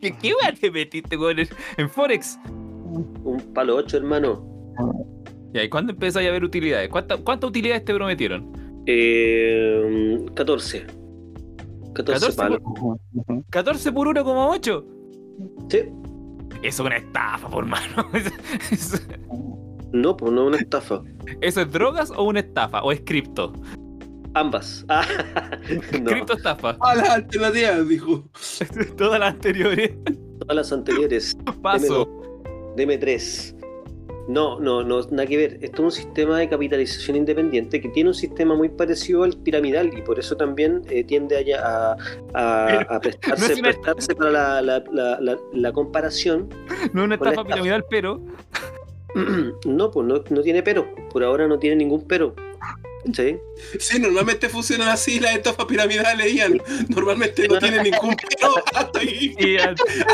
¿Qué, 0.00 0.14
qué 0.20 0.32
weá 0.34 0.52
te 0.58 0.70
metiste 0.70 1.16
el- 1.16 1.48
en 1.76 1.90
Forex? 1.90 2.38
Un 2.46 3.40
palo 3.54 3.76
8, 3.76 3.96
hermano. 3.96 4.44
Ya, 5.52 5.62
¿y 5.64 5.68
cuándo 5.68 5.92
empezáis 5.92 6.28
a 6.28 6.32
ver 6.32 6.44
utilidades? 6.44 6.88
¿Cuánta- 6.88 7.16
¿Cuántas 7.18 7.48
utilidades 7.50 7.84
te 7.84 7.94
prometieron? 7.94 8.52
Eh, 8.86 10.24
14. 10.34 10.86
14 11.94 12.32
14 12.32 12.36
palos. 12.36 12.60
¿14 13.50 13.92
por 13.92 14.08
1,8? 14.08 14.84
Sí. 15.68 15.78
Eso 16.62 16.82
es 16.82 16.86
una 16.86 16.96
estafa, 16.96 17.48
por 17.48 17.66
mano. 17.66 18.08
¿Eso, 18.70 18.98
No, 19.92 20.16
pues 20.16 20.32
no 20.32 20.42
es 20.42 20.48
una 20.48 20.56
estafa. 20.58 21.02
eso 21.40 21.60
es 21.60 21.70
drogas 21.72 22.10
o 22.10 22.24
una 22.24 22.40
estafa? 22.40 22.82
¿O 22.82 22.90
es 22.92 23.00
cripto? 23.04 23.52
Ambas. 24.34 24.84
Ah, 24.88 25.04
no, 26.00 26.10
Cripto 26.10 26.34
estafa. 26.36 26.76
A 26.80 26.94
las 26.96 27.08
alternativas, 27.08 27.88
dijo. 27.88 28.24
Todas 28.96 29.18
las 29.20 29.34
anteriores. 29.34 29.92
todas 30.40 30.56
las 30.56 30.72
anteriores. 30.72 31.36
Paso. 31.62 32.08
Deme 32.76 32.98
3. 32.98 33.54
No, 34.26 34.58
no, 34.58 34.82
no, 34.82 35.00
nada 35.10 35.26
que 35.26 35.36
ver. 35.36 35.58
Esto 35.62 35.82
es 35.82 35.84
un 35.84 35.92
sistema 35.92 36.38
de 36.38 36.48
capitalización 36.48 37.16
independiente 37.18 37.80
que 37.80 37.88
tiene 37.90 38.08
un 38.10 38.14
sistema 38.14 38.54
muy 38.54 38.68
parecido 38.70 39.22
al 39.22 39.34
piramidal 39.36 39.96
y 39.96 40.00
por 40.02 40.18
eso 40.18 40.34
también 40.36 40.82
eh, 40.88 41.04
tiende 41.04 41.54
a, 41.54 41.92
a, 41.92 41.96
a- 42.34 42.80
a 42.96 43.00
prestarse, 43.00 43.46
no 43.48 43.52
es 43.52 43.58
una- 43.60 43.68
prestarse 43.70 44.14
para 44.14 44.30
la, 44.30 44.62
la- 44.62 44.84
la- 44.92 45.20
la- 45.20 45.38
la 45.52 45.72
comparación. 45.72 46.48
No 46.94 47.02
es 47.02 47.06
una 47.06 47.14
estafa 47.16 47.30
estafa. 47.32 47.48
piramidal, 47.48 47.84
pero. 47.90 48.20
No, 49.66 49.90
pues 49.92 50.06
no, 50.08 50.24
no 50.28 50.40
tiene 50.42 50.62
pero. 50.62 50.86
Por 51.12 51.22
ahora 51.22 51.46
no 51.46 51.58
tiene 51.58 51.76
ningún 51.76 52.02
pero. 52.08 52.34
¿Sí? 53.12 53.36
Sí, 53.78 53.98
normalmente 53.98 54.48
funcionan 54.48 54.88
así 54.88 55.20
las 55.20 55.34
estafas 55.34 55.66
piramidales, 55.66 56.32
Ian. 56.32 56.58
Normalmente 56.88 57.46
no 57.48 57.58
tienen 57.58 57.82
ningún 57.82 58.16
pero 58.40 58.54
hasta 58.74 58.98
ahí. 58.98 59.34
Que 59.36 59.58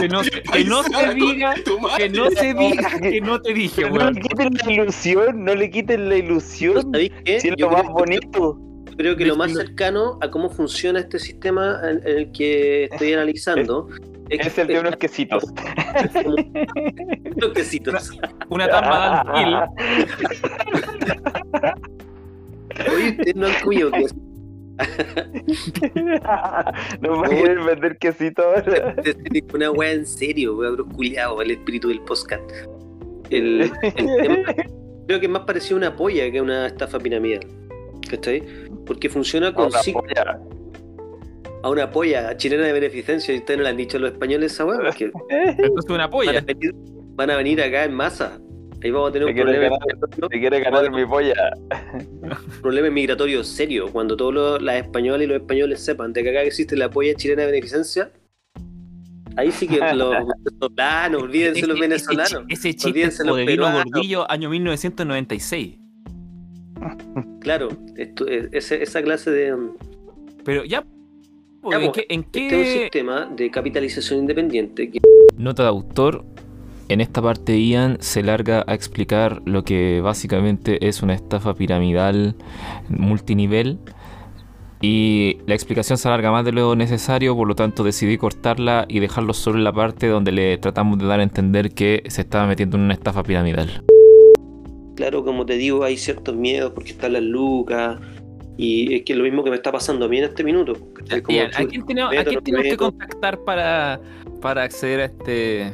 no, 0.08 0.22
que 0.22 0.64
no 0.64 0.82
se 0.82 1.14
diga. 1.14 1.54
Que 1.96 2.08
no 2.08 2.30
se 2.30 2.54
diga 2.54 2.98
que 3.00 3.20
no 3.20 3.40
te 3.40 3.54
dije, 3.54 3.82
Pero 3.82 3.90
no 3.90 3.94
weón. 4.00 4.14
le 4.14 4.20
quiten 4.22 4.54
la 4.54 4.72
ilusión, 4.72 5.44
no 5.44 5.54
le 5.54 5.70
quiten 5.70 6.08
la 6.08 6.16
ilusión. 6.16 6.92
Si 6.94 7.12
es 7.26 7.44
lo 7.58 7.70
más 7.70 7.84
bonito. 7.84 8.58
Creo 8.96 9.16
que 9.16 9.24
lo 9.24 9.36
más 9.36 9.52
cercano 9.52 10.18
a 10.20 10.30
cómo 10.30 10.50
funciona 10.50 10.98
este 11.00 11.18
sistema 11.18 11.80
en, 11.84 12.06
en 12.06 12.18
el 12.18 12.32
que 12.32 12.84
estoy 12.84 13.14
analizando 13.14 13.88
Es 14.28 14.58
el 14.58 14.66
de 14.66 14.80
unos 14.80 14.96
quesitos. 14.96 15.44
unos 16.24 17.52
quesitos. 17.54 18.10
Una 18.48 18.68
tamba 18.68 19.24
de. 19.34 19.44
Oye, 22.94 23.32
no 23.34 23.46
han 23.46 23.54
comido 23.62 23.90
queso. 23.90 24.14
no 27.00 27.20
va 27.20 27.26
a 27.26 27.30
querer 27.30 27.60
vender 27.60 27.98
quesito 27.98 28.42
ahora. 28.42 28.94
Una 29.54 29.70
wea 29.72 29.92
en 29.92 30.06
serio, 30.06 30.56
wea, 30.56 30.70
bro, 30.70 30.86
culiao, 30.88 31.40
el 31.42 31.50
espíritu 31.52 31.88
del 31.88 32.00
podcast. 32.02 32.42
El, 33.30 33.62
el 33.62 33.70
tema- 34.22 34.54
creo 35.06 35.20
que 35.20 35.26
es 35.26 35.30
más 35.32 35.42
parecido 35.42 35.76
a 35.76 35.78
una 35.78 35.96
polla 35.96 36.30
que 36.30 36.38
a 36.38 36.42
una 36.42 36.66
estafa 36.66 36.98
piramidal. 36.98 37.46
¿Cachai? 38.08 38.42
Porque 38.86 39.08
funciona 39.08 39.52
con 39.54 39.70
cinco- 39.72 40.02
polla. 40.02 40.40
a 41.62 41.68
una 41.70 41.90
polla 41.90 42.36
chilena 42.36 42.64
de 42.64 42.72
beneficencia. 42.72 43.34
Y 43.34 43.38
ustedes 43.38 43.58
no 43.58 43.64
le 43.64 43.70
han 43.70 43.76
dicho 43.76 43.98
a 43.98 44.00
los 44.00 44.12
españoles 44.12 44.52
esa 44.52 44.64
wea, 44.64 44.78
porque 44.78 45.10
Entonces 45.28 45.90
una 45.90 45.98
van 45.98 46.00
a, 46.06 46.10
polla. 46.10 46.40
venir, 46.40 46.72
van 47.14 47.30
a 47.30 47.36
venir 47.36 47.60
acá 47.62 47.84
en 47.84 47.94
masa. 47.94 48.40
Ahí 48.82 48.90
vamos 48.90 49.10
a 49.10 49.12
tener 49.12 49.26
Te 49.26 49.32
un 49.32 49.36
quiere 49.36 49.50
problema, 49.52 49.76
ganar. 49.78 49.86
migratorio, 49.94 50.28
Te 50.28 50.40
quiere 50.40 50.60
ganar 50.60 50.90
mi 50.90 51.06
polla. 51.06 51.34
problema 52.62 52.90
migratorio 52.90 53.44
serio. 53.44 53.90
Cuando 53.92 54.16
todos 54.16 54.32
los, 54.34 54.62
las 54.62 54.76
españolas 54.76 55.22
y 55.22 55.26
los 55.26 55.36
españoles 55.40 55.80
sepan 55.80 56.12
de 56.12 56.22
que 56.22 56.30
acá 56.30 56.42
existe 56.42 56.76
la 56.76 56.88
polla 56.90 57.14
chilena 57.14 57.42
de 57.42 57.48
beneficencia, 57.48 58.10
ahí 59.36 59.50
sí 59.52 59.68
que 59.68 59.78
los 59.94 60.14
venezolanos, 60.44 61.22
olvídense 61.22 61.66
los 61.66 61.78
venezolanos. 61.78 62.44
Ese, 62.48 62.68
ese 62.70 62.72
chiste 62.74 62.88
Olvídense 62.90 63.24
los 63.24 63.32
poderino 63.32 63.64
peruanos. 63.64 63.84
gordillo, 63.92 64.30
año 64.30 64.48
1996. 64.50 65.76
Claro, 67.40 67.68
esto, 67.96 68.26
eh, 68.28 68.48
ese- 68.52 68.82
esa 68.82 69.02
clase 69.02 69.30
de. 69.30 69.56
Pero 70.44 70.64
ya. 70.64 70.84
Ya, 71.70 71.76
¿En 71.76 71.90
pues, 71.90 71.90
qué, 71.92 72.06
en 72.08 72.20
Este 72.20 72.46
es 72.46 72.52
un 72.54 72.62
qué- 72.64 72.80
sistema 72.84 73.26
de 73.26 73.50
capitalización 73.50 74.20
independiente 74.20 74.90
que 74.90 74.98
Nota 75.36 75.64
de 75.64 75.68
autor. 75.68 76.24
En 76.90 77.00
esta 77.00 77.22
parte 77.22 77.56
Ian 77.56 77.98
se 78.00 78.20
larga 78.20 78.64
a 78.66 78.74
explicar 78.74 79.42
lo 79.44 79.62
que 79.62 80.00
básicamente 80.00 80.88
es 80.88 81.04
una 81.04 81.14
estafa 81.14 81.54
piramidal 81.54 82.34
multinivel. 82.88 83.78
Y 84.80 85.38
la 85.46 85.54
explicación 85.54 85.98
se 85.98 86.08
alarga 86.08 86.32
más 86.32 86.44
de 86.44 86.50
lo 86.50 86.74
necesario, 86.74 87.36
por 87.36 87.46
lo 87.46 87.54
tanto 87.54 87.84
decidí 87.84 88.18
cortarla 88.18 88.86
y 88.88 88.98
dejarlo 88.98 89.34
solo 89.34 89.58
en 89.58 89.64
la 89.64 89.72
parte 89.72 90.08
donde 90.08 90.32
le 90.32 90.58
tratamos 90.58 90.98
de 90.98 91.06
dar 91.06 91.20
a 91.20 91.22
entender 91.22 91.70
que 91.74 92.02
se 92.08 92.22
estaba 92.22 92.48
metiendo 92.48 92.76
en 92.76 92.82
una 92.82 92.94
estafa 92.94 93.22
piramidal. 93.22 93.84
Claro, 94.96 95.24
como 95.24 95.46
te 95.46 95.58
digo, 95.58 95.84
hay 95.84 95.96
ciertos 95.96 96.34
miedos 96.34 96.72
porque 96.72 96.90
están 96.90 97.12
las 97.12 97.22
lucas. 97.22 98.00
Y 98.56 98.96
es 98.96 99.04
que 99.04 99.12
es 99.12 99.16
lo 99.16 99.22
mismo 99.22 99.44
que 99.44 99.50
me 99.50 99.56
está 99.56 99.70
pasando 99.70 100.06
a 100.06 100.08
mí 100.08 100.18
en 100.18 100.24
este 100.24 100.42
minuto. 100.42 100.72
¿cachai? 100.92 101.22
Como, 101.22 101.38
Ian, 101.38 101.50
¿a 101.54 101.64
quién 101.66 101.86
tenemos, 101.86 102.12
a 102.12 102.16
meto, 102.16 102.30
quién 102.30 102.34
no 102.34 102.42
tenemos 102.42 102.66
que 102.66 102.76
contactar 102.76 103.38
para, 103.44 104.00
para 104.40 104.64
acceder 104.64 105.00
a 105.00 105.04
este, 105.04 105.72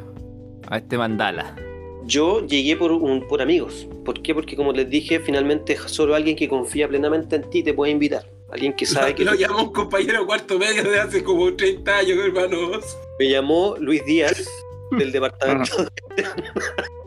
a 0.69 0.79
este 0.79 0.99
mandala? 0.99 1.57
Yo 2.05 2.47
llegué 2.47 2.77
por, 2.77 2.93
un, 2.93 3.27
por 3.27 3.43
amigos. 3.43 3.89
¿Por 4.05 4.23
qué? 4.23 4.35
Porque 4.35 4.55
como 4.55 4.73
les 4.73 4.89
dije, 4.89 5.19
finalmente 5.19 5.77
solo 5.87 6.15
alguien 6.15 6.37
que 6.37 6.49
confía 6.49 6.89
plenamente 6.89 7.37
en 7.37 7.51
ti 7.51 7.63
te 7.63 7.75
puede 7.75 7.93
invitar. 7.93 8.31
Alguien 8.51 8.75
que 8.75 8.87
sabe 8.87 9.15
que 9.15 9.25
Lo 9.25 9.35
llamó 9.35 9.65
un 9.65 9.73
compañero 9.73 10.25
cuarto 10.25 10.59
medio 10.59 10.85
de 10.85 11.01
hace 11.01 11.25
como 11.25 11.55
30 11.55 11.97
años, 11.97 12.19
hermanos. 12.19 12.97
me 13.19 13.29
llamó 13.29 13.77
Luis 13.81 14.05
Díaz 14.05 14.49
del 14.93 15.11
departamento. 15.11 15.89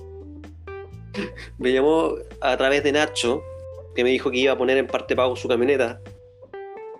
me 1.58 1.72
llamó 1.72 2.16
a 2.42 2.58
través 2.58 2.84
de 2.84 2.92
Nacho, 2.92 3.42
que 3.96 4.04
me 4.04 4.10
dijo 4.10 4.32
que 4.32 4.38
iba 4.38 4.54
a 4.54 4.58
poner 4.58 4.78
en 4.78 4.88
parte 4.88 5.16
pago 5.16 5.36
su 5.36 5.48
camioneta. 5.48 6.02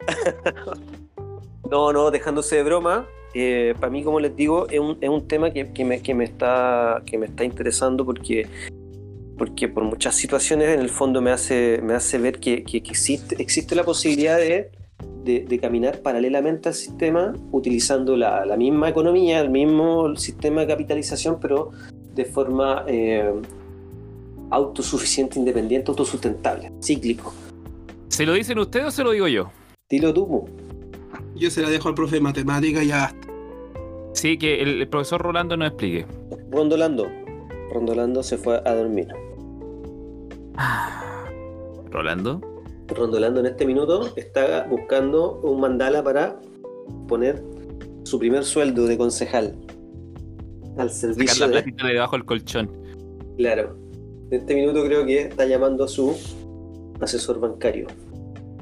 no, 1.70 1.92
no, 1.92 2.12
dejándose 2.12 2.58
de 2.58 2.64
broma. 2.64 3.08
Eh, 3.34 3.74
para 3.80 3.92
mí, 3.92 4.04
como 4.04 4.20
les 4.20 4.36
digo, 4.36 4.68
es 4.70 4.80
un, 4.80 4.98
es 5.02 5.10
un 5.10 5.28
tema 5.28 5.52
que, 5.52 5.72
que 5.72 5.86
me, 5.86 6.02
que, 6.02 6.14
me 6.14 6.24
está, 6.26 7.02
que 7.06 7.18
me 7.18 7.28
está 7.28 7.44
interesando 7.44 8.06
porque, 8.06 8.48
porque 9.38 9.68
por 9.68 9.84
muchas 9.84 10.16
situaciones 10.16 10.70
en 10.70 10.80
el 10.80 10.90
fondo 10.90 11.22
me 11.22 11.32
hace, 11.32 11.80
me 11.84 11.94
hace 11.94 12.18
ver 12.18 12.40
que, 12.40 12.64
que- 12.64 12.82
que 12.82 12.90
existe, 12.92 13.42
existe 13.42 13.76
la 13.76 13.84
posibilidad 13.84 14.38
de, 14.38 14.72
de- 15.24 15.46
de 15.48 15.60
caminar 15.60 16.00
paralelamente 16.00 16.70
al 16.70 16.76
sistema, 16.76 17.34
utilizando 17.52 18.18
la, 18.18 18.46
la 18.46 18.58
misma 18.58 18.90
economía, 18.90 19.40
el 19.42 19.50
mismo 19.50 20.16
sistema 20.16 20.62
de 20.62 20.68
capitalización, 20.68 21.38
pero 21.40 21.72
de 22.16 22.26
forma 22.26 22.84
eh, 22.88 23.32
autosuficiente, 24.52 25.38
independiente, 25.40 25.92
autosustentable, 25.92 26.72
cíclico. 26.82 27.34
¿Se 28.08 28.26
lo 28.26 28.34
dicen 28.34 28.58
ustedes 28.60 28.88
o 28.88 28.92
se 28.92 29.04
lo 29.04 29.12
digo 29.12 29.28
yo? 29.28 29.52
Dilo 29.90 30.14
tú. 30.14 30.50
Yo 31.36 31.50
se 31.50 31.62
la 31.62 31.70
dejo 31.70 31.88
al 31.88 31.96
profe 31.96 32.16
de 32.16 32.22
matemática 32.22 32.84
y 32.84 32.88
ya 32.88 32.98
basta. 32.98 33.19
Sí, 34.20 34.38
que 34.38 34.62
el, 34.62 34.82
el 34.82 34.88
profesor 34.90 35.22
Rolando 35.22 35.56
nos 35.56 35.70
explique. 35.70 36.06
Rondolando. 36.52 37.08
Rondolando 37.72 38.22
se 38.22 38.38
fue 38.38 38.62
a 38.66 38.76
dormir. 38.76 39.08
Rolando. 41.90 42.42
Rondolando 42.90 43.40
en 43.40 43.46
este 43.46 43.66
minuto 43.66 44.14
está 44.18 44.68
buscando 44.70 45.40
un 45.42 45.62
mandala 45.62 46.04
para 46.04 46.38
poner 47.08 47.42
su 48.04 48.20
primer 48.20 48.44
sueldo 48.44 48.88
de 48.88 48.98
concejal 48.98 49.56
al 50.78 50.90
Sacar 50.90 51.16
servicio 51.16 51.48
la 51.48 51.48
de... 51.48 51.54
platita 51.54 51.88
de 51.88 51.94
debajo 51.94 52.18
del 52.18 52.26
colchón. 52.26 52.70
Claro. 53.38 53.78
En 54.32 54.42
este 54.42 54.54
minuto 54.54 54.84
creo 54.84 55.06
que 55.06 55.22
está 55.22 55.46
llamando 55.46 55.86
a 55.86 55.88
su 55.88 56.14
asesor 57.00 57.40
bancario. 57.40 57.88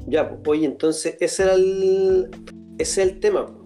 Ya, 0.06 0.28
pues, 0.28 0.40
oye, 0.46 0.66
entonces 0.66 1.16
ese 1.18 1.42
era 1.42 1.54
el, 1.54 2.28
ese 2.78 3.02
es 3.02 3.08
el 3.08 3.18
tema. 3.18 3.57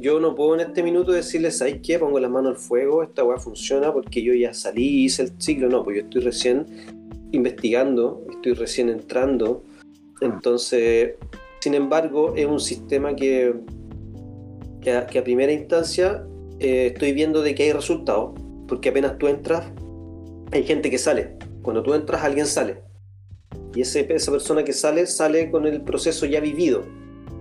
Yo 0.00 0.20
no 0.20 0.34
puedo 0.34 0.54
en 0.54 0.60
este 0.60 0.82
minuto 0.82 1.12
decirles, 1.12 1.58
¿sabes 1.58 1.80
qué? 1.82 1.98
Pongo 1.98 2.20
las 2.20 2.30
manos 2.30 2.52
al 2.52 2.56
fuego, 2.56 3.02
esta 3.02 3.24
weá 3.24 3.38
funciona 3.38 3.92
porque 3.92 4.22
yo 4.22 4.32
ya 4.34 4.54
salí, 4.54 5.04
hice 5.04 5.24
el 5.24 5.32
ciclo. 5.38 5.68
No, 5.68 5.82
pues 5.82 5.98
yo 5.98 6.02
estoy 6.04 6.22
recién 6.22 6.66
investigando, 7.32 8.24
estoy 8.30 8.54
recién 8.54 8.88
entrando. 8.88 9.64
Entonces, 10.20 11.14
sin 11.60 11.74
embargo, 11.74 12.34
es 12.36 12.46
un 12.46 12.60
sistema 12.60 13.16
que, 13.16 13.54
que, 14.80 14.92
a, 14.92 15.06
que 15.06 15.18
a 15.18 15.24
primera 15.24 15.52
instancia 15.52 16.24
eh, 16.58 16.92
estoy 16.92 17.12
viendo 17.12 17.42
de 17.42 17.54
que 17.54 17.64
hay 17.64 17.72
resultados, 17.72 18.38
porque 18.68 18.90
apenas 18.90 19.18
tú 19.18 19.28
entras, 19.28 19.66
hay 20.52 20.62
gente 20.62 20.90
que 20.90 20.98
sale. 20.98 21.36
Cuando 21.62 21.82
tú 21.82 21.94
entras, 21.94 22.22
alguien 22.22 22.46
sale. 22.46 22.82
Y 23.74 23.82
ese, 23.82 24.06
esa 24.14 24.30
persona 24.30 24.64
que 24.64 24.72
sale, 24.72 25.06
sale 25.06 25.50
con 25.50 25.66
el 25.66 25.82
proceso 25.82 26.24
ya 26.24 26.40
vivido. 26.40 26.84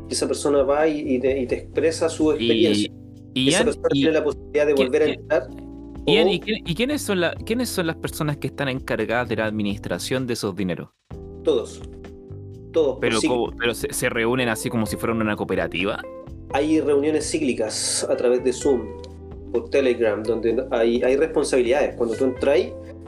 Y 0.09 0.13
esa 0.13 0.27
persona 0.27 0.63
va 0.63 0.87
y, 0.87 1.15
y 1.15 1.19
te, 1.19 1.39
y 1.39 1.47
te 1.47 1.55
expresa 1.55 2.09
su 2.09 2.31
experiencia. 2.31 2.91
Y, 3.33 3.41
Y 3.45 3.49
esa 3.49 3.57
Ian, 3.59 3.65
persona 3.65 3.87
tiene 3.91 4.11
la 4.11 4.23
posibilidad 4.23 4.65
de 4.67 4.73
¿quién- 4.73 4.87
volver 4.87 5.01
a 5.01 5.05
entrar. 5.07 5.47
Ian, 6.07 6.27
o 6.27 6.31
¿y, 6.31 6.39
quién- 6.39 6.63
y 6.65 6.75
quiénes, 6.75 7.01
son 7.01 7.21
la- 7.21 7.33
quiénes 7.33 7.69
son 7.69 7.87
las 7.87 7.95
personas 7.97 8.37
que 8.37 8.47
están 8.47 8.69
encargadas 8.69 9.27
de 9.29 9.35
la 9.37 9.45
administración 9.45 10.27
de 10.27 10.33
esos 10.33 10.55
dineros? 10.55 10.89
todos. 11.43 11.81
Todos. 12.71 12.97
Pero, 12.99 13.19
ciclo. 13.21 13.35
¿cómo- 13.35 13.57
pero 13.57 13.73
se, 13.73 13.91
se 13.93 14.09
reúnen 14.09 14.49
así 14.49 14.69
como 14.69 14.85
si 14.85 14.97
fueran 14.97 15.21
una 15.21 15.35
cooperativa. 15.35 16.01
Hay 16.53 16.79
reuniones 16.81 17.29
cíclicas 17.29 18.05
a 18.09 18.15
través 18.17 18.43
de 18.43 18.51
Zoom, 18.53 18.81
por 19.51 19.69
Telegram, 19.69 20.21
donde 20.23 20.65
hay, 20.71 21.01
hay 21.03 21.15
responsabilidades. 21.15 21.95
Cuando 21.95 22.15
tú 22.15 22.25
entras, 22.25 22.59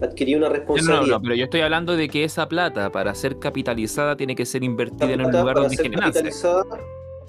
adquirí 0.02 0.36
una 0.36 0.48
No, 0.48 0.54
no, 0.54 0.58
responsabilidad. 0.60 1.18
no, 1.18 1.22
pero 1.22 1.36
yo 1.36 1.44
estoy 1.46 1.62
hablando 1.62 1.96
de 1.96 2.08
que 2.10 2.24
esa 2.24 2.48
plata, 2.48 2.92
para 2.92 3.14
ser 3.16 3.40
capitalizada, 3.40 4.16
tiene 4.16 4.36
que 4.36 4.46
ser 4.46 4.64
invertida 4.64 5.12
en 5.12 5.22
un 5.22 5.26
plata 5.32 5.40
lugar 5.40 5.54
para 5.56 5.68
donde 5.68 5.76
ser 5.78 5.92
capitalizada, 5.92 6.64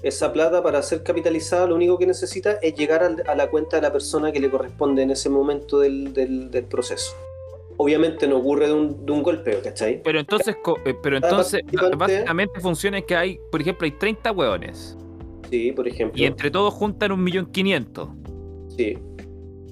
esa 0.01 0.31
plata 0.31 0.63
para 0.63 0.81
ser 0.81 1.03
capitalizada 1.03 1.67
lo 1.67 1.75
único 1.75 1.97
que 1.97 2.05
necesita 2.05 2.53
es 2.61 2.73
llegar 2.75 3.03
a 3.27 3.35
la 3.35 3.49
cuenta 3.49 3.75
de 3.77 3.81
la 3.81 3.91
persona 3.91 4.31
que 4.31 4.39
le 4.39 4.49
corresponde 4.49 5.01
en 5.03 5.11
ese 5.11 5.29
momento 5.29 5.79
del, 5.79 6.13
del- 6.13 6.49
del 6.51 6.63
proceso. 6.65 7.13
Obviamente 7.81 8.27
no 8.27 8.37
ocurre 8.37 8.67
de 8.67 8.73
un, 8.73 9.05
de 9.05 9.11
un 9.11 9.23
golpeo, 9.23 9.61
¿cachai? 9.61 10.01
Pero 10.03 10.19
entonces, 10.19 10.55
eh, 10.85 10.93
pero 11.01 11.15
entonces 11.17 11.61
básicamente 11.97 12.59
funciona 12.59 13.01
que 13.01 13.15
hay, 13.15 13.39
por 13.51 13.61
ejemplo, 13.61 13.85
hay 13.85 13.91
30 13.91 14.31
hueones 14.33 14.97
Sí, 15.49 15.71
por 15.71 15.87
ejemplo. 15.87 16.21
y 16.21 16.25
entre 16.25 16.51
todos 16.51 16.73
juntan 16.73 17.11
un 17.13 17.23
millón 17.23 17.45
quinientos. 17.47 18.09
Sí, 18.79 18.97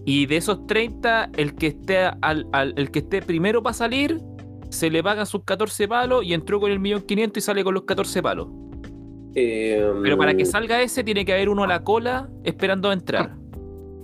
Y 0.05 0.25
de 0.25 0.35
esos 0.37 0.67
30, 0.67 1.29
el 1.37 1.55
que 1.55 1.67
esté 1.67 1.99
al, 2.21 2.45
al- 2.51 2.73
el 2.75 2.91
que 2.91 2.99
esté 2.99 3.21
primero 3.21 3.63
para 3.63 3.73
salir, 3.73 4.19
se 4.69 4.89
le 4.89 5.01
pagan 5.01 5.25
sus 5.25 5.43
14 5.45 5.87
palos 5.87 6.25
y 6.25 6.33
entró 6.33 6.59
con 6.59 6.71
el 6.71 6.79
millón 6.79 7.01
500 7.03 7.41
y 7.41 7.45
sale 7.45 7.63
con 7.63 7.73
los 7.73 7.83
14 7.83 8.21
palos. 8.21 8.47
Eh, 9.33 9.81
Pero 10.03 10.17
para 10.17 10.35
que 10.35 10.45
salga 10.45 10.81
ese, 10.81 11.03
tiene 11.05 11.23
que 11.23 11.31
haber 11.31 11.47
uno 11.47 11.63
a 11.63 11.67
la 11.67 11.83
cola 11.83 12.29
esperando 12.43 12.89
a 12.89 12.93
entrar. 12.93 13.35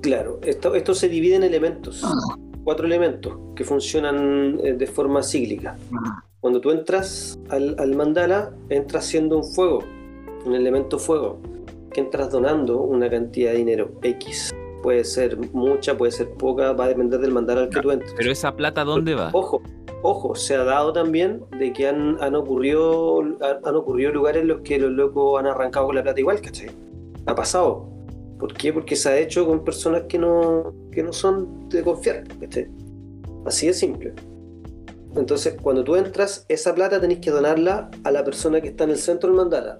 Claro, 0.01 0.39
esto, 0.43 0.73
esto 0.75 0.93
se 0.93 1.09
divide 1.09 1.35
en 1.35 1.43
elementos, 1.43 2.01
cuatro 2.63 2.85
elementos 2.85 3.33
que 3.55 3.63
funcionan 3.65 4.59
eh, 4.63 4.73
de 4.73 4.87
forma 4.87 5.21
cíclica. 5.23 5.75
Cuando 6.39 6.61
tú 6.61 6.71
entras 6.71 7.37
al, 7.49 7.75
al 7.79 7.95
mandala, 7.95 8.51
entras 8.69 9.05
siendo 9.05 9.37
un 9.37 9.43
fuego, 9.43 9.83
un 10.45 10.55
elemento 10.55 10.97
fuego, 10.99 11.41
que 11.93 12.01
entras 12.01 12.29
donando 12.31 12.81
una 12.81 13.09
cantidad 13.09 13.51
de 13.51 13.57
dinero 13.59 13.91
X. 14.01 14.53
Puede 14.83 15.05
ser 15.05 15.37
mucha, 15.53 15.97
puede 15.97 16.11
ser 16.11 16.29
poca, 16.33 16.73
va 16.73 16.85
a 16.85 16.87
depender 16.89 17.19
del 17.19 17.31
mandala 17.31 17.61
al 17.61 17.69
que 17.69 17.79
tú 17.79 17.89
entres. 17.89 18.13
Pero 18.17 18.31
esa 18.31 18.53
plata, 18.55 18.83
¿dónde 18.83 19.15
va? 19.15 19.29
Ojo, 19.33 19.63
ojo, 20.01 20.35
se 20.35 20.55
ha 20.55 20.63
dado 20.65 20.91
también 20.91 21.41
de 21.57 21.71
que 21.71 21.87
han, 21.87 22.21
han 22.21 22.35
ocurrido 22.35 23.21
han, 23.41 23.75
ocurrido 23.75 24.11
lugares 24.11 24.41
en 24.41 24.49
los 24.49 24.61
que 24.61 24.77
los 24.77 24.91
locos 24.91 25.39
han 25.39 25.47
arrancado 25.47 25.87
con 25.87 25.95
la 25.95 26.03
plata 26.03 26.19
igual, 26.19 26.41
¿cachai? 26.41 26.69
Ha 27.25 27.33
pasado. 27.33 27.89
¿Por 28.37 28.53
qué? 28.53 28.73
Porque 28.73 28.97
se 28.97 29.07
ha 29.09 29.17
hecho 29.17 29.47
con 29.47 29.63
personas 29.63 30.03
que 30.09 30.19
no, 30.19 30.75
que 30.91 31.01
no 31.01 31.13
son 31.13 31.69
de 31.69 31.81
confiar, 31.81 32.27
¿cachai? 32.41 32.69
Así 33.45 33.67
de 33.67 33.73
simple. 33.73 34.13
Entonces, 35.15 35.55
cuando 35.61 35.83
tú 35.83 35.95
entras, 35.95 36.45
esa 36.49 36.75
plata 36.75 36.99
tenés 36.99 37.19
que 37.19 37.31
donarla 37.31 37.89
a 38.03 38.11
la 38.11 38.23
persona 38.23 38.59
que 38.59 38.69
está 38.69 38.83
en 38.83 38.89
el 38.91 38.97
centro 38.97 39.29
del 39.29 39.37
mandala. 39.37 39.77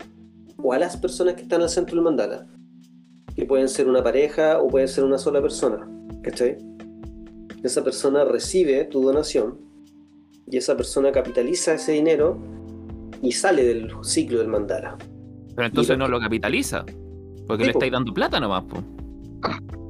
O 0.61 0.71
a 0.71 0.79
las 0.79 0.95
personas 0.95 1.33
que 1.33 1.41
están 1.41 1.61
el 1.61 1.69
centro 1.69 1.95
del 1.95 2.03
mandala. 2.03 2.47
Que 3.35 3.45
pueden 3.45 3.67
ser 3.69 3.87
una 3.87 4.03
pareja 4.03 4.59
o 4.61 4.67
pueden 4.67 4.87
ser 4.87 5.03
una 5.03 5.17
sola 5.17 5.41
persona. 5.41 5.87
¿Cachai? 6.21 6.57
Esa 7.63 7.83
persona 7.83 8.25
recibe 8.25 8.85
tu 8.85 9.01
donación 9.01 9.57
y 10.49 10.57
esa 10.57 10.75
persona 10.75 11.11
capitaliza 11.11 11.73
ese 11.75 11.93
dinero 11.93 12.37
y 13.21 13.31
sale 13.31 13.63
del 13.63 13.89
ciclo 14.03 14.39
del 14.39 14.49
mandala. 14.49 14.97
Pero 15.55 15.67
entonces 15.67 15.97
no 15.97 16.07
lo 16.07 16.19
capitaliza. 16.19 16.85
Porque 17.47 17.63
Sí, 17.63 17.67
le 17.67 17.73
po. 17.73 17.79
estáis 17.79 17.91
dando 17.91 18.13
plata 18.13 18.39
nomás, 18.39 18.63
po. 18.65 18.83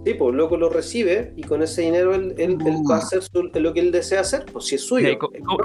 Sí, 0.06 0.14
pues 0.16 0.36
loco 0.36 0.58
lo 0.58 0.70
recibe 0.70 1.34
y 1.38 1.44
con 1.44 1.64
ese 1.64 1.84
dinero 1.84 2.14
él, 2.14 2.34
él- 2.38 2.58
él 2.66 2.76
va 2.90 2.96
a 2.96 2.98
hacer 2.98 3.22
su- 3.24 3.50
lo 3.54 3.74
que 3.74 3.80
él 3.80 3.92
desea 3.92 4.20
hacer, 4.22 4.46
pues 4.52 4.66
si 4.66 4.76
es 4.76 4.82
suyo. 4.86 5.08
¿Y, 5.10 5.14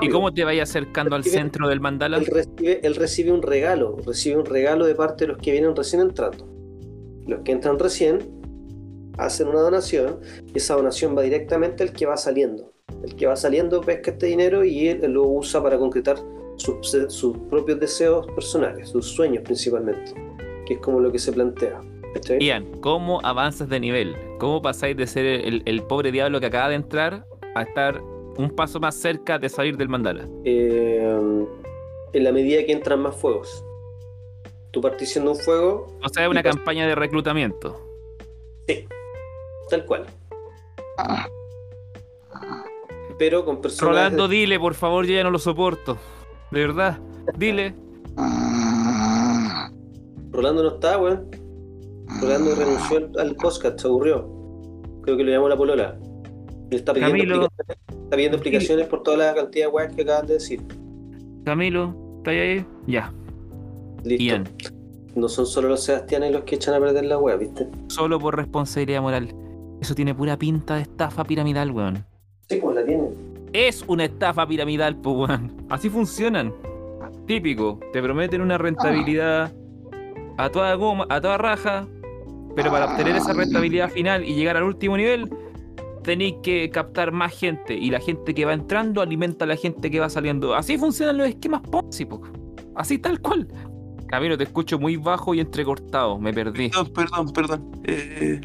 es 0.06 0.12
cómo 0.12 0.32
te 0.32 0.44
vayas 0.44 0.70
acercando 0.70 1.16
al 1.16 1.24
centro 1.24 1.68
del 1.68 1.80
mandala? 1.80 2.18
él 2.18 2.26
recibe, 2.26 2.80
él 2.86 2.94
recibe 2.94 3.32
un 3.32 3.42
regalo, 3.42 3.96
recibe 4.06 4.36
un 4.36 4.44
regalo 4.46 4.86
de 4.86 4.94
parte 4.94 5.24
de 5.24 5.32
los 5.32 5.38
que 5.38 5.50
vienen 5.52 5.74
recién 5.74 6.02
entrando. 6.02 6.46
Los 7.28 7.40
que 7.40 7.52
entran 7.52 7.78
recién 7.78 8.18
hacen 9.18 9.48
una 9.48 9.60
donación 9.60 10.20
y 10.52 10.58
esa 10.58 10.74
donación 10.74 11.16
va 11.16 11.22
directamente 11.22 11.82
al 11.82 11.92
que 11.92 12.06
va 12.06 12.16
saliendo. 12.16 12.72
El 13.04 13.14
que 13.14 13.26
va 13.26 13.36
saliendo 13.36 13.80
pesca 13.82 14.12
este 14.12 14.26
dinero 14.26 14.64
y 14.64 14.88
él 14.88 15.12
lo 15.12 15.24
usa 15.24 15.62
para 15.62 15.78
concretar 15.78 16.16
sus, 16.56 16.96
sus 17.08 17.38
propios 17.50 17.78
deseos 17.78 18.26
personales, 18.28 18.88
sus 18.88 19.06
sueños 19.06 19.44
principalmente, 19.44 20.14
que 20.66 20.74
es 20.74 20.80
como 20.80 21.00
lo 21.00 21.12
que 21.12 21.18
se 21.18 21.30
plantea. 21.32 21.80
¿cachai? 22.14 22.42
Ian, 22.42 22.66
¿cómo 22.80 23.20
avanzas 23.22 23.68
de 23.68 23.78
nivel? 23.78 24.16
¿Cómo 24.38 24.62
pasáis 24.62 24.96
de 24.96 25.06
ser 25.06 25.26
el, 25.26 25.62
el 25.66 25.82
pobre 25.82 26.10
diablo 26.10 26.40
que 26.40 26.46
acaba 26.46 26.70
de 26.70 26.76
entrar 26.76 27.26
a 27.54 27.62
estar 27.62 28.00
un 28.38 28.50
paso 28.50 28.80
más 28.80 28.94
cerca 28.94 29.38
de 29.38 29.50
salir 29.50 29.76
del 29.76 29.88
mandala? 29.88 30.26
Eh, 30.44 31.46
en 32.12 32.24
la 32.24 32.32
medida 32.32 32.64
que 32.64 32.72
entran 32.72 33.00
más 33.00 33.14
fuegos. 33.14 33.64
Tú 34.78 34.82
partís 34.82 35.10
siendo 35.10 35.32
un 35.32 35.36
fuego, 35.36 35.88
O 36.04 36.08
sea, 36.08 36.22
es 36.22 36.30
una 36.30 36.40
campaña 36.40 36.86
de 36.86 36.94
reclutamiento. 36.94 37.84
tal 39.68 39.84
cual. 39.84 40.06
Pero 43.18 43.44
con 43.44 43.60
personas. 43.60 43.92
Rolando, 43.92 44.28
dile, 44.28 44.60
por 44.60 44.74
favor, 44.74 45.04
yo 45.04 45.14
ya 45.14 45.24
no 45.24 45.32
lo 45.32 45.40
soporto. 45.40 45.98
De 46.52 46.60
verdad, 46.60 46.96
dile. 47.36 47.74
Rolando 50.30 50.62
no 50.62 50.68
está, 50.68 50.96
weón. 50.96 51.28
Rolando 52.20 52.54
renunció 52.54 52.98
al, 52.98 53.10
al 53.18 53.34
podcast, 53.34 53.80
se 53.80 53.88
aburrió. 53.88 54.30
Creo 55.02 55.16
que 55.16 55.24
lo 55.24 55.32
llamó 55.32 55.48
la 55.48 55.56
polola. 55.56 55.98
Él 56.70 56.78
está 56.78 56.94
pidiendo, 56.94 57.16
Camilo. 57.16 57.44
explicaciones, 57.46 58.04
está 58.04 58.16
pidiendo 58.16 58.36
explicaciones 58.36 58.86
por 58.86 59.02
toda 59.02 59.16
la 59.16 59.34
cantidad 59.34 59.66
de 59.66 59.72
weas 59.72 59.92
que 59.92 60.02
acaban 60.02 60.26
de 60.28 60.34
decir. 60.34 60.62
Camilo, 61.44 61.96
¿está 62.18 62.30
ahí? 62.30 62.64
Ya. 62.86 63.12
Listo. 64.04 64.22
Ian, 64.24 64.44
No 65.14 65.28
son 65.28 65.46
solo 65.46 65.68
los 65.68 65.82
Sebastianes 65.82 66.32
los 66.32 66.44
que 66.44 66.54
echan 66.56 66.74
a 66.74 66.80
perder 66.80 67.04
la 67.06 67.18
wea, 67.18 67.36
¿viste? 67.36 67.66
solo 67.88 68.18
por 68.18 68.36
responsabilidad 68.36 69.02
moral. 69.02 69.34
Eso 69.80 69.94
tiene 69.94 70.14
pura 70.14 70.36
pinta 70.36 70.76
de 70.76 70.82
estafa 70.82 71.24
piramidal, 71.24 71.70
weón. 71.70 72.04
Sí, 72.48 72.58
pues 72.60 72.74
la 72.76 72.84
tienen. 72.84 73.08
Es 73.52 73.84
una 73.86 74.04
estafa 74.04 74.46
piramidal, 74.46 74.96
pues, 74.96 75.16
weón. 75.16 75.56
Así 75.68 75.88
funcionan. 75.88 76.52
Típico, 77.26 77.78
te 77.92 78.02
prometen 78.02 78.40
una 78.40 78.56
rentabilidad 78.58 79.52
a 80.36 80.48
toda 80.50 80.74
goma, 80.74 81.06
a 81.10 81.20
toda 81.20 81.36
raja, 81.38 81.86
pero 82.56 82.70
para 82.70 82.86
obtener 82.86 83.16
esa 83.16 83.32
rentabilidad 83.34 83.90
final 83.90 84.24
y 84.24 84.34
llegar 84.34 84.56
al 84.56 84.62
último 84.64 84.96
nivel, 84.96 85.28
tenéis 86.02 86.36
que 86.42 86.70
captar 86.70 87.12
más 87.12 87.32
gente 87.38 87.74
y 87.74 87.90
la 87.90 88.00
gente 88.00 88.34
que 88.34 88.44
va 88.44 88.52
entrando 88.54 89.02
alimenta 89.02 89.44
a 89.44 89.48
la 89.48 89.56
gente 89.56 89.90
que 89.90 90.00
va 90.00 90.08
saliendo. 90.08 90.54
Así 90.54 90.78
funcionan 90.78 91.18
los 91.18 91.28
esquemas 91.28 91.60
Ponzi, 91.62 92.04
po. 92.06 92.22
así 92.76 92.98
tal 92.98 93.20
cual. 93.20 93.46
Camilo, 94.08 94.36
te 94.38 94.44
escucho 94.44 94.78
muy 94.78 94.96
bajo 94.96 95.34
y 95.34 95.40
entrecortado. 95.40 96.18
Me 96.18 96.32
perdí. 96.32 96.70
Perdón, 96.70 96.92
perdón, 96.94 97.32
perdón. 97.32 97.70
Eh, 97.84 98.40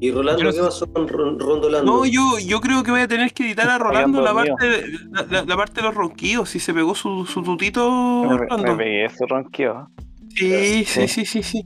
¿Y 0.00 0.12
Rolando 0.12 0.44
no 0.44 0.52
qué 0.52 0.60
pasó 0.60 0.86
con 0.92 1.08
Ron- 1.08 1.40
Rondolando? 1.40 1.90
no, 1.90 2.06
yo, 2.06 2.38
yo 2.38 2.60
creo 2.60 2.82
que 2.84 2.90
voy 2.92 3.00
a 3.00 3.08
tener 3.08 3.32
que 3.32 3.46
editar 3.46 3.68
a 3.68 3.78
Rolando 3.78 4.20
la 4.20 4.32
parte, 4.32 4.66
de, 4.68 4.84
la, 5.10 5.22
la- 5.30 5.44
la 5.44 5.56
parte 5.56 5.80
de 5.80 5.86
los 5.88 5.94
ronquidos. 5.94 6.50
Si 6.50 6.60
se 6.60 6.72
pegó 6.72 6.94
su, 6.94 7.26
su 7.26 7.42
tutito, 7.42 8.22
Me, 8.22 8.28
me 8.28 8.36
Rolando. 8.38 8.76
pegué 8.76 9.06
ese 9.06 9.26
ronqueo. 9.26 9.88
Sí, 10.36 10.84
sí, 10.84 11.08
sí, 11.08 11.24
sí, 11.26 11.42
sí. 11.42 11.62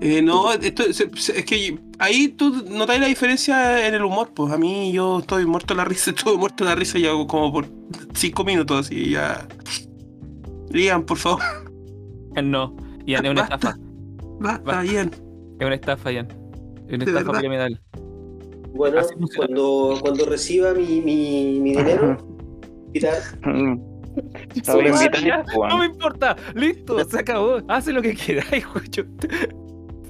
Eh, 0.00 0.22
no, 0.22 0.52
esto, 0.52 0.84
es 0.84 1.44
que 1.44 1.78
ahí 1.98 2.28
tú 2.28 2.64
notáis 2.70 3.00
la 3.00 3.06
diferencia 3.08 3.86
en 3.86 3.94
el 3.94 4.04
humor, 4.04 4.30
pues 4.34 4.52
a 4.52 4.56
mí 4.56 4.92
yo 4.92 5.18
estoy 5.18 5.44
muerto 5.44 5.74
de 5.74 5.78
la 5.78 5.84
risa, 5.84 6.10
estuve 6.16 6.36
muerto 6.36 6.64
de 6.64 6.70
la 6.70 6.76
risa 6.76 6.98
ya 6.98 7.10
como 7.28 7.52
por 7.52 7.66
cinco 8.14 8.44
minutos, 8.44 8.86
así 8.86 9.10
ya. 9.10 9.46
Liam, 10.70 11.04
por 11.04 11.16
favor, 11.18 11.40
No, 12.50 12.76
Ian, 13.06 13.24
es 13.24 13.30
una 13.32 13.40
Basta. 13.42 13.54
estafa. 13.56 13.76
basta, 14.40 14.70
Va. 14.72 14.84
Ian. 14.84 15.10
Es 15.58 15.66
una 15.66 15.74
estafa, 15.74 16.12
Ian. 16.12 16.28
Es 16.88 16.94
una 16.94 17.04
estafa 17.04 17.24
verdad. 17.24 17.40
piramidal. 17.40 17.80
Bueno, 18.74 19.00
cuando, 19.36 19.98
cuando 20.00 20.26
reciba 20.26 20.72
mi, 20.74 21.00
mi, 21.00 21.58
mi 21.60 21.70
dinero, 21.76 22.16
Mm. 23.44 23.74
No 24.66 24.76
me 24.76 24.90
pues, 24.90 25.10
No 25.68 25.78
me 25.78 25.84
importa, 25.86 26.36
listo, 26.54 27.04
se 27.08 27.18
acabó. 27.20 27.58
Hace 27.68 27.92
lo 27.92 28.02
que 28.02 28.14
quieras, 28.14 28.46
Juancho. 28.64 29.04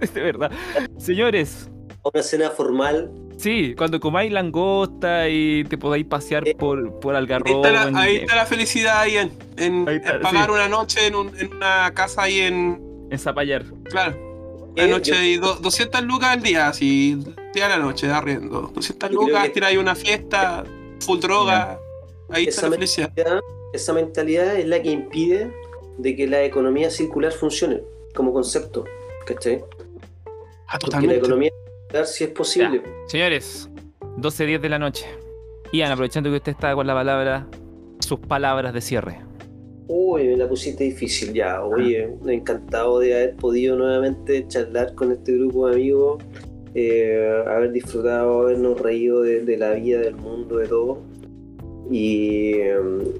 Es 0.00 0.14
de 0.14 0.22
verdad. 0.22 0.50
Señores, 0.96 1.68
a 2.04 2.08
una 2.14 2.22
cena 2.22 2.50
formal, 2.50 3.10
sí, 3.38 3.74
cuando 3.76 3.98
comáis 4.00 4.30
langosta 4.32 5.28
y 5.28 5.64
te 5.64 5.78
podáis 5.78 6.04
pasear 6.04 6.44
por, 6.58 7.00
por 7.00 7.14
Ahí 7.14 7.20
Algarrobo. 7.22 7.64
está, 7.64 7.70
la, 7.84 7.88
en- 7.88 7.96
ahí 7.96 8.16
está 8.16 8.36
la 8.36 8.46
felicidad. 8.46 9.06
En, 9.06 9.88
Ahí 9.88 9.96
está, 9.96 10.16
en 10.16 10.20
pagar 10.22 10.46
sí. 10.46 10.52
una 10.52 10.68
noche 10.68 11.06
en, 11.06 11.14
un- 11.14 11.38
en 11.38 11.54
una 11.54 11.92
casa 11.94 12.22
ahí 12.24 12.40
en. 12.40 13.06
en 13.10 13.18
Zapallar. 13.18 13.64
Claro, 13.84 14.12
Eh, 14.76 14.84
una 14.84 14.96
noche 14.98 15.12
yo- 15.12 15.22
y 15.22 15.36
do- 15.38 15.54
200 15.56 16.02
lucas 16.02 16.30
al 16.30 16.42
día, 16.42 16.68
así, 16.68 17.16
día 17.54 17.66
a 17.66 17.68
la 17.70 17.78
noche, 17.78 18.06
de 18.06 18.12
arriendo. 18.12 18.70
200 18.74 19.10
Yo 19.10 19.16
creo 19.16 19.28
lucas, 19.28 19.44
que- 19.44 19.50
tiráis 19.50 19.78
una 19.78 19.94
fiesta, 19.94 20.64
full 21.00 21.18
droga. 21.18 21.78
Ahí 22.30 22.44
está 22.44 22.60
esa 22.60 22.68
la 22.68 22.74
felicidad. 22.76 23.08
mentalidad, 23.16 23.40
esa 23.72 23.92
mentalidad 23.94 24.56
es 24.56 24.66
la 24.66 24.82
que 24.82 24.90
impide 24.90 25.50
de 25.96 26.14
que 26.14 26.26
la 26.26 26.44
economía 26.44 26.90
circular 26.90 27.32
funcione 27.32 27.80
como 28.14 28.32
concepto, 28.32 28.84
¿cachai? 29.26 29.64
Ah, 30.66 30.72
Porque 30.72 30.72
la 30.72 30.78
totalmente. 30.78 31.16
economía 31.16 31.50
circular 31.88 32.06
sí 32.06 32.24
es 32.24 32.30
posible. 32.30 32.82
Señores, 33.06 33.70
12.10 34.18 34.60
de 34.60 34.68
la 34.68 34.78
noche. 34.78 35.06
Ian, 35.72 35.92
aprovechando 35.92 36.30
que 36.30 36.36
usted 36.36 36.52
está 36.52 36.74
con 36.74 36.86
la 36.86 36.94
palabra, 36.94 37.46
sus 38.00 38.18
palabras 38.20 38.72
de 38.72 38.80
cierre. 38.80 39.18
Uy, 39.88 40.28
me 40.28 40.36
la 40.36 40.48
pusiste 40.48 40.84
difícil 40.84 41.32
ya. 41.32 41.62
Oye, 41.64 42.10
encantado 42.26 42.98
de 43.00 43.14
haber 43.14 43.36
podido 43.36 43.76
nuevamente 43.76 44.46
charlar 44.48 44.94
con 44.94 45.12
este 45.12 45.32
grupo 45.32 45.66
de 45.68 45.74
amigos, 45.74 46.22
eh, 46.74 47.42
haber 47.46 47.72
disfrutado, 47.72 48.42
habernos 48.42 48.78
reído 48.80 49.22
de, 49.22 49.44
de 49.44 49.56
la 49.56 49.72
vida, 49.74 50.00
del 50.00 50.14
mundo, 50.16 50.58
de 50.58 50.68
todo. 50.68 50.98
Y 51.90 52.52
eh, 52.56 52.76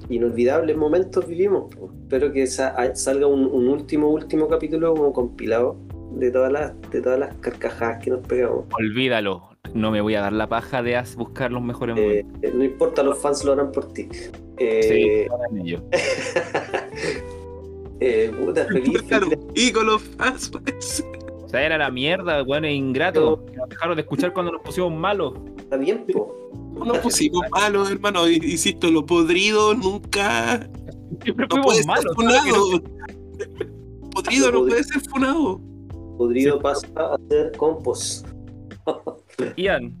inolvidables 0.09 0.77
momentos 0.77 1.27
vivimos. 1.27 1.73
Espero 2.03 2.31
que 2.31 2.45
sa- 2.45 2.95
salga 2.95 3.25
un, 3.25 3.45
un 3.45 3.67
último, 3.67 4.09
último 4.09 4.47
capítulo 4.47 4.93
como 4.93 5.11
compilado 5.11 5.75
de 6.11 6.31
todas 6.31 6.51
las, 6.51 6.73
de 6.91 7.01
todas 7.01 7.19
las 7.19 7.35
carcajadas 7.37 8.03
que 8.03 8.09
nos 8.11 8.25
pegamos. 8.27 8.65
Olvídalo. 8.77 9.49
No 9.73 9.91
me 9.91 10.01
voy 10.01 10.15
a 10.15 10.21
dar 10.21 10.33
la 10.33 10.47
paja 10.47 10.81
de 10.81 10.99
buscar 11.17 11.51
los 11.51 11.61
mejores 11.61 11.95
Eh, 11.97 12.23
momentos. 12.23 12.53
no 12.55 12.63
importa, 12.63 13.03
los 13.03 13.19
fans 13.21 13.43
lo 13.43 13.51
harán 13.53 13.71
por 13.71 13.91
ti. 13.93 14.07
Sí, 14.11 14.29
Eh, 14.57 15.27
hagan 15.31 15.57
ello. 15.59 15.83
eh, 17.99 18.31
puta, 18.39 18.65
feliz, 18.65 19.03
y 19.55 19.71
con 19.71 19.85
los 19.85 20.01
fans, 20.01 20.49
pues. 20.51 21.03
O 21.43 21.49
sea, 21.49 21.65
era 21.65 21.77
la 21.77 21.89
mierda, 21.91 22.43
bueno, 22.43 22.67
ingrato. 22.67 23.43
Nos 23.55 23.69
dejaron 23.69 23.95
de 23.95 24.01
escuchar 24.03 24.33
cuando 24.33 24.51
nos 24.51 24.61
pusimos 24.61 24.91
malos. 24.93 25.33
Está 25.57 25.77
bien, 25.77 26.05
po. 26.11 26.35
No 26.85 26.93
pusimos 27.01 27.41
malos, 27.51 27.91
hermano. 27.91 28.27
Insisto, 28.29 28.89
lo 28.89 29.05
podrido 29.05 29.73
nunca. 29.73 30.67
Siempre 31.23 31.47
No 31.49 31.61
puede 31.61 31.83
fuimos 31.83 31.99
ser 32.01 32.15
malos. 32.15 32.81
Podrido 34.13 34.51
no 34.51 34.65
puede 34.65 34.83
ser 34.83 35.01
funado. 35.09 35.59
Podrido 36.19 36.57
Sí. 36.57 36.59
pasa 36.61 36.87
a 36.97 37.17
ser 37.29 37.53
compost. 37.55 38.27
Ian, 39.55 39.95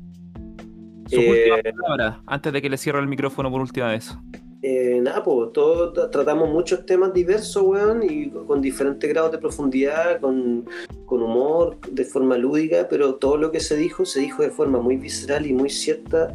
sus 1.07 1.17
Eh, 1.17 1.49
últimas 1.55 1.81
palabras 1.81 2.17
antes 2.27 2.51
de 2.51 2.61
que 2.61 2.69
le 2.69 2.77
cierre 2.77 2.99
el 2.99 3.07
micrófono 3.07 3.49
por 3.49 3.61
última 3.61 3.87
vez. 3.91 4.13
Eh, 4.61 4.99
nada, 5.01 5.23
pues 5.23 5.53
todos 5.53 5.93
tra- 5.95 6.09
tratamos 6.11 6.49
muchos 6.49 6.85
temas 6.85 7.13
diversos, 7.13 7.63
weón, 7.63 8.03
y 8.03 8.29
con 8.29 8.61
diferentes 8.61 9.09
grados 9.09 9.31
de 9.31 9.37
profundidad, 9.37 10.19
con, 10.19 10.65
con 11.05 11.23
humor, 11.23 11.77
de 11.89 12.03
forma 12.03 12.37
lúdica, 12.37 12.85
pero 12.89 13.15
todo 13.15 13.37
lo 13.37 13.49
que 13.53 13.61
se 13.61 13.77
dijo, 13.77 14.03
se 14.03 14.19
dijo 14.19 14.43
de 14.43 14.49
forma 14.49 14.79
muy 14.81 14.97
visceral 14.97 15.45
y 15.47 15.53
muy 15.53 15.69
cierta 15.69 16.33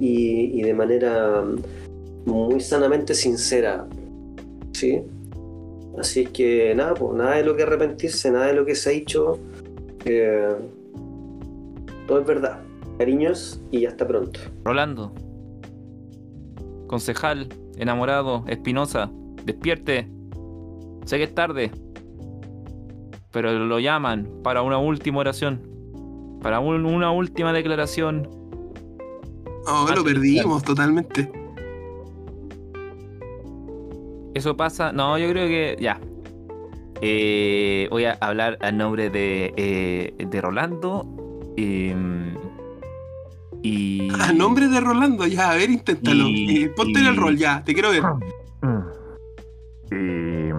y, 0.00 0.58
y 0.58 0.62
de 0.62 0.72
manera 0.72 1.42
mm, 1.42 2.30
muy 2.30 2.58
sanamente 2.60 3.12
sincera. 3.14 3.86
¿Sí? 4.72 5.02
Así 5.98 6.22
es 6.22 6.30
que 6.30 6.74
nada, 6.74 6.94
pues 6.94 7.14
nada 7.16 7.36
de 7.36 7.44
lo 7.44 7.56
que 7.56 7.62
arrepentirse, 7.62 8.30
nada 8.30 8.46
de 8.46 8.54
lo 8.54 8.64
que 8.66 8.74
se 8.74 8.90
ha 8.90 8.92
dicho. 8.92 9.38
eh, 10.04 10.54
todo 12.06 12.20
es 12.20 12.26
verdad. 12.26 12.60
Cariños 12.98 13.60
y 13.72 13.86
hasta 13.86 14.06
pronto. 14.06 14.38
Rolando, 14.64 15.12
concejal, 16.86 17.48
enamorado, 17.76 18.44
Espinosa, 18.46 19.10
despierte. 19.44 20.08
Sé 21.04 21.18
que 21.18 21.24
es 21.24 21.34
tarde, 21.34 21.70
pero 23.32 23.52
lo 23.52 23.78
llaman 23.80 24.28
para 24.44 24.62
una 24.62 24.78
última 24.78 25.18
oración, 25.18 25.60
para 26.42 26.60
un- 26.60 26.84
una 26.86 27.10
última 27.10 27.52
declaración. 27.52 28.28
No, 29.66 29.92
lo 29.94 30.04
perdimos 30.04 30.62
totalmente. 30.62 31.30
Eso 34.36 34.54
pasa, 34.54 34.92
no, 34.92 35.16
yo 35.16 35.30
creo 35.30 35.46
que 35.48 35.76
ya. 35.80 35.98
Eh, 37.00 37.88
voy 37.90 38.04
a 38.04 38.12
hablar 38.20 38.58
a 38.60 38.70
nombre 38.70 39.08
de, 39.08 39.54
eh, 39.56 40.26
de 40.26 40.40
Rolando. 40.42 41.06
em, 41.56 42.34
y. 43.62 44.10
A 44.20 44.34
nombre 44.34 44.68
de 44.68 44.78
Rolando, 44.78 45.26
ya, 45.26 45.52
a 45.52 45.54
ver, 45.54 45.70
inténtalo. 45.70 46.24
Y- 46.28 46.64
Eh, 46.64 46.68
ponte 46.76 47.00
en 47.00 47.06
el 47.06 47.16
rol, 47.16 47.38
ya, 47.38 47.64
te 47.64 47.72
quiero 47.72 47.90
ver. 47.90 48.02
Eh, 49.90 50.52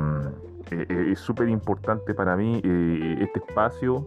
eh, 0.71 0.85
eh, 0.89 1.09
es 1.11 1.19
súper 1.19 1.47
importante 1.49 2.15
para 2.15 2.35
mí 2.35 2.59
eh, 2.63 3.17
este 3.21 3.37
espacio 3.47 4.03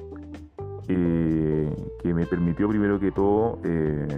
eh, 0.88 1.72
que 2.02 2.12
me 2.12 2.26
permitió 2.26 2.68
primero 2.68 2.98
que 2.98 3.12
todo 3.12 3.60
eh, 3.64 4.08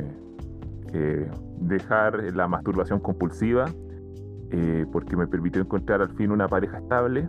eh, 0.94 1.30
dejar 1.58 2.22
la 2.34 2.48
masturbación 2.48 3.00
compulsiva 3.00 3.66
eh, 4.52 4.84
porque 4.92 5.16
me 5.16 5.26
permitió 5.26 5.62
encontrar 5.62 6.02
al 6.02 6.10
fin 6.10 6.30
una 6.30 6.46
pareja 6.46 6.78
estable 6.78 7.26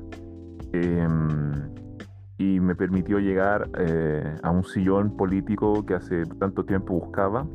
eh, 0.73 1.07
y 2.37 2.59
me 2.59 2.75
permitió 2.75 3.19
llegar 3.19 3.69
eh, 3.77 4.35
a 4.43 4.51
un 4.51 4.65
sillón 4.65 5.15
político 5.15 5.85
que 5.85 5.93
hace 5.93 6.25
tanto 6.39 6.65
tiempo 6.65 6.95
buscaba 6.95 7.47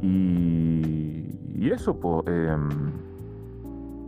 y, 0.00 1.24
eso 1.70 1.98
pues 1.98 2.24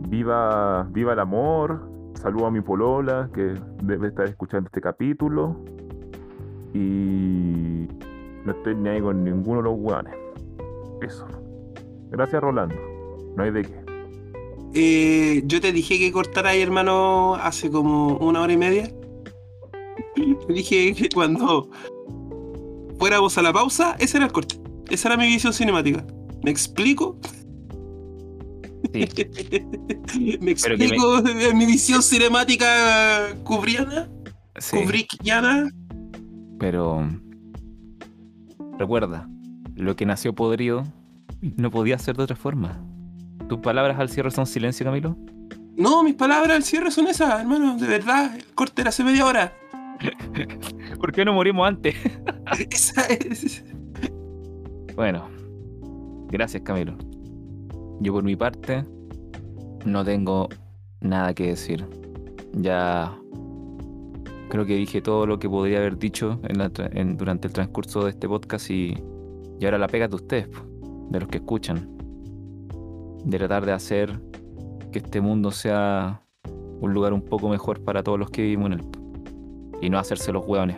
Viva, 0.07 0.87
viva 0.91 1.13
el 1.13 1.19
amor. 1.19 1.81
Saludo 2.15 2.47
a 2.47 2.51
mi 2.51 2.61
polola 2.61 3.29
que 3.33 3.53
debe 3.83 4.07
estar 4.07 4.25
escuchando 4.25 4.67
este 4.67 4.81
capítulo. 4.81 5.57
Y 6.73 7.87
no 8.45 8.51
estoy 8.53 8.75
ni 8.75 8.89
ahí 8.89 9.01
con 9.01 9.23
ninguno 9.23 9.57
de 9.57 9.63
los 9.63 9.75
hueones. 9.77 10.15
Eso. 11.01 11.27
Gracias, 12.11 12.41
Rolando. 12.41 12.75
No 13.35 13.43
hay 13.43 13.51
de 13.51 13.61
qué. 13.63 13.88
Eh, 14.73 15.41
yo 15.45 15.59
te 15.61 15.71
dije 15.71 15.97
que 15.97 16.11
cortara 16.11 16.51
ahí, 16.51 16.61
hermano, 16.61 17.35
hace 17.35 17.69
como 17.69 18.17
una 18.17 18.41
hora 18.41 18.53
y 18.53 18.57
media. 18.57 18.91
Te 20.15 20.53
dije 20.53 20.93
que 20.93 21.09
cuando 21.09 21.69
fuéramos 22.99 23.37
a 23.37 23.41
la 23.41 23.53
pausa, 23.53 23.95
ese 23.99 24.17
era 24.17 24.25
el 24.27 24.31
corte. 24.31 24.59
Esa 24.89 25.09
era 25.09 25.17
mi 25.17 25.27
visión 25.27 25.53
cinemática. 25.53 26.05
¿Me 26.43 26.51
explico? 26.51 27.17
Sí. 28.93 29.07
¿Me 30.41 30.51
explico 30.51 31.21
mi 31.53 31.65
visión 31.65 32.01
cinemática 32.01 33.35
kubriana? 33.43 34.09
Sí, 34.57 34.77
Kubrickiana. 34.77 35.69
pero 36.59 37.07
recuerda, 38.77 39.29
lo 39.75 39.95
que 39.95 40.05
nació 40.05 40.33
podrido 40.33 40.83
no 41.41 41.71
podía 41.71 41.97
ser 41.97 42.17
de 42.17 42.23
otra 42.23 42.35
forma. 42.35 42.83
¿Tus 43.49 43.59
palabras 43.59 43.99
al 43.99 44.09
cierre 44.09 44.31
son 44.31 44.45
silencio, 44.45 44.85
Camilo? 44.85 45.17
No, 45.75 46.03
mis 46.03 46.13
palabras 46.15 46.55
al 46.55 46.63
cierre 46.63 46.91
son 46.91 47.07
esas, 47.07 47.41
hermano. 47.41 47.77
De 47.77 47.87
verdad, 47.87 48.35
el 48.35 48.45
corte 48.53 48.81
era 48.81 48.89
hace 48.89 49.03
media 49.03 49.25
hora. 49.25 49.53
¿Por 50.99 51.11
qué 51.11 51.25
no 51.25 51.33
morimos 51.33 51.67
antes? 51.67 51.95
Esa 52.71 53.05
es. 53.07 53.63
Bueno, 54.95 55.27
gracias 56.29 56.63
Camilo. 56.63 56.95
Yo 58.01 58.13
por 58.13 58.23
mi 58.23 58.35
parte 58.35 58.85
no 59.85 60.03
tengo 60.05 60.47
nada 61.01 61.33
que 61.33 61.47
decir. 61.47 61.85
Ya 62.53 63.17
creo 64.49 64.65
que 64.65 64.75
dije 64.75 65.01
todo 65.01 65.25
lo 65.25 65.39
que 65.39 65.49
podría 65.49 65.79
haber 65.79 65.97
dicho 65.97 66.39
en 66.43 66.57
la 66.57 66.69
tra- 66.71 66.89
en- 66.93 67.17
durante 67.17 67.47
el 67.47 67.53
transcurso 67.53 68.03
de 68.03 68.11
este 68.11 68.27
podcast 68.27 68.69
y, 68.69 68.95
y 69.59 69.65
ahora 69.65 69.77
la 69.77 69.87
pega 69.87 70.07
de 70.07 70.15
ustedes, 70.15 70.49
de 71.09 71.19
los 71.19 71.29
que 71.29 71.37
escuchan. 71.37 71.89
De 73.23 73.37
tratar 73.37 73.65
de 73.65 73.71
hacer 73.71 74.19
que 74.91 74.99
este 74.99 75.21
mundo 75.21 75.51
sea 75.51 76.21
un 76.81 76.93
lugar 76.93 77.13
un 77.13 77.21
poco 77.21 77.49
mejor 77.49 77.83
para 77.83 78.03
todos 78.03 78.17
los 78.17 78.29
que 78.29 78.41
vivimos 78.41 78.71
en 78.71 78.79
él. 78.79 78.85
Y 79.81 79.89
no 79.89 79.99
hacerse 79.99 80.31
los 80.31 80.45
hueones. 80.45 80.77